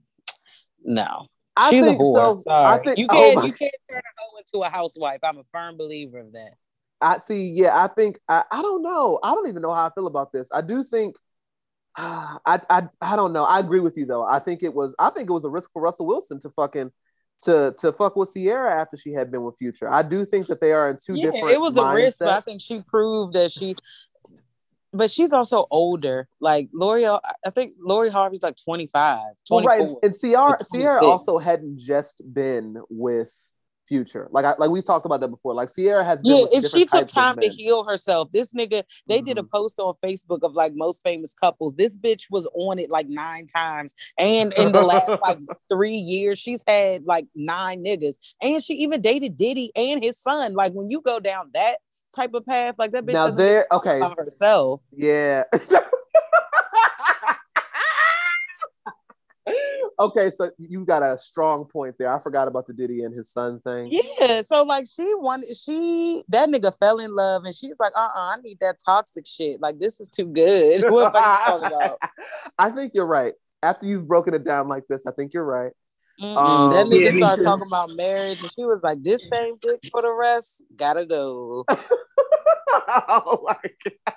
no. 0.82 1.26
I 1.56 1.70
she's 1.70 1.84
a 1.86 1.90
think 1.90 2.00
whore. 2.00 2.24
so. 2.24 2.36
Sorry. 2.36 2.80
I 2.80 2.82
think 2.82 2.98
you 2.98 3.06
oh 3.10 3.14
can't 3.14 3.36
my- 3.36 3.46
you 3.46 3.52
can't 3.52 3.74
turn 3.90 3.98
a 3.98 4.20
hoe 4.20 4.38
into 4.38 4.66
a 4.66 4.70
housewife. 4.70 5.20
I'm 5.22 5.38
a 5.38 5.44
firm 5.52 5.76
believer 5.76 6.18
of 6.18 6.32
that. 6.32 6.54
I 7.00 7.18
see. 7.18 7.50
Yeah, 7.50 7.82
I 7.82 7.88
think 7.88 8.18
I, 8.28 8.44
I 8.50 8.62
don't 8.62 8.82
know. 8.82 9.18
I 9.22 9.34
don't 9.34 9.48
even 9.48 9.62
know 9.62 9.72
how 9.72 9.86
I 9.86 9.90
feel 9.94 10.06
about 10.06 10.32
this. 10.32 10.48
I 10.52 10.60
do 10.62 10.82
think 10.82 11.16
I, 11.96 12.60
I 12.70 12.88
I 13.00 13.16
don't 13.16 13.32
know. 13.32 13.44
I 13.44 13.60
agree 13.60 13.80
with 13.80 13.96
you 13.96 14.06
though. 14.06 14.24
I 14.24 14.38
think 14.38 14.62
it 14.62 14.74
was 14.74 14.94
I 14.98 15.10
think 15.10 15.28
it 15.28 15.32
was 15.32 15.44
a 15.44 15.50
risk 15.50 15.70
for 15.72 15.82
Russell 15.82 16.06
Wilson 16.06 16.40
to 16.40 16.50
fucking 16.50 16.90
to 17.42 17.74
to 17.78 17.92
fuck 17.92 18.16
with 18.16 18.32
Ciara 18.32 18.80
after 18.80 18.96
she 18.96 19.12
had 19.12 19.30
been 19.30 19.42
with 19.42 19.56
Future. 19.58 19.88
I 19.88 20.02
do 20.02 20.24
think 20.24 20.46
that 20.48 20.60
they 20.60 20.72
are 20.72 20.90
in 20.90 20.96
two 21.04 21.14
yeah, 21.14 21.30
different. 21.30 21.50
it 21.50 21.60
was 21.60 21.76
a 21.76 21.92
risk, 21.94 22.18
but 22.20 22.28
I 22.28 22.40
think 22.40 22.60
she 22.60 22.80
proved 22.82 23.34
that 23.34 23.52
she. 23.52 23.76
But 24.94 25.10
she's 25.10 25.32
also 25.32 25.66
older. 25.70 26.28
Like 26.40 26.68
Lori, 26.72 27.06
I 27.06 27.18
think 27.54 27.72
Lori 27.80 28.10
Harvey's 28.10 28.42
like 28.42 28.56
25, 28.64 29.18
Well, 29.50 29.64
right, 29.64 29.88
and 30.02 30.14
Ciara 30.18 30.58
Ciara 30.72 31.04
also 31.04 31.38
hadn't 31.38 31.78
just 31.78 32.22
been 32.32 32.76
with 32.88 33.32
Future. 33.86 34.28
Like 34.30 34.46
I 34.46 34.54
like 34.56 34.70
we 34.70 34.80
talked 34.80 35.04
about 35.04 35.20
that 35.20 35.28
before. 35.28 35.52
Like 35.52 35.68
Ciara 35.74 36.02
has 36.02 36.22
been 36.22 36.30
Yeah, 36.30 36.46
and 36.54 36.64
she 36.64 36.86
took 36.86 37.06
time 37.06 37.36
to 37.38 37.48
heal 37.48 37.84
herself. 37.84 38.30
This 38.30 38.54
nigga, 38.54 38.82
they 39.06 39.20
did 39.20 39.36
a 39.36 39.42
Mhm. 39.42 39.50
post 39.50 39.78
on 39.78 39.92
Facebook 40.02 40.38
of 40.42 40.54
like 40.54 40.72
most 40.74 41.02
famous 41.02 41.34
couples. 41.34 41.74
This 41.74 41.94
bitch 41.94 42.22
was 42.30 42.48
on 42.54 42.78
it 42.78 42.90
like 42.90 43.10
nine 43.10 43.46
times. 43.46 43.94
And 44.16 44.54
in 44.54 44.72
the 44.72 44.80
last 44.80 45.10
like 45.22 45.38
three 45.68 45.96
years, 45.96 46.38
she's 46.38 46.64
had 46.66 47.04
like 47.04 47.26
nine 47.34 47.84
niggas. 47.84 48.14
And 48.40 48.64
she 48.64 48.72
even 48.76 49.02
dated 49.02 49.36
Diddy 49.36 49.70
and 49.76 50.02
his 50.02 50.18
son. 50.18 50.54
Like 50.54 50.72
when 50.72 50.88
you 50.90 51.02
go 51.02 51.20
down 51.20 51.50
that 51.52 51.76
type 52.14 52.34
of 52.34 52.46
path, 52.46 52.76
like 52.78 52.92
that 52.92 53.04
bitch 53.04 53.12
Now 53.12 53.30
there, 53.30 53.66
okay, 53.72 54.00
herself. 54.16 54.80
yeah. 54.92 55.44
okay, 59.98 60.30
so 60.30 60.50
you 60.58 60.84
got 60.84 61.02
a 61.02 61.18
strong 61.18 61.64
point 61.64 61.96
there. 61.98 62.14
I 62.14 62.20
forgot 62.20 62.48
about 62.48 62.66
the 62.66 62.72
Diddy 62.72 63.02
and 63.02 63.14
his 63.14 63.30
son 63.30 63.60
thing. 63.60 63.88
Yeah, 63.90 64.42
so 64.42 64.62
like 64.62 64.86
she 64.86 65.06
wanted 65.14 65.56
she 65.56 66.22
that 66.28 66.48
nigga 66.48 66.76
fell 66.78 66.98
in 66.98 67.14
love 67.14 67.44
and 67.44 67.54
she's 67.54 67.76
like, 67.78 67.92
uh 67.96 68.08
uh 68.14 68.34
I 68.34 68.36
need 68.42 68.58
that 68.60 68.76
toxic 68.84 69.26
shit. 69.26 69.60
Like 69.60 69.78
this 69.78 70.00
is 70.00 70.08
too 70.08 70.26
good. 70.26 70.82
what 70.90 71.12
fuck 71.12 71.40
you 71.40 71.60
talking 71.60 71.76
about? 71.76 71.98
I 72.58 72.70
think 72.70 72.92
you're 72.94 73.06
right. 73.06 73.34
After 73.62 73.86
you've 73.86 74.06
broken 74.06 74.34
it 74.34 74.44
down 74.44 74.68
like 74.68 74.84
this, 74.88 75.06
I 75.06 75.12
think 75.12 75.32
you're 75.32 75.44
right. 75.44 75.72
Mm-mm. 76.20 76.36
Um, 76.36 76.72
that 76.72 76.86
nigga 76.86 77.12
yeah, 77.12 77.16
started 77.16 77.42
too. 77.42 77.44
talking 77.48 77.66
about 77.66 77.90
marriage 77.96 78.40
and 78.40 78.50
she 78.54 78.64
was 78.64 78.80
like, 78.82 79.02
This 79.02 79.28
same 79.28 79.56
dick 79.60 79.80
for 79.90 80.02
the 80.02 80.12
rest, 80.12 80.62
gotta 80.76 81.06
go. 81.06 81.64
oh 81.68 83.42
my 83.44 83.56
god. 83.84 84.14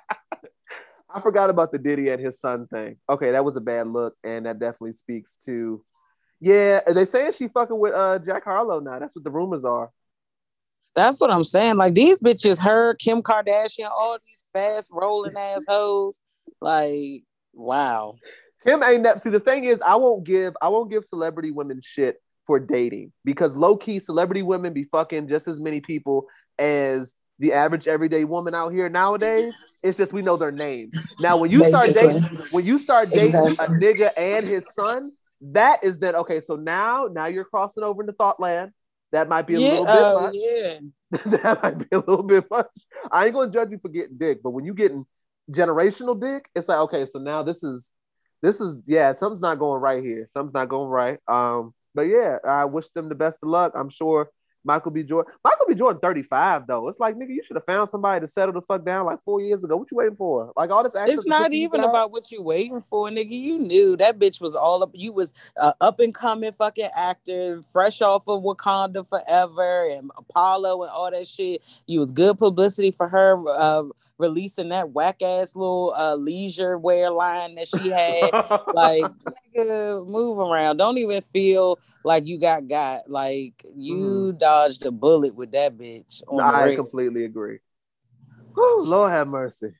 I 1.10 1.22
forgot 1.22 1.50
about 1.50 1.72
the 1.72 1.80
Diddy 1.80 2.10
and 2.10 2.22
his 2.22 2.40
son 2.40 2.68
thing. 2.68 2.98
Okay, 3.10 3.32
that 3.32 3.44
was 3.44 3.56
a 3.56 3.62
bad 3.62 3.88
look, 3.88 4.14
and 4.24 4.46
that 4.46 4.60
definitely 4.60 4.94
speaks 4.94 5.38
to 5.46 5.84
yeah, 6.40 6.82
they 6.88 7.06
saying 7.06 7.32
she 7.34 7.48
fucking 7.48 7.78
with 7.78 7.94
uh 7.94 8.20
Jack 8.20 8.44
Harlow 8.44 8.80
now. 8.80 9.00
That's 9.00 9.16
what 9.16 9.24
the 9.24 9.32
rumors 9.32 9.66
are. 9.66 9.92
That's 10.96 11.20
what 11.20 11.32
I'm 11.32 11.44
saying. 11.44 11.78
Like 11.78 11.94
these 11.94 12.22
bitches, 12.22 12.60
her, 12.60 12.96
Kim 12.96 13.22
Kardashian, 13.22 13.90
all 13.90 14.18
these 14.24 14.48
fast 14.54 14.90
rolling 14.92 15.36
ass 15.38 15.64
hoes. 15.68 16.20
Like, 16.62 17.24
wow. 17.54 18.16
Kim 18.68 18.84
ain't 18.84 19.04
that 19.04 19.22
see 19.22 19.30
the 19.30 19.40
thing 19.40 19.64
is 19.64 19.82
I 19.82 19.96
won't 19.96 20.26
give 20.26 20.56
I 20.62 20.68
won't 20.68 20.92
give 20.92 21.06
celebrity 21.06 21.52
women 21.52 21.80
shit 21.82 22.18
for 22.46 22.60
dating 22.60 23.14
because 23.24 23.56
low 23.56 23.78
key 23.78 24.00
celebrity 24.00 24.42
women 24.42 24.74
be 24.74 24.84
fucking 24.84 25.28
just 25.30 25.48
as 25.48 25.60
many 25.60 25.80
people 25.80 26.28
as 26.60 27.16
the 27.40 27.54
average 27.54 27.88
everyday 27.88 28.26
woman 28.26 28.54
out 28.56 28.74
here 28.74 28.90
nowadays. 28.90 29.56
It's 29.84 29.98
just 29.98 30.12
we 30.12 30.22
know 30.22 30.36
their 30.36 30.52
names. 30.52 31.02
Now 31.20 31.38
when 31.38 31.50
you 31.50 31.64
start 31.64 31.94
dating 31.94 32.22
when 32.52 32.66
you 32.66 32.78
start 32.78 33.10
dating 33.10 33.36
Exactly. 33.36 33.66
a 33.66 33.70
nigga 33.70 34.10
and 34.18 34.46
his 34.46 34.68
son, 34.74 35.12
that 35.42 35.84
is 35.84 36.00
then 36.00 36.16
okay. 36.16 36.42
So 36.42 36.58
now 36.58 37.08
now 37.12 37.28
you're 37.28 37.46
crossing 37.46 37.84
over 37.84 38.02
into 38.02 38.14
thought 38.14 38.40
land. 38.40 38.72
That 39.14 39.30
might 39.30 39.48
be 39.48 39.56
a 39.56 39.62
yeah, 39.62 39.80
little 39.80 39.86
bit 39.86 39.96
uh, 39.96 40.22
much. 40.22 40.36
yeah. 40.36 40.80
that 41.42 41.64
might 41.64 41.78
be 41.78 41.96
a 41.96 42.00
little 42.00 42.24
bit 42.24 42.44
much. 42.52 42.68
I 43.12 43.26
ain't 43.26 43.34
gonna 43.34 43.50
judge 43.52 43.72
you 43.72 43.80
for 43.80 43.88
getting 43.88 44.18
dick, 44.18 44.44
but 44.44 44.50
when 44.50 44.66
you 44.66 44.74
getting 44.74 45.06
generational 45.50 46.20
dick, 46.20 46.50
it's 46.54 46.68
like 46.68 46.80
okay, 46.80 47.06
so 47.06 47.20
now 47.20 47.44
this 47.44 47.64
is 47.64 47.94
this 48.42 48.62
is 48.62 48.78
yeah, 48.86 49.14
something's 49.14 49.42
not 49.42 49.60
going 49.60 49.82
right 49.82 50.04
here. 50.04 50.28
Something's 50.32 50.54
not 50.54 50.70
going 50.70 50.90
right. 50.90 51.20
Um, 51.28 51.74
but 51.96 52.04
yeah, 52.04 52.38
I 52.46 52.66
wish 52.66 52.90
them 52.92 53.10
the 53.10 53.16
best 53.16 53.40
of 53.42 53.50
luck. 53.50 53.74
I'm 53.76 53.90
sure 53.90 54.30
Michael 54.68 54.92
B. 54.92 55.02
Jordan, 55.02 55.34
Michael 55.44 55.66
B. 55.68 55.74
Jordan, 55.74 56.00
35 56.02 56.68
though. 56.68 56.88
It's 56.90 57.00
like 57.00 57.16
nigga, 57.16 57.30
you 57.30 57.42
should 57.44 57.56
have 57.56 57.66
found 57.66 57.90
somebody 57.90 58.20
to 58.22 58.28
settle 58.28 58.54
the 58.54 58.62
fuck 58.62 58.86
down 58.86 59.06
like 59.06 59.20
four 59.24 59.42
years 59.42 59.64
ago. 59.64 59.78
What 59.78 59.90
you 59.90 59.98
waiting 59.98 60.18
for? 60.18 60.52
Like 60.56 60.70
all 60.70 60.84
this 60.84 60.94
It's 60.96 61.26
not 61.26 61.54
even 61.54 61.84
about 61.84 62.12
what 62.12 62.30
you 62.32 62.44
waiting 62.44 62.82
for, 62.82 63.10
nigga. 63.10 63.32
You 63.32 63.58
knew 63.58 63.96
that 63.98 64.20
bitch 64.20 64.42
was 64.42 64.56
all 64.56 64.84
up. 64.84 64.92
You 64.94 65.14
was 65.14 65.34
uh, 65.60 65.74
up 65.80 66.00
and 66.00 66.14
coming 66.14 66.52
fucking 66.52 66.90
actor, 66.96 67.62
fresh 67.72 68.02
off 68.02 68.28
of 68.28 68.44
Wakanda 68.44 69.08
Forever 69.08 69.90
and 69.90 70.12
Apollo 70.18 70.84
and 70.84 70.92
all 70.92 71.10
that 71.10 71.28
shit. 71.28 71.64
You 71.86 72.02
was 72.02 72.12
good 72.12 72.38
publicity 72.38 72.92
for 72.92 73.08
her 73.08 73.42
uh, 73.48 73.84
releasing 74.18 74.70
that 74.70 74.92
whack 74.92 75.22
ass 75.22 75.56
little 75.56 75.94
uh, 75.98 76.16
leisure 76.16 76.78
wear 76.78 77.10
line 77.12 77.56
that 77.56 77.68
she 77.68 77.90
had. 77.90 78.32
like, 78.74 79.06
nigga, 79.56 80.06
move 80.06 80.40
around. 80.40 80.78
Don't 80.78 80.98
even 80.98 81.22
feel 81.22 81.80
like 82.04 82.26
you 82.26 82.40
got 82.40 82.68
got. 82.68 83.10
Like 83.10 83.66
you 83.76 84.34
dodged 84.34 84.86
a 84.86 84.92
bullet 84.92 85.36
with 85.36 85.52
that 85.52 85.78
bitch. 85.78 86.22
The 86.30 86.44
I 86.44 86.76
completely 86.76 87.26
agree. 87.26 87.60
Whew, 88.56 88.90
Lord 88.90 89.12
have 89.12 89.28
mercy. 89.28 89.74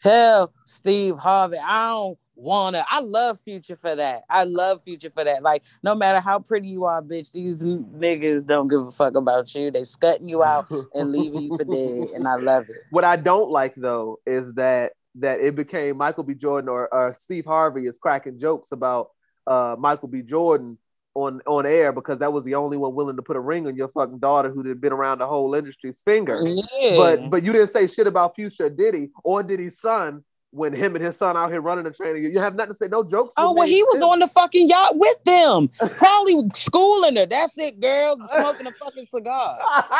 tell 0.00 0.52
Steve 0.64 1.16
Harvey, 1.18 1.58
I 1.58 1.88
don't 1.88 2.18
wanna. 2.40 2.84
I 2.90 3.00
love 3.00 3.40
Future 3.40 3.76
for 3.76 3.94
that. 3.94 4.22
I 4.28 4.44
love 4.44 4.82
Future 4.82 5.10
for 5.10 5.24
that. 5.24 5.42
Like, 5.42 5.62
no 5.82 5.94
matter 5.94 6.20
how 6.20 6.38
pretty 6.38 6.68
you 6.68 6.84
are, 6.84 7.02
bitch, 7.02 7.32
these 7.32 7.62
niggas 7.62 8.46
don't 8.46 8.68
give 8.68 8.86
a 8.86 8.90
fuck 8.90 9.14
about 9.14 9.54
you. 9.54 9.70
They 9.70 9.84
scutting 9.84 10.28
you 10.28 10.42
out 10.42 10.70
and 10.94 11.12
leaving 11.12 11.42
you 11.42 11.56
for 11.56 11.64
dead, 11.64 12.08
and 12.14 12.26
I 12.26 12.36
love 12.36 12.68
it. 12.68 12.76
What 12.90 13.04
I 13.04 13.16
don't 13.16 13.50
like 13.50 13.74
though 13.74 14.18
is 14.26 14.54
that 14.54 14.92
that 15.16 15.40
it 15.40 15.56
became 15.56 15.96
Michael 15.96 16.24
B. 16.24 16.34
Jordan 16.34 16.68
or, 16.68 16.92
or 16.92 17.14
Steve 17.18 17.44
Harvey 17.44 17.86
is 17.86 17.98
cracking 17.98 18.38
jokes 18.38 18.72
about 18.72 19.10
uh, 19.46 19.76
Michael 19.78 20.08
B. 20.08 20.22
Jordan 20.22 20.78
on 21.14 21.40
on 21.46 21.66
air 21.66 21.92
because 21.92 22.20
that 22.20 22.32
was 22.32 22.44
the 22.44 22.54
only 22.54 22.76
one 22.76 22.94
willing 22.94 23.16
to 23.16 23.22
put 23.22 23.36
a 23.36 23.40
ring 23.40 23.66
on 23.66 23.74
your 23.74 23.88
fucking 23.88 24.20
daughter 24.20 24.50
who 24.50 24.66
had 24.66 24.80
been 24.80 24.92
around 24.92 25.18
the 25.18 25.26
whole 25.26 25.54
industry's 25.54 26.00
finger. 26.00 26.40
Yeah, 26.46 26.96
But 26.96 27.30
but 27.30 27.44
you 27.44 27.52
didn't 27.52 27.68
say 27.68 27.86
shit 27.86 28.06
about 28.06 28.36
Future 28.36 28.70
Diddy 28.70 29.10
or 29.24 29.42
Diddy's 29.42 29.80
son 29.80 30.24
when 30.52 30.72
him 30.72 30.96
and 30.96 31.04
his 31.04 31.16
son 31.16 31.36
out 31.36 31.50
here 31.50 31.60
running 31.60 31.84
the 31.84 31.90
train. 31.90 32.16
You 32.16 32.40
have 32.40 32.54
nothing 32.54 32.72
to 32.72 32.78
say. 32.78 32.88
No 32.88 33.04
jokes. 33.04 33.34
Oh 33.36 33.52
well, 33.52 33.66
he 33.68 33.82
was 33.84 34.00
them. 34.00 34.08
on 34.10 34.18
the 34.20 34.28
fucking 34.28 34.68
yacht 34.68 34.96
with 34.96 35.22
them, 35.24 35.68
probably 35.96 36.42
schooling 36.54 37.16
her. 37.16 37.26
That's 37.26 37.56
it, 37.58 37.80
girl. 37.80 38.16
Smoking 38.24 38.66
a 38.66 38.72
fucking 38.72 39.06
cigar 39.06 39.58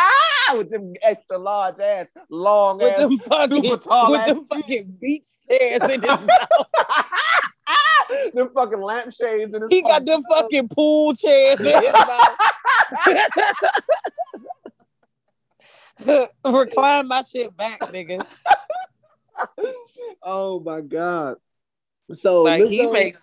with 0.56 0.70
them 0.70 0.92
extra 1.02 1.38
large 1.38 1.78
ass, 1.78 2.08
long 2.28 2.78
with 2.78 2.92
ass, 2.92 2.98
them 2.98 3.16
fucking 3.18 3.62
super 3.62 3.76
tall 3.76 4.10
with 4.10 4.20
ass 4.20 4.28
them 4.28 4.44
fucking 4.44 4.96
beach 5.00 5.26
chairs 5.48 5.82
in 5.82 6.00
his 6.00 6.02
mouth. 6.10 6.28
them 8.34 8.50
fucking 8.54 8.80
lampshades 8.80 9.54
in 9.54 9.62
his 9.62 9.70
He 9.70 9.82
got 9.82 10.04
them 10.04 10.22
fucking 10.30 10.68
pool 10.68 11.14
chairs 11.14 11.60
in 11.60 11.82
his 11.82 11.92
mouth. 11.92 12.36
Recline 16.44 17.08
my 17.08 17.22
shit 17.22 17.54
back, 17.56 17.80
nigga. 17.80 18.24
oh 20.22 20.60
my 20.60 20.80
god. 20.80 21.36
So 22.12 22.42
Like 22.42 22.66
he 22.66 22.82
Lizzo- 22.82 22.92
makes 22.92 23.20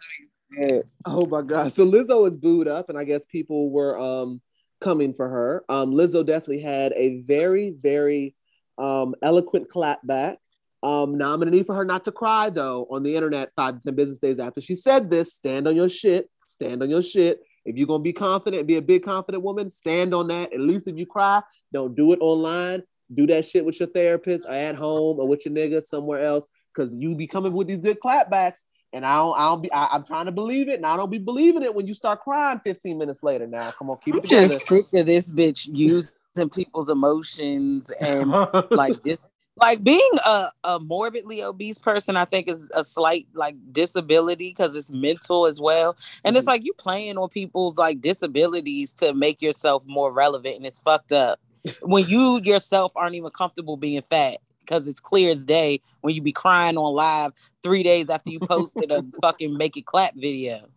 me. 0.52 0.82
Oh 1.06 1.26
my 1.30 1.42
god. 1.42 1.72
So 1.74 1.86
Lizzo 1.86 2.28
is 2.28 2.38
booed 2.38 2.68
up, 2.68 2.90
and 2.90 2.98
I 2.98 3.04
guess 3.04 3.26
people 3.26 3.70
were 3.70 4.00
um 4.00 4.42
coming 4.80 5.14
for 5.14 5.28
her. 5.28 5.64
Um, 5.70 5.92
Lizzo 5.92 6.26
definitely 6.26 6.62
had 6.62 6.94
a 6.94 7.22
very, 7.22 7.72
very 7.72 8.36
um 8.78 9.16
eloquent 9.22 9.70
clap 9.70 10.06
back. 10.06 10.40
Um, 10.84 11.18
now 11.18 11.34
I'm 11.34 11.40
gonna 11.40 11.52
need 11.52 11.66
for 11.66 11.76
her 11.76 11.86
not 11.86 12.06
to 12.06 12.12
cry 12.12 12.50
though 12.50 12.88
on 12.90 13.04
the 13.04 13.16
internet 13.16 13.52
five 13.56 13.76
to 13.76 13.84
ten 13.84 13.96
business 13.96 14.20
days 14.20 14.40
after 14.40 14.62
she 14.62 14.76
said 14.76 15.10
this. 15.10 15.34
Stand 15.34 15.68
on 15.68 15.76
your 15.76 15.90
shit. 15.90 16.30
Stand 16.46 16.84
on 16.84 16.90
your 16.90 17.02
shit. 17.02 17.42
If 17.66 17.76
you're 17.76 17.88
gonna 17.88 18.04
be 18.04 18.14
confident 18.14 18.68
be 18.68 18.78
a 18.78 18.82
big 18.82 19.04
confident 19.04 19.44
woman, 19.44 19.70
stand 19.70 20.14
on 20.14 20.28
that. 20.28 20.54
At 20.54 20.60
least 20.60 20.88
if 20.88 20.98
you 20.98 21.06
cry, 21.06 21.42
don't 21.74 21.96
do 21.96 22.14
it 22.14 22.20
online. 22.22 22.84
Do 23.14 23.26
that 23.28 23.46
shit 23.46 23.66
with 23.66 23.80
your 23.80 23.90
therapist 23.90 24.46
or 24.48 24.54
at 24.54 24.76
home 24.76 25.20
or 25.20 25.28
with 25.28 25.46
your 25.46 25.54
nigga 25.56 25.84
somewhere 25.84 26.22
else. 26.22 26.46
Cause 26.76 26.94
you 26.94 27.16
be 27.16 27.26
coming 27.28 27.54
with 27.54 27.68
these 27.68 27.82
good 27.82 28.00
clapbacks 28.00 28.66
And 28.94 29.06
I 29.06 29.16
don't, 29.18 29.38
I 29.38 29.46
don't 29.50 29.62
be, 29.64 29.72
I, 29.72 29.96
am 29.96 30.04
trying 30.06 30.26
to 30.28 30.32
believe 30.32 30.70
it, 30.70 30.76
and 30.76 30.86
I 30.86 30.96
don't 30.96 31.10
be 31.10 31.18
believing 31.18 31.64
it 31.64 31.74
when 31.74 31.88
you 31.88 31.94
start 31.94 32.22
crying 32.22 32.60
15 32.64 32.98
minutes 32.98 33.24
later. 33.24 33.48
Now, 33.48 33.72
come 33.72 33.90
on, 33.90 33.98
keep 33.98 34.14
I'm 34.14 34.20
it 34.20 34.24
together. 34.24 34.48
just 34.48 34.68
sick 34.68 34.86
of 34.94 35.06
this 35.08 35.30
bitch 35.30 35.68
using 35.72 36.14
people's 36.54 36.90
emotions 36.90 37.90
and 38.00 38.30
like 38.72 39.02
this 39.04 39.30
like 39.60 39.84
being 39.84 40.12
a, 40.24 40.48
a 40.66 40.80
morbidly 40.80 41.42
obese 41.44 41.80
person 41.80 42.16
i 42.16 42.24
think 42.26 42.48
is 42.48 42.70
a 42.76 42.84
slight 42.84 43.28
like 43.34 43.56
disability 43.72 44.50
because 44.50 44.76
it's 44.76 44.92
mental 44.92 45.48
as 45.48 45.60
well 45.60 45.98
and 46.24 46.34
Mm-hmm. 46.34 46.38
it's 46.38 46.46
like 46.46 46.64
you 46.64 46.74
playing 46.74 47.18
on 47.18 47.28
people's 47.30 47.76
like 47.76 48.00
disabilities 48.02 48.94
to 48.94 49.16
make 49.16 49.42
yourself 49.42 49.84
more 49.88 50.12
relevant 50.14 50.58
and 50.58 50.66
it's 50.68 50.78
fucked 50.80 51.12
up 51.12 51.40
when 51.82 52.06
you 52.06 52.42
yourself 52.44 52.94
aren't 52.96 53.16
even 53.16 53.32
comfortable 53.32 53.78
being 53.78 54.02
fat 54.02 54.38
because 54.60 54.88
it's 54.88 55.00
clear 55.00 55.32
as 55.32 55.46
day 55.46 55.82
when 56.02 56.14
you 56.14 56.22
be 56.22 56.32
crying 56.32 56.78
on 56.78 56.96
live 56.96 57.32
three 57.64 57.84
days 57.84 58.10
after 58.10 58.30
you 58.30 58.40
posted 58.40 58.92
a 58.92 59.04
fucking 59.22 59.58
make 59.58 59.78
it 59.78 59.86
clap 59.86 60.14
video 60.16 60.68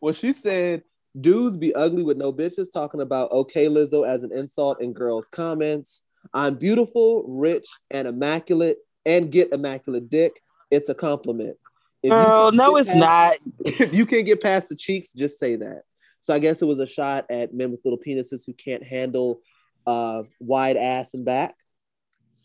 well, 0.00 0.12
she 0.12 0.32
said, 0.32 0.82
dudes 1.18 1.56
be 1.56 1.74
ugly 1.74 2.02
with 2.02 2.16
no 2.16 2.32
bitches, 2.32 2.72
talking 2.72 3.00
about 3.00 3.30
okay 3.32 3.66
Lizzo 3.66 4.06
as 4.06 4.22
an 4.22 4.32
insult 4.32 4.80
in 4.80 4.92
girls' 4.92 5.28
comments. 5.28 6.02
I'm 6.32 6.56
beautiful, 6.56 7.24
rich, 7.26 7.66
and 7.90 8.08
immaculate, 8.08 8.78
and 9.04 9.30
get 9.30 9.52
immaculate 9.52 10.08
dick. 10.08 10.40
It's 10.70 10.88
a 10.88 10.94
compliment. 10.94 11.56
If 12.02 12.10
girl 12.10 12.52
no 12.52 12.76
it's 12.76 12.88
past- 12.88 12.98
not 12.98 13.36
If 13.80 13.94
you 13.94 14.06
can't 14.06 14.26
get 14.26 14.42
past 14.42 14.68
the 14.68 14.76
cheeks, 14.76 15.12
just 15.12 15.38
say 15.38 15.56
that. 15.56 15.82
So 16.20 16.32
I 16.32 16.38
guess 16.38 16.62
it 16.62 16.66
was 16.66 16.78
a 16.78 16.86
shot 16.86 17.26
at 17.30 17.52
men 17.52 17.70
with 17.70 17.80
little 17.84 17.98
penises 17.98 18.46
who 18.46 18.54
can't 18.54 18.82
handle 18.82 19.40
uh, 19.86 20.22
wide 20.40 20.76
ass 20.76 21.14
and 21.14 21.24
back. 21.24 21.54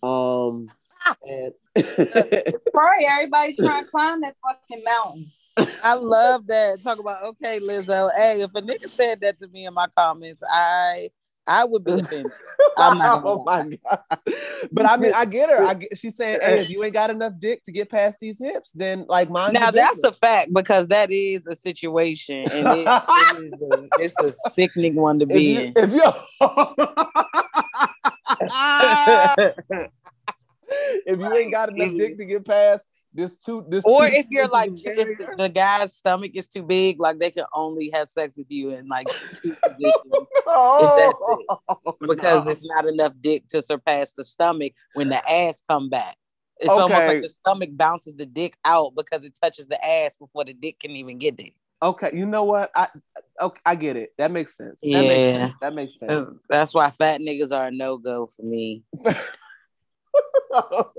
Um, 0.03 0.71
and 1.27 1.53
Sorry, 1.77 3.05
everybody's 3.09 3.57
trying 3.57 3.83
to 3.83 3.89
climb 3.89 4.21
that 4.21 4.35
fucking 4.43 4.83
mountain. 4.83 5.25
I 5.83 5.93
love 5.93 6.47
that. 6.47 6.81
Talk 6.81 6.99
about 6.99 7.23
okay, 7.23 7.59
Lizzo. 7.59 8.09
Hey, 8.15 8.41
if 8.41 8.51
a 8.55 8.61
nigga 8.61 8.89
said 8.89 9.19
that 9.21 9.39
to 9.39 9.47
me 9.47 9.65
in 9.65 9.73
my 9.73 9.87
comments, 9.95 10.43
I 10.49 11.09
I 11.49 11.65
would 11.65 11.83
be 11.83 11.93
offended. 11.93 12.31
I'm 12.77 12.97
not 12.97 13.23
oh 13.25 13.43
my 13.45 13.63
god! 13.63 13.99
But 14.71 14.85
I 14.85 14.97
mean, 14.97 15.13
I 15.15 15.25
get 15.25 15.49
her. 15.49 15.65
I 15.65 15.73
get, 15.73 15.97
she's 15.97 16.15
saying, 16.15 16.39
"Hey, 16.41 16.59
if 16.59 16.69
you 16.69 16.83
ain't 16.83 16.93
got 16.93 17.09
enough 17.09 17.33
dick 17.39 17.63
to 17.63 17.71
get 17.71 17.89
past 17.89 18.19
these 18.19 18.37
hips, 18.37 18.71
then 18.71 19.05
like 19.07 19.29
mine." 19.29 19.53
Now 19.53 19.71
that's 19.71 20.03
a 20.03 20.11
fact 20.11 20.53
because 20.53 20.89
that 20.89 21.09
is 21.09 21.47
a 21.47 21.55
situation, 21.55 22.45
and 22.51 22.79
it, 22.79 22.87
it 22.87 23.43
is 23.43 23.53
a, 23.61 23.87
it's 24.03 24.21
a 24.21 24.31
sickening 24.49 24.95
one 24.95 25.19
to 25.19 25.25
if 25.29 25.35
be 25.35 25.43
you, 25.43 25.59
in. 25.59 25.71
if 25.75 25.91
you 25.91 26.03
if 31.05 31.19
you 31.19 31.33
ain't 31.33 31.51
got 31.51 31.69
enough 31.69 31.91
dick 31.97 32.17
to 32.17 32.25
get 32.25 32.45
past 32.45 32.87
this 33.13 33.37
two 33.37 33.65
this 33.69 33.83
Or 33.85 34.07
two 34.07 34.13
if 34.15 34.27
you're 34.29 34.47
like, 34.47 34.71
if 34.75 35.37
the 35.37 35.49
guy's 35.49 35.95
stomach 35.95 36.31
is 36.35 36.47
too 36.47 36.63
big, 36.63 36.99
like 36.99 37.19
they 37.19 37.31
can 37.31 37.45
only 37.53 37.89
have 37.93 38.09
sex 38.09 38.37
with 38.37 38.49
you 38.49 38.71
in 38.71 38.87
like 38.87 39.07
two 39.07 39.55
positions 39.63 39.93
oh, 40.47 41.53
because 42.01 42.45
no. 42.45 42.51
it's 42.51 42.65
not 42.65 42.85
enough 42.85 43.13
dick 43.19 43.47
to 43.49 43.61
surpass 43.61 44.11
the 44.13 44.23
stomach 44.23 44.73
when 44.93 45.09
the 45.09 45.29
ass 45.31 45.61
come 45.67 45.89
back. 45.89 46.15
It's 46.59 46.69
almost 46.69 46.91
like 47.07 47.21
the 47.21 47.29
stomach 47.29 47.69
bounces 47.73 48.15
the 48.15 48.25
dick 48.25 48.55
out 48.65 48.93
because 48.95 49.23
it 49.23 49.37
touches 49.41 49.67
the 49.67 49.83
ass 49.85 50.17
before 50.17 50.45
the 50.45 50.53
dick 50.53 50.79
can 50.79 50.91
even 50.91 51.17
get 51.17 51.37
there. 51.37 51.47
okay. 51.81 52.11
You 52.13 52.25
know 52.25 52.43
what? 52.43 52.69
I 52.75 52.89
okay, 53.41 53.61
I 53.65 53.75
get 53.75 53.95
it. 53.95 54.13
That 54.17 54.31
makes 54.31 54.57
sense. 54.57 54.81
That 54.81 54.87
Yeah. 54.89 54.99
makes 55.01 55.37
sense. 55.39 55.53
That 55.61 55.73
makes 55.73 55.99
sense. 55.99 56.29
That's- 56.49 56.73
why 56.73 56.91
fat 56.91 57.21
niggas 57.21 57.51
are 57.55 57.67
a 57.67 57.71
no 57.71 57.97
go 57.97 58.27
for 58.27 58.43
me. 58.43 58.83
Oh. 60.51 60.91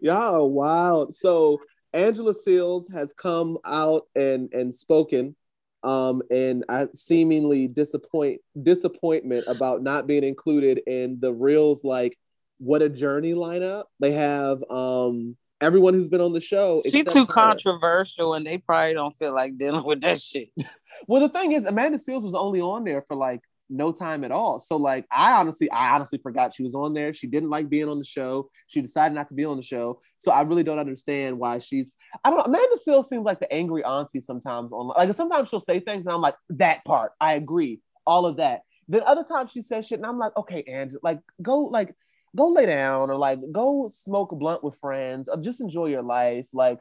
Y'all 0.00 0.34
are 0.36 0.46
wild. 0.46 1.14
So 1.14 1.60
Amanda 1.92 2.32
Seales 2.32 2.90
has 2.92 3.12
come 3.12 3.58
out 3.64 4.06
and 4.14 4.52
and 4.52 4.74
spoken 4.74 5.36
um 5.82 6.22
and 6.30 6.64
I 6.68 6.88
seemingly 6.94 7.66
disappoint 7.66 8.40
disappointment 8.60 9.44
about 9.48 9.82
not 9.82 10.06
being 10.06 10.24
included 10.24 10.80
in 10.86 11.18
the 11.20 11.32
reels 11.32 11.82
like 11.82 12.16
what 12.58 12.82
a 12.82 12.88
journey 12.88 13.34
lineup. 13.34 13.84
They 13.98 14.12
have 14.12 14.62
um 14.70 15.36
everyone 15.60 15.94
who's 15.94 16.08
been 16.08 16.20
on 16.20 16.32
the 16.32 16.40
show. 16.40 16.82
She 16.84 17.00
except 17.00 17.10
too 17.10 17.26
her. 17.26 17.32
controversial 17.32 18.34
and 18.34 18.46
they 18.46 18.58
probably 18.58 18.94
don't 18.94 19.16
feel 19.16 19.34
like 19.34 19.58
dealing 19.58 19.84
with 19.84 20.00
that 20.02 20.20
shit. 20.20 20.50
Well, 21.08 21.22
the 21.22 21.30
thing 21.30 21.52
is, 21.52 21.64
Amanda 21.64 21.98
Seales 21.98 22.22
was 22.22 22.34
only 22.34 22.60
on 22.60 22.84
there 22.84 23.02
for 23.08 23.16
like 23.16 23.40
no 23.72 23.92
time 23.92 24.24
at 24.24 24.30
all. 24.30 24.60
So, 24.60 24.76
like, 24.76 25.06
I 25.10 25.32
honestly, 25.32 25.70
I 25.70 25.94
honestly 25.94 26.18
forgot 26.22 26.54
she 26.54 26.62
was 26.62 26.74
on 26.74 26.94
there. 26.94 27.12
She 27.12 27.26
didn't 27.26 27.50
like 27.50 27.68
being 27.68 27.88
on 27.88 27.98
the 27.98 28.04
show. 28.04 28.50
She 28.66 28.80
decided 28.80 29.14
not 29.14 29.28
to 29.28 29.34
be 29.34 29.44
on 29.44 29.56
the 29.56 29.62
show. 29.62 30.00
So, 30.18 30.30
I 30.30 30.42
really 30.42 30.62
don't 30.62 30.78
understand 30.78 31.38
why 31.38 31.58
she's. 31.58 31.90
I 32.24 32.30
don't 32.30 32.38
know. 32.38 32.44
Amanda 32.44 32.76
Seales 32.76 33.08
seems 33.08 33.24
like 33.24 33.40
the 33.40 33.52
angry 33.52 33.84
auntie 33.84 34.20
sometimes 34.20 34.72
on. 34.72 34.88
Like, 34.88 35.12
sometimes 35.14 35.48
she'll 35.48 35.60
say 35.60 35.80
things, 35.80 36.06
and 36.06 36.14
I'm 36.14 36.20
like, 36.20 36.36
that 36.50 36.84
part, 36.84 37.12
I 37.20 37.34
agree, 37.34 37.80
all 38.06 38.26
of 38.26 38.36
that. 38.36 38.62
Then 38.88 39.02
other 39.06 39.24
times 39.24 39.52
she 39.52 39.62
says 39.62 39.86
shit, 39.86 39.98
and 39.98 40.06
I'm 40.06 40.18
like, 40.18 40.36
okay, 40.36 40.62
Andrew, 40.64 40.98
like, 41.02 41.20
go, 41.40 41.60
like, 41.60 41.94
go 42.36 42.48
lay 42.48 42.66
down, 42.66 43.10
or 43.10 43.16
like, 43.16 43.40
go 43.50 43.88
smoke 43.88 44.32
a 44.32 44.36
blunt 44.36 44.62
with 44.62 44.78
friends, 44.78 45.28
or 45.28 45.36
just 45.38 45.60
enjoy 45.60 45.86
your 45.86 46.02
life, 46.02 46.48
like 46.52 46.78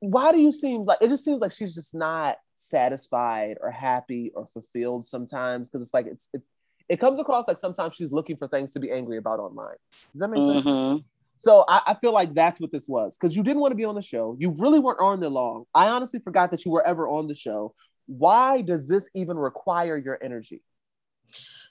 why 0.00 0.32
do 0.32 0.38
you 0.38 0.52
seem 0.52 0.84
like 0.84 0.98
it 1.00 1.08
just 1.08 1.24
seems 1.24 1.40
like 1.40 1.52
she's 1.52 1.74
just 1.74 1.94
not 1.94 2.36
satisfied 2.56 3.58
or 3.60 3.70
happy 3.70 4.32
or 4.34 4.46
fulfilled 4.46 5.04
sometimes 5.04 5.68
because 5.68 5.86
it's 5.86 5.94
like 5.94 6.06
it's 6.06 6.28
it, 6.32 6.42
it 6.88 6.98
comes 6.98 7.20
across 7.20 7.46
like 7.46 7.58
sometimes 7.58 7.94
she's 7.94 8.10
looking 8.10 8.36
for 8.36 8.48
things 8.48 8.72
to 8.72 8.80
be 8.80 8.90
angry 8.90 9.18
about 9.18 9.38
online 9.38 9.76
does 10.12 10.20
that 10.20 10.28
make 10.28 10.42
sense 10.42 10.64
Mhm. 10.64 11.04
so 11.40 11.64
I, 11.68 11.82
I 11.88 11.94
feel 11.94 12.12
like 12.12 12.32
that's 12.34 12.58
what 12.58 12.72
this 12.72 12.88
was 12.88 13.16
because 13.16 13.36
you 13.36 13.42
didn't 13.42 13.60
want 13.60 13.72
to 13.72 13.76
be 13.76 13.84
on 13.84 13.94
the 13.94 14.02
show 14.02 14.36
you 14.38 14.50
really 14.58 14.78
weren't 14.80 15.00
on 15.00 15.20
there 15.20 15.28
long 15.30 15.64
i 15.74 15.88
honestly 15.88 16.18
forgot 16.18 16.50
that 16.50 16.64
you 16.64 16.70
were 16.70 16.86
ever 16.86 17.06
on 17.06 17.28
the 17.28 17.34
show 17.34 17.74
why 18.06 18.62
does 18.62 18.88
this 18.88 19.10
even 19.14 19.36
require 19.36 19.96
your 19.96 20.18
energy 20.22 20.62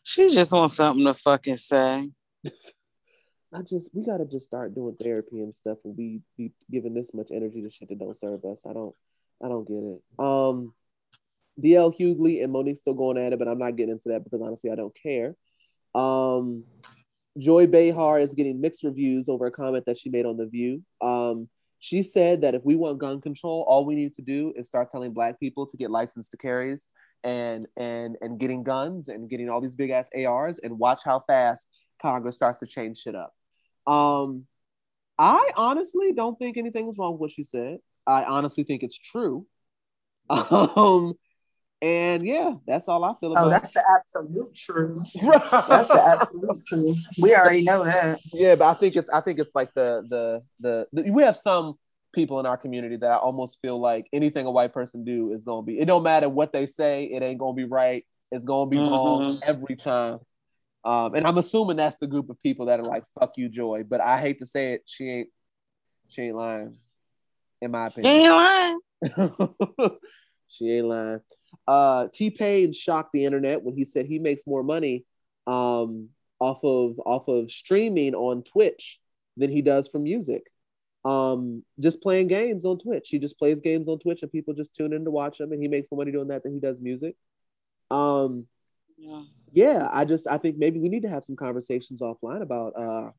She 0.03 0.29
just 0.29 0.51
wants 0.51 0.75
something 0.75 1.05
to 1.05 1.13
fucking 1.15 1.55
say. 1.57 2.11
I 3.53 3.61
just 3.61 3.89
we 3.93 4.05
gotta 4.05 4.25
just 4.25 4.47
start 4.47 4.75
doing 4.75 4.95
therapy 5.01 5.39
and 5.41 5.55
stuff 5.55 5.77
and 5.85 5.95
we 5.97 6.21
be 6.37 6.51
giving 6.69 6.93
this 6.93 7.11
much 7.13 7.29
energy 7.31 7.61
to 7.61 7.69
shit 7.69 7.87
that 7.89 7.97
don't 7.99 8.15
serve 8.15 8.43
us. 8.45 8.65
I 8.69 8.73
don't 8.73 8.93
I 9.43 9.49
don't 9.49 9.67
get 9.67 9.75
it. 9.75 10.01
Um 10.19 10.73
DL 11.61 11.97
Hughley 11.97 12.43
and 12.43 12.53
Mo'Nique 12.53 12.77
still 12.77 12.93
going 12.93 13.17
at 13.17 13.31
it, 13.31 13.39
but 13.39 13.47
I'm 13.47 13.57
not 13.57 13.77
getting 13.77 13.93
into 13.93 14.09
that 14.09 14.23
because 14.23 14.41
honestly 14.41 14.71
I 14.71 14.75
don't 14.75 14.95
care. 15.01 15.35
Um 15.93 16.63
Joy 17.37 17.67
Behar 17.67 18.19
is 18.19 18.33
getting 18.33 18.61
mixed 18.61 18.83
reviews 18.83 19.27
over 19.27 19.45
a 19.45 19.51
comment 19.51 19.85
that 19.85 19.97
she 19.97 20.09
made 20.09 20.25
on 20.25 20.37
The 20.37 20.45
View. 20.45 20.81
Um, 21.01 21.49
she 21.79 22.01
said 22.01 22.41
that 22.41 22.55
if 22.55 22.63
we 22.63 22.75
want 22.75 22.99
gun 22.99 23.19
control, 23.19 23.65
all 23.67 23.85
we 23.85 23.95
need 23.95 24.13
to 24.13 24.21
do 24.21 24.53
is 24.55 24.67
start 24.67 24.89
telling 24.89 25.13
black 25.13 25.39
people 25.39 25.65
to 25.67 25.77
get 25.77 25.91
licensed 25.91 26.31
to 26.31 26.37
carries 26.37 26.89
and 27.23 27.67
and 27.75 28.15
and 28.21 28.39
getting 28.39 28.63
guns 28.63 29.07
and 29.07 29.29
getting 29.29 29.49
all 29.49 29.59
these 29.59 29.75
big 29.75 29.89
ass 29.89 30.09
ARs 30.15 30.59
and 30.59 30.79
watch 30.79 31.01
how 31.03 31.19
fast 31.27 31.67
Congress 32.01 32.37
starts 32.37 32.59
to 32.61 32.65
change 32.65 32.99
shit 32.99 33.15
up. 33.15 33.33
Um, 33.85 34.45
I 35.17 35.51
honestly 35.57 36.13
don't 36.13 36.39
think 36.39 36.57
anything's 36.57 36.97
wrong 36.97 37.13
with 37.13 37.21
what 37.21 37.31
she 37.31 37.43
said. 37.43 37.79
I 38.07 38.23
honestly 38.23 38.63
think 38.63 38.83
it's 38.83 38.97
true. 38.97 39.45
Um, 40.29 41.13
and 41.81 42.25
yeah, 42.25 42.53
that's 42.65 42.87
all 42.87 43.03
I 43.03 43.13
feel 43.19 43.33
about. 43.33 43.45
Oh, 43.45 43.49
that's 43.49 43.73
the 43.73 43.83
absolute 43.87 44.55
truth. 44.55 44.97
That's 45.21 45.89
the 45.89 46.01
absolute 46.03 46.59
truth. 46.67 46.97
We 47.19 47.35
already 47.35 47.63
know 47.63 47.83
that. 47.83 48.21
yeah, 48.33 48.55
but 48.55 48.65
I 48.65 48.73
think 48.73 48.95
it's 48.95 49.09
I 49.09 49.21
think 49.21 49.39
it's 49.39 49.53
like 49.53 49.73
the, 49.75 50.03
the 50.09 50.41
the 50.59 50.87
the 51.03 51.11
we 51.11 51.21
have 51.23 51.37
some 51.37 51.75
people 52.13 52.39
in 52.39 52.45
our 52.45 52.57
community 52.57 52.95
that 52.95 53.11
I 53.11 53.17
almost 53.17 53.59
feel 53.61 53.79
like 53.79 54.07
anything 54.13 54.45
a 54.47 54.51
white 54.51 54.73
person 54.73 55.03
do 55.03 55.31
is 55.31 55.43
gonna 55.43 55.61
be. 55.63 55.77
It 55.77 55.85
don't 55.85 56.01
matter 56.01 56.29
what 56.29 56.53
they 56.53 56.65
say, 56.65 57.03
it 57.03 57.21
ain't 57.21 57.39
gonna 57.39 57.53
be 57.53 57.65
right. 57.65 58.03
It's 58.31 58.45
gonna 58.45 58.69
be 58.69 58.77
wrong 58.77 59.21
Mhm. 59.21 59.39
every 59.43 59.75
time. 59.75 60.19
Um, 60.83 61.13
and 61.13 61.27
I'm 61.27 61.37
assuming 61.37 61.77
that's 61.77 61.97
the 61.97 62.07
group 62.07 62.29
of 62.29 62.41
people 62.41 62.67
that 62.67 62.79
are 62.79 62.83
like, 62.85 63.03
"Fuck 63.19 63.33
you, 63.37 63.49
Joy." 63.49 63.83
But 63.83 64.01
I 64.01 64.19
hate 64.19 64.39
to 64.39 64.45
say 64.45 64.73
it, 64.73 64.83
she 64.85 65.09
ain't 65.09 65.29
she 66.07 66.23
ain't 66.23 66.35
lying, 66.37 66.77
in 67.65 67.71
my 67.71 67.89
She 67.89 68.01
opinion. 68.01 68.15
ain't 68.21 68.31
lying. 68.31 69.89
she 70.47 70.71
ain't 70.71 70.85
lying. 70.87 71.19
Uh, 71.67 72.07
T-Pain 72.13 72.73
shocked 72.73 73.11
the 73.13 73.25
internet 73.25 73.63
when 73.63 73.75
he 73.75 73.85
said 73.85 74.05
he 74.05 74.19
makes 74.19 74.45
more 74.47 74.63
money 74.63 75.05
um, 75.47 76.09
off 76.39 76.63
of 76.63 76.99
off 77.05 77.27
of 77.27 77.49
streaming 77.51 78.13
on 78.15 78.43
Twitch 78.43 78.99
than 79.37 79.49
he 79.49 79.61
does 79.61 79.87
from 79.87 80.03
music. 80.03 80.43
Um, 81.03 81.63
just 81.79 82.01
playing 82.01 82.27
games 82.27 82.65
on 82.65 82.79
Twitch. 82.79 83.09
He 83.09 83.19
just 83.19 83.37
plays 83.37 83.61
games 83.61 83.87
on 83.87 83.99
Twitch, 83.99 84.21
and 84.23 84.31
people 84.31 84.53
just 84.53 84.73
tune 84.73 84.91
in 84.93 85.05
to 85.05 85.11
watch 85.11 85.39
him, 85.39 85.51
and 85.51 85.61
he 85.61 85.67
makes 85.67 85.87
more 85.91 85.97
money 85.99 86.11
doing 86.11 86.29
that 86.29 86.43
than 86.43 86.53
he 86.53 86.59
does 86.59 86.81
music. 86.81 87.15
Um, 87.91 88.47
Yeah. 88.97 89.23
yeah, 89.53 89.89
I 89.91 90.05
just 90.05 90.27
I 90.27 90.37
think 90.37 90.57
maybe 90.57 90.79
we 90.79 90.89
need 90.89 91.03
to 91.03 91.09
have 91.09 91.23
some 91.23 91.35
conversations 91.35 92.01
offline 92.01 92.41
about 92.41 92.73
uh 92.75 93.11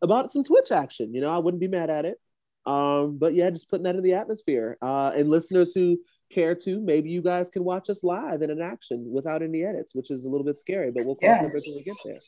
about 0.00 0.30
some 0.32 0.44
Twitch 0.44 0.70
action. 0.72 1.12
You 1.14 1.20
know, 1.22 1.30
I 1.30 1.38
wouldn't 1.38 1.60
be 1.60 1.68
mad 1.68 1.90
at 1.90 2.04
it. 2.04 2.18
Um, 2.66 3.18
but 3.18 3.34
yeah, 3.34 3.50
just 3.50 3.68
putting 3.68 3.84
that 3.84 3.96
in 3.96 4.02
the 4.02 4.14
atmosphere. 4.14 4.78
Uh, 4.80 5.12
and 5.16 5.28
listeners 5.28 5.72
who 5.72 5.98
care 6.30 6.54
to, 6.54 6.80
maybe 6.80 7.10
you 7.10 7.20
guys 7.22 7.50
can 7.50 7.64
watch 7.64 7.90
us 7.90 8.02
live 8.04 8.42
in 8.42 8.50
an 8.50 8.60
action 8.62 9.04
without 9.12 9.42
any 9.42 9.64
edits, 9.64 9.94
which 9.94 10.10
is 10.10 10.24
a 10.24 10.28
little 10.28 10.44
bit 10.44 10.56
scary, 10.56 10.90
but 10.90 11.04
we'll 11.04 11.16
cross 11.16 11.40
Yes. 11.42 11.44
that 11.46 11.52
bridge 11.52 11.64
when 11.66 11.76
we 11.76 11.82
get 11.82 11.96
there. 12.04 12.18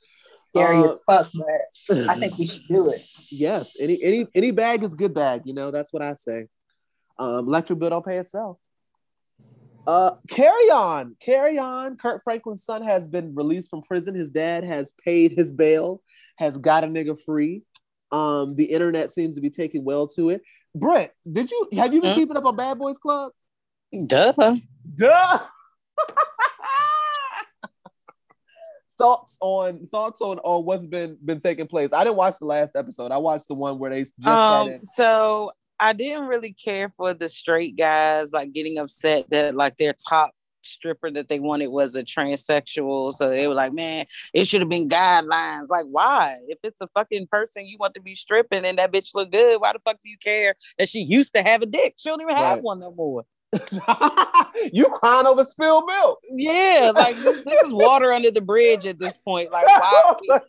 Scary 0.50 0.76
Uh, 0.78 0.84
as 0.90 1.02
fuck, 1.06 1.30
but 1.34 2.08
I 2.10 2.18
think 2.18 2.38
we 2.38 2.46
should 2.46 2.66
do 2.68 2.90
it. 2.90 3.00
Yes, 3.32 3.76
any 3.80 4.00
any 4.02 4.26
any 4.34 4.50
bag 4.52 4.84
is 4.84 4.94
good 4.94 5.12
bag. 5.14 5.42
You 5.46 5.54
know, 5.54 5.70
that's 5.72 5.92
what 5.92 6.02
I 6.02 6.12
say. 6.14 6.46
Um, 7.18 7.46
electric 7.48 7.78
bill 7.78 7.90
don't 7.90 8.04
pay 8.06 8.18
itself. 8.18 8.58
Uh, 9.86 10.12
carry 10.28 10.70
on, 10.70 11.16
carry 11.20 11.58
on. 11.58 11.96
Kirk 11.96 12.22
Franklin's 12.24 12.64
son 12.64 12.82
has 12.82 13.06
been 13.08 13.34
released 13.34 13.68
from 13.68 13.82
prison. 13.82 14.14
His 14.14 14.30
dad 14.30 14.64
has 14.64 14.92
paid 15.04 15.32
his 15.32 15.52
bail, 15.52 16.02
has 16.38 16.56
got 16.56 16.84
a 16.84 16.86
nigga 16.86 17.20
free. 17.20 17.62
Um, 18.14 18.54
the 18.54 18.64
internet 18.64 19.10
seems 19.10 19.34
to 19.36 19.40
be 19.40 19.50
taking 19.50 19.84
well 19.84 20.06
to 20.08 20.30
it. 20.30 20.42
Brett, 20.74 21.12
did 21.30 21.50
you 21.50 21.68
have 21.74 21.92
you 21.92 22.00
been 22.00 22.12
Hmm? 22.12 22.18
keeping 22.20 22.36
up 22.36 22.44
on 22.44 22.54
Bad 22.56 22.78
Boys 22.78 22.98
Club? 22.98 23.32
Duh. 24.06 24.32
Duh. 24.96 25.38
thoughts 28.96 29.36
on 29.40 29.86
thoughts 29.88 30.20
on 30.20 30.38
on 30.40 30.64
what's 30.64 30.86
been 30.86 31.18
been 31.24 31.40
taking 31.40 31.66
place. 31.66 31.92
I 31.92 32.04
didn't 32.04 32.16
watch 32.16 32.36
the 32.38 32.46
last 32.46 32.76
episode. 32.76 33.10
I 33.10 33.18
watched 33.18 33.48
the 33.48 33.54
one 33.54 33.78
where 33.78 33.90
they 33.90 34.02
just 34.02 34.16
Um, 34.26 34.78
so 34.82 35.50
I 35.80 35.92
didn't 35.92 36.26
really 36.26 36.52
care 36.52 36.88
for 36.90 37.12
the 37.14 37.28
straight 37.28 37.76
guys 37.76 38.32
like 38.32 38.52
getting 38.52 38.78
upset 38.78 39.28
that 39.30 39.56
like 39.56 39.76
their 39.76 39.94
top 40.08 40.30
stripper 40.64 41.10
that 41.12 41.28
they 41.28 41.40
wanted 41.40 41.68
was 41.68 41.94
a 41.94 42.02
transsexual. 42.02 43.12
So 43.12 43.30
they 43.30 43.46
were 43.46 43.54
like, 43.54 43.72
man, 43.72 44.06
it 44.32 44.46
should 44.46 44.60
have 44.60 44.68
been 44.68 44.88
guidelines. 44.88 45.68
Like, 45.68 45.86
why? 45.90 46.38
If 46.48 46.58
it's 46.62 46.80
a 46.80 46.88
fucking 46.88 47.28
person 47.28 47.66
you 47.66 47.78
want 47.78 47.94
to 47.94 48.00
be 48.00 48.14
stripping 48.14 48.64
and 48.64 48.78
that 48.78 48.92
bitch 48.92 49.14
look 49.14 49.30
good, 49.30 49.60
why 49.60 49.72
the 49.72 49.78
fuck 49.80 50.00
do 50.02 50.08
you 50.08 50.18
care 50.18 50.54
that 50.78 50.88
she 50.88 51.00
used 51.00 51.34
to 51.34 51.42
have 51.42 51.62
a 51.62 51.66
dick? 51.66 51.94
She 51.96 52.08
don't 52.08 52.20
even 52.20 52.36
have 52.36 52.54
Right. 52.56 52.62
one 52.62 52.80
no 52.80 52.92
more. 52.92 53.24
you 54.72 54.86
crying 54.86 55.26
over 55.26 55.44
spilled 55.44 55.84
milk. 55.86 56.18
Yeah, 56.30 56.92
like 56.94 57.16
this, 57.16 57.44
this 57.44 57.62
is 57.62 57.72
water 57.72 58.12
under 58.12 58.30
the 58.30 58.40
bridge 58.40 58.84
at 58.86 58.98
this 58.98 59.16
point. 59.18 59.52
Like, 59.52 59.66
why? 59.66 60.14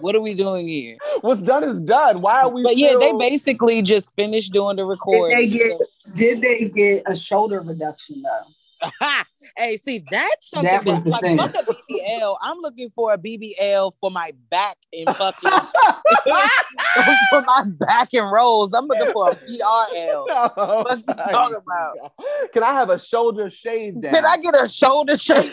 what 0.00 0.14
are 0.14 0.20
we 0.20 0.34
doing 0.34 0.68
here? 0.68 0.96
What's 1.20 1.42
done 1.42 1.64
is 1.64 1.82
done. 1.82 2.20
Why 2.20 2.42
are 2.42 2.48
we? 2.48 2.62
But 2.62 2.76
yeah, 2.76 2.94
they 2.98 3.12
basically 3.12 3.82
just 3.82 4.14
finished 4.14 4.52
doing 4.52 4.76
the 4.76 4.84
Did 4.86 5.30
they 5.30 5.46
get 5.46 5.80
did 6.16 6.40
they 6.40 6.68
get 6.68 7.02
a 7.06 7.16
shoulder 7.16 7.60
reduction 7.60 8.22
though? 8.22 8.46
hey, 9.56 9.76
see, 9.76 10.04
that's 10.10 10.50
something 10.50 10.70
That 10.70 10.84
was 10.84 11.02
that, 11.02 11.10
like 11.10 11.36
fuck 11.36 11.54
a 11.54 11.72
BBL. 11.72 12.36
I'm 12.40 12.58
looking 12.58 12.90
for 12.90 13.12
a 13.12 13.18
BBL 13.18 13.92
for 14.00 14.10
my 14.10 14.32
back 14.50 14.76
and 14.92 15.08
fucking 15.16 15.50
for 17.30 17.42
my 17.42 17.64
back 17.66 18.14
and 18.14 18.30
rolls. 18.30 18.72
I'm 18.74 18.86
looking 18.86 19.12
for 19.12 19.30
a 19.30 19.34
BRL. 19.34 20.26
No. 20.26 20.52
Oh 20.56 20.82
what 20.82 20.98
you 20.98 21.14
talking 21.14 21.56
about? 21.56 22.12
Can 22.52 22.62
I 22.62 22.72
have 22.72 22.90
a 22.90 22.98
shoulder 22.98 23.50
shave 23.50 24.00
down? 24.00 24.12
Can 24.12 24.24
I 24.24 24.36
get 24.36 24.54
a 24.54 24.68
shoulder 24.68 25.18
shape? 25.18 25.52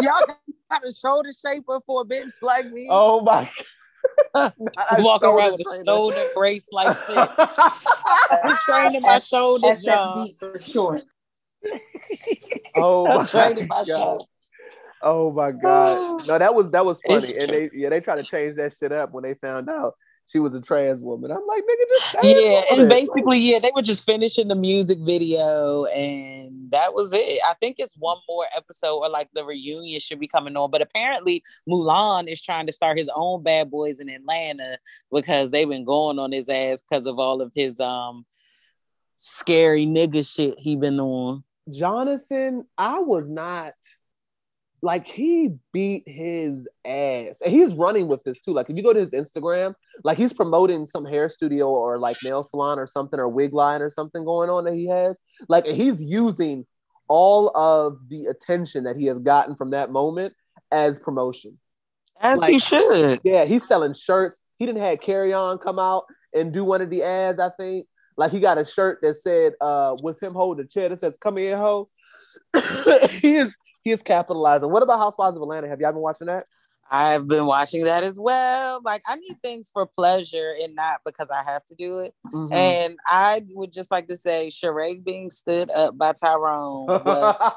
Y'all 0.00 0.26
got 0.70 0.84
a 0.84 0.94
shoulder 0.94 1.30
shaper 1.32 1.80
for 1.86 2.02
a 2.02 2.04
bitch 2.04 2.32
like 2.42 2.70
me? 2.70 2.88
Oh 2.90 3.20
my! 3.20 3.50
God. 4.34 4.54
Walk 4.98 5.22
around 5.22 5.52
with 5.52 5.66
a 5.66 5.84
shoulder 5.84 6.28
brace 6.34 6.68
like 6.72 6.96
this. 7.06 7.28
I'm 8.44 8.56
training 8.66 9.02
my 9.02 9.18
shoulders, 9.18 9.84
y'all. 9.84 10.28
For 10.38 10.60
short. 10.60 11.02
oh 12.76 13.06
I'm 13.06 13.16
my 13.16 13.26
training 13.26 13.68
my 13.68 13.84
god! 13.84 14.20
Oh 15.02 15.32
my 15.32 15.52
god! 15.52 16.26
No, 16.26 16.38
that 16.38 16.54
was 16.54 16.70
that 16.70 16.84
was 16.84 17.00
funny, 17.06 17.36
and 17.36 17.52
they 17.52 17.70
yeah 17.74 17.88
they 17.88 18.00
tried 18.00 18.16
to 18.16 18.24
change 18.24 18.56
that 18.56 18.74
shit 18.74 18.92
up 18.92 19.12
when 19.12 19.24
they 19.24 19.34
found 19.34 19.68
out 19.68 19.94
she 20.26 20.38
was 20.38 20.54
a 20.54 20.60
trans 20.60 21.02
woman. 21.02 21.30
I'm 21.30 21.46
like, 21.46 21.62
nigga, 21.62 21.88
just 21.88 22.16
Yeah, 22.22 22.62
and 22.72 22.88
basically, 22.88 23.38
yeah, 23.38 23.58
they 23.58 23.70
were 23.74 23.82
just 23.82 24.04
finishing 24.04 24.48
the 24.48 24.54
music 24.54 24.98
video, 25.00 25.84
and 25.86 26.70
that 26.70 26.94
was 26.94 27.12
it. 27.12 27.40
I 27.46 27.54
think 27.60 27.76
it's 27.78 27.94
one 27.98 28.16
more 28.28 28.46
episode, 28.56 28.96
or 28.96 29.10
like 29.10 29.28
the 29.34 29.44
reunion 29.44 30.00
should 30.00 30.20
be 30.20 30.28
coming 30.28 30.56
on. 30.56 30.70
But 30.70 30.82
apparently, 30.82 31.42
Mulan 31.68 32.30
is 32.30 32.40
trying 32.40 32.66
to 32.66 32.72
start 32.72 32.98
his 32.98 33.10
own 33.14 33.42
Bad 33.42 33.70
Boys 33.70 34.00
in 34.00 34.08
Atlanta 34.08 34.78
because 35.12 35.50
they've 35.50 35.68
been 35.68 35.84
going 35.84 36.18
on 36.18 36.32
his 36.32 36.48
ass 36.48 36.82
because 36.88 37.06
of 37.06 37.18
all 37.18 37.42
of 37.42 37.52
his 37.54 37.78
um 37.80 38.24
scary 39.16 39.86
nigga 39.86 40.26
shit 40.26 40.58
he 40.58 40.76
been 40.76 41.00
on. 41.00 41.44
Jonathan, 41.70 42.66
I 42.76 42.98
was 43.00 43.28
not 43.28 43.74
like 44.82 45.06
he 45.06 45.54
beat 45.72 46.02
his 46.06 46.68
ass. 46.84 47.40
And 47.42 47.50
he's 47.52 47.72
running 47.72 48.06
with 48.06 48.22
this 48.22 48.38
too. 48.40 48.52
Like 48.52 48.68
if 48.68 48.76
you 48.76 48.82
go 48.82 48.92
to 48.92 49.00
his 49.00 49.12
Instagram, 49.12 49.74
like 50.04 50.18
he's 50.18 50.32
promoting 50.32 50.84
some 50.84 51.06
hair 51.06 51.30
studio 51.30 51.70
or 51.70 51.98
like 51.98 52.18
nail 52.22 52.42
salon 52.42 52.78
or 52.78 52.86
something 52.86 53.18
or 53.18 53.28
wig 53.28 53.54
line 53.54 53.80
or 53.80 53.88
something 53.88 54.24
going 54.24 54.50
on 54.50 54.64
that 54.64 54.74
he 54.74 54.86
has. 54.88 55.18
Like 55.48 55.64
he's 55.64 56.02
using 56.02 56.66
all 57.08 57.50
of 57.56 57.98
the 58.08 58.26
attention 58.26 58.84
that 58.84 58.96
he 58.96 59.06
has 59.06 59.18
gotten 59.18 59.56
from 59.56 59.70
that 59.70 59.90
moment 59.90 60.34
as 60.70 60.98
promotion. 60.98 61.58
As 62.20 62.40
Like- 62.40 62.52
he 62.52 62.58
should. 62.58 63.20
Yeah, 63.24 63.44
he's 63.46 63.66
selling 63.66 63.94
shirts. 63.94 64.40
He 64.58 64.66
didn't 64.66 64.82
have 64.82 65.00
Carry 65.00 65.32
On 65.32 65.58
come 65.58 65.78
out 65.78 66.04
and 66.34 66.52
do 66.52 66.62
one 66.62 66.82
of 66.82 66.90
the 66.90 67.02
ads, 67.02 67.40
I 67.40 67.48
think. 67.50 67.86
Like 68.16 68.30
he 68.32 68.40
got 68.40 68.58
a 68.58 68.64
shirt 68.64 69.00
that 69.02 69.16
said, 69.16 69.54
uh, 69.60 69.96
with 70.02 70.22
him 70.22 70.34
holding 70.34 70.64
the 70.64 70.68
chair 70.68 70.88
that 70.88 71.00
says, 71.00 71.18
Come 71.18 71.36
here, 71.36 71.56
ho. 71.56 71.88
he 73.10 73.36
is 73.36 73.58
he 73.82 73.90
is 73.90 74.02
capitalizing. 74.02 74.70
What 74.70 74.82
about 74.82 74.98
Housewives 74.98 75.36
of 75.36 75.42
Atlanta? 75.42 75.68
Have 75.68 75.80
y'all 75.80 75.92
been 75.92 76.00
watching 76.00 76.28
that? 76.28 76.46
I've 76.90 77.26
been 77.26 77.46
watching 77.46 77.84
that 77.84 78.04
as 78.04 78.18
well. 78.18 78.80
Like 78.84 79.02
I 79.06 79.16
need 79.16 79.36
things 79.42 79.70
for 79.72 79.86
pleasure 79.86 80.54
and 80.62 80.74
not 80.74 81.00
because 81.04 81.30
I 81.30 81.42
have 81.42 81.64
to 81.66 81.74
do 81.74 81.98
it. 82.00 82.14
Mm-hmm. 82.32 82.52
And 82.52 82.96
I 83.06 83.42
would 83.50 83.72
just 83.72 83.90
like 83.90 84.08
to 84.08 84.16
say, 84.16 84.50
Sheree 84.50 85.02
being 85.02 85.30
stood 85.30 85.70
up 85.70 85.96
by 85.96 86.12
Tyrone 86.12 86.86
was 86.86 87.52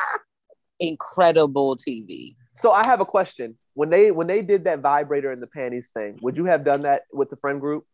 incredible 0.80 1.76
TV. 1.76 2.34
so 2.54 2.72
I 2.72 2.84
have 2.84 3.00
a 3.00 3.06
question. 3.06 3.56
When 3.74 3.90
they 3.90 4.10
when 4.10 4.26
they 4.26 4.42
did 4.42 4.64
that 4.64 4.80
vibrator 4.80 5.30
in 5.30 5.40
the 5.40 5.46
panties 5.46 5.90
thing, 5.94 6.18
would 6.20 6.36
you 6.36 6.46
have 6.46 6.64
done 6.64 6.82
that 6.82 7.02
with 7.12 7.30
the 7.30 7.36
friend 7.36 7.60
group? 7.60 7.84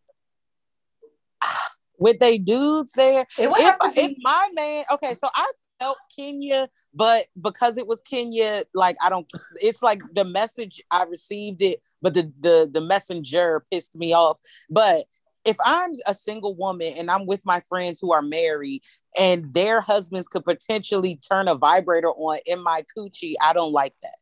With 1.98 2.18
they 2.18 2.38
dudes 2.38 2.92
there, 2.96 3.26
It 3.38 3.48
would 3.50 3.60
if, 3.60 3.66
have 3.66 3.78
if 3.96 4.16
my 4.22 4.48
man, 4.54 4.84
okay, 4.92 5.14
so 5.14 5.28
I 5.34 5.50
felt 5.78 5.98
Kenya, 6.16 6.68
but 6.92 7.26
because 7.40 7.76
it 7.76 7.86
was 7.86 8.00
Kenya, 8.02 8.64
like 8.74 8.96
I 9.02 9.10
don't, 9.10 9.30
it's 9.56 9.82
like 9.82 10.00
the 10.12 10.24
message 10.24 10.82
I 10.90 11.04
received 11.04 11.62
it, 11.62 11.80
but 12.02 12.14
the 12.14 12.32
the 12.40 12.68
the 12.70 12.80
messenger 12.80 13.64
pissed 13.70 13.96
me 13.96 14.12
off. 14.12 14.38
But 14.70 15.04
if 15.44 15.56
I'm 15.64 15.92
a 16.06 16.14
single 16.14 16.54
woman 16.54 16.94
and 16.96 17.10
I'm 17.10 17.26
with 17.26 17.44
my 17.44 17.60
friends 17.60 17.98
who 18.00 18.12
are 18.12 18.22
married 18.22 18.82
and 19.18 19.52
their 19.52 19.80
husbands 19.80 20.26
could 20.26 20.44
potentially 20.44 21.16
turn 21.16 21.48
a 21.48 21.54
vibrator 21.54 22.08
on 22.08 22.38
in 22.46 22.62
my 22.62 22.82
coochie, 22.96 23.34
I 23.42 23.52
don't 23.52 23.72
like 23.72 23.94
that. 24.02 24.16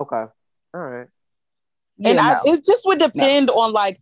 Okay. 0.00 0.24
All 0.74 0.80
right. 0.80 1.08
and 2.04 2.16
Yeah, 2.16 2.38
I, 2.44 2.46
no. 2.46 2.54
it 2.54 2.64
just 2.64 2.86
would 2.86 2.98
depend 2.98 3.50
on 3.50 3.72
like 3.72 4.00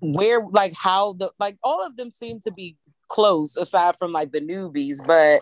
where 0.00 0.44
like 0.50 0.72
how 0.74 1.12
the 1.14 1.30
like 1.38 1.56
all 1.62 1.84
of 1.86 1.96
them 1.96 2.10
seem 2.10 2.38
to 2.40 2.52
be 2.52 2.76
close 3.08 3.56
aside 3.56 3.96
from 3.96 4.12
like 4.12 4.30
the 4.32 4.40
newbies 4.40 4.98
but 5.06 5.40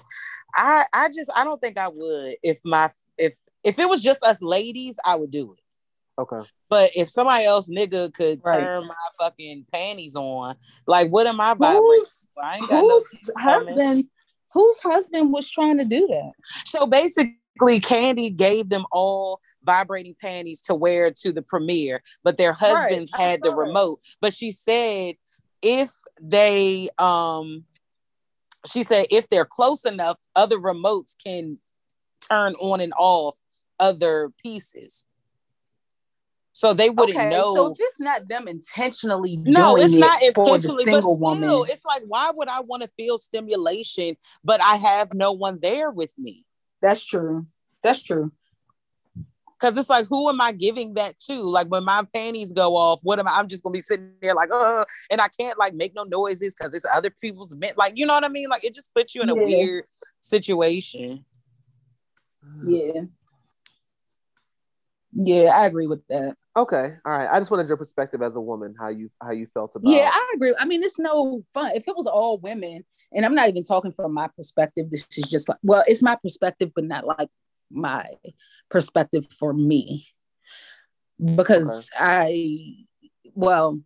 i 0.55 0.85
i 0.93 1.09
just 1.09 1.31
i 1.35 1.45
don't 1.45 1.61
think 1.61 1.77
i 1.79 1.89
would 1.89 2.37
if 2.43 2.59
my 2.65 2.91
if 3.19 3.35
if 3.65 3.79
it 3.79 3.89
was 3.89 4.01
just 4.01 4.23
us 4.23 4.41
ladies 4.41 4.99
i 5.05 5.15
would 5.17 5.31
do 5.31 5.53
it 5.53 5.61
Okay. 6.19 6.49
but 6.71 6.91
if 6.95 7.11
somebody 7.11 7.45
else 7.45 7.71
nigga 7.71 8.13
could 8.15 8.41
Right. 8.47 8.63
turn 8.63 8.87
my 8.87 8.95
fucking 9.21 9.67
panties 9.73 10.17
on 10.17 10.55
like 10.87 11.11
what 11.11 11.27
am 11.27 11.41
i 11.41 11.53
vibrating 11.55 11.83
whose 11.83 12.29
i 12.43 12.57
ain't 12.57 12.69
got 12.69 12.81
no 12.87 12.95
whose 12.95 13.11
teeth 13.11 13.31
coming. 13.35 13.55
husband 13.55 14.05
whose 14.55 14.79
husband 14.81 15.33
was 15.33 15.51
trying 15.51 15.77
to 15.79 15.85
do 15.85 16.07
that 16.07 16.33
So 16.65 16.87
basically, 16.87 17.37
Kandi 17.59 18.35
gave 18.35 18.69
them 18.69 18.85
all 18.93 19.41
vibrating 19.63 20.15
panties 20.21 20.61
to 20.63 20.75
wear 20.75 21.11
to 21.11 21.33
the 21.33 21.43
premiere, 21.43 22.03
but 22.23 22.37
their 22.37 22.53
husbands 22.53 23.11
I 23.15 23.23
had 23.23 23.43
the 23.43 23.55
remote. 23.55 24.01
But 24.21 24.35
she 24.35 24.53
said 24.53 25.17
if 25.63 25.91
they 26.21 26.89
um 26.99 27.65
she 28.67 28.83
said 28.83 29.07
if 29.11 29.29
they're 29.29 29.45
close 29.45 29.85
enough, 29.85 30.19
other 30.35 30.59
remotes 30.59 31.15
can 31.25 31.59
turn 32.29 32.55
on 32.55 32.81
and 32.81 32.93
off 32.97 33.37
other 33.79 34.33
pieces. 34.43 35.07
So 36.53 36.73
they 36.73 36.89
wouldn't 36.89 37.19
okay 37.19 37.29
know. 37.29 37.55
so 37.55 37.75
it's 37.79 38.01
not 38.01 38.29
them 38.29 38.49
intentionally 38.49 39.37
no, 39.37 39.77
it's 39.77 39.95
not 39.95 40.21
the 40.21 40.29
intentionally, 40.29 40.87
but 40.87 41.03
still, 41.03 41.19
woman 41.19 41.51
it's 41.69 41.85
like, 41.85 42.03
why 42.07 42.31
would 42.35 42.49
I 42.49 42.61
want 42.61 42.83
to 42.83 42.89
feel 42.97 43.19
stimulation, 43.19 44.17
but 44.43 44.63
I 44.63 44.77
have 44.77 45.13
no 45.13 45.33
one 45.33 45.59
there 45.61 45.91
with 45.91 46.19
me? 46.19 46.45
That's 46.87 47.05
true 47.05 47.47
that's 47.82 48.03
true 48.03 48.30
Cause 49.59 49.74
it's 49.78 49.89
like, 49.89 50.07
who 50.07 50.28
am 50.28 50.39
I 50.39 50.53
giving 50.53 50.93
that 50.95 51.18
to? 51.20 51.41
Like 51.41 51.68
when 51.68 51.82
my 51.82 52.05
panties 52.12 52.53
go 52.53 52.76
off, 52.76 53.01
what 53.03 53.18
am 53.18 53.26
I? 53.26 53.39
I'm 53.39 53.49
just 53.49 53.62
gonna 53.62 53.72
be 53.72 53.80
sitting 53.80 54.11
there 54.20 54.34
like, 54.34 54.51
uh, 54.53 54.84
and 55.11 55.18
I 55.18 55.28
can't 55.28 55.59
like 55.59 55.72
make 55.72 55.95
no 55.95 56.05
noises 56.05 56.55
because 56.55 56.74
it's 56.74 56.84
other 56.95 57.09
people's 57.09 57.55
meant. 57.55 57.78
Like, 57.78 57.95
you 57.97 58.05
know 58.05 58.12
what 58.12 58.24
I 58.24 58.28
mean? 58.28 58.51
Like 58.51 58.64
it 58.64 58.74
just 58.74 58.93
puts 58.95 59.14
you 59.14 59.22
in 59.22 59.30
a 59.30 59.34
Yeah. 59.34 59.45
weird 59.47 59.84
situation. 60.20 61.24
yeah 62.68 63.01
yeah 65.12 65.51
i 65.59 65.64
agree 65.66 65.87
with 65.87 66.07
that 66.09 66.37
Okay. 66.57 66.95
All 67.05 67.13
right. 67.19 67.29
I 67.31 67.39
just 67.39 67.51
wanted 67.51 67.69
your 67.69 67.77
perspective 67.77 68.23
as 68.23 68.37
a 68.37 68.41
woman, 68.41 68.75
how 68.79 68.89
you 68.89 69.11
how 69.23 69.31
you 69.31 69.47
felt 69.53 69.77
about 69.77 69.91
it. 69.91 69.97
Yeah, 69.97 70.11
I 70.11 70.33
agree. 70.35 70.55
I 70.59 70.65
mean, 70.65 70.83
it's 70.83 70.99
no 70.99 71.45
fun. 71.53 71.73
If 71.75 71.87
it 71.87 71.95
was 71.95 72.07
all 72.07 72.39
women, 72.39 72.85
and 73.13 73.27
I'm 73.27 73.35
not 73.35 73.49
even 73.51 73.63
talking 73.63 73.93
from 73.93 74.15
my 74.15 74.29
perspective, 74.29 74.91
this 74.91 75.07
is 75.19 75.29
just 75.29 75.49
like, 75.49 75.59
well, 75.63 75.85
it's 75.87 76.03
my 76.03 76.17
perspective, 76.17 76.70
but 76.74 76.85
not 76.85 77.07
like 77.07 77.28
my 77.70 78.07
perspective 78.70 79.27
for 79.39 79.53
me. 79.53 80.09
Because 81.23 81.91
I, 81.99 82.87
well, 83.35 83.81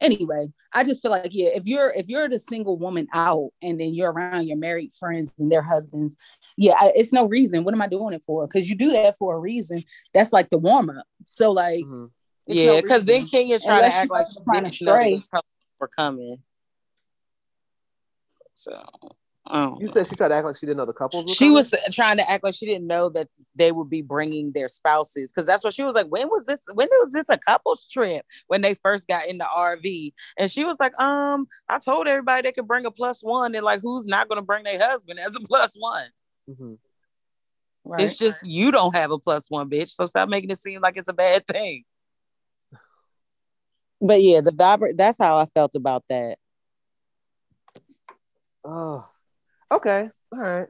anyway, 0.00 0.48
I 0.72 0.84
just 0.84 1.00
feel 1.00 1.10
like 1.10 1.30
yeah, 1.32 1.48
if 1.48 1.64
you're 1.64 1.90
if 1.90 2.08
you're 2.08 2.28
the 2.28 2.38
single 2.38 2.76
woman 2.76 3.08
out 3.14 3.50
and 3.62 3.80
then 3.80 3.94
you're 3.94 4.12
around 4.12 4.46
your 4.46 4.58
married 4.58 4.92
friends 4.94 5.32
and 5.38 5.50
their 5.50 5.62
husbands, 5.62 6.16
yeah, 6.56 6.74
I, 6.78 6.92
it's 6.94 7.12
no 7.12 7.26
reason. 7.26 7.64
What 7.64 7.74
am 7.74 7.82
I 7.82 7.88
doing 7.88 8.14
it 8.14 8.22
for? 8.22 8.46
Because 8.46 8.68
you 8.70 8.76
do 8.76 8.92
that 8.92 9.16
for 9.16 9.34
a 9.34 9.38
reason. 9.38 9.84
That's 10.12 10.32
like 10.32 10.50
the 10.50 10.58
warm 10.58 10.90
up. 10.90 11.06
So 11.24 11.50
like, 11.50 11.84
Mhm. 11.84 12.10
it's 12.46 12.56
Yeah, 12.56 12.66
no 12.76 12.82
because 12.82 13.04
then 13.04 13.22
reason. 13.22 13.28
Kenya 13.38 13.60
tried 13.60 13.76
Unless 13.78 13.92
to 13.92 13.98
act 13.98 14.10
like 14.10 14.26
go 14.26 14.32
she 14.32 14.44
find 14.44 14.64
didn't 14.66 14.80
a 14.80 14.84
know 14.84 14.92
stray. 14.96 15.10
these 15.14 15.26
colors 15.26 15.44
were 15.80 15.88
coming. 15.88 16.38
So 18.54 18.82
I 19.46 19.72
You 19.78 19.88
said 19.88 20.06
she 20.06 20.14
tried 20.16 20.28
to 20.28 20.34
act 20.36 20.46
like 20.46 20.56
she 20.56 20.64
didn't 20.64 20.78
know 20.78 20.86
the 20.86 20.92
couples. 20.94 21.30
she 21.34 21.44
coming? 21.46 21.54
was 21.54 21.74
trying 21.92 22.16
to 22.16 22.30
act 22.30 22.44
like 22.44 22.54
she 22.54 22.64
didn't 22.66 22.86
know 22.86 23.08
that 23.10 23.28
they 23.56 23.72
would 23.72 23.90
be 23.90 24.00
bringing 24.00 24.52
their 24.52 24.68
spouses 24.68 25.30
because 25.30 25.44
that's 25.46 25.62
what 25.62 25.74
she 25.74 25.82
was 25.82 25.94
like. 25.94 26.06
When 26.06 26.28
was 26.30 26.44
this? 26.46 26.60
When 26.72 26.88
was 27.00 27.12
this 27.12 27.28
a 27.28 27.36
couples 27.36 27.86
trip? 27.90 28.24
When 28.46 28.62
they 28.62 28.74
first 28.74 29.06
got 29.06 29.26
in 29.26 29.38
the 29.38 29.44
RV, 29.44 30.12
and 30.38 30.50
she 30.50 30.64
was 30.64 30.78
like, 30.80 30.98
"Um, 31.00 31.46
I 31.68 31.78
told 31.78 32.06
everybody 32.08 32.42
they 32.48 32.52
could 32.52 32.66
bring 32.68 32.86
a 32.86 32.90
plus 32.90 33.22
one, 33.22 33.54
and 33.54 33.64
like, 33.64 33.80
who's 33.82 34.06
not 34.06 34.28
going 34.28 34.38
to 34.38 34.42
bring 34.46 34.64
their 34.64 34.78
husband 34.80 35.18
as 35.20 35.34
a 35.36 35.40
plus 35.46 35.74
one? 35.78 36.06
Mhm. 36.48 36.78
Right. 37.84 38.00
It's 38.02 38.16
just 38.18 38.46
you 38.46 38.72
don't 38.72 38.94
have 38.94 39.10
a 39.10 39.18
plus 39.18 39.50
one, 39.50 39.68
bitch. 39.68 39.90
So 39.90 40.06
stop 40.06 40.28
making 40.28 40.50
it 40.50 40.58
seem 40.58 40.80
like 40.80 40.96
it's 40.96 41.08
a 41.08 41.12
bad 41.12 41.46
thing." 41.46 41.84
But 44.00 44.22
yeah, 44.22 44.40
the 44.40 44.52
vibrate. 44.52 44.96
That's 44.96 45.18
how 45.18 45.36
I 45.38 45.46
felt 45.46 45.74
about 45.74 46.04
that. 46.08 46.38
Oh, 48.64 49.08
okay, 49.70 50.10
all 50.32 50.38
right. 50.38 50.68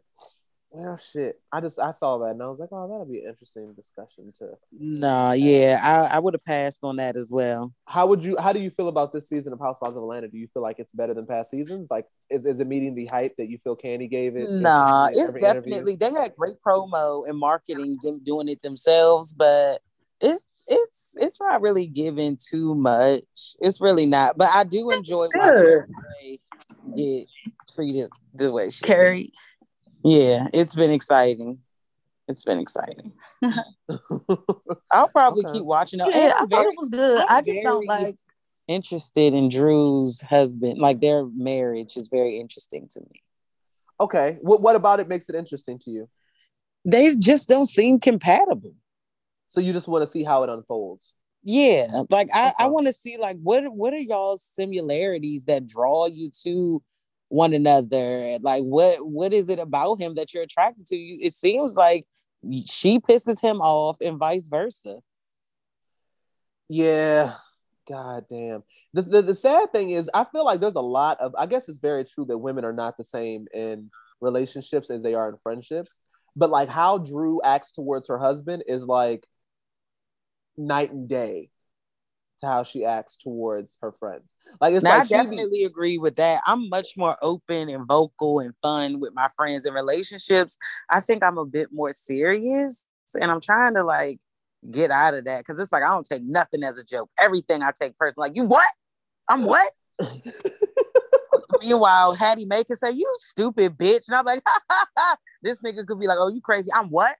Well, 0.76 0.96
shit. 0.96 1.40
I 1.52 1.60
just 1.60 1.78
I 1.78 1.92
saw 1.92 2.18
that 2.18 2.30
and 2.30 2.42
I 2.42 2.48
was 2.48 2.58
like, 2.58 2.70
oh, 2.72 2.88
that'll 2.88 3.04
be 3.04 3.20
an 3.20 3.28
interesting 3.28 3.72
discussion 3.74 4.32
too. 4.36 4.56
Nah, 4.76 5.30
yeah, 5.30 5.78
I, 5.80 6.16
I 6.16 6.18
would 6.18 6.34
have 6.34 6.42
passed 6.42 6.80
on 6.82 6.96
that 6.96 7.14
as 7.16 7.30
well. 7.30 7.72
How 7.86 8.06
would 8.06 8.24
you? 8.24 8.36
How 8.40 8.52
do 8.52 8.58
you 8.58 8.70
feel 8.70 8.88
about 8.88 9.12
this 9.12 9.28
season 9.28 9.52
of 9.52 9.60
Housewives 9.60 9.94
of 9.94 10.02
Atlanta? 10.02 10.26
Do 10.26 10.36
you 10.36 10.48
feel 10.52 10.62
like 10.62 10.80
it's 10.80 10.92
better 10.92 11.14
than 11.14 11.26
past 11.26 11.52
seasons? 11.52 11.86
Like, 11.92 12.06
is, 12.28 12.44
is 12.44 12.58
it 12.58 12.66
meeting 12.66 12.96
the 12.96 13.06
hype 13.06 13.36
that 13.36 13.48
you 13.48 13.56
feel 13.58 13.76
Kandi 13.76 14.10
gave 14.10 14.34
it? 14.36 14.50
Nah, 14.50 15.06
in 15.06 15.12
it's 15.12 15.28
every 15.28 15.42
interview? 15.42 15.70
definitely 15.70 15.94
they 15.94 16.10
had 16.10 16.34
great 16.36 16.56
promo 16.66 17.22
and 17.28 17.38
marketing, 17.38 17.94
them 18.02 18.20
doing 18.24 18.48
it 18.48 18.60
themselves, 18.60 19.32
but 19.32 19.80
it's 20.20 20.48
it's 20.66 21.14
it's 21.20 21.40
not 21.40 21.60
really 21.60 21.86
giving 21.86 22.36
too 22.36 22.74
much. 22.74 23.22
It's 23.60 23.80
really 23.80 24.06
not. 24.06 24.36
But 24.36 24.48
I 24.52 24.64
do 24.64 24.90
enjoy 24.90 25.28
watching 25.36 25.62
Good. 25.62 25.86
Get 26.96 27.26
treated 27.72 28.10
the 28.34 28.50
way 28.50 28.70
she 28.70 28.84
Carrie. 28.84 29.32
Yeah, 30.04 30.48
it's 30.52 30.74
been 30.74 30.90
exciting. 30.90 31.58
It's 32.28 32.42
been 32.42 32.58
exciting. 32.58 33.12
I'll 34.90 35.08
probably 35.08 35.44
Okay. 35.44 35.52
keep 35.54 35.64
watching 35.64 36.00
it. 36.00 36.06
Yeah, 36.08 36.16
And 36.16 36.32
I 36.32 36.38
I'm 36.40 36.48
thought 36.48 36.62
very 36.62 36.72
it 36.74 36.78
was 36.78 36.88
good. 36.88 37.20
I'm 37.20 37.36
I 37.36 37.42
just 37.42 37.62
don't 37.62 37.86
like. 37.86 38.16
interested 38.68 39.34
in 39.34 39.48
Drew's 39.48 40.20
husband. 40.20 40.78
Like 40.78 41.00
their 41.00 41.24
marriage 41.26 41.96
is 41.96 42.08
very 42.08 42.38
interesting 42.38 42.88
to 42.92 43.00
me. 43.00 43.22
okay. 44.00 44.38
What 44.40 44.60
What 44.60 44.76
about 44.76 45.00
it 45.00 45.08
makes 45.08 45.28
it 45.28 45.34
interesting 45.34 45.78
to 45.80 45.90
you? 45.90 46.08
They 46.84 47.14
just 47.14 47.48
don't 47.48 47.66
seem 47.66 47.98
compatible. 47.98 48.74
So 49.48 49.60
you 49.60 49.72
just 49.72 49.88
want 49.88 50.02
to 50.02 50.06
see 50.10 50.24
how 50.24 50.42
it 50.42 50.50
unfolds. 50.50 51.14
Yeah, 51.42 52.02
like 52.08 52.30
I, 52.34 52.54
I 52.58 52.66
want 52.68 52.86
to 52.86 52.92
see 52.92 53.18
like 53.18 53.36
what 53.42 53.64
what 53.72 53.92
are 53.92 53.98
y'all's 53.98 54.42
similarities 54.42 55.44
that 55.44 55.66
draw 55.66 56.06
you 56.06 56.30
to 56.42 56.82
one 57.28 57.52
another? 57.52 58.38
Like 58.40 58.62
what 58.62 59.06
what 59.06 59.32
is 59.32 59.48
it 59.48 59.58
about 59.58 60.00
him 60.00 60.14
that 60.16 60.32
you're 60.32 60.42
attracted 60.42 60.86
to? 60.86 60.96
It 60.96 61.34
seems 61.34 61.76
like 61.76 62.06
she 62.66 62.98
pisses 62.98 63.40
him 63.40 63.60
off 63.60 63.98
and 64.00 64.18
vice 64.18 64.48
versa. 64.48 64.98
Yeah. 66.68 67.34
God 67.86 68.24
damn. 68.30 68.62
The, 68.94 69.02
the 69.02 69.22
the 69.22 69.34
sad 69.34 69.72
thing 69.72 69.90
is 69.90 70.08
I 70.14 70.24
feel 70.24 70.44
like 70.44 70.60
there's 70.60 70.74
a 70.74 70.80
lot 70.80 71.20
of 71.20 71.34
I 71.36 71.46
guess 71.46 71.68
it's 71.68 71.78
very 71.78 72.04
true 72.04 72.24
that 72.26 72.38
women 72.38 72.64
are 72.64 72.72
not 72.72 72.96
the 72.96 73.04
same 73.04 73.46
in 73.52 73.90
relationships 74.20 74.90
as 74.90 75.02
they 75.02 75.14
are 75.14 75.28
in 75.28 75.36
friendships. 75.42 76.00
But 76.36 76.50
like 76.50 76.68
how 76.68 76.98
Drew 76.98 77.42
acts 77.42 77.72
towards 77.72 78.08
her 78.08 78.18
husband 78.18 78.64
is 78.66 78.84
like 78.84 79.26
night 80.56 80.92
and 80.92 81.08
day 81.08 81.50
to 82.44 82.50
how 82.50 82.62
she 82.62 82.84
acts 82.84 83.16
towards 83.16 83.76
her 83.82 83.92
friends. 83.92 84.34
Like 84.60 84.74
it's 84.74 84.84
Now, 84.84 84.90
like 84.90 85.00
I 85.00 85.04
she 85.04 85.14
be, 85.14 85.22
definitely 85.22 85.64
agree 85.64 85.98
with 85.98 86.16
that. 86.16 86.40
I'm 86.46 86.68
much 86.68 86.96
more 86.96 87.16
open 87.22 87.68
and 87.68 87.86
vocal 87.86 88.40
and 88.40 88.54
fun 88.56 89.00
with 89.00 89.12
my 89.14 89.28
friends 89.36 89.66
and 89.66 89.74
relationships. 89.74 90.58
I 90.88 91.00
think 91.00 91.22
I'm 91.24 91.38
a 91.38 91.46
bit 91.46 91.68
more 91.72 91.92
serious, 91.92 92.82
and 93.20 93.30
I'm 93.30 93.40
trying 93.40 93.74
to 93.74 93.82
like 93.82 94.18
get 94.70 94.90
out 94.90 95.14
of 95.14 95.24
that 95.24 95.40
because 95.40 95.58
it's 95.58 95.72
like 95.72 95.82
I 95.82 95.88
don't 95.88 96.06
take 96.06 96.22
nothing 96.24 96.62
as 96.62 96.78
a 96.78 96.84
joke. 96.84 97.10
Everything 97.18 97.62
I 97.62 97.72
take 97.78 97.98
personal. 97.98 98.26
Like 98.28 98.36
you 98.36 98.44
what? 98.44 98.68
I'm 99.28 99.44
what? 99.44 99.72
Meanwhile, 101.60 102.14
Hattie 102.14 102.46
can 102.46 102.76
say, 102.76 102.90
"You 102.92 103.12
stupid 103.20 103.76
bitch," 103.76 104.08
and 104.08 104.16
I'm 104.16 104.24
like. 104.24 104.42
"This 105.44 105.60
nigga 105.60 105.86
could 105.86 106.00
be 106.00 106.06
like, 106.06 106.18
oh, 106.18 106.28
you 106.28 106.40
crazy? 106.40 106.70
I'm 106.74 106.88
what?" 106.88 107.14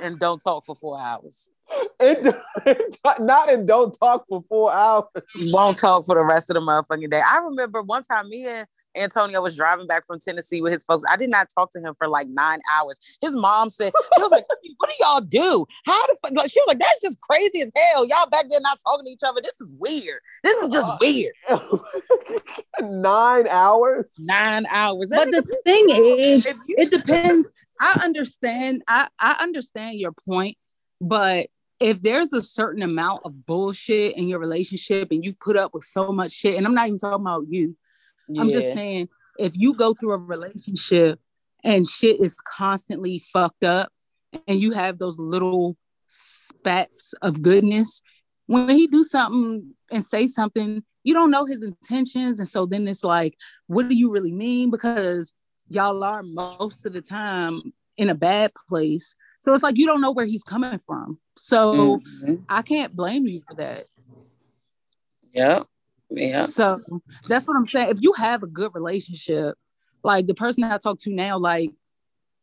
And 0.00 0.18
don't 0.18 0.38
talk 0.38 0.64
for 0.64 0.76
four 0.76 0.98
hours. 0.98 1.48
and, 2.00 2.34
not 3.20 3.52
and 3.52 3.66
don't 3.66 3.96
talk 3.98 4.24
for 4.28 4.42
four 4.48 4.72
hours. 4.72 5.04
won't 5.36 5.76
talk 5.76 6.06
for 6.06 6.14
the 6.14 6.24
rest 6.24 6.50
of 6.50 6.54
the 6.54 6.60
motherfucking 6.60 7.10
day. 7.10 7.20
I 7.20 7.38
remember 7.38 7.82
one 7.82 8.02
time 8.02 8.28
me 8.28 8.46
and 8.46 8.66
Antonio 8.96 9.40
was 9.40 9.56
driving 9.56 9.86
back 9.86 10.06
from 10.06 10.18
Tennessee 10.18 10.60
with 10.60 10.72
his 10.72 10.84
folks. 10.84 11.04
I 11.10 11.16
did 11.16 11.30
not 11.30 11.48
talk 11.54 11.70
to 11.72 11.80
him 11.80 11.94
for 11.98 12.08
like 12.08 12.28
nine 12.28 12.60
hours. 12.72 12.98
His 13.20 13.36
mom 13.36 13.70
said, 13.70 13.92
she 14.14 14.22
was 14.22 14.30
like, 14.30 14.44
what 14.78 14.90
do 14.90 14.94
y'all 15.00 15.20
do? 15.20 15.66
How 15.86 16.06
the 16.06 16.16
fuck? 16.22 16.32
Like, 16.36 16.50
she 16.50 16.60
was 16.60 16.68
like, 16.68 16.78
that's 16.78 17.00
just 17.00 17.20
crazy 17.20 17.62
as 17.62 17.70
hell. 17.76 18.06
Y'all 18.06 18.28
back 18.30 18.46
there 18.50 18.60
not 18.60 18.78
talking 18.84 19.06
to 19.06 19.10
each 19.10 19.20
other. 19.24 19.40
This 19.40 19.60
is 19.60 19.72
weird. 19.78 20.20
This 20.42 20.62
is 20.62 20.72
just 20.72 20.90
uh, 20.90 20.96
weird. 21.00 21.32
Nine 22.80 23.46
hours. 23.48 24.14
Nine 24.18 24.66
hours. 24.70 25.08
But 25.10 25.30
the 25.30 25.42
thing 25.64 25.90
is, 25.90 26.46
it 26.68 26.90
depends. 26.90 27.50
I 27.80 28.00
understand. 28.04 28.82
I 28.88 29.08
I 29.18 29.36
understand 29.40 29.98
your 29.98 30.12
point, 30.26 30.56
but 31.00 31.48
if 31.80 32.02
there's 32.02 32.32
a 32.32 32.42
certain 32.42 32.82
amount 32.82 33.22
of 33.24 33.46
bullshit 33.46 34.16
in 34.16 34.28
your 34.28 34.38
relationship 34.38 35.08
and 35.10 35.24
you've 35.24 35.38
put 35.38 35.56
up 35.56 35.74
with 35.74 35.84
so 35.84 36.12
much 36.12 36.32
shit, 36.32 36.56
and 36.56 36.66
I'm 36.66 36.74
not 36.74 36.88
even 36.88 36.98
talking 36.98 37.24
about 37.24 37.44
you, 37.48 37.76
I'm 38.38 38.50
just 38.50 38.74
saying 38.74 39.08
if 39.38 39.56
you 39.56 39.74
go 39.74 39.94
through 39.94 40.12
a 40.12 40.18
relationship 40.18 41.20
and 41.64 41.86
shit 41.86 42.20
is 42.20 42.34
constantly 42.34 43.18
fucked 43.18 43.64
up 43.64 43.90
and 44.46 44.60
you 44.60 44.72
have 44.72 44.98
those 44.98 45.18
little 45.18 45.76
spats 46.08 47.14
of 47.22 47.42
goodness, 47.42 48.02
when 48.46 48.68
he 48.70 48.86
do 48.86 49.04
something 49.04 49.74
and 49.90 50.04
say 50.04 50.26
something, 50.26 50.82
you 51.04 51.14
don't 51.14 51.30
know 51.30 51.46
his 51.46 51.62
intentions. 51.62 52.38
And 52.38 52.48
so 52.48 52.66
then 52.66 52.86
it's 52.88 53.04
like, 53.04 53.34
what 53.66 53.88
do 53.88 53.94
you 53.94 54.10
really 54.10 54.32
mean? 54.32 54.70
Because 54.70 55.32
y'all 55.68 56.02
are 56.02 56.22
most 56.22 56.84
of 56.84 56.92
the 56.92 57.02
time 57.02 57.60
in 57.96 58.10
a 58.10 58.14
bad 58.14 58.52
place. 58.68 59.14
So 59.40 59.52
it's 59.54 59.62
like 59.62 59.78
you 59.78 59.86
don't 59.86 60.00
know 60.00 60.10
where 60.12 60.26
he's 60.26 60.42
coming 60.42 60.78
from. 60.78 61.18
So 61.36 62.00
Mhm. 62.22 62.44
I 62.48 62.62
can't 62.62 62.94
blame 62.96 63.26
you 63.26 63.40
for 63.48 63.54
that. 63.56 63.84
Yeah. 65.32 65.62
Yeah. 66.10 66.46
So 66.46 66.78
that's 67.28 67.46
what 67.46 67.56
I'm 67.56 67.66
saying. 67.66 67.88
If 67.90 67.98
you 68.00 68.12
have 68.14 68.42
a 68.42 68.46
good 68.46 68.72
relationship, 68.74 69.56
like 70.02 70.26
the 70.26 70.34
person 70.34 70.62
that 70.62 70.72
I 70.72 70.78
talk 70.78 70.98
to 71.00 71.12
now, 71.12 71.38
like 71.38 71.70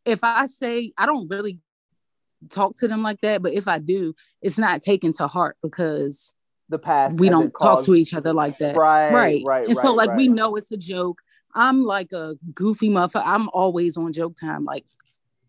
if 0.06 0.20
I 0.24 0.46
say 0.46 0.94
I 0.98 1.06
don't 1.06 1.28
really 1.30 1.60
talk 2.50 2.76
to 2.78 2.88
them 2.88 3.02
like 3.02 3.20
that, 3.22 3.42
but 3.42 3.54
if 3.54 3.68
I 3.68 3.80
do, 3.80 4.14
it's 4.42 4.58
not 4.58 4.82
taken 4.82 5.12
to 5.14 5.28
heart 5.28 5.58
because 5.64 6.34
The 6.70 6.78
past. 6.80 7.20
we 7.20 7.28
hasn't 7.28 7.42
don't 7.44 7.52
talk 7.52 7.78
caused- 7.78 7.86
to 7.88 7.96
each 7.96 8.14
other 8.14 8.34
like 8.34 8.60
that. 8.60 8.76
Right, 8.78 9.12
right. 9.12 9.42
right, 9.46 9.68
And 9.68 9.78
so 9.78 9.96
right, 9.96 10.08
like 10.08 10.18
we 10.18 10.28
know 10.28 10.56
it's 10.56 10.72
a 10.72 10.78
joke. 10.78 11.22
I'm 11.56 11.84
like 11.84 12.12
a 12.12 12.36
goofy 12.54 12.90
motherfucker. 12.90 13.24
I'm 13.26 13.50
always 13.50 13.98
on 13.98 14.14
joke 14.14 14.36
time, 14.40 14.64
like 14.66 14.86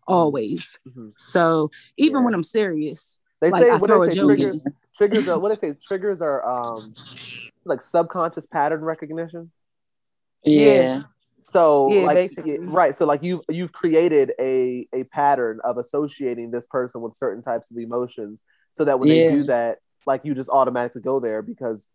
always. 0.07 0.79
Mhm. 0.87 1.13
So 1.17 1.69
even 1.97 2.19
Yeah. 2.19 2.25
when 2.25 2.33
I'm 2.33 2.43
serious, 2.43 3.19
They 3.41 3.51
like 3.51 3.63
say 3.63 3.71
I 3.71 3.77
what 3.77 3.89
throw 3.89 4.05
they 4.05 4.11
say 4.11 4.15
joke 4.15 4.27
triggers. 4.37 4.61
Triggers 4.95 5.27
are 5.27 5.39
what 5.39 5.59
they 5.59 5.69
say. 5.69 5.75
Triggers 5.79 6.21
are 6.21 6.77
um 6.77 6.95
like 7.65 7.81
subconscious 7.81 8.45
pattern 8.45 8.81
recognition. 8.81 9.51
Yeah. 10.43 11.03
So 11.49 11.89
Yeah, 11.93 12.01
like 12.01 12.15
basically. 12.15 12.59
right. 12.59 12.95
So 12.95 13.05
like 13.05 13.23
you've 13.23 13.41
you've 13.49 13.71
created 13.71 14.33
a 14.39 14.87
a 14.93 15.03
pattern 15.05 15.59
of 15.63 15.77
associating 15.77 16.51
this 16.51 16.65
person 16.65 17.01
with 17.01 17.15
certain 17.15 17.43
types 17.43 17.71
of 17.71 17.77
emotions, 17.77 18.41
so 18.73 18.85
that 18.85 18.99
when 18.99 19.09
Yeah. 19.09 19.29
they 19.29 19.37
do 19.37 19.43
that, 19.45 19.79
like 20.05 20.25
you 20.25 20.33
just 20.33 20.49
automatically 20.49 21.01
go 21.01 21.19
there 21.19 21.41
because 21.41 21.87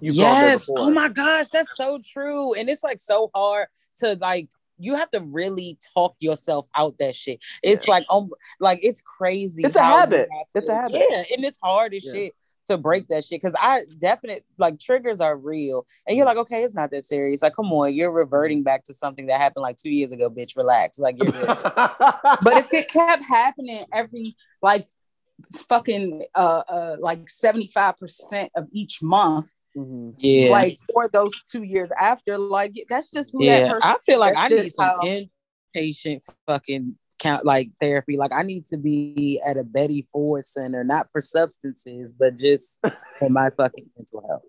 you've 0.00 0.16
yes. 0.16 0.68
Oh 0.68 0.90
my 0.90 1.08
gosh, 1.08 1.48
that's 1.48 1.74
so 1.76 1.98
true. 2.04 2.54
And 2.54 2.68
it's 2.68 2.82
like 2.82 2.98
so 2.98 3.30
hard 3.34 3.68
to 3.96 4.16
like 4.20 4.48
you 4.78 4.94
have 4.94 5.10
to 5.10 5.20
really 5.20 5.78
talk 5.94 6.16
yourself 6.20 6.68
out 6.74 6.98
that 6.98 7.14
shit. 7.14 7.40
It's 7.62 7.86
like 7.88 8.04
um 8.10 8.30
like 8.60 8.80
it's 8.82 9.02
crazy. 9.02 9.64
It's 9.64 9.76
a 9.76 9.82
habit. 9.82 10.28
have 10.32 10.46
It's 10.54 10.68
a 10.68 10.74
habit. 10.74 11.02
Yeah, 11.10 11.18
and 11.36 11.44
it's 11.44 11.58
hard 11.62 11.94
as 11.94 12.04
Yeah. 12.04 12.12
shit 12.12 12.34
to 12.66 12.78
break 12.78 13.06
that 13.08 13.22
shit 13.24 13.42
because 13.42 13.54
I 13.60 13.82
definitely 13.98 14.42
like 14.56 14.80
triggers 14.80 15.20
are 15.20 15.36
real. 15.36 15.86
And 16.08 16.16
you're 16.16 16.24
like, 16.24 16.38
okay, 16.38 16.64
it's 16.64 16.74
not 16.74 16.90
that 16.92 17.04
serious. 17.04 17.42
Like, 17.42 17.54
come 17.54 17.70
on, 17.72 17.94
you're 17.94 18.10
reverting 18.10 18.62
back 18.62 18.84
to 18.84 18.94
something 18.94 19.26
that 19.26 19.38
happened 19.38 19.62
like 19.62 19.76
two 19.76 19.90
years 19.90 20.12
ago, 20.12 20.30
bitch. 20.30 20.56
Relax. 20.56 20.98
Like 20.98 21.16
you're 21.18 21.30
good. 21.30 21.46
But 21.46 22.56
if 22.56 22.72
it 22.72 22.88
kept 22.88 23.22
happening 23.22 23.84
every 23.92 24.34
like 24.62 24.88
fucking 25.68 26.24
uh, 26.34 26.62
uh 26.68 26.96
like 27.00 27.26
75% 27.26 28.48
of 28.56 28.68
each 28.72 29.02
month 29.02 29.50
Mhm. 29.76 30.14
Yeah. 30.18 30.50
like 30.50 30.78
for 30.92 31.08
those 31.08 31.32
two 31.50 31.62
years 31.62 31.90
after 31.98 32.38
like 32.38 32.72
that's 32.88 33.10
just 33.10 33.32
who 33.32 33.44
that 33.44 33.66
yeah. 33.66 33.72
person 33.72 33.90
I 33.90 33.96
feel 33.98 34.20
like 34.20 34.36
I 34.36 34.48
need 34.48 34.70
some 34.70 34.84
how- 34.84 35.00
inpatient 35.74 36.22
fucking 36.46 36.96
count 37.18 37.44
like 37.44 37.70
therapy. 37.80 38.16
Like 38.16 38.32
I 38.32 38.42
need 38.42 38.66
to 38.68 38.76
be 38.76 39.40
at 39.44 39.56
a 39.56 39.64
Betty 39.64 40.06
Ford 40.12 40.46
center, 40.46 40.84
not 40.84 41.10
for 41.10 41.20
substances, 41.20 42.12
but 42.12 42.36
just 42.36 42.78
for 43.18 43.28
my 43.28 43.50
fucking 43.50 43.86
mental 43.96 44.26
health. 44.28 44.42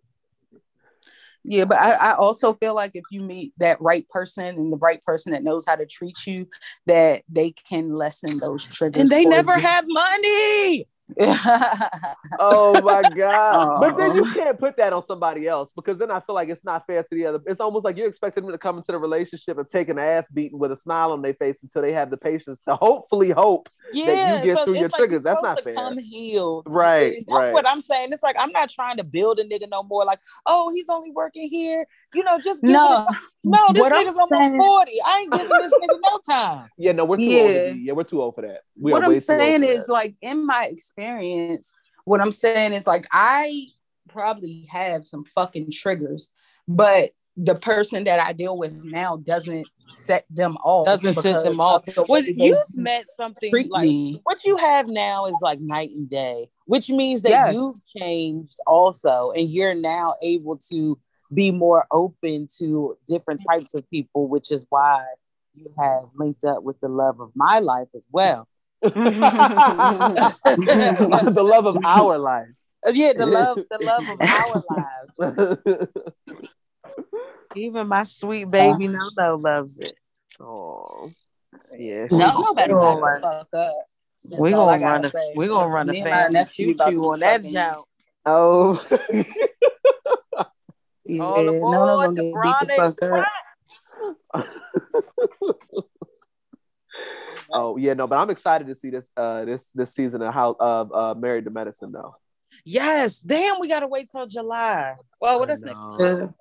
Yeah, 1.47 1.65
but 1.65 1.79
I, 1.79 1.91
I 1.91 2.15
also 2.15 2.55
feel 2.55 2.73
like 2.73 2.91
if 2.95 3.03
you 3.11 3.21
meet 3.21 3.53
that 3.59 3.79
right 3.79 4.07
person 4.09 4.47
and 4.47 4.73
the 4.73 4.77
right 4.77 5.03
person 5.05 5.31
that 5.33 5.43
knows 5.43 5.63
how 5.65 5.75
to 5.75 5.85
treat 5.85 6.25
you, 6.25 6.49
that 6.87 7.23
they 7.29 7.51
can 7.51 7.93
lessen 7.93 8.39
those 8.39 8.63
triggers. 8.65 8.99
And 9.01 9.09
they 9.09 9.25
never 9.25 9.55
you. 9.55 9.61
have 9.61 9.85
money. 9.87 10.87
Oh 12.39 12.81
my 12.83 13.03
god! 13.15 13.79
but 13.81 13.95
then 13.95 14.15
you 14.15 14.23
uh-uh. 14.23 14.33
can't 14.33 14.59
put 14.59 14.75
that 14.77 14.91
on 14.91 15.01
somebody 15.01 15.47
else 15.47 15.71
because 15.75 15.99
then 15.99 16.09
I 16.09 16.19
feel 16.19 16.35
like 16.35 16.49
it's 16.49 16.65
not 16.65 16.85
fair 16.85 17.03
to 17.03 17.09
the 17.15 17.25
other. 17.27 17.39
It's 17.45 17.59
almost 17.59 17.85
like 17.85 17.97
you're 17.97 18.07
expecting 18.07 18.43
them 18.43 18.51
to 18.51 18.57
come 18.57 18.77
into 18.77 18.91
the 18.91 18.97
relationship 18.97 19.57
and 19.57 19.67
take 19.67 19.89
an 19.89 19.99
ass 19.99 20.29
beating 20.29 20.57
with 20.57 20.71
a 20.71 20.77
smile 20.77 21.11
on 21.11 21.21
their 21.21 21.35
face 21.35 21.61
until 21.63 21.83
they 21.83 21.91
have 21.93 22.09
the 22.09 22.17
patience 22.17 22.61
to 22.61 22.75
hopefully 22.75 23.29
hope. 23.29 23.69
Yeah, 23.93 24.05
that 24.05 24.39
you 24.39 24.45
get 24.45 24.57
so 24.57 24.65
through 24.65 24.75
your 24.75 24.89
like 24.89 24.97
triggers. 24.97 25.23
That's 25.23 25.41
not 25.41 25.61
fair. 25.61 25.75
Come 25.75 25.99
healed, 25.99 26.65
Right, 26.67 27.23
That's 27.27 27.39
right. 27.39 27.53
what 27.53 27.67
I'm 27.67 27.81
saying. 27.81 28.09
It's 28.11 28.23
like 28.23 28.35
I'm 28.39 28.51
not 28.51 28.69
trying 28.69 28.97
to 28.97 29.03
build 29.03 29.39
a 29.39 29.43
nigga 29.43 29.69
no 29.69 29.83
more. 29.83 30.05
Like, 30.05 30.19
oh, 30.45 30.71
he's 30.73 30.89
only 30.89 31.11
working 31.11 31.49
here. 31.49 31.85
You 32.15 32.23
know, 32.23 32.39
just 32.43 32.61
give 32.61 32.71
no, 32.71 32.85
it 32.87 32.91
a- 32.93 33.19
no. 33.43 33.65
This 33.73 33.81
What 33.81 33.91
I'm 33.93 33.99
nigga's 33.99 34.09
almost 34.15 34.29
saying- 34.29 34.57
forty. 34.57 34.93
I 35.05 35.19
ain't 35.21 35.33
giving 35.33 35.49
this 35.49 35.71
nigga 35.71 35.99
no 36.01 36.19
time. 36.29 36.69
Yeah, 36.77 36.91
no, 36.93 37.05
we're 37.05 37.17
too 37.17 37.23
old. 37.23 37.49
Yeah. 37.49 37.69
To 37.71 37.77
yeah, 37.77 37.93
we're 37.93 38.03
too 38.03 38.21
old 38.21 38.35
for 38.35 38.41
that. 38.41 38.61
We 38.79 38.91
what 38.91 39.03
I'm 39.03 39.09
way 39.09 39.13
too 39.15 39.17
old 39.17 39.23
saying 39.23 39.63
is 39.63 39.87
like 39.89 40.15
in 40.21 40.45
my 40.45 40.65
experience, 40.65 41.73
what 42.05 42.21
I'm 42.21 42.31
saying 42.31 42.73
is 42.73 42.87
like 42.87 43.05
I 43.11 43.67
probably 44.09 44.67
have 44.69 45.03
some 45.03 45.25
fucking 45.25 45.71
triggers, 45.71 46.31
but 46.67 47.11
the 47.37 47.55
person 47.55 48.05
that 48.05 48.19
I 48.19 48.31
deal 48.31 48.57
with 48.57 48.71
now 48.81 49.17
doesn't 49.17 49.67
set 49.87 50.25
them 50.29 50.55
off. 50.63 50.85
Doesn't 50.85 51.13
set 51.15 51.43
them 51.43 51.59
off. 51.59 51.85
of 51.97 52.07
Was 52.07 52.25
you've 52.27 52.57
met 52.73 53.03
something 53.17 53.51
like 53.69 53.83
me. 53.87 54.21
what 54.23 54.45
you 54.45 54.55
have 54.55 54.87
now 54.87 55.25
is 55.25 55.35
like 55.41 55.59
night 55.59 55.89
and 55.91 56.09
day, 56.09 56.47
which 56.65 56.89
means 56.89 57.23
that 57.23 57.29
Yes. 57.29 57.53
you've 57.55 57.75
changed 57.97 58.55
also, 58.65 59.31
and 59.35 59.49
you're 59.49 59.75
now 59.75 60.15
able 60.23 60.57
to 60.71 60.97
be 61.35 61.51
more 61.51 61.85
open 61.91 62.47
to 62.59 62.97
different 63.07 63.41
types 63.49 63.73
of 63.75 63.87
people, 63.89 64.27
which 64.27 64.51
is 64.51 64.65
why 64.69 65.05
you 65.53 65.71
have 65.77 66.05
linked 66.15 66.43
up 66.43 66.63
with 66.63 66.79
the 66.79 66.87
love 66.87 67.19
of 67.19 67.31
my 67.35 67.59
life 67.59 67.87
as 67.95 68.07
well. 68.11 68.47
the 68.81 68.91
love 71.43 71.65
of 71.65 71.77
our 71.85 72.17
life. 72.17 72.47
Uh, 72.85 72.91
yeah, 72.93 73.13
the 73.13 73.25
love, 73.25 73.57
the 73.69 73.79
love 73.83 74.07
of 74.07 74.19
our 74.21 74.63
lives. 74.69 75.87
Even 77.55 77.87
my 77.87 78.03
sweet 78.03 78.49
baby 78.51 78.87
no 78.87 78.99
no 79.17 79.35
loves 79.35 79.79
it. 79.79 79.93
oh, 80.39 81.11
yeah. 81.77 82.05
No, 82.11 82.41
no 82.41 82.53
better 82.53 82.75
We 82.75 82.81
back 82.81 83.01
gonna 83.01 83.15
the 83.15 83.21
fuck 83.21 83.47
up. 83.53 83.75
That's 84.25 84.41
We 84.41 84.51
gonna 84.51 84.77
run 84.85 85.05
a 85.05 85.09
say. 85.09 85.33
we 85.35 85.47
gonna 85.47 85.73
run 85.73 85.89
a 85.89 85.93
and 85.93 86.03
my 86.03 86.09
family 86.09 86.33
nephew 86.33 86.65
choo 86.65 86.71
about 86.73 86.89
choo 86.89 87.01
to 87.01 87.11
on 87.11 87.19
that 87.21 87.37
fucking- 87.41 87.53
jump. 87.53 87.79
Oh. 88.25 88.81
Yeah, 91.05 91.23
All 91.23 91.43
no, 91.43 91.51
no, 91.51 91.51
aboard 91.51 92.15
gonna 92.15 92.15
the 92.15 92.23
get 92.23 92.43
beat 92.43 92.55
the 92.67 92.73
fuck 92.75 92.95
up. 94.33 94.33
oh 97.53 97.77
yeah, 97.77 97.93
no, 97.93 98.07
but 98.07 98.17
I'm 98.17 98.29
excited 98.29 98.67
to 98.67 98.75
see 98.75 98.89
this 98.89 99.09
uh 99.15 99.45
this 99.45 99.69
this 99.71 99.93
season 99.93 100.21
of 100.21 100.33
how 100.33 100.55
of 100.59 100.93
uh 100.93 101.15
Married 101.15 101.45
to 101.45 101.51
Medicine 101.51 101.91
though. 101.91 102.15
Yes, 102.63 103.19
damn, 103.19 103.59
we 103.59 103.67
gotta 103.67 103.87
wait 103.87 104.09
till 104.09 104.27
July. 104.27 104.95
Well, 105.19 105.39
what 105.39 105.49
I 105.49 105.53
is 105.53 105.63
next? 105.63 105.81
know. 105.99 106.33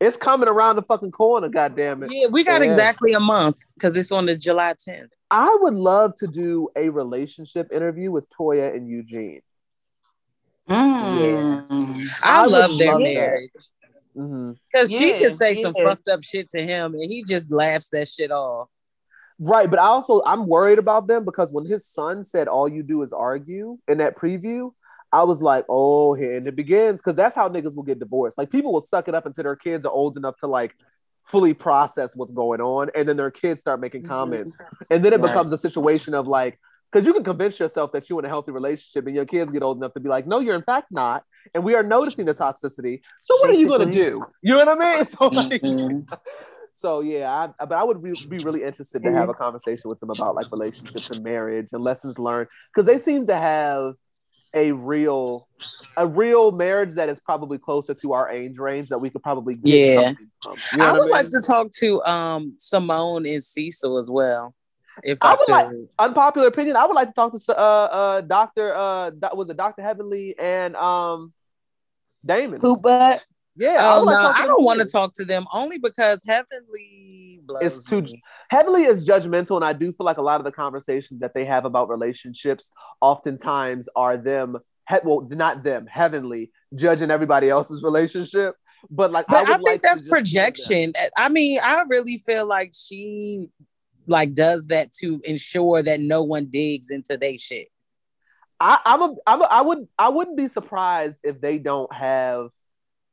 It's 0.00 0.16
coming 0.16 0.48
around 0.48 0.76
the 0.76 0.82
fucking 0.82 1.12
corner, 1.12 1.48
goddamn 1.48 2.02
it. 2.02 2.10
Yeah, 2.12 2.26
we 2.26 2.44
got 2.44 2.60
Yeah. 2.60 2.66
exactly 2.66 3.14
a 3.14 3.20
month 3.20 3.60
because 3.74 3.96
it's 3.96 4.12
on 4.12 4.26
the 4.26 4.36
July 4.36 4.74
10th. 4.74 5.08
I 5.30 5.56
would 5.62 5.74
love 5.74 6.14
to 6.16 6.26
do 6.26 6.68
a 6.76 6.90
relationship 6.90 7.72
interview 7.72 8.10
with 8.10 8.28
Toya 8.28 8.74
and 8.74 8.88
Eugene. 8.88 9.40
mm. 10.68 12.06
I, 12.22 12.42
I 12.42 12.46
love 12.46 12.76
their 12.76 12.92
love 12.92 13.00
marriage 13.00 13.50
hmm 13.54 13.73
Mm-hmm. 14.16 14.52
because 14.70 14.88
she 14.90 15.10
Yeah, 15.10 15.18
can 15.18 15.30
say 15.30 15.54
some 15.60 15.74
fucked 15.74 16.08
up 16.08 16.22
shit 16.22 16.50
to 16.50 16.62
him 16.62 16.94
and 16.94 17.04
he 17.10 17.24
just 17.24 17.50
laughs 17.50 17.88
that 17.90 18.08
shit 18.08 18.30
off. 18.30 18.68
Right, 19.40 19.68
but 19.68 19.80
I 19.80 19.86
also 19.86 20.22
I'm 20.24 20.46
worried 20.46 20.78
about 20.78 21.08
them 21.08 21.24
because 21.24 21.50
when 21.50 21.64
his 21.66 21.84
son 21.86 22.22
said 22.22 22.46
all 22.46 22.68
you 22.68 22.82
do 22.84 23.02
is 23.02 23.12
argue 23.12 23.78
in 23.88 23.98
that 23.98 24.16
preview, 24.16 24.70
I 25.12 25.24
was 25.24 25.42
like, 25.42 25.64
oh, 25.68 26.14
here 26.14 26.36
and 26.36 26.46
it 26.46 26.54
begins 26.54 27.00
because 27.00 27.16
that's 27.16 27.34
how 27.34 27.48
niggas 27.48 27.74
will 27.74 27.82
get 27.82 27.98
divorced. 27.98 28.38
Like 28.38 28.50
people 28.50 28.72
will 28.72 28.80
suck 28.80 29.08
it 29.08 29.14
up 29.14 29.26
until 29.26 29.44
their 29.44 29.56
kids 29.56 29.84
are 29.84 29.92
old 29.92 30.16
enough 30.16 30.36
to 30.38 30.46
like 30.46 30.76
fully 31.24 31.54
process 31.54 32.14
what's 32.14 32.30
going 32.32 32.60
on, 32.60 32.90
and 32.94 33.08
then 33.08 33.16
their 33.16 33.30
kids 33.32 33.60
start 33.60 33.80
making 33.80 34.02
mm-hmm. 34.02 34.12
comments, 34.12 34.56
and 34.90 35.04
then 35.04 35.12
it 35.12 35.20
Right. 35.20 35.28
becomes 35.30 35.52
a 35.52 35.58
situation 35.58 36.14
of 36.14 36.26
like. 36.28 36.58
Because 36.92 37.04
you 37.08 37.12
can 37.12 37.24
convince 37.24 37.58
yourself 37.58 37.90
that 37.90 38.08
you're 38.08 38.20
in 38.20 38.24
a 38.24 38.28
healthy 38.28 38.52
relationship 38.52 39.04
and 39.08 39.16
your 39.16 39.24
kids 39.24 39.50
get 39.50 39.64
old 39.64 39.78
enough 39.78 39.94
to 39.94 39.98
be 40.00 40.08
like, 40.08 40.28
no, 40.28 40.38
you're 40.38 40.54
in 40.54 40.62
fact 40.62 40.92
not. 40.92 41.24
And 41.52 41.64
we 41.64 41.74
are 41.74 41.82
noticing 41.82 42.24
the 42.24 42.32
toxicity. 42.34 43.00
So 43.20 43.36
what 43.40 43.50
are 43.50 43.54
you 43.54 43.66
going 43.68 43.86
to 43.86 43.92
do? 43.92 44.24
You 44.42 44.52
know 44.54 44.64
what 44.64 44.68
I 44.82 44.96
mean? 44.96 45.04
So 45.18 45.26
like, 45.26 45.62
Mhm. 45.62 46.08
so 46.72 47.00
yeah, 47.00 47.30
I, 47.58 47.64
but 47.64 47.74
I 47.76 47.82
would 47.84 48.02
re- 48.02 48.16
be 48.28 48.38
really 48.40 48.62
interested 48.62 49.02
to 49.04 49.12
have 49.12 49.28
a 49.28 49.34
conversation 49.34 49.88
with 49.88 50.00
them 50.00 50.10
about 50.10 50.34
like 50.34 50.50
relationships 50.50 51.10
and 51.10 51.22
marriage 51.22 51.68
and 51.72 51.82
lessons 51.82 52.18
learned 52.18 52.48
because 52.72 52.86
they 52.86 52.98
seem 52.98 53.26
to 53.28 53.36
have 53.36 53.94
a 54.54 54.72
real, 54.72 55.48
a 55.96 56.06
real 56.06 56.50
marriage 56.52 56.94
that 56.94 57.08
is 57.08 57.18
probably 57.24 57.58
closer 57.58 57.94
to 57.94 58.12
our 58.12 58.28
age 58.30 58.58
range 58.58 58.88
that 58.88 58.98
we 58.98 59.10
could 59.10 59.22
probably 59.22 59.54
get 59.54 59.64
Yeah. 59.72 60.02
something 60.02 60.30
from. 60.42 60.56
You 60.72 60.78
know 60.78 60.88
I 60.88 60.92
would 60.92 61.02
mean? 61.02 61.10
like 61.10 61.28
to 61.30 61.42
talk 61.46 61.70
to 61.78 62.02
um 62.02 62.54
Simone 62.58 63.26
and 63.26 63.42
Cecil 63.42 63.98
as 63.98 64.10
well. 64.10 64.54
If 65.02 65.18
I 65.22 65.26
I, 65.26 65.30
would 65.32 65.38
could. 65.46 65.52
like- 65.52 65.88
Unpopular 65.98 66.46
opinion. 66.48 66.76
I 66.76 66.86
would 66.86 66.94
like 66.94 67.08
to 67.08 67.14
talk 67.14 67.32
to 67.36 67.58
uh 67.58 67.60
uh 67.60 68.20
Doctor 68.22 68.74
uh 68.74 69.10
that 69.18 69.36
was 69.36 69.48
it 69.50 69.56
Doctor 69.56 69.82
Heavenly 69.82 70.34
and 70.38 70.76
um 70.76 71.32
Damon. 72.24 72.60
Who 72.60 72.76
but 72.76 73.24
Yeah, 73.56 73.76
I, 73.80 73.96
oh 73.96 74.00
would 74.04 74.06
like 74.06 74.14
no, 74.16 74.22
to 74.22 74.28
talk 74.28 74.36
to 74.36 74.42
I 74.42 74.46
don't 74.46 74.64
want 74.64 74.80
to 74.80 74.86
talk 74.86 75.12
to 75.14 75.24
them 75.24 75.46
only 75.52 75.78
because 75.78 76.22
Heavenly 76.26 77.40
blows 77.44 77.62
It's 77.62 77.84
too- 77.84 78.02
me. 78.02 78.22
Heavenly 78.50 78.84
is 78.84 79.06
judgmental, 79.06 79.56
and 79.56 79.64
I 79.64 79.72
do 79.72 79.92
feel 79.92 80.04
like 80.06 80.18
a 80.18 80.22
lot 80.22 80.40
of 80.40 80.44
the 80.44 80.52
conversations 80.52 81.20
that 81.20 81.34
they 81.34 81.44
have 81.44 81.64
about 81.64 81.88
relationships 81.88 82.70
oftentimes 83.00 83.88
are 83.96 84.16
them, 84.16 84.58
he- 84.88 84.96
well, 85.04 85.20
not 85.30 85.62
them, 85.64 85.86
heavenly 85.86 86.52
judging 86.74 87.10
everybody 87.10 87.48
else's 87.50 87.82
relationship. 87.82 88.54
But 88.90 89.12
like, 89.12 89.26
But 89.26 89.36
I, 89.36 89.40
would 89.40 89.46
think 89.48 89.62
like 89.68 89.82
that's 89.82 90.00
just 90.00 90.04
that. 90.04 90.10
projection. 90.10 90.92
I 91.16 91.28
mean, 91.30 91.58
I 91.62 91.82
really 91.88 92.18
feel 92.18 92.46
like 92.46 92.72
she 92.78 93.48
like 94.06 94.34
does 94.34 94.66
that 94.68 94.92
to 95.00 95.20
ensure 95.24 95.82
that 95.82 96.00
no 96.00 96.22
one 96.22 96.46
digs 96.46 96.90
into 96.90 97.16
their 97.16 97.38
shit. 97.38 97.68
I, 98.60 98.78
I'm 98.84 99.02
a, 99.02 99.14
I'm 99.26 99.42
a, 99.42 99.44
I 99.44 99.60
would, 99.62 99.88
I 99.98 100.08
wouldn't 100.08 100.36
be 100.36 100.48
surprised 100.48 101.16
if 101.22 101.40
they 101.40 101.58
don't 101.58 101.92
have. 101.92 102.48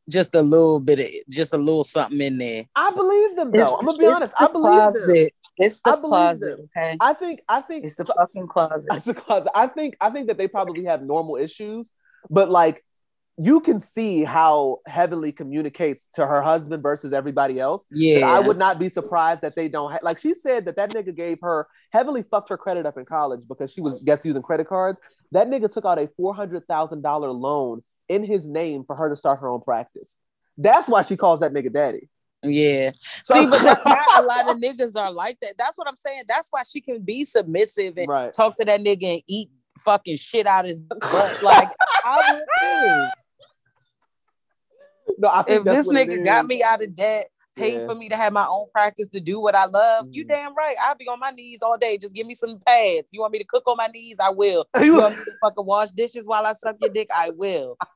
Just 0.10 0.36
a 0.36 0.42
little 0.42 0.80
bit 0.80 1.00
of 1.00 1.08
just 1.30 1.54
a 1.54 1.58
little 1.58 1.84
something 1.84 2.20
in 2.22 2.38
there. 2.38 2.66
I 2.76 2.92
believe 2.92 3.36
them 3.36 3.52
though. 3.52 3.78
I'm 3.80 3.86
gonna 3.86 3.98
be 3.98 4.08
honest. 4.08 4.36
the 4.38 4.44
I 4.44 4.52
believe 4.52 4.94
them. 4.94 5.28
It's 5.58 5.80
the 5.82 5.92
believe 5.92 6.02
closet, 6.10 6.58
them. 6.58 6.70
okay? 6.76 6.98
I 7.00 7.14
think, 7.14 7.42
I 7.48 7.62
think 7.62 7.86
It's 7.86 7.96
the 7.96 8.06
so- 8.06 8.14
fucking 8.18 8.48
closet. 8.48 8.90
It's 8.94 9.06
the 9.06 9.14
closet. 9.14 9.52
I 9.56 9.68
think 9.68 9.96
I 10.02 10.10
think 10.10 10.28
that 10.28 10.38
they 10.38 10.48
probably 10.48 10.86
have 10.86 11.02
normal 11.04 11.36
issues, 11.38 11.92
but 12.30 12.50
like 12.50 12.84
you 13.44 13.60
can 13.62 13.80
see 13.80 14.24
how 14.24 14.78
Heavenly 14.86 15.32
communicates 15.32 16.08
to 16.16 16.26
her 16.28 16.42
husband 16.42 16.84
versus 16.84 17.12
everybody 17.14 17.60
else. 17.60 17.86
Yeah, 17.90 18.28
I 18.28 18.40
would 18.40 18.58
not 18.58 18.78
be 18.78 18.90
surprised 18.90 19.42
that 19.42 19.56
they 19.56 19.68
don't 19.68 19.92
ha- 19.92 20.00
like. 20.04 20.18
She 20.20 20.34
said 20.34 20.66
that 20.66 20.76
that 20.76 20.92
nigga 20.92 21.16
gave 21.16 21.40
her 21.42 21.68
Heavenly 21.92 22.24
fucked 22.24 22.50
her 22.50 22.58
credit 22.58 22.86
up 22.86 22.98
in 22.98 23.06
college 23.06 23.42
because 23.48 23.72
she 23.72 23.82
was 23.82 24.00
guess 24.04 24.24
using 24.26 24.42
credit 24.42 24.68
cards. 24.68 25.00
That 25.32 25.48
nigga 25.50 25.72
took 25.72 25.86
out 25.86 25.98
a 26.00 26.08
four 26.18 26.36
hundred 26.36 26.68
thousand 26.68 27.02
dollar 27.02 27.32
loan 27.32 27.82
in 28.10 28.24
his 28.24 28.48
name 28.50 28.84
for 28.86 28.96
her 28.96 29.10
to 29.10 29.16
start 29.16 29.40
her 29.40 29.48
own 29.50 29.62
practice. 29.62 30.20
That's 30.58 30.88
why 30.88 31.02
she 31.04 31.16
calls 31.18 31.40
that 31.40 31.54
nigga 31.54 31.72
daddy. 31.74 32.10
Yeah. 32.44 32.92
So- 33.24 33.36
See, 33.36 33.46
but 33.48 33.62
that's 33.64 33.86
not 33.86 34.24
a 34.24 34.26
lot 34.26 34.50
of 34.50 34.58
niggas 34.62 34.96
are 34.96 35.12
like 35.12 35.38
that. 35.42 35.54
That's 35.58 35.78
what 35.78 35.88
I'm 35.88 35.96
saying. 35.98 36.24
That's 36.28 36.50
why 36.52 36.64
she 36.70 36.82
can 36.82 37.02
be 37.02 37.24
submissive 37.24 37.98
and 37.98 38.08
Right. 38.08 38.34
talk 38.34 38.56
to 38.58 38.66
that 38.66 38.82
nigga 38.82 39.14
and 39.14 39.22
eat 39.28 39.50
fucking 39.80 40.18
shit 40.18 40.46
out 40.48 40.66
of 40.66 40.70
his 40.70 40.80
butt. 40.80 41.42
Like 41.42 41.70
I 42.04 42.34
would 42.34 42.44
too. 42.62 43.21
No, 45.22 45.30
I 45.30 45.44
think 45.44 45.68
If 45.68 45.72
this 45.72 45.88
nigga 45.88 46.26
got 46.26 46.48
me 46.48 46.64
out 46.64 46.82
of 46.82 46.96
debt, 46.96 47.30
paid 47.56 47.82
Yeah. 47.82 47.86
for 47.86 47.94
me 47.94 48.10
to 48.10 48.16
have 48.18 48.34
my 48.34 48.48
own 48.48 48.66
practice 48.72 49.08
to 49.10 49.20
do 49.20 49.40
what 49.40 49.54
I 49.54 49.66
love, 49.66 50.08
you 50.10 50.26
Mhm. 50.26 50.30
damn 50.30 50.56
right. 50.56 50.76
I'll 50.82 50.96
be 50.96 51.08
on 51.08 51.20
my 51.20 51.30
knees 51.30 51.62
all 51.62 51.78
day. 51.78 52.00
Just 52.00 52.16
give 52.16 52.26
me 52.26 52.34
some 52.34 52.60
pads. 52.66 53.10
You 53.12 53.20
want 53.22 53.32
me 53.34 53.38
to 53.38 53.46
cook 53.46 53.64
on 53.68 53.78
my 53.78 53.86
knees? 53.88 54.18
I 54.20 54.32
will. 54.32 54.66
You 54.84 54.96
want 54.98 55.16
me 55.16 55.24
to 55.26 55.32
fucking 55.40 55.66
wash 55.66 55.90
dishes 55.92 56.26
while 56.26 56.44
I 56.46 56.54
suck 56.54 56.78
your 56.80 56.90
dick? 56.90 57.10
I 57.16 57.30
will. 57.30 57.78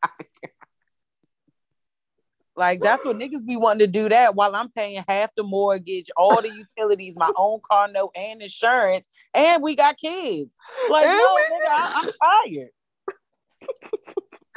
Like 2.57 2.81
that's 2.81 3.03
what 3.03 3.17
niggas 3.17 3.45
be 3.45 3.57
wanting 3.57 3.79
to 3.79 3.87
do 3.87 4.07
that 4.07 4.33
while 4.35 4.55
I'm 4.55 4.69
paying 4.71 5.03
half 5.09 5.35
the 5.35 5.43
mortgage, 5.43 6.09
all 6.15 6.41
the 6.41 6.49
utilities, 6.77 7.17
my 7.17 7.29
own 7.35 7.59
car 7.69 7.89
note 7.89 8.11
and 8.15 8.41
insurance, 8.41 9.09
and 9.33 9.61
we 9.61 9.75
got 9.75 9.97
kids. 9.97 10.55
Like, 10.89 11.05
And 11.05 11.17
no, 11.17 11.35
nigga, 11.51 11.67
I, 11.69 12.01
I'm 12.05 12.11
tired. 12.53 12.69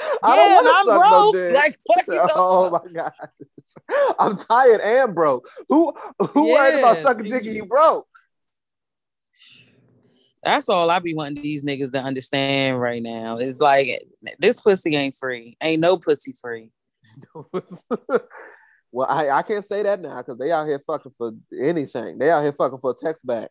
I 0.00 0.36
yeah, 0.36 0.36
don't 0.36 0.54
want 0.54 0.66
to 0.66 0.84
suck 0.84 0.86
no 0.86 1.32
broke. 1.32 1.34
dick. 1.34 1.56
Like, 1.56 1.78
fuck 1.92 2.06
you 2.06 2.20
oh 2.34 2.70
my 2.70 2.92
god, 2.92 3.12
I'm 4.18 4.36
tired 4.36 4.80
and 4.80 5.14
broke. 5.14 5.48
Who 5.68 5.92
who 6.30 6.52
worried 6.52 6.78
about 6.78 6.98
sucking 6.98 7.30
dick 7.30 7.46
and 7.46 7.56
you 7.56 7.66
broke? 7.66 8.06
That's 10.42 10.68
all 10.68 10.88
I 10.88 11.00
be 11.00 11.14
wanting 11.14 11.42
these 11.42 11.64
niggas 11.64 11.92
to 11.92 12.00
understand 12.00 12.80
right 12.80 13.02
now. 13.02 13.38
It's 13.38 13.60
like 13.60 14.00
this 14.38 14.60
pussy 14.60 14.94
ain't 14.94 15.16
free. 15.16 15.56
Ain't 15.60 15.80
no 15.80 15.96
pussy 15.96 16.32
free. 16.32 16.70
well, 18.92 19.08
I, 19.08 19.30
I 19.30 19.42
can't 19.42 19.64
say 19.64 19.82
that 19.82 20.00
now 20.00 20.18
because 20.18 20.38
they 20.38 20.52
out 20.52 20.68
here 20.68 20.80
fucking 20.86 21.12
for 21.18 21.32
anything. 21.60 22.18
They 22.18 22.30
out 22.30 22.42
here 22.42 22.52
fucking 22.52 22.78
for 22.78 22.92
a 22.92 22.94
text 22.94 23.26
back. 23.26 23.50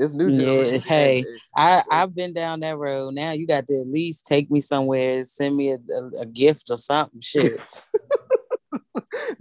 This 0.00 0.14
new 0.14 0.30
Yeah, 0.30 0.78
hey, 0.86 1.26
I 1.54 1.82
I've 1.90 2.14
been 2.14 2.32
down 2.32 2.60
that 2.60 2.78
road. 2.78 3.12
Now 3.12 3.32
you 3.32 3.46
got 3.46 3.66
to 3.66 3.80
at 3.80 3.86
least 3.86 4.24
take 4.24 4.50
me 4.50 4.62
somewhere, 4.62 5.22
send 5.24 5.54
me 5.54 5.72
a, 5.72 5.78
a, 5.92 6.20
a 6.20 6.26
gift 6.26 6.70
or 6.70 6.78
something. 6.78 7.20
Shit. 7.20 7.60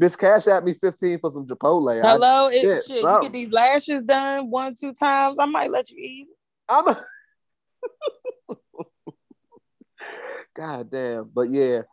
bitch, 0.02 0.18
cash 0.18 0.48
at 0.48 0.66
me 0.66 0.74
fifteen 0.74 1.18
for 1.18 1.32
some 1.32 1.48
Chipotle. 1.48 2.04
I- 2.04 2.12
Hello, 2.12 2.50
it, 2.50 2.60
shit, 2.60 2.84
shit, 2.88 3.04
you 3.04 3.20
get 3.22 3.32
these 3.32 3.54
lashes 3.54 4.04
done 4.04 4.50
one 4.50 4.74
two 4.78 4.92
times. 4.92 5.40
I 5.40 5.46
might 5.46 5.72
let 5.72 5.90
you 5.92 5.98
eat. 5.98 6.28
I'm 6.68 6.90
a 6.90 7.06
God 10.54 10.92
damn. 10.92 11.32
But 11.34 11.52
yeah. 11.52 11.84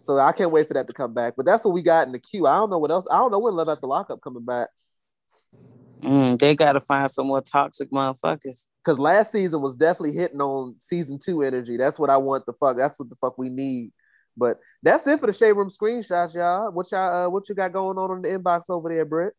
So 0.00 0.18
I 0.18 0.32
can't 0.32 0.50
wait 0.50 0.66
for 0.66 0.74
that 0.74 0.86
to 0.86 0.94
come 0.94 1.12
back. 1.12 1.34
But 1.36 1.44
that's 1.44 1.62
what 1.62 1.74
we 1.74 1.82
got 1.82 2.06
in 2.06 2.14
the 2.14 2.18
queue. 2.18 2.46
I 2.46 2.56
don't 2.56 2.70
know 2.70 2.78
what 2.78 2.90
else. 2.90 3.06
I 3.10 3.18
don't 3.18 3.32
know 3.32 3.38
when 3.38 3.54
Love 3.54 3.68
After 3.68 3.86
Lockup 3.86 4.22
coming 4.22 4.46
back. 4.46 4.70
Mm, 6.04 6.38
they 6.38 6.54
got 6.54 6.72
to 6.72 6.80
find 6.80 7.10
some 7.10 7.26
more 7.26 7.40
toxic 7.40 7.90
motherfuckers. 7.90 8.68
Because 8.84 8.98
last 8.98 9.32
season 9.32 9.60
was 9.62 9.76
definitely 9.76 10.12
hitting 10.16 10.40
on 10.40 10.76
season 10.78 11.18
two 11.18 11.42
energy. 11.42 11.76
That's 11.76 11.98
what 11.98 12.10
I 12.10 12.16
want 12.16 12.46
the 12.46 12.52
fuck. 12.52 12.76
That's 12.76 12.98
what 12.98 13.08
the 13.08 13.16
fuck 13.16 13.38
we 13.38 13.48
need. 13.48 13.90
But 14.36 14.58
that's 14.82 15.06
it 15.06 15.20
for 15.20 15.26
the 15.26 15.32
shade 15.32 15.52
room 15.52 15.70
screenshots, 15.70 16.34
y'all. 16.34 16.70
What 16.72 16.90
y'all 16.92 17.26
uh, 17.26 17.28
what 17.30 17.48
you 17.48 17.54
got 17.54 17.72
going 17.72 17.96
on 17.98 18.16
in 18.16 18.22
the 18.22 18.38
inbox 18.38 18.64
over 18.68 18.88
there, 18.88 19.04
Britt? 19.04 19.34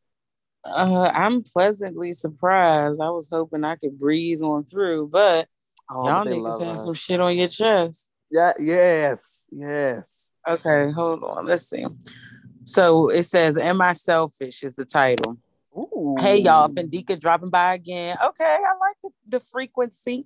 Uh, 0.64 1.12
I'm 1.14 1.44
pleasantly 1.44 2.12
surprised. 2.14 3.00
I 3.02 3.10
was 3.10 3.30
hoping 3.32 3.64
I 3.64 3.76
could 3.76 4.00
breeze 4.00 4.42
on 4.42 4.64
through, 4.64 5.10
but 5.12 5.48
Oh, 5.92 6.06
y'all 6.08 6.24
but 6.24 6.32
niggas 6.32 6.60
have 6.66 6.76
us. 6.76 6.86
some 6.86 6.94
shit 6.96 7.20
on 7.20 7.38
your 7.38 7.48
chest. 7.48 8.10
Yeah, 8.32 8.54
yes, 8.60 9.48
yes. 9.52 10.34
Okay, 10.48 10.92
hold 10.92 11.24
on. 11.24 11.46
Let's 11.46 11.70
see. 11.70 11.86
So 12.66 13.10
it 13.10 13.24
says, 13.24 13.58
Am 13.58 13.82
I 13.82 13.94
selfish? 13.94 14.64
is 14.64 14.74
the 14.74 14.86
title. 14.86 15.38
Ooh. 15.78 16.16
Hey 16.20 16.38
y'all, 16.38 16.70
Fendika 16.70 17.20
dropping 17.20 17.50
by 17.50 17.74
again. 17.74 18.18
Okay, 18.24 18.46
I 18.46 18.74
like 18.80 18.96
the, 19.04 19.10
the 19.28 19.40
frequency. 19.42 20.26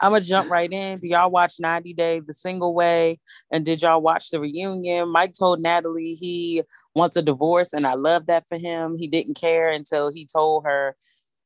I'm 0.00 0.12
gonna 0.12 0.24
jump 0.24 0.50
right 0.50 0.70
in. 0.70 0.98
Do 0.98 1.06
y'all 1.06 1.30
watch 1.30 1.54
90 1.60 1.94
Day 1.94 2.20
the 2.20 2.34
single 2.34 2.74
way? 2.74 3.20
And 3.52 3.64
did 3.64 3.82
y'all 3.82 4.00
watch 4.00 4.30
the 4.30 4.40
reunion? 4.40 5.10
Mike 5.10 5.34
told 5.38 5.60
Natalie 5.60 6.14
he 6.14 6.62
wants 6.94 7.14
a 7.14 7.22
divorce, 7.22 7.72
and 7.72 7.86
I 7.86 7.94
love 7.94 8.26
that 8.26 8.48
for 8.48 8.58
him. 8.58 8.96
He 8.98 9.06
didn't 9.06 9.34
care 9.34 9.70
until 9.70 10.10
he 10.12 10.26
told 10.26 10.64
her. 10.64 10.96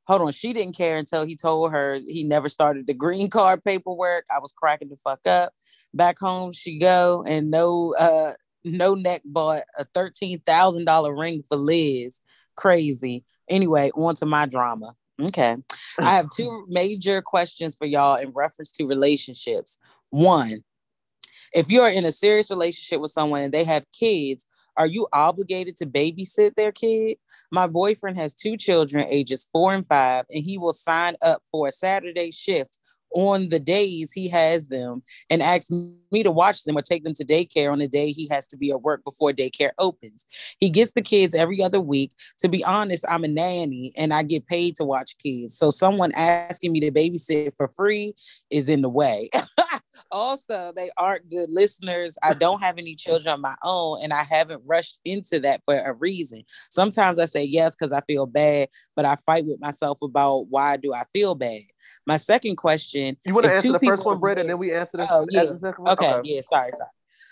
Hold 0.06 0.22
on, 0.22 0.32
she 0.32 0.52
didn't 0.52 0.76
care 0.76 0.96
until 0.96 1.26
he 1.26 1.34
told 1.36 1.72
her 1.72 2.00
he 2.06 2.24
never 2.24 2.48
started 2.48 2.86
the 2.86 2.94
green 2.94 3.28
card 3.28 3.62
paperwork. 3.64 4.24
I 4.34 4.38
was 4.38 4.52
cracking 4.52 4.88
the 4.88 4.96
fuck 4.96 5.26
up. 5.26 5.52
Back 5.92 6.18
home 6.18 6.52
she 6.52 6.78
go, 6.78 7.24
and 7.26 7.50
no 7.50 7.94
uh 7.98 8.32
no 8.64 8.94
neck 8.94 9.20
bought 9.26 9.62
a 9.78 9.84
thirteen 9.84 10.40
thousand 10.40 10.86
dollar 10.86 11.14
ring 11.14 11.42
for 11.46 11.56
Liz. 11.56 12.22
Crazy. 12.56 13.24
Anyway, 13.48 13.90
on 13.94 14.14
to 14.16 14.26
my 14.26 14.46
drama. 14.46 14.94
Okay. 15.20 15.56
I 15.98 16.10
have 16.14 16.28
two 16.30 16.66
major 16.68 17.22
questions 17.22 17.74
for 17.76 17.86
y'all 17.86 18.16
in 18.16 18.30
reference 18.30 18.72
to 18.72 18.86
relationships. 18.86 19.78
One, 20.10 20.64
if 21.52 21.70
you're 21.70 21.88
in 21.88 22.04
a 22.04 22.12
serious 22.12 22.50
relationship 22.50 23.00
with 23.00 23.12
someone 23.12 23.42
and 23.42 23.54
they 23.54 23.64
have 23.64 23.84
kids, 23.92 24.46
are 24.76 24.86
you 24.86 25.06
obligated 25.12 25.76
to 25.76 25.86
babysit 25.86 26.56
their 26.56 26.72
kid? 26.72 27.16
My 27.52 27.68
boyfriend 27.68 28.18
has 28.18 28.34
two 28.34 28.56
children, 28.56 29.06
ages 29.08 29.46
four 29.52 29.72
and 29.72 29.86
five, 29.86 30.24
and 30.30 30.42
he 30.42 30.58
will 30.58 30.72
sign 30.72 31.16
up 31.22 31.42
for 31.50 31.68
a 31.68 31.72
Saturday 31.72 32.32
shift 32.32 32.78
on 33.14 33.48
the 33.48 33.58
days 33.58 34.12
he 34.12 34.28
has 34.28 34.68
them 34.68 35.02
and 35.30 35.42
asks 35.42 35.70
me 35.70 36.22
to 36.22 36.30
watch 36.30 36.64
them 36.64 36.76
or 36.76 36.82
take 36.82 37.04
them 37.04 37.14
to 37.14 37.24
daycare 37.24 37.72
on 37.72 37.78
the 37.78 37.88
day 37.88 38.12
he 38.12 38.28
has 38.28 38.46
to 38.48 38.56
be 38.56 38.70
at 38.70 38.82
work 38.82 39.02
before 39.04 39.32
daycare 39.32 39.70
opens. 39.78 40.26
He 40.58 40.68
gets 40.68 40.92
the 40.92 41.02
kids 41.02 41.34
every 41.34 41.62
other 41.62 41.80
week. 41.80 42.12
To 42.40 42.48
be 42.48 42.64
honest, 42.64 43.04
I'm 43.08 43.24
a 43.24 43.28
nanny 43.28 43.92
and 43.96 44.12
I 44.12 44.22
get 44.24 44.46
paid 44.46 44.76
to 44.76 44.84
watch 44.84 45.16
kids. 45.18 45.56
So 45.56 45.70
someone 45.70 46.12
asking 46.14 46.72
me 46.72 46.80
to 46.80 46.90
babysit 46.90 47.56
for 47.56 47.68
free 47.68 48.14
is 48.50 48.68
in 48.68 48.82
the 48.82 48.88
way. 48.88 49.30
also, 50.10 50.72
they 50.74 50.90
aren't 50.96 51.30
good 51.30 51.50
listeners. 51.50 52.18
I 52.22 52.34
don't 52.34 52.62
have 52.62 52.78
any 52.78 52.94
children 52.94 53.34
of 53.34 53.40
my 53.40 53.54
own 53.62 54.00
and 54.02 54.12
I 54.12 54.24
haven't 54.24 54.62
rushed 54.66 54.98
into 55.04 55.38
that 55.40 55.62
for 55.64 55.76
a 55.76 55.92
reason. 55.92 56.42
Sometimes 56.70 57.18
I 57.18 57.26
say 57.26 57.44
yes 57.44 57.76
because 57.76 57.92
I 57.92 58.00
feel 58.02 58.26
bad, 58.26 58.68
but 58.96 59.04
I 59.04 59.16
fight 59.26 59.46
with 59.46 59.60
myself 59.60 59.98
about 60.02 60.48
why 60.48 60.76
do 60.76 60.92
I 60.92 61.04
feel 61.12 61.34
bad. 61.34 61.62
My 62.06 62.16
second 62.16 62.56
question 62.56 63.16
You 63.24 63.34
want 63.34 63.46
to 63.46 63.52
answer 63.52 63.72
the 63.72 63.78
first 63.78 64.04
one, 64.04 64.18
Britt, 64.18 64.38
and 64.38 64.48
then 64.48 64.58
we 64.58 64.72
answer 64.72 64.96
the, 64.96 65.06
Oh, 65.10 65.26
yeah. 65.30 65.44
one? 65.76 65.92
Okay, 65.92 66.20
yeah, 66.24 66.40
sorry, 66.42 66.72
sorry. 66.72 66.90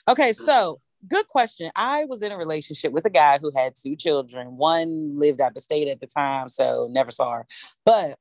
Okay, 0.09 0.33
so 0.33 0.81
good 1.09 1.27
question. 1.29 1.70
I 1.77 2.05
was 2.05 2.23
in 2.23 2.33
a 2.33 2.37
relationship 2.37 2.93
with 2.93 3.05
a 3.07 3.11
guy 3.11 3.39
who 3.41 3.51
had 3.55 3.74
two 3.74 3.97
children. 3.97 4.57
One 4.57 5.19
lived 5.19 5.41
out 5.41 5.55
the 5.55 5.61
state 5.61 5.89
at 5.89 6.01
the 6.01 6.07
time, 6.07 6.49
so 6.49 6.89
never 6.91 7.11
saw 7.11 7.33
her. 7.33 7.47
But 7.85 8.16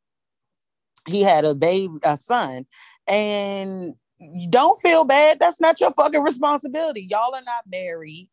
he 1.08 1.22
had 1.22 1.45
a 1.45 1.56
baby, 1.56 1.94
a 2.03 2.18
son, 2.18 2.66
and 3.08 3.94
you 4.20 4.49
don't 4.49 4.80
feel 4.80 5.03
bad. 5.03 5.40
That's 5.40 5.60
not 5.60 5.80
your 5.80 5.91
fucking 5.91 6.22
responsibility. 6.22 7.08
Y'all 7.10 7.34
are 7.34 7.44
not 7.44 7.64
married. 7.70 8.30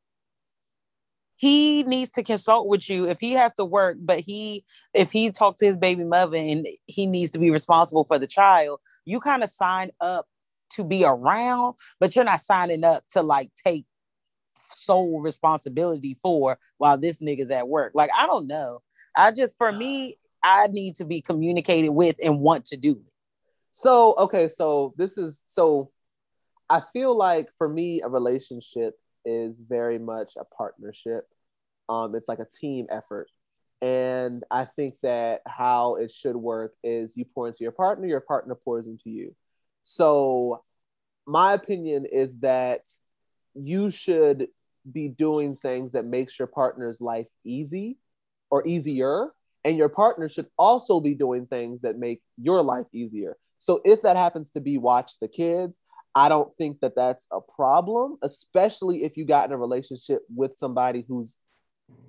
He 1.39 1.85
needs 1.85 2.11
to 2.13 2.23
consult 2.23 2.67
with 2.67 2.91
you 2.91 3.09
if 3.09 3.21
he 3.21 3.33
has 3.33 3.55
to 3.55 3.65
work, 3.65 3.97
but 4.01 4.21
he 4.21 4.65
if 4.93 5.13
he 5.13 5.31
talked 5.31 5.61
to 5.61 5.67
his 5.67 5.77
baby 5.77 6.05
mother 6.05 6.37
and 6.37 6.67
he 6.87 7.07
needs 7.07 7.31
to 7.31 7.39
be 7.39 7.51
responsible 7.51 8.05
for 8.05 8.19
the 8.19 8.27
child, 8.27 8.81
you 9.05 9.21
kind 9.21 9.43
of 9.43 9.49
sign 9.49 9.91
up 10.01 10.27
to 10.71 10.85
be 10.85 11.05
around, 11.05 11.77
but 12.01 12.15
you're 12.15 12.25
not 12.25 12.41
signing 12.41 12.85
up 12.85 13.05
to 13.11 13.23
like 13.23 13.51
take 13.67 13.87
sole 14.57 15.21
responsibility 15.23 16.15
for 16.15 16.59
while 16.79 16.99
this 16.99 17.23
nigga's 17.23 17.51
at 17.51 17.69
work. 17.69 17.93
Like, 17.95 18.11
I 18.17 18.27
don't 18.27 18.47
know. 18.47 18.81
I 19.17 19.31
just, 19.33 19.57
for 19.57 19.73
me, 19.73 20.17
I 20.43 20.67
need 20.69 20.97
to 20.97 21.05
be 21.05 21.21
communicated 21.21 21.91
with 21.91 22.17
and 22.23 22.41
want 22.41 22.67
to 22.67 22.77
do 22.77 22.93
it. 22.93 23.13
So 23.71 24.15
okay, 24.19 24.49
so 24.49 24.93
this 24.97 25.17
is 25.19 25.41
so 25.47 25.91
I 26.69 26.81
feel 26.93 27.17
like 27.17 27.49
for 27.59 27.69
me 27.69 28.03
a 28.03 28.09
relationship 28.09 28.99
is 29.29 29.61
very 29.61 29.99
much 29.99 30.35
a 30.37 30.45
partnership. 30.45 31.29
Um 31.89 32.15
it's 32.15 32.29
like 32.29 32.41
a 32.41 32.47
team 32.61 32.87
effort. 32.91 33.29
And 33.81 34.43
I 34.51 34.65
think 34.65 34.97
that 35.03 35.43
how 35.47 35.97
it 35.97 36.11
should 36.11 36.37
work 36.37 36.75
is 36.83 37.17
you 37.17 37.25
pour 37.25 37.47
into 37.47 37.63
your 37.63 37.73
partner, 37.73 38.09
your 38.09 38.21
partner 38.21 38.57
pours 38.57 38.87
into 38.87 39.11
you. 39.11 39.37
So 39.85 40.65
my 41.27 41.53
opinion 41.53 42.07
is 42.07 42.39
that 42.41 42.83
you 43.55 43.91
should 43.91 44.49
be 44.91 45.09
doing 45.09 45.55
things 45.55 45.93
that 45.93 46.05
makes 46.05 46.39
your 46.39 46.49
partner's 46.49 47.01
life 47.01 47.27
easy 47.45 47.99
or 48.51 48.67
easier 48.67 49.33
and 49.65 49.77
your 49.77 49.89
partner 49.89 50.29
should 50.29 50.47
also 50.59 51.01
be 51.01 51.15
doing 51.15 51.47
things 51.47 51.83
that 51.83 51.99
make 51.99 52.23
your 52.37 52.63
life 52.63 52.87
easier. 52.93 53.37
So 53.59 53.81
if 53.85 54.03
that 54.03 54.17
happens 54.17 54.51
to 54.51 54.61
be 54.61 54.79
watch 54.79 55.19
the 55.21 55.29
kids, 55.29 55.79
I 56.19 56.29
don't 56.29 56.53
think 56.57 56.81
that 56.81 56.97
that's 56.97 57.27
a 57.31 57.41
problem, 57.41 58.19
especially 58.23 59.05
if 59.05 59.17
you 59.17 59.25
got 59.25 59.49
in 59.49 59.53
a 59.53 59.59
relationship 59.59 60.23
with 60.35 60.59
somebody 60.59 61.05
who's 61.07 61.35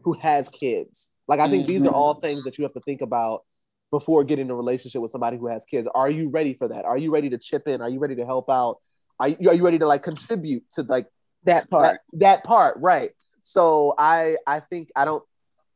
who 0.03 0.13
has 0.13 0.49
kids. 0.49 1.11
Like 1.27 1.39
I 1.39 1.49
think 1.49 1.67
these 1.67 1.85
are 1.85 1.93
all 1.93 2.15
things 2.15 2.43
that 2.43 2.57
you 2.57 2.63
have 2.63 2.73
to 2.73 2.81
think 2.81 3.01
about 3.01 3.43
before 3.91 4.23
getting 4.23 4.45
in 4.45 4.51
a 4.51 4.55
relationship 4.55 5.01
with 5.01 5.11
somebody 5.11 5.37
who 5.37 5.47
has 5.47 5.63
kids. 5.65 5.87
Are 5.93 6.09
you 6.09 6.29
ready 6.29 6.55
for 6.55 6.67
that? 6.67 6.85
Are 6.85 6.97
you 6.97 7.11
ready 7.11 7.29
to 7.29 7.37
chip 7.37 7.67
in? 7.67 7.81
Are 7.81 7.89
you 7.89 7.99
ready 7.99 8.15
to 8.15 8.25
help 8.25 8.49
out? 8.49 8.77
Are 9.19 9.27
you, 9.27 9.49
are 9.49 9.53
you 9.53 9.63
ready 9.63 9.79
to 9.79 9.85
like 9.85 10.01
contribute 10.01 10.63
to 10.71 10.83
like 10.83 11.07
That 11.43 11.69
part. 11.69 11.83
that, 11.83 12.19
that 12.19 12.43
part 12.43 12.77
right 12.79 13.11
so 13.43 13.95
i 13.97 14.37
i 14.45 14.59
think 14.59 14.91
i 14.95 15.05
don't 15.05 15.23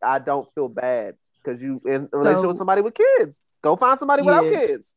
i 0.01 0.19
don't 0.19 0.47
feel 0.53 0.69
bad 0.69 1.15
because 1.43 1.61
you 1.61 1.81
in 1.85 2.09
a 2.11 2.17
relationship 2.17 2.47
with 2.47 2.57
somebody 2.57 2.81
with 2.81 2.93
kids 2.93 3.43
go 3.61 3.75
find 3.75 3.97
somebody 3.97 4.21
without 4.21 4.43
kids 4.43 4.95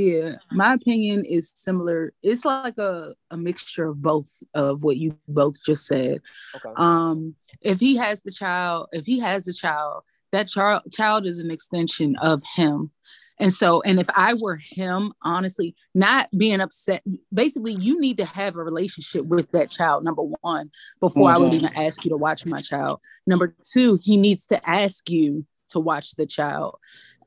Yeah, 0.00 0.36
my 0.52 0.74
opinion 0.74 1.26
is 1.26 1.52
similar. 1.54 2.12
It's 2.22 2.46
like 2.46 2.78
a, 2.78 3.14
a 3.30 3.36
mixture 3.36 3.86
of 3.86 4.00
both 4.00 4.30
of 4.54 4.82
what 4.82 4.96
you 4.96 5.14
both 5.28 5.62
just 5.62 5.86
said. 5.86 6.20
okay 6.56 6.70
Um, 6.76 7.34
if 7.60 7.80
he 7.80 7.96
has 7.96 8.22
the 8.22 8.30
child, 8.32 8.88
if 8.92 9.04
he 9.04 9.18
has 9.20 9.46
a 9.46 9.52
child, 9.52 10.04
that 10.32 10.48
child 10.48 10.82
child 10.90 11.26
is 11.26 11.38
an 11.38 11.50
extension 11.50 12.16
of 12.22 12.42
him. 12.56 12.92
And 13.38 13.52
so, 13.52 13.82
and 13.82 13.98
if 13.98 14.08
I 14.14 14.34
were 14.34 14.56
him, 14.56 15.12
honestly, 15.22 15.74
not 15.94 16.28
being 16.36 16.60
upset, 16.60 17.02
basically, 17.32 17.72
you 17.74 18.00
need 18.00 18.18
to 18.18 18.24
have 18.26 18.56
a 18.56 18.62
relationship 18.62 19.24
with 19.26 19.50
that 19.52 19.70
child, 19.70 20.04
number 20.04 20.22
one, 20.40 20.70
before 21.00 21.30
I 21.30 21.38
would 21.38 21.52
Mhm. 21.52 21.56
even 21.56 21.74
ask 21.74 22.04
you 22.04 22.10
to 22.10 22.18
watch 22.18 22.44
my 22.46 22.60
child. 22.60 23.00
Number 23.26 23.54
two, 23.62 23.98
he 24.02 24.16
needs 24.16 24.46
to 24.46 24.68
ask 24.68 25.08
you 25.10 25.46
to 25.68 25.80
watch 25.80 26.16
the 26.16 26.26
child. 26.26 26.78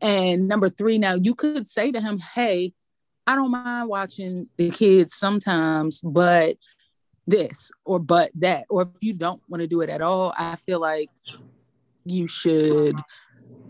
And 0.03 0.49
number 0.49 0.69
three, 0.69 0.97
now 0.97 1.15
you 1.15 1.33
could 1.33 1.67
say 1.67 1.91
to 1.91 2.01
him, 2.01 2.19
Hey, 2.19 2.73
I 3.25 3.35
don't 3.35 3.51
mind 3.51 3.87
watching 3.87 4.49
the 4.57 4.69
kids 4.69 5.15
sometimes, 5.15 6.01
but 6.01 6.57
this 7.25 7.71
or 7.85 7.99
but 7.99 8.31
that. 8.35 8.65
Or 8.69 8.83
if 8.83 9.01
you 9.01 9.13
don't 9.13 9.41
want 9.49 9.61
to 9.61 9.67
do 9.67 9.79
it 9.79 9.89
at 9.89 10.01
all, 10.01 10.33
I 10.37 10.57
feel 10.57 10.81
like 10.81 11.09
you 12.03 12.27
should 12.27 12.95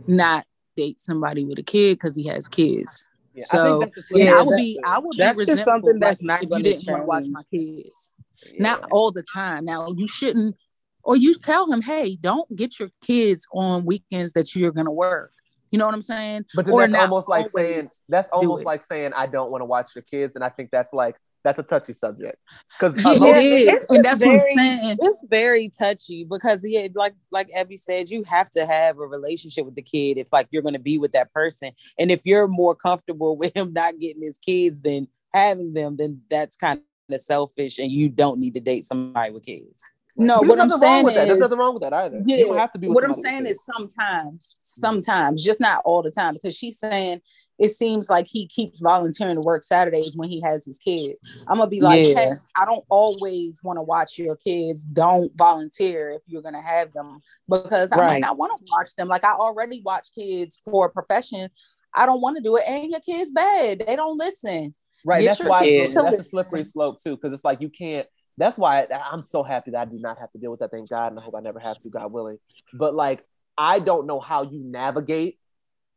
not 0.07 0.45
date 0.76 0.99
somebody 0.99 1.45
with 1.45 1.60
a 1.60 1.64
kid 1.64 1.99
because 1.99 2.15
he 2.15 2.26
has 2.27 2.47
kids. 2.47 3.05
Yeah, 3.35 3.45
So, 3.45 3.60
I 3.60 3.64
think 3.64 3.81
that's 3.81 3.95
just 3.95 4.07
Yeah, 4.11 4.38
I 4.39 4.43
would 4.43 4.57
be, 4.57 4.80
I 4.84 4.99
would 4.99 5.11
be 5.11 5.18
that's 5.18 5.45
just 5.45 5.64
something 5.64 5.99
that's 5.99 6.23
not 6.23 6.43
if 6.43 6.49
you 6.49 6.64
didn't 6.64 6.88
want 6.88 7.01
to 7.03 7.05
watch 7.05 7.26
my 7.30 7.43
kids. 7.51 8.11
Yeah. 8.43 8.53
Not 8.60 8.91
all 8.91 9.11
the 9.11 9.23
time. 9.31 9.65
Now 9.65 9.93
you 9.95 10.07
shouldn't, 10.07 10.55
or 11.03 11.15
you 11.15 11.35
tell 11.35 11.72
him, 11.72 11.84
hey, 11.84 12.15
don't 12.15 12.53
get 12.55 12.80
your 12.80 12.89
kids 13.01 13.47
on 13.53 13.85
weekends 13.85 14.34
that 14.34 14.55
you're 14.55 14.72
gonna 14.72 14.91
work. 14.91 15.31
You 15.73 15.79
know 15.79 15.87
what 15.87 15.95
I'm 15.95 16.03
saying? 16.03 16.45
But 16.53 16.65
then 16.65 16.73
Or 16.75 16.81
that's 16.81 16.93
almost 16.93 17.27
like 17.27 17.49
saying 17.49 17.87
that's 18.07 18.29
almost 18.29 18.63
like 18.63 18.83
saying 18.83 19.11
I 19.15 19.25
don't 19.25 19.49
want 19.49 19.61
to 19.61 19.65
watch 19.65 19.95
your 19.95 20.03
kids, 20.03 20.35
and 20.35 20.43
I 20.43 20.49
think 20.49 20.69
that's 20.71 20.93
like 20.93 21.15
that's 21.43 21.57
a 21.57 21.63
touchy 21.63 21.93
subject 21.93 22.37
because 22.77 22.95
Yeah, 23.03 23.13
Yeah, 23.13 23.37
it 23.39 23.43
is, 23.43 23.73
it's 23.73 23.89
and 23.89 24.03
just 24.03 24.19
that's 24.19 24.25
what 24.25 24.37
very- 24.37 24.51
I'm 24.51 24.57
saying. 24.83 24.97
it's 25.01 25.25
very 25.31 25.69
touchy 25.69 26.25
because 26.29 26.63
yeah, 26.63 26.89
like 26.93 27.15
like 27.31 27.49
Yve 27.57 27.75
said, 27.79 28.11
you 28.11 28.23
have 28.27 28.51
to 28.51 28.67
have 28.67 28.99
a 28.99 29.07
relationship 29.07 29.65
with 29.65 29.73
the 29.73 29.81
kid 29.81 30.19
if 30.19 30.31
like 30.31 30.47
you're 30.51 30.61
gonna 30.61 30.77
be 30.77 30.99
with 30.99 31.13
that 31.13 31.33
person. 31.33 31.71
And 31.97 32.11
if 32.11 32.21
you're 32.23 32.47
more 32.47 32.75
comfortable 32.75 33.35
with 33.41 33.57
him 33.57 33.73
not 33.73 33.97
getting 33.97 34.21
his 34.21 34.37
kids 34.37 34.79
than 34.81 35.07
having 35.33 35.73
them, 35.73 35.97
then 35.97 36.21
that's 36.29 36.55
kind 36.55 36.81
of 37.09 37.19
selfish 37.19 37.79
and 37.79 37.91
you 37.91 38.09
don't 38.09 38.39
need 38.39 38.53
to 38.53 38.59
date 38.61 38.85
somebody 38.85 39.31
with 39.31 39.43
kids. 39.43 39.83
No, 40.15 40.41
what 40.41 40.60
I'm 40.60 40.69
saying 40.69 41.06
that. 41.06 41.14
There's 41.15 41.31
is, 41.31 41.40
nothing 41.40 41.57
wrong 41.57 41.73
with 41.73 41.84
that 41.84 41.94
either. 41.94 42.22
Yeah, 42.26 42.38
you 42.38 42.48
don't 42.48 42.57
have 42.57 42.72
to 42.73 42.80
be 42.80 42.88
what 42.88 43.03
I'm 43.03 43.14
saying 43.14 43.48
is 43.48 43.64
sometimes, 43.65 44.57
sometimes, 44.61 45.44
just 45.44 45.60
not 45.60 45.81
all 45.85 46.03
the 46.03 46.11
time, 46.11 46.35
because 46.35 46.56
she's 46.56 46.80
saying 46.80 47.22
it 47.60 47.69
seems 47.69 48.10
like 48.10 48.27
he 48.27 48.48
keeps 48.48 48.80
volunteering 48.80 49.35
to 49.35 49.41
work 49.41 49.64
Saturdays 49.64 50.15
when 50.15 50.30
he 50.30 50.41
has 50.41 50.65
his 50.65 50.77
kids. 50.77 51.19
I'm 51.48 51.57
gonna 51.57 51.69
be 51.69 51.81
like, 51.81 52.07
Yeah. 52.07 52.15
hey, 52.15 52.31
I 52.56 52.65
don't 52.65 52.85
always 52.90 53.60
want 53.64 53.77
to 53.77 53.84
watch 53.84 54.18
your 54.18 54.35
kids. 54.35 54.85
Don't 54.85 55.31
volunteer 55.35 56.11
if 56.11 56.22
you're 56.27 56.41
gonna 56.41 56.61
have 56.61 56.94
them 56.94 57.22
because 57.49 57.91
I 57.91 57.98
Right. 57.98 58.07
might 58.07 58.22
not 58.22 58.38
want 58.38 58.57
to 58.57 58.65
watch 58.72 58.95
them. 58.95 59.07
Like 59.07 59.23
I 59.23 59.34
already 59.34 59.81
watch 59.84 60.07
kids 60.14 60.60
for 60.64 60.88
a 60.88 60.90
profession. 60.90 61.49
I 61.95 62.06
don't 62.06 62.22
want 62.22 62.38
to 62.38 62.44
do 62.44 62.56
it, 62.57 62.64
and 62.68 62.90
your 62.90 62.99
kids 63.02 63.31
bad. 63.31 63.84
They 63.85 63.95
don't 63.95 64.18
listen. 64.18 64.73
Right. 65.06 65.22
Get 65.22 65.38
That's 65.38 65.49
why 65.49 65.64
kids 65.64 65.94
that's 65.95 66.19
a 66.19 66.23
slippery 66.23 66.64
slope 66.65 67.02
too, 67.02 67.15
because 67.15 67.34
it's 67.34 67.45
like 67.45 67.61
you 67.61 67.69
can't. 67.69 68.07
That's 68.38 68.57
why 68.57 68.88
I'm 69.11 69.23
so 69.23 69.43
happy 69.43 69.72
that 69.72 69.81
I 69.81 69.85
do 69.85 69.97
not 69.99 70.19
have 70.19 70.31
to 70.31 70.38
deal 70.38 70.51
with 70.51 70.61
that. 70.61 70.72
Thank 70.72 70.89
God, 70.89 71.11
and 71.11 71.19
I 71.19 71.23
hope 71.23 71.35
I 71.35 71.41
never 71.41 71.60
have 71.60 71.77
to, 71.80 71.89
God 71.89 72.11
willing. 72.11 72.39
But 72.73 72.95
like, 72.95 73.23
I 73.57 73.80
don't 73.80 74.07
know 74.07 74.19
how 74.19 74.43
you 74.43 74.60
navigate 74.64 75.38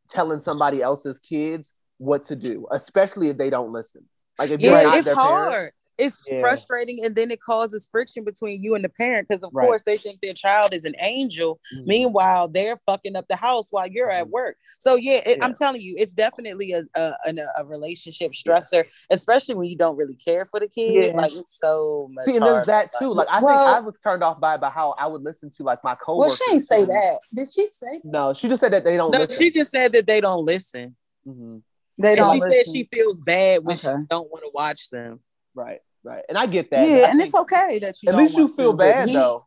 telling 0.09 0.39
somebody 0.39 0.81
else's 0.81 1.19
kids 1.19 1.73
what 1.97 2.25
to 2.25 2.35
do, 2.35 2.67
especially 2.71 3.29
if 3.29 3.37
they 3.37 3.49
don't 3.49 3.71
listen. 3.71 4.05
Like 4.39 4.51
if 4.51 4.61
Yeah, 4.61 4.83
not 4.83 4.97
it's 4.97 5.09
hard. 5.09 5.51
parent. 5.51 5.73
It's 5.99 6.23
Yeah. 6.27 6.41
frustrating, 6.41 7.03
and 7.03 7.15
then 7.15 7.31
it 7.31 7.41
causes 7.41 7.87
friction 7.91 8.23
between 8.23 8.61
you 8.61 8.75
and 8.75 8.85
the 8.85 8.89
parent 8.89 9.27
because, 9.27 9.41
of 9.41 9.49
Right. 9.51 9.65
course, 9.65 9.81
they 9.81 9.97
think 9.97 10.21
their 10.21 10.35
child 10.35 10.71
is 10.75 10.85
an 10.85 10.93
angel. 10.99 11.59
Mhm. 11.75 11.87
Meanwhile, 11.87 12.49
they're 12.49 12.77
fucking 12.85 13.15
up 13.15 13.27
the 13.27 13.35
house 13.35 13.71
while 13.71 13.87
you're 13.87 14.11
at 14.11 14.29
work. 14.29 14.57
So 14.77 14.93
yeah, 14.93 15.21
it, 15.25 15.37
Yeah. 15.37 15.45
I'm 15.45 15.55
telling 15.55 15.81
you, 15.81 15.95
it's 15.97 16.13
definitely 16.13 16.73
a 16.73 16.83
a, 16.95 17.15
an- 17.25 17.39
a 17.57 17.65
relationship 17.65 18.33
stressor, 18.33 18.85
especially 19.09 19.55
when 19.55 19.69
you 19.69 19.75
don't 19.75 19.95
really 19.97 20.13
care 20.13 20.45
for 20.45 20.59
the 20.59 20.67
kid. 20.67 21.13
Yeah. 21.15 21.19
Like 21.19 21.31
it's 21.33 21.57
so 21.57 22.07
much. 22.11 22.25
See, 22.25 22.35
and 22.35 22.43
there's 22.45 22.65
harder. 22.67 22.85
that 22.89 22.91
too. 22.99 23.11
Like 23.11 23.27
I 23.31 23.41
Well- 23.41 23.57
think 23.65 23.77
I 23.77 23.79
was 23.79 23.97
turned 23.99 24.23
off 24.23 24.39
by 24.39 24.55
by 24.57 24.69
how 24.69 24.91
I 24.99 25.07
would 25.07 25.23
listen 25.23 25.49
to 25.57 25.63
like 25.63 25.83
my 25.83 25.95
co. 25.95 26.17
Well, 26.17 26.29
she 26.29 26.45
didn't 26.45 26.59
say 26.61 26.83
that. 26.85 27.19
Did 27.33 27.47
she 27.51 27.65
say 27.69 28.01
That? 28.03 28.05
No, 28.05 28.33
she 28.33 28.47
just 28.47 28.59
said 28.59 28.71
that 28.73 28.83
they 28.83 28.97
don't 28.97 29.09
No, 29.09 29.21
listen. 29.21 29.35
she 29.39 29.49
just 29.49 29.71
said 29.71 29.93
that 29.93 30.05
they 30.05 30.21
don't 30.21 30.45
listen. 30.45 30.95
Mhm. 31.27 31.63
They 31.97 32.09
And 32.09 32.17
don't? 32.17 32.35
she 32.35 32.39
said 32.41 32.49
listen? 32.49 32.73
she 32.73 32.89
feels 32.93 33.19
bad 33.21 33.63
when 33.63 33.75
Okay. 33.77 33.87
she 33.99 34.05
don't 34.09 34.29
want 34.31 34.43
to 34.43 34.51
watch 34.53 34.89
them. 34.89 35.19
Right, 35.55 35.79
right, 36.03 36.23
and 36.29 36.37
I 36.37 36.45
get 36.45 36.69
that. 36.71 36.87
yeah, 36.87 37.09
and 37.09 37.19
it's 37.21 37.33
okay 37.33 37.79
that 37.79 38.01
you. 38.03 38.09
At 38.09 38.13
don't 38.13 38.21
least 38.23 38.37
you 38.37 38.47
feel 38.47 38.71
to, 38.71 38.77
bad 38.77 39.07
he- 39.09 39.15
though. 39.15 39.43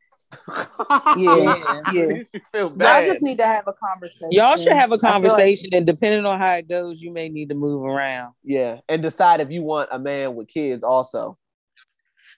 Yeah, 0.48 1.16
Yeah. 1.16 1.80
yeah. 1.92 2.02
At 2.02 2.08
least 2.08 2.30
you 2.34 2.40
feel 2.52 2.68
Y'all 2.78 3.02
just 3.04 3.20
need 3.22 3.38
to 3.38 3.46
have 3.46 3.64
a 3.66 3.72
conversation. 3.72 4.30
Y'all 4.30 4.56
should 4.56 4.72
have 4.72 4.92
a 4.92 4.98
feel 4.98 5.10
like- 5.10 5.12
conversation, 5.22 5.70
and 5.72 5.84
depending 5.86 6.24
on 6.26 6.38
how 6.38 6.54
it 6.54 6.68
goes, 6.68 7.02
you 7.02 7.12
may 7.12 7.28
need 7.28 7.48
to 7.48 7.54
move 7.54 7.82
around. 7.84 8.34
yeah, 8.44 8.78
and 8.88 9.02
decide 9.02 9.40
if 9.40 9.50
you 9.50 9.62
want 9.62 9.88
a 9.92 9.98
man 9.98 10.34
with 10.36 10.46
kids 10.48 10.82
also. 10.84 11.36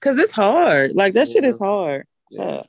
Cause 0.00 0.18
it's 0.18 0.32
hard. 0.32 0.92
Like 0.94 1.14
that 1.14 1.28
shit 1.28 1.44
is 1.44 1.58
hard. 1.60 2.06
Yeah. 2.30 2.62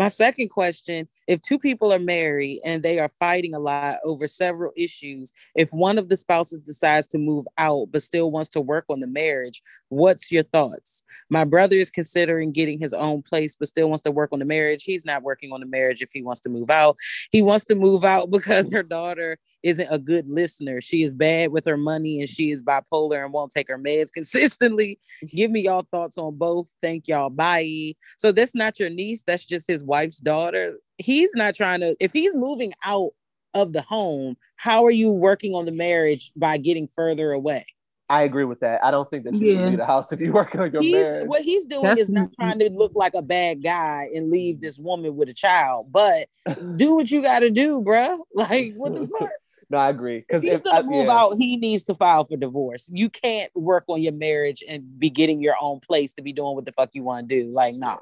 My 0.00 0.08
second 0.08 0.48
question 0.48 1.06
if 1.28 1.42
two 1.42 1.58
people 1.58 1.92
are 1.92 1.98
married 1.98 2.60
and 2.64 2.82
they 2.82 2.98
are 3.00 3.10
fighting 3.10 3.54
a 3.54 3.58
lot 3.58 3.96
over 4.02 4.26
several 4.26 4.72
issues, 4.74 5.30
if 5.54 5.68
one 5.72 5.98
of 5.98 6.08
the 6.08 6.16
spouses 6.16 6.60
decides 6.60 7.06
to 7.08 7.18
move 7.18 7.44
out 7.58 7.88
but 7.92 8.02
still 8.02 8.30
wants 8.30 8.48
to 8.50 8.62
work 8.62 8.86
on 8.88 9.00
the 9.00 9.06
marriage, 9.06 9.62
what's 9.90 10.32
your 10.32 10.44
thoughts? 10.44 11.02
My 11.28 11.44
brother 11.44 11.76
is 11.76 11.90
considering 11.90 12.50
getting 12.50 12.80
his 12.80 12.94
own 12.94 13.20
place 13.20 13.54
but 13.54 13.68
still 13.68 13.90
wants 13.90 14.00
to 14.04 14.10
work 14.10 14.30
on 14.32 14.38
the 14.38 14.46
marriage. 14.46 14.84
He's 14.84 15.04
not 15.04 15.22
working 15.22 15.52
on 15.52 15.60
the 15.60 15.66
marriage 15.66 16.00
if 16.00 16.12
he 16.14 16.22
wants 16.22 16.40
to 16.42 16.48
move 16.48 16.70
out. 16.70 16.96
He 17.30 17.42
wants 17.42 17.66
to 17.66 17.74
move 17.74 18.02
out 18.02 18.30
because 18.30 18.72
her 18.72 18.82
daughter 18.82 19.38
isn't 19.62 19.88
a 19.90 19.98
good 19.98 20.26
listener. 20.30 20.80
She 20.80 21.02
is 21.02 21.12
bad 21.12 21.52
with 21.52 21.66
her 21.66 21.76
money 21.76 22.20
and 22.20 22.28
she 22.28 22.52
is 22.52 22.62
bipolar 22.62 23.22
and 23.22 23.34
won't 23.34 23.52
take 23.52 23.68
her 23.68 23.78
meds 23.78 24.10
consistently. 24.14 24.98
Give 25.28 25.50
me 25.50 25.60
y'all 25.60 25.86
thoughts 25.90 26.16
on 26.16 26.38
both. 26.38 26.74
Thank 26.80 27.06
y'all. 27.06 27.28
Bye. 27.28 27.96
So 28.16 28.32
that's 28.32 28.54
not 28.54 28.80
your 28.80 28.88
niece. 28.88 29.22
That's 29.26 29.44
just 29.44 29.68
his 29.68 29.84
wife's 29.90 30.18
daughter. 30.18 30.76
He's 30.98 31.34
not 31.34 31.54
trying 31.54 31.80
to, 31.80 31.96
if 32.00 32.12
he's 32.12 32.34
moving 32.34 32.72
out 32.84 33.10
of 33.54 33.72
the 33.72 33.82
home, 33.82 34.36
how 34.56 34.84
are 34.84 34.90
you 34.90 35.10
working 35.12 35.54
on 35.54 35.64
the 35.66 35.72
marriage 35.72 36.30
by 36.36 36.56
getting 36.56 36.86
further 36.86 37.32
away? 37.32 37.66
I 38.08 38.22
agree 38.22 38.44
with 38.44 38.60
that. 38.60 38.82
I 38.84 38.90
don't 38.90 39.08
think 39.10 39.24
that 39.24 39.34
you 39.34 39.46
Yeah. 39.52 39.58
should 39.58 39.68
leave 39.70 39.78
the 39.78 39.86
house 39.86 40.12
if 40.12 40.20
you're 40.20 40.32
working 40.42 40.60
on 40.60 40.72
your 40.72 40.82
He's 40.82 40.94
marriage. 40.94 41.26
what 41.28 41.42
he's 41.42 41.66
doing 41.66 41.82
That's- 41.82 41.98
is 42.08 42.10
not 42.10 42.30
trying 42.34 42.58
to 42.60 42.70
look 42.70 42.92
like 42.94 43.14
a 43.14 43.22
bad 43.22 43.62
guy 43.62 44.08
and 44.14 44.30
leave 44.30 44.60
this 44.60 44.78
woman 44.78 45.16
with 45.16 45.28
a 45.28 45.34
child, 45.34 45.92
but 45.92 46.28
do 46.76 46.94
what 46.94 47.10
you 47.10 47.22
gotta 47.22 47.50
do, 47.50 47.80
bruh. 47.80 48.16
Like 48.34 48.74
what 48.76 48.94
the 48.94 49.06
fuck? 49.06 49.30
No, 49.72 49.78
I 49.78 49.88
agree. 49.90 50.18
If 50.18 50.26
Because 50.26 50.42
he's 50.42 50.52
if 50.54 50.64
gonna 50.64 50.80
I- 50.80 50.82
move 50.82 51.06
yeah. 51.06 51.16
out, 51.16 51.36
he 51.38 51.56
needs 51.56 51.84
to 51.84 51.94
file 51.94 52.24
for 52.24 52.36
divorce. 52.36 52.90
You 52.92 53.08
can't 53.08 53.50
work 53.54 53.84
on 53.86 54.02
your 54.02 54.12
marriage 54.12 54.64
and 54.68 54.98
be 54.98 55.10
getting 55.10 55.40
your 55.40 55.54
own 55.60 55.78
place 55.78 56.12
to 56.14 56.22
be 56.22 56.32
doing 56.32 56.56
what 56.56 56.66
the 56.66 56.72
fuck 56.72 56.90
you 56.92 57.04
want 57.04 57.28
to 57.28 57.42
do. 57.44 57.50
Like, 57.52 57.76
nah. 57.76 57.98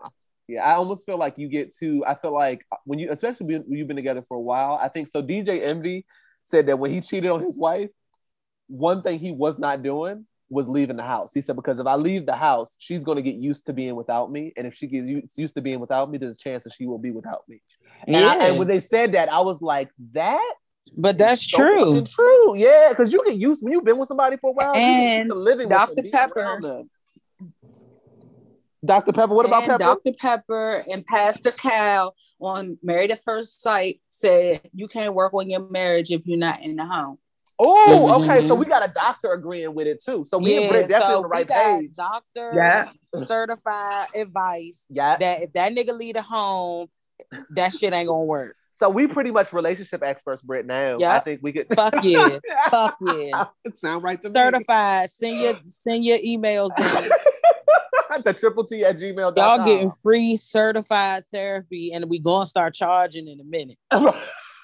Yeah, 0.49 0.65
I 0.65 0.75
almost 0.77 1.05
feel 1.05 1.19
like 1.19 1.37
you 1.37 1.49
get 1.49 1.75
too. 1.77 2.03
I 2.07 2.15
feel 2.15 2.33
like 2.33 2.65
uh, 2.73 2.77
when 2.85 2.99
you, 2.99 3.13
especially 3.13 3.47
when 3.47 3.65
you've 3.69 3.87
been 3.87 3.97
together 3.97 4.23
for 4.27 4.37
a 4.39 4.41
while. 4.41 4.79
I 4.83 4.89
think 4.89 5.09
so. 5.09 5.23
DJ 5.23 5.63
Envy 5.63 6.07
said 6.45 6.67
that 6.67 6.79
when 6.79 6.91
he 6.91 7.03
cheated 7.03 7.31
on 7.31 7.43
his 7.45 7.59
wife, 7.59 7.91
one 8.67 9.03
thing 9.03 9.19
he 9.19 9.31
was 9.31 9.59
not 9.59 9.83
doing 9.83 10.27
was 10.51 10.67
leaving 10.67 10.97
the 10.97 11.03
house. 11.03 11.33
He 11.35 11.43
said 11.43 11.57
because 11.57 11.79
if 11.79 11.87
I 11.87 11.97
leave 11.97 12.25
the 12.25 12.35
house, 12.35 12.75
she's 12.79 13.05
going 13.05 13.17
to 13.17 13.23
get 13.23 13.35
used 13.35 13.67
to 13.67 13.75
being 13.75 13.95
without 13.95 14.33
me, 14.33 14.55
and 14.57 14.67
if 14.67 14.75
she 14.75 14.87
gets 14.87 15.37
used- 15.37 15.55
to 15.55 15.61
being 15.61 15.81
without 15.81 16.11
me, 16.11 16.17
there's 16.17 16.37
a 16.37 16.41
chance 16.41 16.65
that 16.65 16.73
she 16.73 16.87
will 16.87 16.99
be 16.99 17.11
without 17.11 17.43
me. 17.47 17.61
And, 18.07 18.17
I- 18.25 18.47
and 18.47 18.59
when 18.59 18.67
they 18.67 18.81
said 18.81 19.13
that, 19.13 19.31
I 19.31 19.41
was 19.41 19.61
like, 19.61 19.91
that. 20.13 20.55
But 20.97 21.19
that's 21.19 21.47
so 21.47 21.59
true. 21.59 22.03
True, 22.07 22.57
yeah, 22.57 22.89
because 22.89 23.13
you 23.13 23.23
get 23.27 23.37
used 23.37 23.63
when 23.63 23.75
you've 23.75 23.85
been 23.85 23.99
with 23.99 24.09
somebody 24.09 24.39
for 24.39 24.51
a 24.51 24.53
while. 24.55 24.75
you 24.75 24.81
get 24.81 25.21
And 25.21 25.31
living 25.33 25.69
Dr. 25.69 25.93
with 25.97 26.11
them, 26.11 26.31
Pepper. 26.31 26.83
Around 28.83 29.05
them. 29.05 29.05
Dr. 29.05 29.13
Pepper. 29.13 29.35
What 29.35 29.47
about 29.47 29.65
Pepper? 29.65 29.79
Dr. 29.79 30.13
Pepper 30.13 30.85
and 30.91 31.05
Pastor 31.07 31.53
Cal 31.53 32.15
on 32.41 32.79
Married 32.83 33.11
at 33.11 33.23
First 33.25 33.63
Sight 33.63 34.01
said 34.11 34.69
you 34.73 34.89
can't 34.89 35.15
work 35.15 35.35
on 35.35 35.51
your 35.51 35.69
marriage 35.69 36.11
if 36.11 36.27
you're 36.27 36.39
not 36.39 36.63
in 36.63 36.77
the 36.77 36.85
home. 36.85 37.19
Oh, 37.61 38.21
mm-hmm. 38.21 38.31
okay. 38.31 38.47
So 38.47 38.55
we 38.55 38.67
got 38.67 38.89
a 38.89 38.93
doctor 38.93 39.33
agreeing 39.33 39.75
with 39.75 39.89
it 39.89 40.03
too. 40.03 40.25
So 40.25 40.39
we 40.39 40.55
and 40.55 40.65
yeah, 40.65 40.71
Britt 40.71 40.89
definitely 40.89 41.13
so 41.13 41.17
on 41.17 41.23
the 41.23 41.29
right 41.29 41.49
we 41.49 41.55
page. 41.89 41.95
doctor 41.97 42.53
Yeah. 42.55 42.91
certified 43.25 44.07
advice 44.15 44.87
Yeah. 44.89 45.17
that 45.17 45.43
if 45.43 45.53
that 45.55 45.73
nigga 45.75 45.97
leave 45.97 46.15
the 46.15 46.23
home, 46.23 46.87
that 47.51 47.73
shit 47.73 47.93
ain't 47.93 48.09
gonna 48.09 48.25
work. 48.25 48.55
So 48.77 48.89
we 48.89 49.09
pretty 49.09 49.33
much 49.33 49.53
relationship 49.53 50.05
experts, 50.05 50.41
Britt. 50.41 50.67
Now 50.67 50.99
Yeah. 51.01 51.17
I 51.17 51.19
think 51.19 51.41
we 51.43 51.53
could. 51.53 51.67
Fuck 51.67 51.97
yeah. 52.05 52.39
Fuck 52.71 52.99
yeah. 53.01 53.47
it 53.65 53.77
sound 53.77 54.05
right 54.05 54.23
to 54.23 54.29
me. 54.29 54.33
Certified. 54.33 55.11
Send 55.11 55.41
your 55.41 55.59
send 55.67 56.05
your 56.05 56.19
emails 56.19 56.71
in. 56.79 57.03
me. 57.09 57.11
The 58.33 58.39
triple 58.39 58.65
T 58.65 58.85
at 58.85 58.99
gmail. 58.99 59.37
Y'all 59.37 59.65
getting 59.65 59.91
free 59.91 60.37
certified 60.37 61.27
therapy, 61.29 61.93
and 61.93 62.09
we 62.09 62.19
gonna 62.19 62.47
start 62.47 62.75
charging 62.75 63.29
in 63.29 63.41
a 63.41 63.45
minute. 63.45 63.79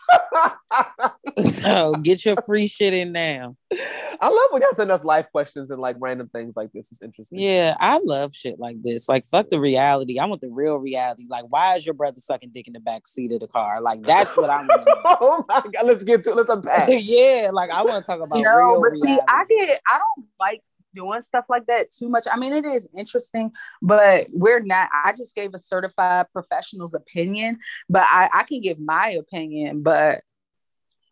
So 1.36 1.94
get 1.94 2.24
your 2.24 2.36
free 2.46 2.66
shit 2.66 2.94
in 2.94 3.10
now. 3.12 3.56
I 3.72 4.28
love 4.28 4.46
when 4.50 4.62
y'all 4.62 4.72
send 4.72 4.92
us 4.92 5.04
life 5.04 5.26
questions 5.32 5.70
and 5.70 5.80
like 5.80 5.96
random 5.98 6.28
things 6.28 6.54
like 6.56 6.70
this. 6.72 6.92
It's 6.92 7.02
interesting. 7.02 7.40
Yeah, 7.40 7.74
I 7.80 8.00
love 8.04 8.34
shit 8.34 8.60
like 8.60 8.82
this. 8.82 9.08
Like, 9.08 9.26
fuck 9.26 9.48
the 9.48 9.58
reality. 9.58 10.18
I 10.18 10.26
want 10.26 10.42
the 10.42 10.50
real 10.50 10.76
reality. 10.76 11.26
Like, 11.28 11.46
why 11.48 11.74
is 11.74 11.84
your 11.84 11.94
brother 11.94 12.20
sucking 12.20 12.50
dick 12.54 12.68
in 12.68 12.74
the 12.74 12.80
back 12.80 13.06
seat 13.06 13.32
of 13.32 13.40
the 13.40 13.48
car? 13.48 13.80
Like, 13.80 14.02
that's 14.02 14.36
what 14.36 14.50
I 14.50 14.58
want. 14.58 14.88
oh 15.20 15.44
my 15.48 15.62
god, 15.72 15.86
let's 15.86 16.04
get 16.04 16.22
to 16.24 16.30
it. 16.30 16.36
Let's 16.36 16.48
unpack. 16.48 16.88
yeah, 16.88 17.50
like 17.52 17.70
I 17.70 17.82
want 17.82 18.04
to 18.04 18.08
talk 18.08 18.20
about 18.20 18.38
no, 18.38 18.56
real 18.56 18.80
but 18.80 18.92
see. 18.92 19.18
I 19.26 19.44
get 19.48 19.80
I 19.88 19.98
don't 19.98 20.26
like 20.38 20.62
doing 20.94 21.20
stuff 21.22 21.46
like 21.48 21.66
that 21.66 21.90
too 21.90 22.08
much. 22.08 22.24
I 22.30 22.36
mean, 22.38 22.52
it 22.52 22.64
is 22.64 22.88
interesting, 22.96 23.52
but 23.82 24.28
we're 24.32 24.60
not. 24.60 24.88
I 24.92 25.12
just 25.16 25.34
gave 25.34 25.52
a 25.54 25.58
certified 25.58 26.26
professional's 26.32 26.94
opinion, 26.94 27.58
but 27.88 28.02
I, 28.04 28.30
I 28.32 28.42
can 28.44 28.60
give 28.60 28.78
my 28.78 29.10
opinion, 29.10 29.82
but 29.82 30.22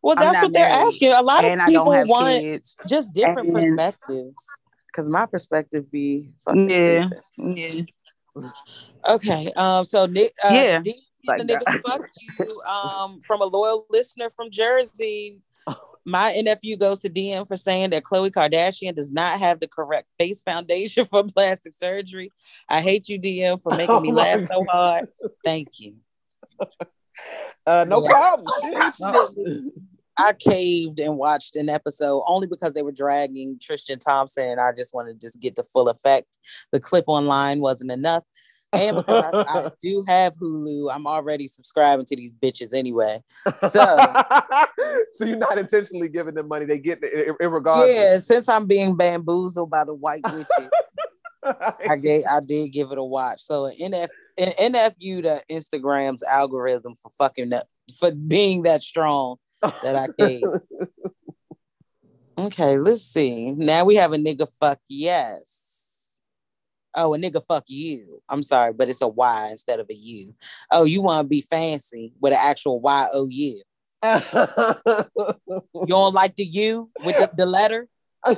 well, 0.03 0.17
that's 0.17 0.43
what 0.43 0.53
they're 0.53 0.67
asking. 0.67 1.13
A 1.13 1.23
lot 1.23 1.45
of 1.45 1.67
people 1.67 1.85
want 2.07 2.43
kids. 2.43 2.77
just 2.89 3.13
different 3.13 3.57
And- 3.57 3.77
perspectives. 3.79 4.35
Because 4.89 5.09
my 5.09 5.25
perspective 5.25 5.91
be 5.91 6.33
fucking 6.45 6.69
Yeah. 6.69 7.09
stupid. 7.33 7.87
Yeah. 8.37 8.51
Okay. 9.09 9.51
Um. 9.57 9.85
So 9.85 10.05
Nick. 10.07 10.33
Uh, 10.45 10.49
Yeah, 10.53 10.81
D, 10.81 11.01
like 11.27 11.39
the 11.39 11.45
nigga, 11.45 11.81
fuck 11.87 12.03
you. 12.39 12.61
Um. 12.63 13.21
From 13.23 13.41
a 13.41 13.47
loyal 13.47 13.87
listener 13.91 14.29
from 14.29 14.51
Jersey. 14.51 15.39
My 16.05 16.33
NFU 16.37 16.79
goes 16.79 16.99
to 17.01 17.09
DM 17.11 17.47
for 17.47 17.57
saying 17.57 17.91
that 17.91 18.03
Khloe 18.03 18.31
Kardashian 18.31 18.95
does 18.95 19.13
not 19.13 19.39
have 19.39 19.61
the 19.61 19.69
correct 19.69 20.09
face 20.19 20.43
foundation 20.43 21.07
for 21.11 21.23
plastic 21.25 21.75
surgery. 21.75 22.31
I 22.69 22.81
hate 22.81 23.09
you, 23.09 23.21
DM, 23.21 23.63
for 23.63 23.77
making 23.77 24.03
me 24.03 24.09
Oh 24.11 24.15
my 24.15 24.35
laugh 24.35 24.49
so 24.51 24.65
hard. 24.69 25.09
Thank 25.45 25.79
you. 25.81 25.97
Uh, 27.65 27.85
no 27.87 28.03
Yeah. 28.03 28.09
problem. 28.09 29.73
I 30.19 30.33
caved 30.33 30.99
and 30.99 31.17
watched 31.17 31.55
an 31.57 31.69
episode 31.69 32.23
only 32.27 32.47
because 32.49 32.73
they 32.73 32.83
were 32.83 32.91
dragging 32.93 33.59
Tristan 33.63 33.99
Thompson, 33.99 34.49
and 34.49 34.61
I 34.61 34.73
just 34.77 34.93
wanted 34.93 35.21
to 35.21 35.27
just 35.27 35.39
get 35.41 35.55
the 35.55 35.63
full 35.63 35.89
effect. 35.89 36.39
The 36.73 36.81
clip 36.81 37.05
online 37.07 37.61
wasn't 37.61 37.93
enough. 37.93 38.25
And 38.73 38.97
because 38.97 39.25
I, 39.47 39.59
I 39.59 39.71
do 39.81 40.05
have 40.07 40.35
Hulu, 40.37 40.95
I'm 40.95 41.07
already 41.07 41.49
subscribing 41.49 42.07
to 42.07 42.17
these 42.17 42.35
bitches 42.35 42.73
anyway. 42.75 43.23
So 43.61 43.69
so 45.13 45.25
you're 45.25 45.37
not 45.37 45.59
intentionally 45.59 46.09
giving 46.09 46.35
them 46.35 46.49
money; 46.49 46.65
they 46.65 46.79
get 46.79 47.03
it 47.03 47.13
ir- 47.13 47.37
irregardless. 47.41 47.95
yeah, 47.95 48.19
since 48.19 48.49
I'm 48.49 48.67
being 48.67 48.97
bamboozled 48.97 49.71
by 49.71 49.85
the 49.85 49.95
white 49.95 50.25
witches, 50.33 50.71
I 51.89 51.97
gave 51.97 52.25
I 52.31 52.41
did 52.41 52.69
give 52.69 52.93
it 52.93 52.99
a 52.99 53.05
watch. 53.05 53.43
So 53.43 53.71
NF 53.71 54.09
NFU 54.39 55.23
to 55.23 55.43
Instagram's 55.51 56.23
algorithm 56.23 56.95
for 56.95 57.11
fucking 57.19 57.51
that, 57.51 57.67
for 57.99 58.11
being 58.11 58.63
that 58.63 58.83
strong 58.83 59.37
that 59.61 59.97
I 59.97 60.09
gave. 60.19 60.45
Okay, 62.39 62.79
let's 62.79 63.03
see. 63.03 63.51
Now 63.53 63.85
we 63.85 63.97
have 63.97 64.13
a 64.13 64.17
nigga 64.17 64.51
fuck 64.59 64.79
yes. 64.89 65.62
Oh, 66.95 67.15
a 67.15 67.19
nigga 67.19 67.43
fuck 67.47 67.65
you. 67.69 68.21
I'm 68.29 68.43
sorry, 68.43 68.73
but 68.73 68.89
it's 68.89 69.01
a 69.01 69.09
Y 69.09 69.49
instead 69.51 69.81
of 69.81 69.89
a 69.89 69.95
U. 69.95 70.35
Oh, 70.71 70.85
you 70.85 71.03
want 71.03 71.25
to 71.25 71.29
be 71.29 71.41
fancy 71.41 72.13
with 72.21 72.33
an 72.33 72.39
actual 72.41 72.81
Y 72.81 73.07
O 73.13 73.29
U. 73.29 73.63
You 75.75 75.87
don't 75.87 76.15
like 76.15 76.37
the 76.37 76.45
U 76.45 76.91
with 77.05 77.17
the, 77.17 77.31
the 77.37 77.47
letter? 77.47 77.89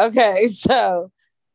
okay, 0.00 0.46
so 0.46 1.10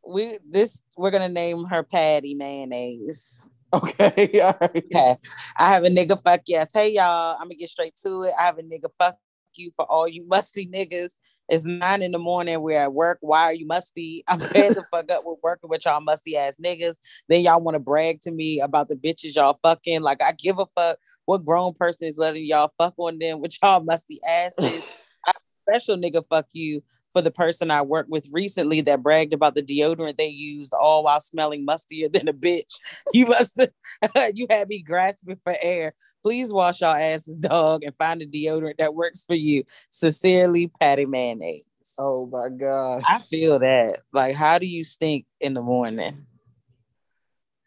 we 0.08 0.38
this 0.50 0.84
we're 0.98 1.12
gonna 1.12 1.30
name 1.30 1.66
her 1.66 1.84
Patty 1.84 2.36
Mayonnaise. 2.36 3.44
okay, 3.74 4.40
all 4.42 4.58
right. 4.62 4.86
Okay. 4.86 5.18
I 5.58 5.74
have 5.74 5.84
a 5.84 5.90
nigga 5.90 6.22
fuck 6.22 6.42
yes. 6.46 6.72
Hey 6.74 6.94
y'all, 6.94 7.36
I'm 7.40 7.46
gonna 7.46 7.56
get 7.56 7.70
straight 7.70 7.96
to 8.04 8.24
it. 8.24 8.34
I 8.40 8.44
have 8.44 8.58
a 8.60 8.64
nigga 8.64 8.90
fuck 9.00 9.18
you 9.56 9.72
for 9.76 9.86
all 9.86 10.08
you 10.08 10.26
musty 10.28 10.68
niggas. 10.68 11.16
It's 11.50 11.66
nine 11.66 12.02
in 12.02 12.12
the 12.12 12.20
morning. 12.20 12.62
We're 12.62 12.80
at 12.80 12.94
work. 12.94 13.18
Why 13.22 13.44
are 13.44 13.54
you 13.54 13.68
musty? 13.68 14.24
I'm 14.30 14.40
fed 14.40 14.76
the 14.76 14.84
fuck 14.92 15.12
up 15.12 15.24
with 15.26 15.40
working 15.44 15.70
with 15.70 15.86
y'all 15.86 16.02
musty 16.02 16.38
ass 16.38 16.56
niggas. 16.64 16.96
Then 17.30 17.42
y'all 17.42 17.62
want 17.62 17.76
to 17.76 17.80
brag 17.80 18.22
to 18.22 18.32
me 18.32 18.60
about 18.60 18.90
the 18.90 18.96
bitches 18.96 19.36
y'all 19.36 19.60
fucking. 19.64 20.02
Like 20.02 20.24
I 20.24 20.34
give 20.34 20.60
a 20.60 20.66
fuck 20.76 20.98
what 21.26 21.46
grown 21.46 21.74
person 21.74 22.08
is 22.08 22.18
letting 22.18 22.46
y'all 22.46 22.74
fuck 22.78 22.94
on 22.98 23.20
them 23.20 23.40
with 23.40 23.56
y'all 23.62 23.84
musty 23.84 24.20
asses. 24.28 24.84
I 25.26 25.32
special 25.70 25.98
nigga 25.98 26.24
fuck 26.30 26.48
you 26.54 26.84
for 27.12 27.22
the 27.22 27.32
person 27.32 27.72
I 27.72 27.84
worked 27.84 28.10
with 28.10 28.28
recently 28.32 28.82
that 28.82 29.04
bragged 29.04 29.34
about 29.34 29.56
the 29.56 29.62
deodorant 29.62 30.18
they 30.18 30.28
used 30.28 30.74
all 30.74 31.04
while 31.04 31.22
smelling 31.22 31.66
mustier 31.66 32.12
than 32.12 32.28
a 32.28 32.34
bitch. 32.34 32.74
You 33.14 33.28
must 33.28 33.62
you 34.34 34.48
had 34.50 34.68
me 34.68 34.82
grasping 34.82 35.40
for 35.44 35.56
air. 35.62 35.94
Please 36.24 36.54
wash 36.54 36.82
your 36.82 36.98
asses, 36.98 37.36
dog, 37.38 37.84
and 37.84 37.94
find 37.98 38.22
a 38.22 38.26
deodorant 38.26 38.78
that 38.78 38.96
works 38.96 39.24
for 39.24 39.36
you. 39.36 39.64
Sincerely, 39.90 40.72
Patty 40.80 41.06
Mayonnaise. 41.06 41.64
Oh 42.00 42.26
my 42.28 42.48
god. 42.50 43.04
I 43.08 43.20
feel 43.20 43.60
that. 43.60 44.00
Like, 44.14 44.36
how 44.36 44.58
do 44.58 44.66
you 44.66 44.84
stink 44.84 45.26
in 45.42 45.54
the 45.54 45.62
morning? 45.62 46.26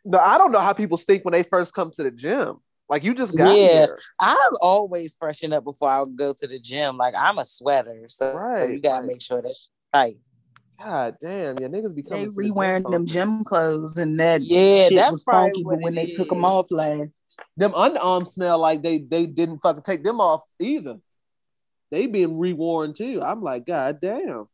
No, 0.05 0.19
I 0.19 0.39
don't 0.39 0.53
know 0.53 0.61
how 0.61 0.73
people 0.73 0.97
stink 0.97 1.25
when 1.25 1.33
they 1.33 1.43
first 1.43 1.75
come 1.75 1.91
to 1.93 2.03
the 2.03 2.11
gym. 2.11 2.57
Like 2.89 3.03
you 3.03 3.15
just 3.15 3.37
got 3.37 3.59
Yeah. 3.59 3.87
here. 3.87 3.99
I 4.21 4.51
always 4.61 5.17
freshen 5.19 5.53
up 5.53 5.65
before 5.65 5.89
I 5.89 6.05
go 6.15 6.33
to 6.33 6.47
the 6.47 6.59
gym. 6.61 6.97
Like, 6.97 7.15
I'm 7.19 7.39
a 7.39 7.45
sweater, 7.45 8.07
so 8.09 8.33
Right, 8.35 8.71
you 8.71 8.81
gotta 8.81 9.01
right. 9.01 9.09
make 9.09 9.21
sure 9.21 9.43
that's 9.43 9.69
tight. 9.93 10.19
God 10.83 11.17
damn, 11.21 11.59
yeah, 11.59 11.67
niggas 11.69 11.95
be 11.95 12.03
coming. 12.03 12.21
They 12.21 12.27
to 12.27 12.31
the 12.31 12.31
gym 12.31 12.37
re-wearing 12.37 12.83
them 12.85 13.07
gym 13.07 13.45
clothes 13.45 13.99
and 13.99 14.19
that 14.21 14.43
Yeah, 14.43 14.89
shit 14.89 14.95
that's 14.97 15.11
was 15.11 15.25
funky, 15.25 15.65
but 15.65 15.81
when 15.81 15.95
they 15.95 16.07
took 16.07 16.29
them 16.29 16.45
off 16.45 16.71
last, 16.71 17.11
Them 17.57 17.73
underarms 17.73 18.29
smell 18.29 18.59
like 18.59 18.83
they 18.83 18.99
they 18.99 19.27
didn't 19.27 19.59
fucking 19.59 19.83
take 19.83 20.03
them 20.05 20.21
off 20.21 20.43
either. 20.59 20.99
They 21.91 22.07
being 22.07 22.35
reworn 22.37 22.95
too. 22.95 23.21
I'm 23.23 23.43
like, 23.43 23.67
god 23.67 24.01
damn. 24.01 24.49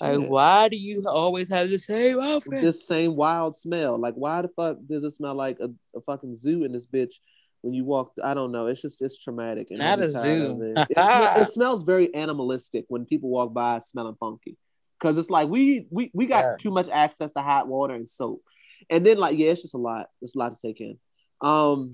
Like, 0.00 0.12
Shit. 0.20 0.28
why 0.30 0.68
do 0.68 0.76
you 0.78 1.04
always 1.06 1.48
have 1.50 1.68
the 1.68 1.78
same 1.78 2.20
outfit? 2.20 2.60
this 2.60 2.86
same 2.86 3.16
wild 3.16 3.56
smell. 3.56 3.98
Like, 3.98 4.14
why 4.14 4.42
the 4.42 4.48
fuck 4.48 4.78
does 4.88 5.02
it 5.04 5.10
smell 5.12 5.34
like 5.34 5.58
a, 5.60 5.70
a 5.96 6.00
fucking 6.02 6.36
zoo 6.36 6.64
in 6.64 6.72
this 6.72 6.86
bitch 6.86 7.14
when 7.62 7.74
you 7.74 7.84
walk? 7.84 8.12
I 8.22 8.32
don't 8.34 8.52
know. 8.52 8.66
It's 8.66 8.80
just 8.80 9.02
it's 9.02 9.20
traumatic. 9.20 9.68
And 9.70 9.80
Not 9.80 10.00
a 10.00 10.08
zoo. 10.08 10.72
It. 10.76 10.86
It, 10.90 10.94
smell- 10.94 11.40
it 11.42 11.48
smells 11.52 11.82
very 11.82 12.14
animalistic 12.14 12.84
when 12.88 13.04
people 13.06 13.28
walk 13.30 13.52
by 13.52 13.80
smelling 13.80 14.16
funky. 14.20 14.56
Cause 15.00 15.16
it's 15.18 15.30
like 15.30 15.48
we 15.48 15.86
we 15.90 16.10
we 16.12 16.26
got 16.26 16.44
Yeah. 16.44 16.56
too 16.58 16.70
much 16.70 16.88
access 16.88 17.32
to 17.32 17.40
hot 17.40 17.68
water 17.68 17.94
and 17.94 18.08
soap, 18.08 18.42
and 18.90 19.06
then 19.06 19.16
like 19.16 19.36
yeah, 19.38 19.50
it's 19.50 19.62
just 19.62 19.74
a 19.74 19.78
lot. 19.78 20.08
It's 20.22 20.34
a 20.34 20.38
lot 20.38 20.56
to 20.56 20.66
take 20.66 20.80
in. 20.80 20.98
Um, 21.40 21.92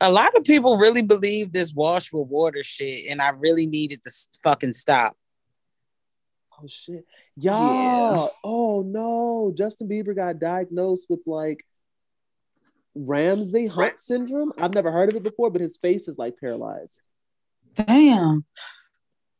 a 0.00 0.10
lot 0.10 0.36
of 0.36 0.44
people 0.44 0.78
really 0.78 1.02
believe 1.02 1.52
this 1.52 1.72
wash 1.72 2.12
with 2.12 2.28
water 2.28 2.62
shit, 2.62 3.10
and 3.10 3.20
I 3.20 3.30
really 3.30 3.66
needed 3.66 4.02
to 4.04 4.10
fucking 4.42 4.72
stop. 4.72 5.16
oh 6.62 6.66
shit, 6.66 7.04
y'all. 7.36 8.30
Oh 8.42 8.82
no, 8.82 9.52
Justin 9.56 9.88
Bieber 9.88 10.14
got 10.14 10.38
diagnosed 10.38 11.06
with 11.08 11.22
like 11.26 11.64
Ramsay 12.94 13.66
Hunt 13.66 13.98
syndrome. 13.98 14.52
I've 14.58 14.74
never 14.74 14.92
heard 14.92 15.10
of 15.10 15.16
it 15.16 15.22
before, 15.22 15.50
but 15.50 15.60
his 15.60 15.76
face 15.76 16.08
is 16.08 16.18
like 16.18 16.34
paralyzed. 16.38 17.00
damn, 17.74 18.44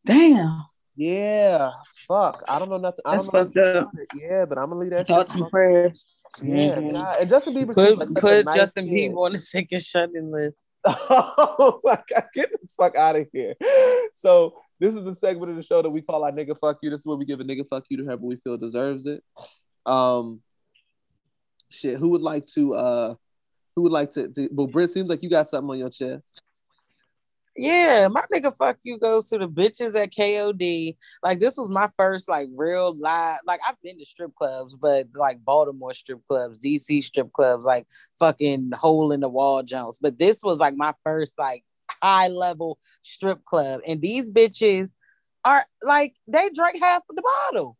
damn, 0.04 0.64
Yeah, 0.96 1.70
fuck. 2.08 2.42
I 2.48 2.58
don't 2.58 2.68
know 2.70 2.76
nothing. 2.78 3.00
I 3.04 3.12
that's 3.12 3.26
don't 3.28 3.34
know 3.34 3.44
fucked 3.44 3.76
up. 3.76 3.90
Yeah, 4.16 4.44
but 4.44 4.58
I'm 4.58 4.68
gonna 4.68 4.80
leave 4.80 4.90
that. 4.90 5.06
Thoughts 5.06 5.32
shit 5.32 5.40
and 5.42 5.50
prayers. 5.50 6.06
Yeah, 6.42 6.76
Mhm. 6.76 6.92
God. 6.92 7.16
and 7.20 7.30
Justin 7.30 7.54
Bieber 7.54 7.74
Put 7.74 7.86
seems 7.86 7.98
like 7.98 8.08
a 8.10 8.20
put 8.20 8.44
nice 8.46 8.56
Justin 8.56 8.86
kid. 8.86 9.12
Bieber 9.12 9.26
on 9.26 9.32
the 9.32 9.38
sick 9.38 9.68
and 9.72 9.82
shut-in 9.82 10.30
list. 10.30 10.64
oh 10.86 11.80
my 11.82 11.98
god, 12.12 12.24
get 12.34 12.50
the 12.52 12.58
fuck 12.78 12.96
out 12.96 13.16
of 13.16 13.26
here. 13.32 13.54
So 14.14 14.54
this 14.78 14.94
is 14.94 15.06
a 15.06 15.14
segment 15.14 15.50
of 15.50 15.56
the 15.56 15.62
show 15.62 15.82
that 15.82 15.90
we 15.90 16.02
call 16.02 16.24
our 16.24 16.30
nigga 16.32 16.58
fuck 16.58 16.78
you. 16.82 16.90
This 16.90 17.00
is 17.00 17.06
where 17.06 17.16
we 17.16 17.24
give 17.24 17.40
a 17.40 17.44
nigga 17.44 17.66
fuck 17.68 17.84
you 17.88 17.96
to 17.98 18.04
whoever 18.04 18.22
we 18.24 18.36
feel 18.36 18.56
deserves 18.56 19.06
it. 19.06 19.22
Um 19.86 20.42
shit, 21.70 21.98
who 21.98 22.10
would 22.10 22.20
like 22.22 22.46
to 22.54 22.74
uh 22.74 23.14
who 23.74 23.82
would 23.82 23.92
like 23.92 24.12
to, 24.12 24.28
to 24.28 24.48
well 24.52 24.66
Britt 24.68 24.90
seems 24.90 25.08
like 25.08 25.22
you 25.22 25.30
got 25.30 25.48
something 25.48 25.70
on 25.70 25.78
your 25.78 25.90
chest. 25.90 26.40
Yeah, 27.56 28.08
my 28.08 28.24
nigga 28.32 28.54
fuck 28.54 28.78
you 28.82 28.98
goes 28.98 29.26
to 29.26 29.38
the 29.38 29.48
bitches 29.48 29.94
at 29.94 30.12
KOD. 30.12 30.96
Like 31.22 31.38
this 31.38 31.56
was 31.56 31.68
my 31.70 31.88
first 31.96 32.28
like 32.28 32.48
real 32.54 32.96
live. 32.98 33.38
Like 33.46 33.60
I've 33.66 33.80
been 33.80 33.98
to 33.98 34.04
strip 34.04 34.34
clubs, 34.34 34.74
but 34.74 35.06
like 35.14 35.44
Baltimore 35.44 35.94
strip 35.94 36.20
clubs, 36.28 36.58
DC 36.58 37.04
strip 37.04 37.32
clubs, 37.32 37.64
like 37.64 37.86
fucking 38.18 38.72
hole 38.72 39.12
in 39.12 39.20
the 39.20 39.28
wall 39.28 39.62
Jones. 39.62 39.98
But 40.00 40.18
this 40.18 40.42
was 40.42 40.58
like 40.58 40.76
my 40.76 40.94
first 41.04 41.38
like 41.38 41.64
high 42.02 42.28
level 42.28 42.78
strip 43.02 43.44
club, 43.44 43.82
and 43.86 44.02
these 44.02 44.30
bitches 44.30 44.90
are 45.44 45.64
like 45.80 46.16
they 46.26 46.50
drank 46.50 46.80
half 46.80 47.02
of 47.08 47.14
the 47.14 47.22
bottle. 47.22 47.76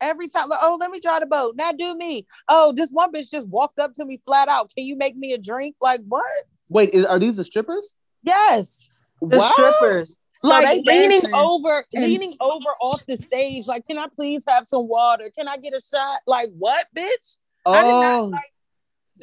Every 0.00 0.28
time, 0.28 0.48
like, 0.48 0.58
oh, 0.60 0.76
let 0.78 0.90
me 0.90 1.00
draw 1.00 1.20
the 1.20 1.26
boat. 1.26 1.54
Now 1.56 1.70
do 1.70 1.94
me. 1.94 2.26
Oh, 2.48 2.72
this 2.76 2.90
one 2.90 3.12
bitch 3.12 3.30
just 3.30 3.48
walked 3.48 3.78
up 3.78 3.92
to 3.94 4.04
me 4.04 4.18
flat 4.22 4.48
out. 4.48 4.72
Can 4.76 4.84
you 4.84 4.96
make 4.96 5.16
me 5.16 5.32
a 5.32 5.38
drink? 5.38 5.76
Like 5.80 6.00
what? 6.08 6.24
Wait, 6.68 6.92
are 7.06 7.20
these 7.20 7.36
the 7.36 7.44
strippers? 7.44 7.94
Yes. 8.24 8.90
The 9.20 9.36
What? 9.38 9.52
strippers, 9.52 10.20
So 10.36 10.48
like 10.48 10.84
leaning 10.84 11.10
dancing 11.20 11.34
over, 11.34 11.84
and- 11.94 12.04
leaning 12.04 12.36
over 12.40 12.70
off 12.80 13.04
the 13.06 13.16
stage. 13.16 13.66
Like, 13.66 13.86
can 13.86 13.98
I 13.98 14.06
please 14.14 14.42
have 14.48 14.66
some 14.66 14.88
water? 14.88 15.30
Can 15.36 15.46
I 15.48 15.56
get 15.56 15.72
a 15.74 15.80
shot? 15.80 16.20
Like, 16.26 16.50
what, 16.58 16.86
bitch? 16.96 17.38
I 17.66 17.82
did 17.82 17.88
not 18.00 18.20
Oh, 18.20 18.26
like 18.26 18.50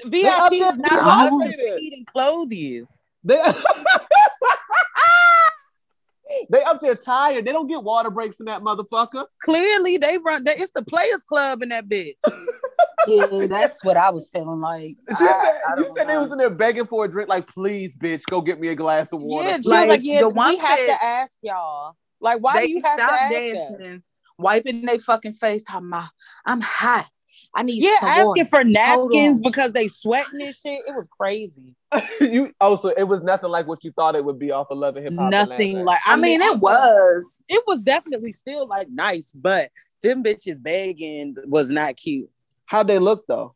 VIP 0.05 0.53
is 0.53 0.77
not 0.79 0.93
supposed 0.93 1.51
to 1.57 1.75
feed 1.77 1.93
and 1.93 2.07
clothe 2.07 2.51
you. 2.51 2.87
they 3.23 3.41
They 6.49 6.63
up 6.63 6.79
there 6.81 6.95
tired. 6.95 7.43
They 7.45 7.51
don't 7.51 7.67
get 7.67 7.83
water 7.83 8.09
breaks 8.09 8.39
in 8.39 8.45
that 8.45 8.61
motherfucker. 8.61 9.25
Clearly, 9.41 9.97
they 9.97 10.17
run. 10.17 10.45
They, 10.45 10.53
it's 10.53 10.71
the 10.71 10.81
Players 10.81 11.23
Club 11.25 11.61
in 11.61 11.69
that 11.69 11.89
bitch. 11.89 12.13
yeah, 13.07 13.47
that's 13.47 13.83
what 13.83 13.97
I 13.97 14.09
was 14.09 14.29
feeling 14.29 14.59
like. 14.61 14.97
She 15.17 15.23
I- 15.23 15.41
said, 15.43 15.61
I 15.67 15.77
you 15.77 15.83
don't 15.83 15.95
said 15.97 16.09
they 16.09 16.17
was 16.17 16.31
in 16.31 16.37
there 16.37 16.49
begging 16.49 16.85
for 16.85 17.05
a 17.05 17.07
drink. 17.07 17.29
Like, 17.29 17.47
please, 17.47 17.97
bitch, 17.97 18.23
go 18.29 18.41
get 18.41 18.59
me 18.59 18.69
a 18.69 18.75
glass 18.75 19.11
of 19.11 19.21
water. 19.21 19.49
Yeah, 19.49 19.55
she 19.57 19.61
please." 19.63 19.67
was 19.69 19.77
like, 19.79 19.89
Like, 19.89 20.01
yeah, 20.03 20.19
the 20.19 20.27
we 20.29 20.33
one 20.33 20.57
have 20.57 20.79
bitch- 20.79 20.85
to 20.99 21.05
ask 21.05 21.39
y'all. 21.41 21.95
Like, 22.19 22.41
why 22.43 22.59
they 22.59 22.67
do 22.67 22.71
you 22.73 22.81
have 22.83 22.97
to 22.97 23.03
stopped 23.03 23.21
ask 23.23 23.33
us? 23.35 23.69
dancing, 23.79 24.03
wiping 24.37 24.85
their 24.85 24.99
fucking 24.99 25.33
face, 25.33 25.63
talking 25.63 25.87
about, 25.87 26.09
I'm 26.45 26.61
hot. 26.61 27.07
I 27.55 27.63
need 27.63 27.81
Yeah, 27.81 27.97
some 27.99 28.09
asking 28.09 28.25
water. 28.25 28.45
for 28.45 28.63
napkins 28.63 29.41
because 29.41 29.71
they 29.71 29.87
sweating 29.87 30.41
and 30.41 30.53
shit. 30.53 30.81
It 30.87 30.93
was 30.95 31.07
crazy. 31.07 31.75
you 32.21 32.51
oh, 32.61 32.75
so 32.75 32.89
it 32.89 33.03
was 33.03 33.23
nothing 33.23 33.49
like 33.49 33.67
what 33.67 33.83
you 33.83 33.91
thought 33.93 34.15
it 34.15 34.23
would 34.23 34.37
be 34.37 34.51
off 34.51 34.67
of 34.69 34.77
Love 34.77 34.97
and 34.97 35.05
Hip 35.05 35.13
Hop. 35.17 35.31
Nothing 35.31 35.83
like. 35.83 35.99
I, 36.05 36.15
mean, 36.17 36.41
I 36.41 36.47
it 36.51 36.59
was. 36.59 37.43
it 37.49 37.63
was 37.65 37.83
definitely 37.83 38.33
still 38.33 38.67
like 38.67 38.89
nice, 38.89 39.31
but 39.31 39.69
them 40.03 40.23
bitches 40.23 40.61
begging 40.61 41.35
was 41.45 41.71
not 41.71 41.95
cute. 41.95 42.29
How'd 42.71 42.87
they 42.87 42.99
look 42.99 43.25
though? 43.27 43.53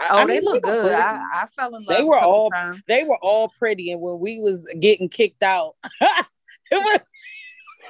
Oh, 0.00 0.06
I 0.08 0.26
they 0.26 0.40
look 0.40 0.64
were 0.64 0.70
good. 0.70 0.92
I, 0.92 1.20
I 1.32 1.46
fell 1.56 1.74
in 1.74 1.84
love. 1.84 1.96
They 1.98 2.04
were 2.04 2.20
all- 2.20 2.52
times. 2.52 2.80
they 2.86 3.02
were 3.02 3.18
all 3.20 3.50
pretty, 3.58 3.90
and 3.90 4.00
when 4.00 4.20
we 4.20 4.38
was 4.38 4.64
getting 4.78 5.08
kicked 5.08 5.42
out, 5.42 5.74
it 6.00 6.24
was 6.72 7.00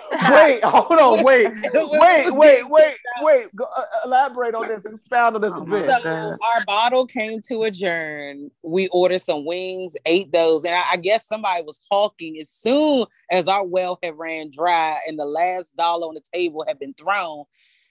Wait, 0.30 0.64
hold 0.64 0.98
on, 0.98 1.22
wait, 1.24 1.48
wait, 1.74 1.74
wait, 1.74 2.30
wait, 2.32 2.70
wait, 2.70 2.84
kicked 2.92 3.00
out. 3.18 3.24
wait. 3.24 3.56
Go, 3.56 3.66
uh, 3.76 3.82
elaborate 4.06 4.54
on 4.54 4.68
this. 4.68 4.86
Expound 4.86 5.36
on 5.36 5.42
this 5.42 5.52
Oh 5.54 5.60
a 5.60 5.64
bit. 5.66 5.90
So 6.02 6.08
our 6.42 6.64
bottle 6.64 7.06
came 7.06 7.40
to 7.48 7.64
adjourn. 7.64 8.50
We 8.62 8.88
ordered 8.88 9.20
some 9.20 9.44
wings, 9.44 9.96
ate 10.06 10.32
those, 10.32 10.64
and 10.64 10.74
I, 10.74 10.82
I 10.92 10.96
guess 10.96 11.26
somebody 11.26 11.62
was 11.62 11.82
talking 11.92 12.38
as 12.40 12.48
soon 12.48 13.04
as 13.30 13.48
our 13.48 13.66
well 13.66 13.98
had 14.02 14.16
ran 14.16 14.50
dry 14.50 14.98
and 15.06 15.18
the 15.18 15.26
last 15.26 15.76
dollar 15.76 16.06
on 16.08 16.14
the 16.14 16.22
table 16.32 16.64
had 16.66 16.78
been 16.78 16.94
thrown. 16.94 17.44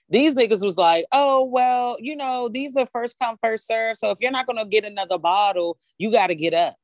These 0.08 0.34
niggas 0.34 0.64
was 0.64 0.76
like, 0.76 1.04
"Oh 1.12 1.44
well, 1.44 1.96
you 2.00 2.16
know, 2.16 2.48
these 2.48 2.76
are 2.76 2.86
first 2.86 3.18
come 3.18 3.36
first 3.42 3.66
serve. 3.66 3.96
So 3.96 4.10
if 4.10 4.18
you're 4.20 4.30
not 4.30 4.46
gonna 4.46 4.66
get 4.66 4.84
another 4.84 5.18
bottle, 5.18 5.78
you 5.98 6.12
got 6.12 6.28
to 6.28 6.34
get 6.34 6.54
up." 6.54 6.74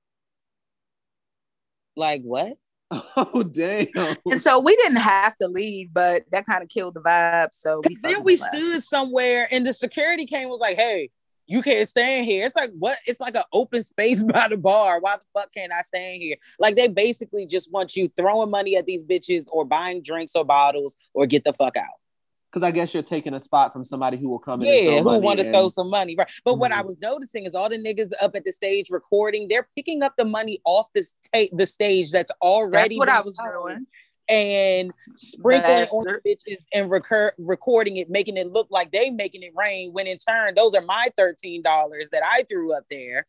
Like 1.96 2.22
what? 2.22 2.56
Oh 3.16 3.42
damn! 3.42 4.16
And 4.26 4.38
so 4.40 4.60
we 4.60 4.76
didn't 4.76 4.96
have 4.96 5.36
to 5.38 5.48
leave, 5.48 5.90
but 5.92 6.24
that 6.30 6.44
kind 6.46 6.62
of 6.62 6.68
killed 6.68 6.94
the 6.94 7.00
vibe. 7.00 7.48
So 7.52 7.80
we 7.88 7.96
then 8.02 8.22
we 8.22 8.36
left. 8.36 8.54
stood 8.54 8.82
somewhere 8.82 9.48
and 9.50 9.64
the 9.64 9.72
security 9.72 10.26
came 10.26 10.50
was 10.50 10.60
like, 10.60 10.76
hey, 10.76 11.10
you 11.46 11.62
can't 11.62 11.88
stand 11.88 12.26
here. 12.26 12.44
It's 12.44 12.56
like 12.56 12.70
what? 12.78 12.98
It's 13.06 13.20
like 13.20 13.34
an 13.34 13.44
open 13.52 13.82
space 13.82 14.22
by 14.34 14.48
the 14.48 14.56
bar. 14.56 15.00
Why 15.00 15.16
the 15.16 15.40
fuck 15.40 15.52
can't 15.54 15.72
I 15.72 15.82
stand 15.82 16.22
here? 16.22 16.36
Like 16.58 16.76
they 16.76 16.88
basically 16.88 17.46
just 17.46 17.72
want 17.72 17.96
you 17.96 18.10
throwing 18.16 18.50
money 18.50 18.76
at 18.76 18.86
these 18.86 19.04
bitches 19.04 19.44
or 19.50 19.64
buying 19.64 20.02
drinks 20.02 20.34
or 20.34 20.44
bottles 20.44 20.96
or 21.14 21.26
get 21.26 21.44
the 21.44 21.52
fuck 21.52 21.76
out. 21.76 22.01
Because 22.52 22.62
I 22.62 22.70
guess 22.70 22.92
you're 22.92 23.02
taking 23.02 23.32
a 23.32 23.40
spot 23.40 23.72
from 23.72 23.82
somebody 23.82 24.18
who 24.18 24.28
will 24.28 24.38
come 24.38 24.60
in. 24.60 24.66
Yeah, 24.68 24.74
and 24.96 25.04
throw 25.04 25.14
who 25.14 25.20
want 25.20 25.38
to 25.38 25.46
and- 25.46 25.54
throw 25.54 25.68
some 25.68 25.88
money, 25.88 26.14
right? 26.18 26.28
But 26.44 26.58
what 26.58 26.70
I 26.70 26.82
Mhm. 26.82 26.86
was 26.86 26.98
noticing 27.00 27.46
is 27.46 27.54
all 27.54 27.70
the 27.70 27.78
niggas 27.78 28.10
up 28.20 28.36
at 28.36 28.44
the 28.44 28.52
stage 28.52 28.90
recording, 28.90 29.48
they're 29.48 29.66
picking 29.74 30.02
up 30.02 30.12
the 30.18 30.26
money 30.26 30.60
off 30.66 30.88
this 30.94 31.14
ta- 31.32 31.46
the 31.52 31.66
stage 31.66 32.10
that's 32.10 32.30
already 32.42 32.96
That's 32.96 32.98
what 32.98 33.08
I 33.08 33.20
was 33.22 33.38
doing. 33.38 33.86
and 34.28 34.92
sprinkling 35.16 35.86
on 35.92 36.04
the 36.04 36.20
bitches 36.28 36.58
and 36.74 36.90
recur- 36.90 37.32
recording 37.38 37.96
it, 37.96 38.10
making 38.10 38.36
it 38.36 38.52
look 38.52 38.66
like 38.70 38.92
they 38.92 39.08
making 39.08 39.42
it 39.42 39.52
rain. 39.56 39.92
When 39.94 40.06
in 40.06 40.18
turn, 40.18 40.54
those 40.54 40.74
are 40.74 40.82
my 40.82 41.08
thirteen 41.16 41.62
dollars 41.62 42.10
that 42.10 42.22
I 42.22 42.42
threw 42.42 42.74
up 42.74 42.84
there 42.90 43.26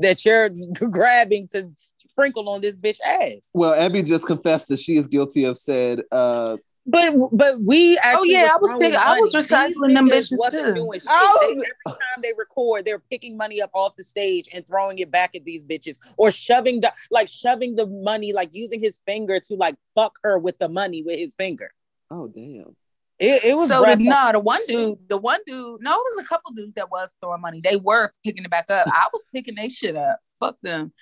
that 0.00 0.24
you're 0.24 0.48
grabbing 0.90 1.46
to 1.48 1.70
sprinkle 2.10 2.48
on 2.48 2.60
this 2.60 2.76
bitch 2.76 2.98
ass. 3.04 3.50
Well, 3.54 3.72
Abby 3.72 4.02
just 4.02 4.26
confessed 4.26 4.66
that 4.68 4.80
she 4.80 4.96
is 4.96 5.06
guilty 5.06 5.44
of 5.44 5.56
said. 5.58 6.02
uh 6.10 6.56
But 6.84 7.14
but 7.30 7.60
we 7.60 7.96
oh, 7.96 8.00
actually 8.02 8.32
yeah, 8.32 8.48
I 8.52 8.58
was 8.60 8.70
throwing 8.72 8.82
picking- 8.86 8.98
I 8.98 9.20
was 9.20 9.34
recycling 9.34 9.88
These 9.88 9.94
them 9.94 10.08
bitches, 10.08 10.38
wasn't 10.38 10.66
too. 10.66 10.74
doing 10.74 10.98
shit. 11.00 11.08
I 11.08 11.36
They- 11.40 11.50
every 11.52 11.66
time 11.86 12.22
they 12.22 12.32
record, 12.36 12.84
they're 12.84 12.98
picking 12.98 13.36
money 13.36 13.62
up 13.62 13.70
off 13.72 13.94
the 13.94 14.02
stage 14.02 14.48
and 14.52 14.66
throwing 14.66 14.98
it 14.98 15.10
back 15.10 15.36
at 15.36 15.44
these 15.44 15.62
bitches, 15.62 15.98
or 16.16 16.32
shoving 16.32 16.80
the 16.80 16.92
like 17.10 17.28
shoving 17.28 17.76
the 17.76 17.86
money, 17.86 18.32
like 18.32 18.50
using 18.52 18.80
his 18.80 18.98
finger 19.06 19.38
to 19.38 19.54
like 19.54 19.76
fuck 19.94 20.18
her 20.24 20.40
with 20.40 20.58
the 20.58 20.68
money 20.68 21.04
with 21.04 21.18
his 21.18 21.34
finger. 21.34 21.70
Oh 22.10 22.26
damn! 22.26 22.74
It, 23.20 23.44
it 23.44 23.54
was 23.54 23.68
so 23.68 23.78
the, 23.78 23.84
breath- 23.84 23.98
no, 24.00 24.30
the 24.32 24.40
one 24.40 24.66
dude, 24.66 24.98
the 25.08 25.16
one 25.18 25.38
dude, 25.46 25.80
no, 25.82 25.92
it 25.92 26.04
was 26.16 26.18
a 26.24 26.28
couple 26.28 26.50
dudes 26.52 26.74
that 26.74 26.90
was 26.90 27.14
throwing 27.20 27.40
money. 27.42 27.60
They 27.62 27.76
were 27.76 28.10
picking 28.24 28.44
it 28.44 28.50
back 28.50 28.68
up. 28.70 28.88
I 28.88 29.06
was 29.12 29.24
picking 29.32 29.54
they 29.54 29.68
shit 29.68 29.94
up. 29.94 30.18
Fuck 30.40 30.56
them. 30.62 30.92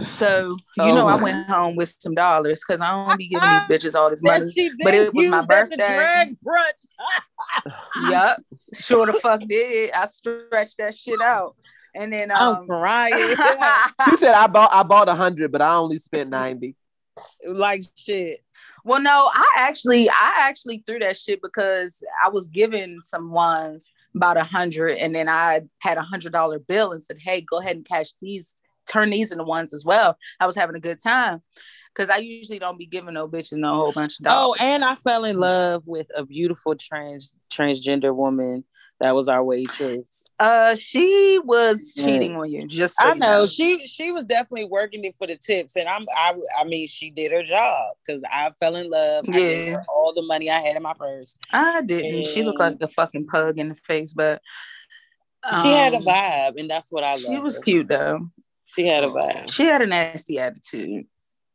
So 0.00 0.56
you 0.76 0.82
Oh 0.84 0.94
know, 0.94 1.06
I 1.06 1.16
went 1.16 1.46
home 1.48 1.76
with 1.76 1.94
some 1.98 2.14
dollars 2.14 2.62
because 2.66 2.80
I 2.80 2.90
don't 2.90 3.18
be 3.18 3.28
giving 3.28 3.48
these 3.48 3.64
bitches 3.84 3.94
all 3.94 4.10
this 4.10 4.22
money. 4.22 4.74
but 4.82 4.94
it 4.94 5.14
was 5.14 5.28
my 5.30 5.44
birthday. 5.46 5.76
drag 5.76 6.36
brunch. 6.40 7.72
Yup, 8.10 8.42
sure 8.74 9.06
the 9.06 9.14
fuck 9.14 9.40
did. 9.48 9.92
I 9.92 10.04
stretched 10.06 10.78
that 10.78 10.94
shit 10.96 11.20
out, 11.20 11.56
and 11.94 12.12
then 12.12 12.30
I'm 12.30 12.54
um, 12.56 12.66
crying. 12.66 13.36
She 14.10 14.16
said 14.16 14.34
I 14.34 14.46
bought 14.46 14.70
I 14.72 14.82
bought 14.82 15.08
a 15.08 15.14
hundred, 15.14 15.50
but 15.52 15.62
I 15.62 15.74
only 15.76 15.98
spent 15.98 16.30
ninety. 16.30 16.76
like 17.46 17.82
shit. 17.96 18.40
Well, 18.84 19.00
no, 19.00 19.28
I 19.34 19.46
actually, 19.56 20.08
I 20.08 20.32
actually 20.42 20.84
threw 20.86 21.00
that 21.00 21.16
shit 21.16 21.42
because 21.42 22.04
I 22.24 22.28
was 22.28 22.46
giving 22.46 23.00
some 23.00 23.32
ones 23.32 23.90
about 24.14 24.36
a 24.36 24.44
hundred, 24.44 24.98
and 24.98 25.12
then 25.12 25.28
I 25.28 25.62
had 25.80 25.98
a 25.98 26.02
hundred 26.02 26.32
dollar 26.32 26.60
bill 26.60 26.92
and 26.92 27.02
said, 27.02 27.18
"Hey, 27.18 27.40
go 27.40 27.58
ahead 27.58 27.74
and 27.76 27.84
cash 27.84 28.10
these, 28.22 28.54
turn 28.88 29.10
these 29.10 29.32
into 29.32 29.44
ones 29.44 29.74
as 29.74 29.84
well." 29.84 30.16
I 30.40 30.46
was 30.46 30.56
having 30.56 30.76
a 30.76 30.80
good 30.80 31.02
time 31.02 31.42
because 31.94 32.10
I 32.10 32.18
usually 32.18 32.58
don't 32.58 32.78
be 32.78 32.86
giving 32.86 33.14
no 33.14 33.26
bitches 33.28 33.52
no 33.58 33.74
whole 33.74 33.92
bunch 33.92 34.20
of 34.20 34.26
Oh, 34.28 34.54
and 34.60 34.84
I 34.84 34.94
fell 34.96 35.24
in 35.24 35.38
love 35.38 35.82
with 35.86 36.06
a 36.14 36.24
beautiful 36.24 36.74
trans 36.74 37.34
transgender 37.50 38.14
woman 38.14 38.64
that 39.00 39.14
was 39.14 39.28
our 39.28 39.42
waitress. 39.42 40.28
uh, 40.38 40.74
she 40.74 41.38
was 41.44 41.94
cheating 41.94 42.34
on 42.36 42.50
you. 42.50 42.66
Just 42.66 42.96
so 42.98 43.08
I 43.08 43.12
you 43.14 43.18
know 43.20 43.46
she 43.46 43.86
she 43.86 44.12
was 44.12 44.24
definitely 44.24 44.66
working 44.66 45.04
it 45.04 45.14
for 45.16 45.26
the 45.26 45.36
tips, 45.36 45.76
and 45.76 45.88
I'm 45.88 46.04
I 46.16 46.34
I 46.58 46.64
mean 46.64 46.86
she 46.86 47.10
did 47.10 47.32
her 47.32 47.42
job 47.42 47.94
because 48.06 48.22
I 48.30 48.50
fell 48.60 48.76
in 48.76 48.90
love. 48.90 49.24
I 49.28 49.32
gave 49.32 49.68
Yeah. 49.68 49.80
all 49.88 50.12
the 50.14 50.22
money 50.22 50.50
I 50.50 50.60
had 50.60 50.76
in 50.76 50.82
my 50.82 50.94
purse. 50.94 51.36
I 51.52 51.82
didn't. 51.82 52.24
She 52.26 52.42
looked 52.42 52.60
like 52.60 52.76
a 52.80 52.88
fucking 52.88 53.26
pug 53.26 53.58
in 53.58 53.70
the 53.70 53.74
face, 53.74 54.12
but 54.12 54.42
she 55.62 55.68
had 55.72 55.94
a 55.94 55.98
um, 55.98 56.04
vibe, 56.04 56.58
and 56.60 56.68
that's 56.68 56.90
what 56.90 57.04
I 57.04 57.12
love. 57.12 57.20
She 57.20 57.38
was 57.38 57.58
cute 57.58 57.88
though. 57.88 58.28
She 58.76 58.86
had 58.86 59.04
a 59.04 59.08
vibe. 59.08 59.50
She 59.50 59.64
had 59.64 59.82
a 59.82 59.86
nasty 59.86 60.38
attitude. 60.38 61.06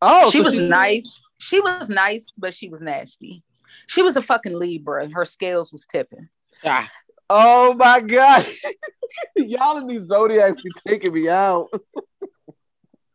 Oh, 0.01 0.31
she 0.31 0.39
so 0.39 0.43
was 0.45 0.55
nice. 0.55 1.21
She 1.37 1.61
was 1.61 1.89
nice, 1.89 2.25
but 2.37 2.53
she 2.53 2.67
was 2.67 2.81
nasty. 2.81 3.43
She 3.87 4.01
was 4.01 4.17
a 4.17 4.21
fucking 4.21 4.57
Libra. 4.57 5.09
Her 5.09 5.25
scales 5.25 5.71
was 5.71 5.85
tipping. 5.85 6.29
Ah, 6.65 6.89
Oh 7.33 7.73
my 7.75 8.01
god, 8.01 8.45
y'all 9.37 9.77
in 9.77 9.87
these 9.87 10.03
zodiacs 10.03 10.61
be 10.61 10.69
taking 10.85 11.13
me 11.13 11.29
out. 11.29 11.69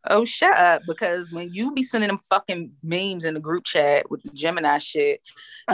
Oh, 0.09 0.25
shut 0.25 0.57
up! 0.57 0.81
Because 0.87 1.31
when 1.31 1.53
you 1.53 1.71
be 1.71 1.83
sending 1.83 2.07
them 2.07 2.17
fucking 2.17 2.71
memes 2.81 3.25
in 3.25 3.35
the 3.35 3.39
group 3.39 3.63
chat 3.63 4.09
with 4.09 4.23
the 4.23 4.31
Gemini 4.31 4.79
shit, 4.79 5.21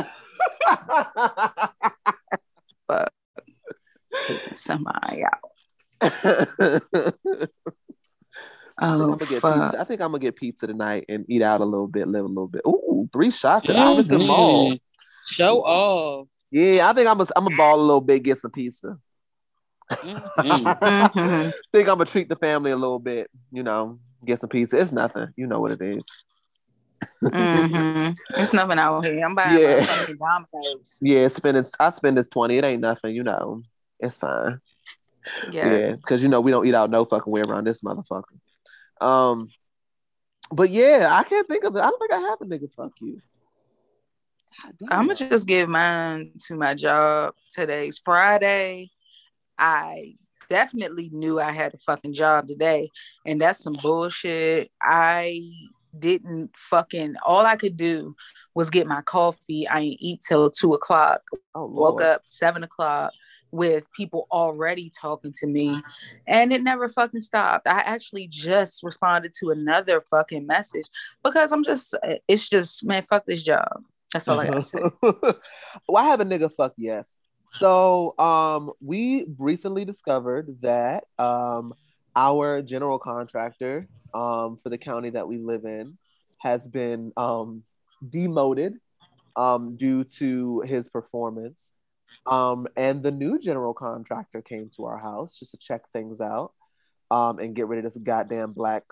fuck, 2.86 3.14
taking 4.28 4.56
somebody 4.56 5.24
out. 5.24 5.40
I'm 8.78 9.02
Oh 9.02 9.06
gonna 9.08 9.18
get 9.18 9.30
pizza. 9.30 9.76
I 9.80 9.84
think 9.84 10.02
I'm 10.02 10.10
gonna 10.12 10.20
get 10.20 10.36
pizza 10.36 10.68
tonight 10.68 11.06
and 11.10 11.26
eat 11.30 11.42
out 11.42 11.62
a 11.62 11.66
little 11.66 11.88
bit, 11.88 12.08
live 12.08 12.26
a 12.26 12.28
little 12.28 12.48
bit. 12.48 12.62
Ooh, 12.68 13.10
three 13.14 13.30
shots 13.30 13.70
at 13.70 13.76
Albertson 13.76 14.22
mhm. 14.22 14.28
Mall. 14.28 14.74
Show 15.28 15.60
off. 15.62 16.28
Yeah, 16.52 16.90
I 16.90 16.94
think 16.94 17.08
I'm 17.08 17.18
gonna 17.18 17.30
I'm 17.36 17.46
gonna 17.46 17.56
ball 17.56 17.80
a 17.80 17.82
little 17.82 18.02
bit, 18.02 18.24
get 18.24 18.38
some 18.38 18.52
pizza. 18.52 18.98
Mhm. 19.92 20.22
Mhm. 20.38 21.54
think 21.72 21.88
I'm 21.88 21.98
gonna 21.98 22.06
treat 22.06 22.30
the 22.30 22.36
family 22.36 22.72
a 22.72 22.76
little 22.76 23.00
bit, 23.00 23.30
you 23.52 23.64
know, 23.64 24.00
get 24.26 24.40
some 24.40 24.50
pizza. 24.50 24.78
It's 24.78 24.92
nothing, 24.92 25.28
you 25.36 25.46
know 25.48 25.60
what 25.60 25.72
it 25.72 25.82
is. 25.82 26.04
Mhm. 27.24 28.16
There's 28.30 28.54
nothing 28.54 28.80
out 28.80 29.06
here. 29.06 29.26
I'm 29.26 29.36
buying 29.36 29.60
Yeah. 29.60 29.80
my 29.80 29.86
fucking 29.86 30.18
Domino's. 30.18 30.98
Yeah, 31.02 31.28
spending 31.28 31.66
I 31.80 31.90
spend 31.90 32.18
this 32.18 32.30
20, 32.30 32.58
it 32.58 32.64
ain't 32.64 32.82
nothing, 32.82 33.14
you 33.14 33.24
know. 33.24 33.64
It's 34.00 34.18
fine. 34.18 34.60
Yeah. 35.52 35.72
Yeah, 35.72 35.92
because 35.92 36.22
you 36.22 36.30
know 36.30 36.42
we 36.42 36.52
don't 36.52 36.68
eat 36.68 36.76
out 36.76 36.90
no 36.90 37.06
fucking 37.06 37.32
way 37.32 37.42
around 37.42 37.66
this 37.66 37.82
motherfucker. 37.82 38.40
Um, 39.02 39.50
but 40.52 40.70
yeah, 40.70 41.10
I 41.12 41.24
can't 41.24 41.48
think 41.48 41.64
of 41.64 41.76
it. 41.76 41.80
I 41.80 41.90
don't 41.90 42.00
think 42.00 42.12
I 42.14 42.20
have 42.20 42.42
a 42.42 42.46
nigga 42.46 42.72
fuck 42.76 42.92
you. 43.02 43.22
I'm 44.90 45.08
gonna 45.08 45.16
just 45.16 45.48
give 45.48 45.68
mine 45.68 46.32
to 46.48 46.56
my 46.56 46.76
job. 46.76 47.34
Today's 47.52 48.00
Friday. 48.04 48.92
I 49.58 50.16
definitely 50.50 51.10
knew 51.12 51.40
I 51.40 51.52
had 51.52 51.74
a 51.74 51.78
fucking 51.78 52.14
job 52.14 52.48
today, 52.48 52.90
and 53.26 53.42
that's 53.42 53.64
some 53.64 53.78
bullshit. 53.82 54.72
I 54.82 55.42
didn't 55.98 56.56
fucking. 56.56 57.16
All 57.26 57.46
I 57.46 57.56
could 57.56 57.78
do 57.78 58.16
was 58.54 58.70
get 58.70 58.86
my 58.86 59.02
coffee. 59.02 59.68
I 59.68 59.82
didn't 59.82 60.02
eat 60.04 60.22
till 60.28 60.52
two 60.52 60.74
o'clock. 60.74 61.22
oh, 61.56 61.66
Woke 61.66 62.02
up 62.02 62.22
seven 62.26 62.64
o'clock 62.64 63.14
with 63.54 63.90
people 63.94 64.28
already 64.32 64.92
talking 65.00 65.32
to 65.40 65.48
me, 65.48 65.74
and 66.28 66.52
it 66.52 66.64
never 66.64 66.90
fucking 66.90 67.20
stopped. 67.20 67.68
I 67.68 67.80
actually 67.80 68.28
just 68.28 68.84
responded 68.84 69.34
to 69.40 69.52
another 69.52 70.04
fucking 70.10 70.46
message 70.46 70.88
because 71.24 71.52
I'm 71.52 71.64
just. 71.64 71.96
It's 72.28 72.50
just 72.50 72.84
man, 72.86 73.04
fuck 73.04 73.26
this 73.26 73.44
job. 73.44 73.84
That's 74.12 74.28
all 74.28 74.40
I 74.40 74.48
gotta 74.48 74.62
say. 74.62 74.80
well, 75.02 75.98
I 75.98 76.06
have 76.06 76.20
a 76.20 76.26
nigga 76.26 76.52
fuck 76.54 76.74
yes. 76.78 77.18
So 77.50 78.18
um 78.20 78.72
we 78.82 79.26
recently 79.38 79.86
discovered 79.86 80.58
that 80.62 81.06
um 81.20 81.74
our 82.16 82.62
general 82.62 83.00
contractor 83.00 83.88
um 84.14 84.60
for 84.62 84.70
the 84.70 84.78
county 84.78 85.10
that 85.12 85.28
we 85.28 85.38
live 85.38 85.66
in 85.66 85.98
has 86.40 86.68
been 86.68 87.12
um 87.18 87.64
demoted 88.08 88.76
um 89.36 89.76
due 89.78 90.04
to 90.04 90.62
his 90.62 90.90
performance. 90.90 91.72
Um 92.26 92.68
and 92.78 93.04
the 93.04 93.12
new 93.12 93.40
general 93.40 93.74
contractor 93.74 94.42
came 94.42 94.70
to 94.76 94.86
our 94.86 94.98
house 94.98 95.38
just 95.40 95.52
to 95.52 95.58
check 95.58 95.82
things 95.92 96.22
out 96.22 96.54
um 97.12 97.40
and 97.40 97.56
get 97.56 97.68
rid 97.68 97.84
of 97.84 97.94
this 97.94 98.02
goddamn 98.02 98.54
black 98.54 98.84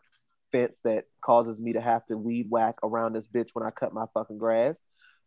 fence 0.51 0.81
that 0.83 1.05
causes 1.21 1.61
me 1.61 1.73
to 1.73 1.81
have 1.81 2.05
to 2.07 2.17
weed 2.17 2.47
whack 2.49 2.75
around 2.83 3.13
this 3.13 3.27
bitch 3.27 3.49
when 3.53 3.65
I 3.65 3.71
cut 3.71 3.93
my 3.93 4.05
fucking 4.13 4.37
grass. 4.37 4.75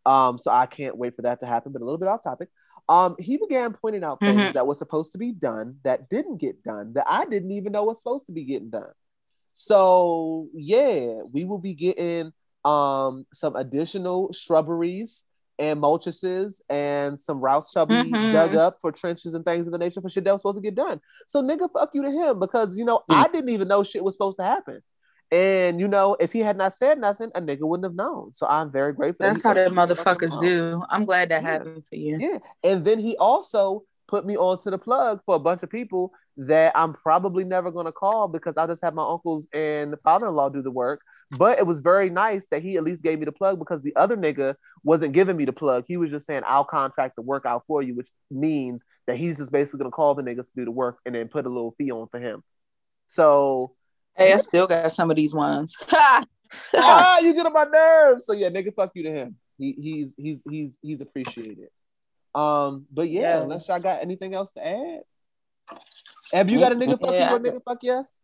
Um, 0.04 0.36
so 0.36 0.50
I 0.50 0.66
can't 0.66 0.98
wait 0.98 1.16
for 1.16 1.22
that 1.22 1.40
to 1.40 1.46
happen. 1.46 1.72
But 1.72 1.80
a 1.80 1.84
little 1.86 1.96
bit 1.98 2.08
off 2.08 2.22
topic. 2.22 2.50
Um, 2.90 3.16
he 3.18 3.38
began 3.38 3.72
pointing 3.72 4.04
out 4.04 4.20
things 4.20 4.50
Mhm. 4.50 4.52
that 4.52 4.66
were 4.66 4.74
supposed 4.74 5.12
to 5.12 5.18
be 5.18 5.32
done 5.32 5.78
that 5.84 6.10
didn't 6.10 6.36
get 6.36 6.62
done 6.62 6.92
that 6.92 7.06
I 7.08 7.24
didn't 7.24 7.52
even 7.52 7.72
know 7.72 7.84
was 7.84 7.98
supposed 7.98 8.26
to 8.26 8.32
be 8.32 8.44
getting 8.44 8.68
done. 8.68 8.92
So 9.54 10.48
yeah, 10.52 11.22
we 11.32 11.44
will 11.44 11.58
be 11.58 11.74
getting 11.74 12.32
um 12.64 13.26
some 13.32 13.56
additional 13.56 14.32
shrubberies 14.32 15.24
and 15.58 15.80
mulchuses 15.80 16.60
and 16.68 17.18
some 17.18 17.40
routes 17.40 17.70
shall 17.72 17.86
be 17.86 17.94
Mhm. 17.94 18.32
dug 18.32 18.54
up 18.56 18.78
for 18.80 18.90
trenches 18.90 19.34
and 19.34 19.44
things 19.44 19.66
of 19.66 19.72
the 19.72 19.78
nature 19.78 20.00
for 20.00 20.08
shit 20.08 20.24
that 20.24 20.32
was 20.32 20.40
supposed 20.42 20.58
to 20.58 20.62
get 20.62 20.74
done. 20.74 21.00
So 21.28 21.42
nigga, 21.42 21.70
fuck 21.72 21.90
you 21.94 22.02
to 22.02 22.10
him 22.10 22.40
because 22.40 22.74
you 22.74 22.84
know 22.84 23.02
I 23.08 23.28
didn't 23.28 23.50
even 23.50 23.68
know 23.68 23.82
shit 23.82 24.02
was 24.02 24.14
supposed 24.14 24.38
to 24.38 24.44
happen. 24.44 24.82
And 25.30 25.80
you 25.80 25.88
know, 25.88 26.16
if 26.20 26.32
he 26.32 26.40
had 26.40 26.56
not 26.56 26.74
said 26.74 26.98
nothing, 26.98 27.30
a 27.34 27.40
nigga 27.40 27.62
wouldn't 27.62 27.84
have 27.84 27.94
known. 27.94 28.34
So 28.34 28.46
I'm 28.46 28.70
very 28.70 28.92
grateful. 28.92 29.26
That's 29.26 29.42
how 29.42 29.54
the 29.54 29.60
fucking 29.64 29.76
let 29.76 29.88
me 29.88 29.94
motherfuckers 29.94 30.38
do. 30.40 30.82
I'm 30.90 31.04
glad 31.04 31.30
that 31.30 31.42
Yeah. 31.42 31.48
happened 31.50 31.86
for 31.86 31.96
you. 31.96 32.18
Yeah. 32.20 32.38
And 32.62 32.84
then 32.84 32.98
he 32.98 33.16
also 33.16 33.84
put 34.06 34.26
me 34.26 34.36
onto 34.36 34.70
the 34.70 34.78
plug 34.78 35.20
for 35.24 35.34
a 35.34 35.38
bunch 35.38 35.62
of 35.62 35.70
people 35.70 36.12
that 36.36 36.72
I'm 36.76 36.92
probably 36.94 37.42
never 37.44 37.70
going 37.70 37.86
to 37.86 37.92
call 37.92 38.28
because 38.28 38.56
I'll 38.56 38.66
just 38.66 38.82
have 38.84 38.94
my 38.94 39.02
uncles 39.08 39.48
and 39.52 39.94
father 40.04 40.26
in 40.28 40.34
law 40.34 40.48
do 40.50 40.62
the 40.62 40.70
work. 40.70 41.00
But 41.30 41.58
it 41.58 41.66
was 41.66 41.80
very 41.80 42.10
nice 42.10 42.46
that 42.48 42.62
he 42.62 42.76
at 42.76 42.84
least 42.84 43.02
gave 43.02 43.18
me 43.18 43.24
the 43.24 43.32
plug 43.32 43.58
because 43.58 43.82
the 43.82 43.94
other 43.96 44.16
nigga 44.16 44.54
wasn't 44.82 45.12
giving 45.14 45.36
me 45.36 45.44
the 45.44 45.52
plug. 45.52 45.84
He 45.88 45.96
was 45.96 46.10
just 46.10 46.26
saying, 46.26 46.42
I'll 46.46 46.64
contract 46.64 47.16
the 47.16 47.22
work 47.22 47.44
out 47.46 47.64
for 47.66 47.82
you, 47.82 47.94
which 47.94 48.08
means 48.30 48.84
that 49.06 49.16
he's 49.16 49.38
just 49.38 49.50
basically 49.50 49.78
going 49.78 49.90
to 49.90 49.94
call 49.94 50.14
the 50.14 50.22
niggas 50.22 50.48
to 50.50 50.56
do 50.56 50.64
the 50.64 50.70
work 50.70 50.98
and 51.06 51.14
then 51.14 51.28
put 51.28 51.46
a 51.46 51.48
little 51.48 51.74
fee 51.78 51.90
on 51.90 52.08
for 52.08 52.20
him. 52.20 52.42
So, 53.06 53.72
Hey, 54.16 54.32
I 54.32 54.36
still 54.36 54.66
got 54.68 54.92
some 54.92 55.10
of 55.10 55.16
these 55.16 55.34
ones. 55.34 55.76
Ah, 56.76 57.18
you 57.18 57.34
get 57.34 57.46
on 57.46 57.52
my 57.52 57.64
nerves. 57.64 58.26
So 58.26 58.32
yeah, 58.32 58.48
nigga, 58.48 58.72
fuck 58.72 58.92
you 58.94 59.02
to 59.04 59.10
him. 59.10 59.36
He, 59.58 59.72
he's 59.72 60.14
he's 60.16 60.42
he's 60.48 60.78
he's 60.82 61.00
appreciated. 61.00 61.68
Um, 62.32 62.86
but 62.92 63.08
yeah, 63.10 63.20
Yes. 63.20 63.42
unless 63.42 63.68
y'all 63.68 63.80
got 63.80 64.02
anything 64.02 64.34
else 64.34 64.52
to 64.52 64.64
add. 64.64 65.00
Have 66.32 66.50
you 66.52 66.60
got 66.60 66.70
a 66.70 66.76
nigga 66.76 67.00
fuck 67.00 67.10
Yeah. 67.12 67.30
you 67.30 67.36
or 67.36 67.40
nigga 67.40 67.60
fuck 67.64 67.78
yes? 67.82 68.20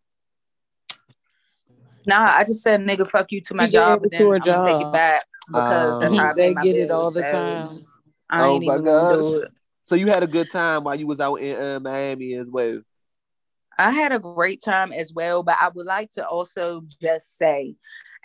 Nah, 2.06 2.32
I 2.36 2.44
just 2.44 2.62
said 2.62 2.80
nigga 2.80 3.06
fuck 3.08 3.30
you 3.30 3.40
to 3.42 3.54
my 3.54 3.64
He 3.66 3.72
job, 3.72 4.00
gave 4.00 4.02
but 4.02 4.10
then 4.10 4.22
to 4.22 4.28
her 4.30 4.34
I'm 4.36 4.40
gonna 4.40 4.64
take 4.64 4.80
it 4.80 4.92
back 4.92 5.24
because 5.52 5.98
that's 5.98 6.12
Um, 6.12 6.18
how 6.18 6.30
I 6.30 6.32
They 6.34 6.48
pay 6.48 6.54
my 6.54 6.62
get 6.62 6.76
it 6.76 6.90
all 6.90 7.10
the 7.10 7.22
so 7.22 7.36
time. 7.36 7.86
I 8.30 8.42
Oh 8.44 8.54
ain't 8.54 8.64
my 8.64 8.74
even 8.74 8.84
gonna 8.84 9.08
gosh. 9.08 9.24
do 9.24 9.34
it. 9.36 9.48
So 9.84 9.94
you 9.96 10.06
had 10.08 10.22
a 10.22 10.26
good 10.26 10.48
time 10.50 10.84
while 10.84 10.94
you 10.94 11.06
was 11.06 11.20
out 11.20 11.36
in 11.36 11.60
uh, 11.60 11.80
Miami 11.80 12.34
as 12.34 12.46
well. 12.48 12.80
I 13.78 13.90
had 13.90 14.12
a 14.12 14.18
great 14.18 14.62
time 14.62 14.92
as 14.92 15.12
well, 15.12 15.42
but 15.42 15.56
I 15.60 15.68
would 15.74 15.86
like 15.86 16.10
to 16.12 16.26
also 16.26 16.82
just 17.00 17.38
say, 17.38 17.76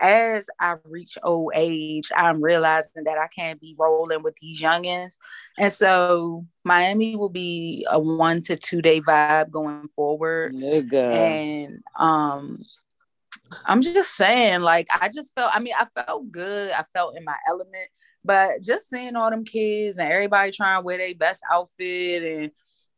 as 0.01 0.47
I 0.59 0.75
reach 0.83 1.17
old 1.23 1.53
age, 1.55 2.11
I'm 2.15 2.41
realizing 2.43 3.05
that 3.05 3.17
I 3.17 3.27
can't 3.27 3.59
be 3.61 3.75
rolling 3.79 4.21
with 4.21 4.35
these 4.41 4.61
youngins. 4.61 5.17
And 5.57 5.71
so 5.71 6.45
Miami 6.65 7.15
will 7.15 7.29
be 7.29 7.87
a 7.89 7.99
one 7.99 8.41
to 8.43 8.57
two 8.57 8.81
day 8.81 8.99
vibe 9.01 9.49
going 9.51 9.87
forward. 9.95 10.53
Nigga. 10.53 11.15
And 11.15 11.81
um 11.97 12.59
I'm 13.65 13.81
just 13.81 14.15
saying, 14.15 14.61
like, 14.61 14.87
I 14.93 15.09
just 15.09 15.33
felt, 15.33 15.51
I 15.53 15.59
mean, 15.59 15.73
I 15.77 15.85
felt 15.85 16.31
good. 16.31 16.71
I 16.71 16.83
felt 16.93 17.17
in 17.17 17.23
my 17.23 17.35
element, 17.47 17.89
but 18.23 18.61
just 18.61 18.89
seeing 18.89 19.15
all 19.15 19.29
them 19.29 19.45
kids 19.45 19.97
and 19.97 20.11
everybody 20.11 20.51
trying 20.51 20.81
to 20.81 20.85
wear 20.85 20.97
their 20.97 21.15
best 21.15 21.41
outfit 21.51 22.23
and 22.23 22.51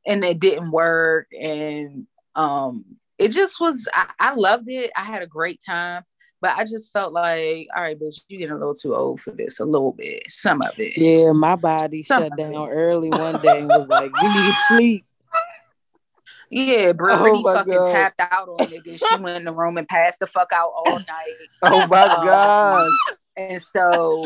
and 0.06 0.24
it 0.24 0.40
didn't 0.40 0.72
work. 0.72 1.28
And 1.40 2.08
um 2.36 2.86
it 3.18 3.30
just 3.30 3.60
was 3.60 3.88
I, 3.94 4.08
I 4.20 4.34
loved 4.36 4.70
it. 4.70 4.92
I 4.96 5.04
had 5.04 5.22
a 5.22 5.28
great 5.28 5.62
time. 5.66 6.04
But 6.40 6.56
I 6.56 6.66
just 6.66 6.94
felt 6.94 7.14
like, 7.14 7.68
all 7.76 7.82
right, 7.82 8.00
bitch, 8.00 8.22
you 8.28 8.38
getting 8.38 8.54
a 8.54 8.60
little 8.60 8.76
too 8.76 8.96
old 8.96 9.20
for 9.22 9.32
this, 9.32 9.60
a 9.60 9.66
little 9.66 9.92
bit, 9.94 10.30
some 10.30 10.62
of 10.62 10.78
it. 10.78 10.96
Yeah, 10.96 11.32
my 11.32 11.56
body 11.56 12.04
Some 12.04 12.24
shut 12.24 12.34
of 12.34 12.40
it. 12.40 12.52
down 12.54 12.70
early 12.70 13.10
one 13.10 13.38
day 13.42 13.62
and 13.62 13.70
was 13.70 13.88
like, 13.88 14.12
"You 14.22 14.44
need 14.44 14.54
sleep." 14.68 15.06
Yeah, 16.50 16.90
Oh 16.90 16.94
Brittany 16.94 17.44
my 17.44 17.54
fucking 17.54 17.74
God. 17.74 17.92
tapped 17.92 18.20
out 18.22 18.48
on 18.48 18.68
niggas. 18.68 19.04
She 19.06 19.18
went 19.18 19.38
in 19.38 19.46
the 19.46 19.54
room 19.54 19.78
and 19.78 19.88
passed 19.88 20.20
the 20.20 20.28
fuck 20.28 20.52
out 20.54 20.72
all 20.76 21.00
night. 21.00 21.36
Oh 21.64 21.86
my 21.88 22.04
Um, 22.04 22.26
god. 22.26 22.90
And 23.36 23.62
so 23.62 24.26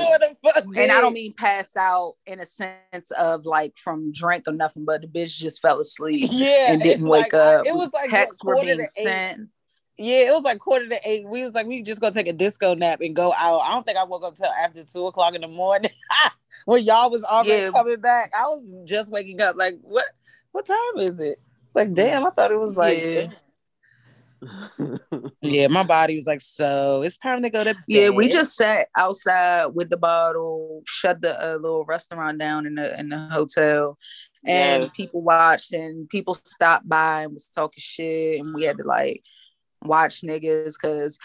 and 0.78 0.92
I 0.92 1.02
don't 1.02 1.14
mean 1.14 1.34
pass 1.34 1.76
out 1.76 2.14
in 2.28 2.40
a 2.40 2.46
sense 2.46 3.12
of 3.18 3.46
like 3.46 3.78
from 3.78 4.12
drink 4.12 4.44
or 4.48 4.54
nothing, 4.54 4.86
but 4.86 5.02
the 5.02 5.08
bitch 5.08 5.38
just 5.38 5.62
fell 5.62 5.80
asleep 5.80 6.30
Yeah, 6.32 6.74
and 6.74 6.82
didn't 6.82 7.08
wake 7.08 7.34
like, 7.34 7.34
up. 7.34 7.66
It 7.66 7.76
was 7.76 7.92
like 7.94 8.10
texts 8.10 8.44
were 8.44 8.56
being 8.62 8.86
sent. 8.86 9.50
Yeah, 9.98 10.30
it 10.30 10.34
was 10.34 10.44
like 10.44 10.60
quarter 10.60 10.88
to 10.88 11.00
eight. 11.06 11.28
We 11.28 11.44
was 11.44 11.54
like, 11.54 11.68
we 11.68 11.84
just 11.84 12.02
gonna 12.02 12.14
take 12.14 12.28
a 12.28 12.34
disco 12.34 12.74
nap 12.74 13.02
and 13.02 13.16
go 13.16 13.34
out. 13.38 13.60
I 13.60 13.72
don't 13.72 13.86
think 13.86 13.98
I 13.98 14.04
woke 14.04 14.24
up 14.24 14.36
till 14.36 14.50
after 14.64 14.84
two 14.84 15.08
o'clock 15.08 15.36
in 15.36 15.42
the 15.42 15.48
morning 15.48 15.92
when 16.66 16.84
y'all 16.84 17.10
was 17.10 17.24
already 17.24 17.66
Yeah. 17.66 17.72
coming 17.72 18.00
back. 18.00 18.32
I 18.38 18.46
was 18.48 18.64
just 18.86 19.12
waking 19.12 19.42
up. 19.42 19.56
Like, 19.56 19.78
what? 19.82 20.06
What 20.54 20.66
time 20.66 20.98
is 20.98 21.20
it? 21.20 21.40
It's 21.72 21.76
like, 21.78 21.94
damn. 21.94 22.26
I 22.26 22.32
thought 22.32 22.52
it 22.52 22.60
was 22.60 22.76
like, 22.76 23.02
Yeah. 23.02 23.28
yeah. 25.42 25.68
My 25.68 25.84
body 25.84 26.16
was 26.18 26.28
like, 26.28 26.42
so 26.42 27.02
it's 27.02 27.18
time 27.18 27.44
to 27.44 27.50
go 27.50 27.64
to 27.64 27.74
bed. 27.74 27.84
Yeah, 27.88 28.10
we 28.10 28.28
just 28.28 28.58
sat 28.58 28.90
outside 28.98 29.68
with 29.68 29.90
the 29.90 29.96
bottle, 29.96 30.84
shut 30.86 31.22
the 31.22 31.42
uh, 31.42 31.56
little 31.56 31.86
restaurant 31.86 32.40
down 32.40 32.66
in 32.66 32.76
the 32.76 33.00
in 33.00 33.08
the 33.08 33.30
hotel, 33.32 33.98
and 34.46 34.82
Yes. 34.84 34.92
people 34.98 35.24
watched 35.24 35.72
and 35.72 36.10
people 36.10 36.34
stopped 36.34 36.90
by 36.90 37.24
and 37.24 37.32
was 37.32 37.46
talking 37.46 37.80
shit, 37.82 38.42
and 38.42 38.54
we 38.54 38.64
had 38.64 38.78
to 38.80 38.84
like 38.84 39.24
watch 39.86 40.24
niggas 40.24 40.74
because 40.74 41.20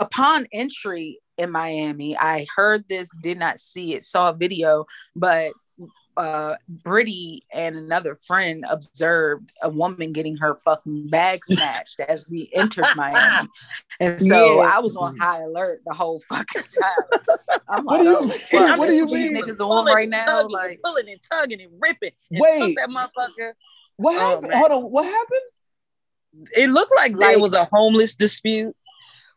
upon 0.00 0.48
entry 0.52 1.20
in 1.38 1.52
Miami, 1.52 2.18
I 2.18 2.44
heard 2.56 2.88
this, 2.88 3.08
did 3.22 3.38
not 3.38 3.60
see 3.60 3.94
it, 3.94 4.02
saw 4.02 4.30
a 4.30 4.34
video, 4.34 4.86
but 5.14 5.52
uh 6.16 6.56
Brittany 6.68 7.42
and 7.52 7.76
another 7.76 8.14
friend 8.14 8.64
observed 8.68 9.52
a 9.62 9.68
woman 9.70 10.12
getting 10.12 10.36
her 10.38 10.58
fucking 10.64 11.08
bag 11.08 11.44
snatched 11.44 12.00
as 12.00 12.28
we 12.28 12.50
entered 12.54 12.84
Miami. 12.96 13.48
And 14.00 14.20
so 14.20 14.60
Yeah. 14.60 14.70
I 14.74 14.80
was 14.80 14.96
on 14.96 15.16
high 15.16 15.40
alert 15.42 15.82
the 15.86 15.94
whole 15.94 16.20
fucking 16.28 16.62
time. 16.62 17.20
I'm 17.68 17.84
What 17.84 18.00
like, 18.00 18.02
do 18.02 18.08
you 18.10 18.16
oh, 18.18 18.28
fuck, 18.28 18.78
What 18.78 18.86
do 18.88 18.94
you 18.94 19.06
these 19.06 19.14
mean? 19.32 19.36
niggas 19.42 19.60
on 19.60 19.86
right 19.86 20.08
now. 20.08 20.24
tugging, 20.24 20.50
Like, 20.50 20.80
pulling 20.84 21.08
and 21.08 21.20
tugging 21.32 21.60
and 21.60 21.72
ripping. 21.80 22.12
And 22.30 22.40
Wait. 22.40 22.76
that 22.76 22.88
motherfucker. 22.90 23.52
What 23.96 24.16
Oh, 24.16 24.18
happened? 24.18 24.52
Hold 24.54 24.70
on. 24.72 24.82
What 24.90 25.04
happened? 25.04 25.40
It 26.56 26.70
looked 26.70 26.92
like, 26.96 27.12
Like- 27.12 27.20
there 27.20 27.38
was 27.40 27.54
a 27.54 27.64
homeless 27.66 28.14
dispute. 28.14 28.74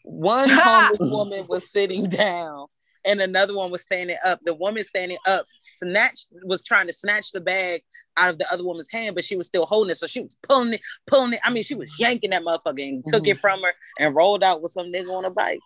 One 0.03 0.49
homeless 0.51 0.99
woman 1.11 1.45
was 1.47 1.69
sitting 1.71 2.07
down 2.09 2.67
and 3.05 3.21
another 3.21 3.55
one 3.55 3.71
was 3.71 3.81
standing 3.81 4.17
up. 4.25 4.39
The 4.43 4.53
woman 4.53 4.83
standing 4.83 5.17
up 5.27 5.45
snatched 5.59 6.29
was 6.43 6.63
trying 6.65 6.87
to 6.87 6.93
snatch 6.93 7.31
the 7.31 7.41
bag 7.41 7.83
out 8.17 8.31
of 8.31 8.37
the 8.37 8.51
other 8.51 8.63
woman's 8.63 8.91
hand, 8.91 9.15
but 9.15 9.23
she 9.23 9.35
was 9.35 9.47
still 9.47 9.65
holding 9.65 9.91
it. 9.91 9.97
So 9.97 10.07
she 10.07 10.21
was 10.21 10.35
pulling 10.43 10.73
it, 10.73 10.81
pulling 11.07 11.33
it. 11.33 11.39
I 11.43 11.51
mean, 11.51 11.63
she 11.63 11.75
was 11.75 11.91
yanking 11.99 12.31
that 12.31 12.43
motherfucker 12.43 12.87
and 12.87 13.03
took 13.07 13.27
it 13.27 13.31
mm-hmm. 13.31 13.39
from 13.39 13.61
her 13.63 13.73
and 13.99 14.15
rolled 14.15 14.43
out 14.43 14.61
with 14.61 14.71
some 14.71 14.91
nigga 14.91 15.09
on 15.09 15.25
a 15.25 15.29
bike. 15.29 15.59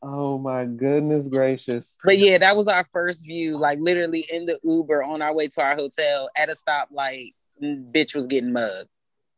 Oh 0.00 0.38
my 0.38 0.64
goodness 0.64 1.26
gracious. 1.26 1.96
But 2.04 2.18
yeah, 2.18 2.38
that 2.38 2.56
was 2.56 2.68
our 2.68 2.84
first 2.84 3.26
view, 3.26 3.58
like 3.58 3.80
literally 3.80 4.26
in 4.30 4.46
the 4.46 4.58
Uber 4.62 5.02
on 5.02 5.22
our 5.22 5.34
way 5.34 5.48
to 5.48 5.62
our 5.62 5.74
hotel 5.74 6.30
at 6.36 6.48
a 6.48 6.54
stoplight. 6.54 7.34
Bitch 7.60 8.14
was 8.14 8.28
getting 8.28 8.52
mugged. 8.52 8.88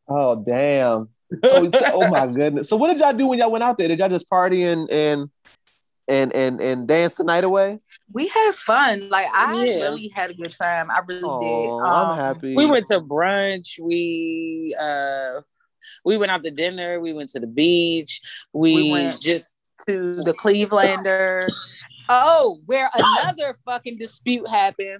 Oh 0.07 0.35
damn. 0.35 1.09
So, 1.43 1.69
so- 1.71 1.91
oh 1.93 2.09
my 2.09 2.27
goodness. 2.31 2.69
So 2.69 2.77
what 2.77 2.89
did 2.89 2.99
y'all 2.99 3.13
do 3.13 3.25
when 3.27 3.39
y'all 3.39 3.51
went 3.51 3.63
out 3.63 3.77
there? 3.79 3.87
Did 3.87 3.99
y'all 3.99 4.09
just 4.09 4.29
party 4.29 4.63
and 4.63 4.89
and 4.91 5.31
and 6.11 6.33
and, 6.33 6.59
and 6.61 6.87
dance 6.87 7.15
the 7.15 7.23
night 7.23 7.43
away? 7.43 7.79
we 8.11 8.27
had 8.27 8.51
fun. 8.53 9.09
Like 9.09 9.27
I 9.33 9.63
Yeah. 9.63 9.79
really 9.81 10.07
had 10.13 10.29
a 10.31 10.33
good 10.33 10.53
time. 10.53 10.91
I 10.91 10.99
really 11.07 11.23
Oh, 11.25 11.39
did. 11.39 11.69
I'm 11.89 12.09
Um, 12.11 12.17
happy. 12.17 12.55
we 12.55 12.65
went 12.69 12.85
to 12.87 12.99
brunch 12.99 13.79
we 13.79 14.75
uh 14.79 15.41
we 16.05 16.17
went 16.17 16.31
out 16.31 16.43
to 16.43 16.51
dinner 16.51 16.99
we 16.99 17.13
went 17.13 17.29
to 17.31 17.39
the 17.39 17.47
beach 17.47 18.21
we, 18.53 18.75
We 18.75 18.91
went- 18.91 19.21
just 19.21 19.55
to 19.87 20.21
the 20.21 20.33
Clevelander. 20.33 21.49
Oh, 22.09 22.59
where 22.65 22.89
another 22.93 23.55
fucking 23.65 23.97
dispute 23.97 24.47
happened, 24.47 24.99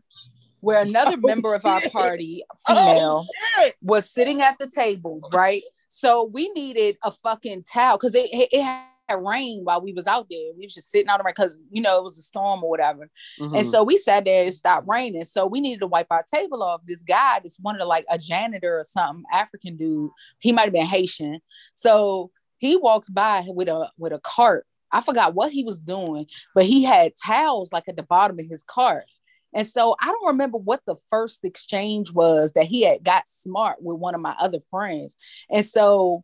where 0.61 0.81
another 0.81 1.17
Oh, 1.21 1.27
member 1.27 1.53
of 1.53 1.65
our 1.65 1.81
party, 1.91 2.43
oh 2.67 2.75
female, 2.75 3.25
shit 3.59 3.75
was 3.81 4.09
sitting 4.09 4.41
at 4.41 4.57
the 4.57 4.67
table, 4.67 5.19
right? 5.33 5.61
So 5.87 6.23
we 6.23 6.49
needed 6.49 6.97
a 7.03 7.11
fucking 7.11 7.63
towel 7.71 7.97
because 7.97 8.15
it, 8.15 8.29
it, 8.31 8.49
it 8.53 8.63
had 9.11 9.25
rained 9.25 9.65
while 9.65 9.81
we 9.81 9.93
was 9.93 10.07
out 10.07 10.27
there. 10.29 10.53
We 10.57 10.65
was 10.65 10.73
just 10.73 10.91
sitting 10.91 11.07
out 11.07 11.21
there 11.23 11.33
because 11.33 11.63
you 11.69 11.81
know 11.81 11.97
it 11.97 12.03
was 12.03 12.17
a 12.17 12.21
storm 12.21 12.63
or 12.63 12.69
whatever. 12.69 13.09
Mhm. 13.39 13.59
And 13.59 13.67
so 13.67 13.83
we 13.83 13.97
sat 13.97 14.25
there 14.25 14.41
and 14.41 14.49
it 14.49 14.53
stopped 14.53 14.87
raining. 14.87 15.25
So 15.25 15.45
we 15.45 15.61
needed 15.61 15.81
to 15.81 15.87
wipe 15.87 16.07
our 16.09 16.23
table 16.23 16.63
off. 16.63 16.81
This 16.85 17.03
guy, 17.03 17.39
this 17.41 17.57
one 17.61 17.75
of 17.75 17.79
the 17.79 17.85
like 17.85 18.05
a 18.09 18.17
janitor 18.17 18.79
or 18.79 18.83
something, 18.83 19.23
African 19.31 19.77
dude. 19.77 20.11
He 20.39 20.51
might 20.51 20.65
have 20.65 20.73
been 20.73 20.85
Haitian. 20.85 21.41
So 21.73 22.31
he 22.57 22.75
walks 22.75 23.09
by 23.09 23.43
with 23.47 23.67
a 23.67 23.89
with 23.97 24.13
a 24.13 24.19
cart. 24.19 24.65
I 24.91 25.01
forgot 25.01 25.33
what 25.33 25.51
he 25.51 25.63
was 25.63 25.79
doing, 25.79 26.27
but 26.53 26.65
he 26.65 26.83
had 26.83 27.13
towels 27.23 27.71
like 27.71 27.87
at 27.87 27.95
the 27.95 28.03
bottom 28.03 28.39
of 28.39 28.45
his 28.45 28.63
cart. 28.63 29.05
And 29.53 29.67
so 29.67 29.95
I 30.01 30.05
don't 30.07 30.27
remember 30.27 30.57
what 30.57 30.81
the 30.85 30.95
first 31.09 31.43
exchange 31.43 32.13
was 32.13 32.53
that 32.53 32.65
he 32.65 32.83
had 32.83 33.03
got 33.03 33.27
smart 33.27 33.81
with 33.81 33.97
one 33.97 34.15
of 34.15 34.21
my 34.21 34.35
other 34.39 34.59
friends. 34.69 35.17
And 35.49 35.65
so 35.65 36.23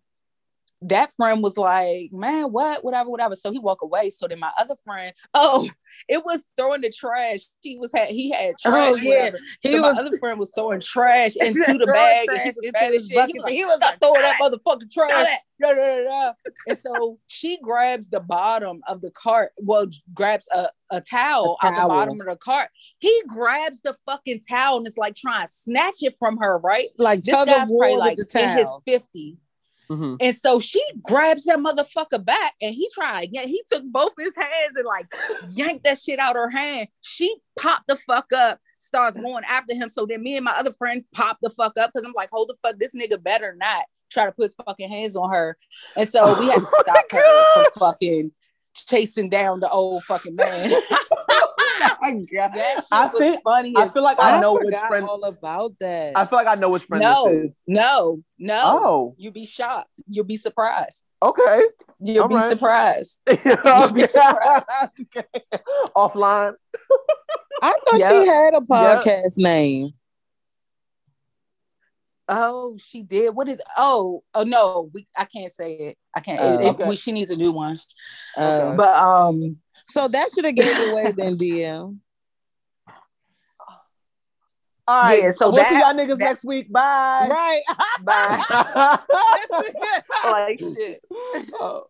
that 0.82 1.12
friend 1.14 1.42
was 1.42 1.58
like, 1.58 2.10
man, 2.12 2.46
what, 2.46 2.84
whatever, 2.84 3.10
whatever. 3.10 3.36
So 3.36 3.52
he 3.52 3.60
walked 3.60 3.84
away. 3.84 4.10
So 4.10 4.28
then 4.28 4.40
my 4.40 4.52
other 4.60 4.76
friend, 4.84 5.14
oh, 5.34 5.68
it 6.08 6.24
was 6.24 6.46
throwing 6.56 6.82
the 6.82 6.92
trash. 6.92 7.40
He 7.62 7.78
was 7.78 7.92
had 7.94 8.10
he 8.10 8.32
had 8.32 8.56
oh, 8.66 8.72
trash. 8.72 8.90
Oh 8.92 8.96
yeah, 8.96 9.30
he 9.62 9.74
so 9.74 9.82
was 9.82 9.96
my 9.96 10.02
other 10.02 10.18
friend 10.20 10.40
was 10.40 10.52
throwing 10.56 10.80
trash 10.80 11.36
into 11.42 11.78
the 11.78 11.86
bag. 11.86 12.28
and 12.30 12.40
he 12.40 12.48
was 12.50 12.58
into 12.58 12.80
mad 12.80 12.94
his 12.94 13.04
as 13.04 13.08
shit. 13.10 13.18
bucket. 13.18 13.36
He 13.36 13.40
was 13.40 13.44
like, 13.44 13.54
He 13.54 13.66
was 13.66 13.80
like, 13.82 14.00
throwing 14.00 14.22
that 14.22 14.40
motherfucking 14.42 14.94
trash. 14.94 15.28
it." 15.34 15.40
Da, 15.60 15.74
da, 15.74 16.04
da. 16.04 16.34
And 16.68 16.78
so 16.78 17.18
she 17.26 17.58
grabs 17.64 18.10
the 18.10 18.20
bottom 18.20 18.82
of 18.88 19.02
the 19.02 19.10
cart. 19.10 19.54
Well, 19.58 19.88
grabs 20.14 20.48
a, 20.54 20.70
a 20.92 21.02
towel 21.02 21.58
A 21.64 21.66
out 21.66 21.74
the 21.74 21.88
bottom 21.88 22.22
of 22.22 22.28
the 22.28 22.36
cart. 22.36 22.70
He 23.00 23.24
grabs 23.28 23.82
the 23.82 23.96
fucking 24.06 24.42
towel 24.48 24.78
and 24.78 24.86
is 24.86 25.00
like 25.00 25.16
trying 25.16 25.48
to 25.48 25.52
snatch 25.52 25.96
it 26.02 26.14
from 26.20 26.38
her, 26.38 26.60
right? 26.60 26.86
like 27.00 27.24
This 27.24 27.34
tug 27.34 27.48
guy's 27.48 27.64
of 27.64 27.70
war 27.72 27.86
probably 27.86 27.98
like 27.98 28.20
in 28.20 28.58
his 28.58 28.68
towel. 28.68 28.84
50s. 29.90 29.98
Mhm. 29.98 30.18
And 30.20 30.36
so 30.36 30.60
she 30.60 30.84
grabs 31.04 31.46
that 31.46 31.60
motherfucker 31.60 32.24
back 32.24 32.54
and 32.62 32.74
he 32.74 32.90
tried. 32.94 33.30
Yeah, 33.32 33.44
he 33.44 33.64
took 33.72 33.84
both 33.86 34.14
his 34.18 34.36
hands 34.36 34.76
and 34.76 34.86
like 34.86 35.06
yanked 35.52 35.84
that 35.84 36.00
shit 36.00 36.20
out 36.20 36.36
her 36.36 36.50
hand. 36.50 36.88
She 37.02 37.36
popped 37.60 37.88
the 37.88 37.96
fuck 37.96 38.32
up, 38.34 38.60
starts 38.78 39.18
going 39.18 39.44
after 39.46 39.74
him. 39.76 39.90
So 39.90 40.06
then 40.06 40.24
me 40.24 40.36
and 40.36 40.46
my 40.46 40.52
other 40.52 40.74
friend 40.74 41.04
pop 41.14 41.38
the 41.42 41.50
fuck 41.50 41.78
up 41.78 41.92
because 41.94 42.06
I'm 42.06 42.14
like, 42.16 42.30
hold 42.32 42.50
the 42.50 42.56
fuck, 42.62 42.78
this 42.80 42.94
nigga 42.96 43.22
better 43.22 43.56
not 43.58 43.86
try 44.12 44.26
to 44.26 44.32
put 44.32 44.44
his 44.44 44.56
fucking 44.66 44.90
hands 44.90 45.16
on 45.16 45.32
her. 45.32 45.58
And 45.96 46.08
so 46.08 46.40
we 46.40 46.48
had 46.48 46.60
to 46.60 46.66
Oh 46.74 46.82
stop 46.82 47.12
her 47.12 47.64
from 47.64 47.66
fucking 47.80 48.32
chasing 48.88 49.30
down 49.30 49.60
the 49.60 49.70
old 49.70 50.04
fucking 50.04 50.36
man. 50.36 50.72
my 52.14 52.26
God. 52.34 52.54
that 52.56 52.86
I 52.92 53.08
think- 53.10 53.42
funny. 53.44 53.74
I 53.76 53.88
feel 53.90 54.04
like 54.04 54.18
fuck. 54.18 54.26
I 54.34 54.40
know 54.40 54.54
which 54.54 54.76
friend- 54.88 55.08
all 55.08 55.24
about 55.24 55.74
that. 55.80 56.14
I 56.18 56.26
feel 56.26 56.38
like 56.38 56.48
I 56.48 56.56
know 56.56 56.70
which 56.70 56.84
friend 56.84 57.02
No, 57.04 57.26
this 57.26 57.52
is. 57.52 57.60
no, 57.68 58.22
no. 58.40 58.62
Oh, 58.64 59.16
You'll 59.18 59.34
be 59.34 59.46
shocked. 59.46 60.00
You'll 60.08 60.26
be 60.26 60.38
surprised. 60.38 61.04
okay. 61.22 61.64
You'll 62.00 62.24
All 62.24 62.30
be 62.30 62.36
right. 62.36 62.50
surprised. 62.50 63.20
You'll 63.46 63.92
be 63.92 64.06
surprised. 64.06 64.66
Offline. 65.96 66.54
I 67.62 67.74
thought 67.86 68.00
Yep. 68.00 68.12
she 68.12 68.28
had 68.28 68.54
a 68.54 68.60
podcast 68.62 69.38
name. 69.38 69.94
Oh, 72.30 72.78
she 72.78 73.04
did. 73.04 73.34
What 73.34 73.48
is? 73.48 73.62
Oh, 73.78 74.24
oh 74.34 74.44
no, 74.44 74.90
we. 74.94 75.08
I 75.16 75.26
can't 75.26 75.52
say 75.52 75.74
it. 75.74 75.98
I 76.16 76.20
can't. 76.20 76.40
Oh, 76.42 76.54
it- 76.56 76.62
it- 76.62 76.70
okay. 76.70 76.90
we, 76.90 76.96
she 76.96 77.12
needs 77.12 77.32
a 77.32 77.38
new 77.38 77.52
one. 77.52 77.80
Uh, 78.36 78.76
But 78.76 78.96
um, 78.98 79.58
so 79.88 80.08
that 80.10 80.30
should 80.34 80.46
have 80.46 80.56
gave 80.56 80.92
away 80.92 81.12
then, 81.12 81.38
DM. 81.38 82.00
All 84.90 85.02
right. 85.04 85.24
Yeah, 85.24 85.30
so 85.32 85.52
we'll 85.52 85.66
see 85.66 85.80
y'all 85.80 85.94
niggas 85.94 86.18
that- 86.18 86.20
next 86.20 86.44
week. 86.46 86.72
Bye. 86.72 87.28
Right. 87.30 87.62
bye. 88.04 88.44
Bye. 88.50 89.00
like 90.26 90.60
shit. 90.60 91.02
oh. 91.12 91.88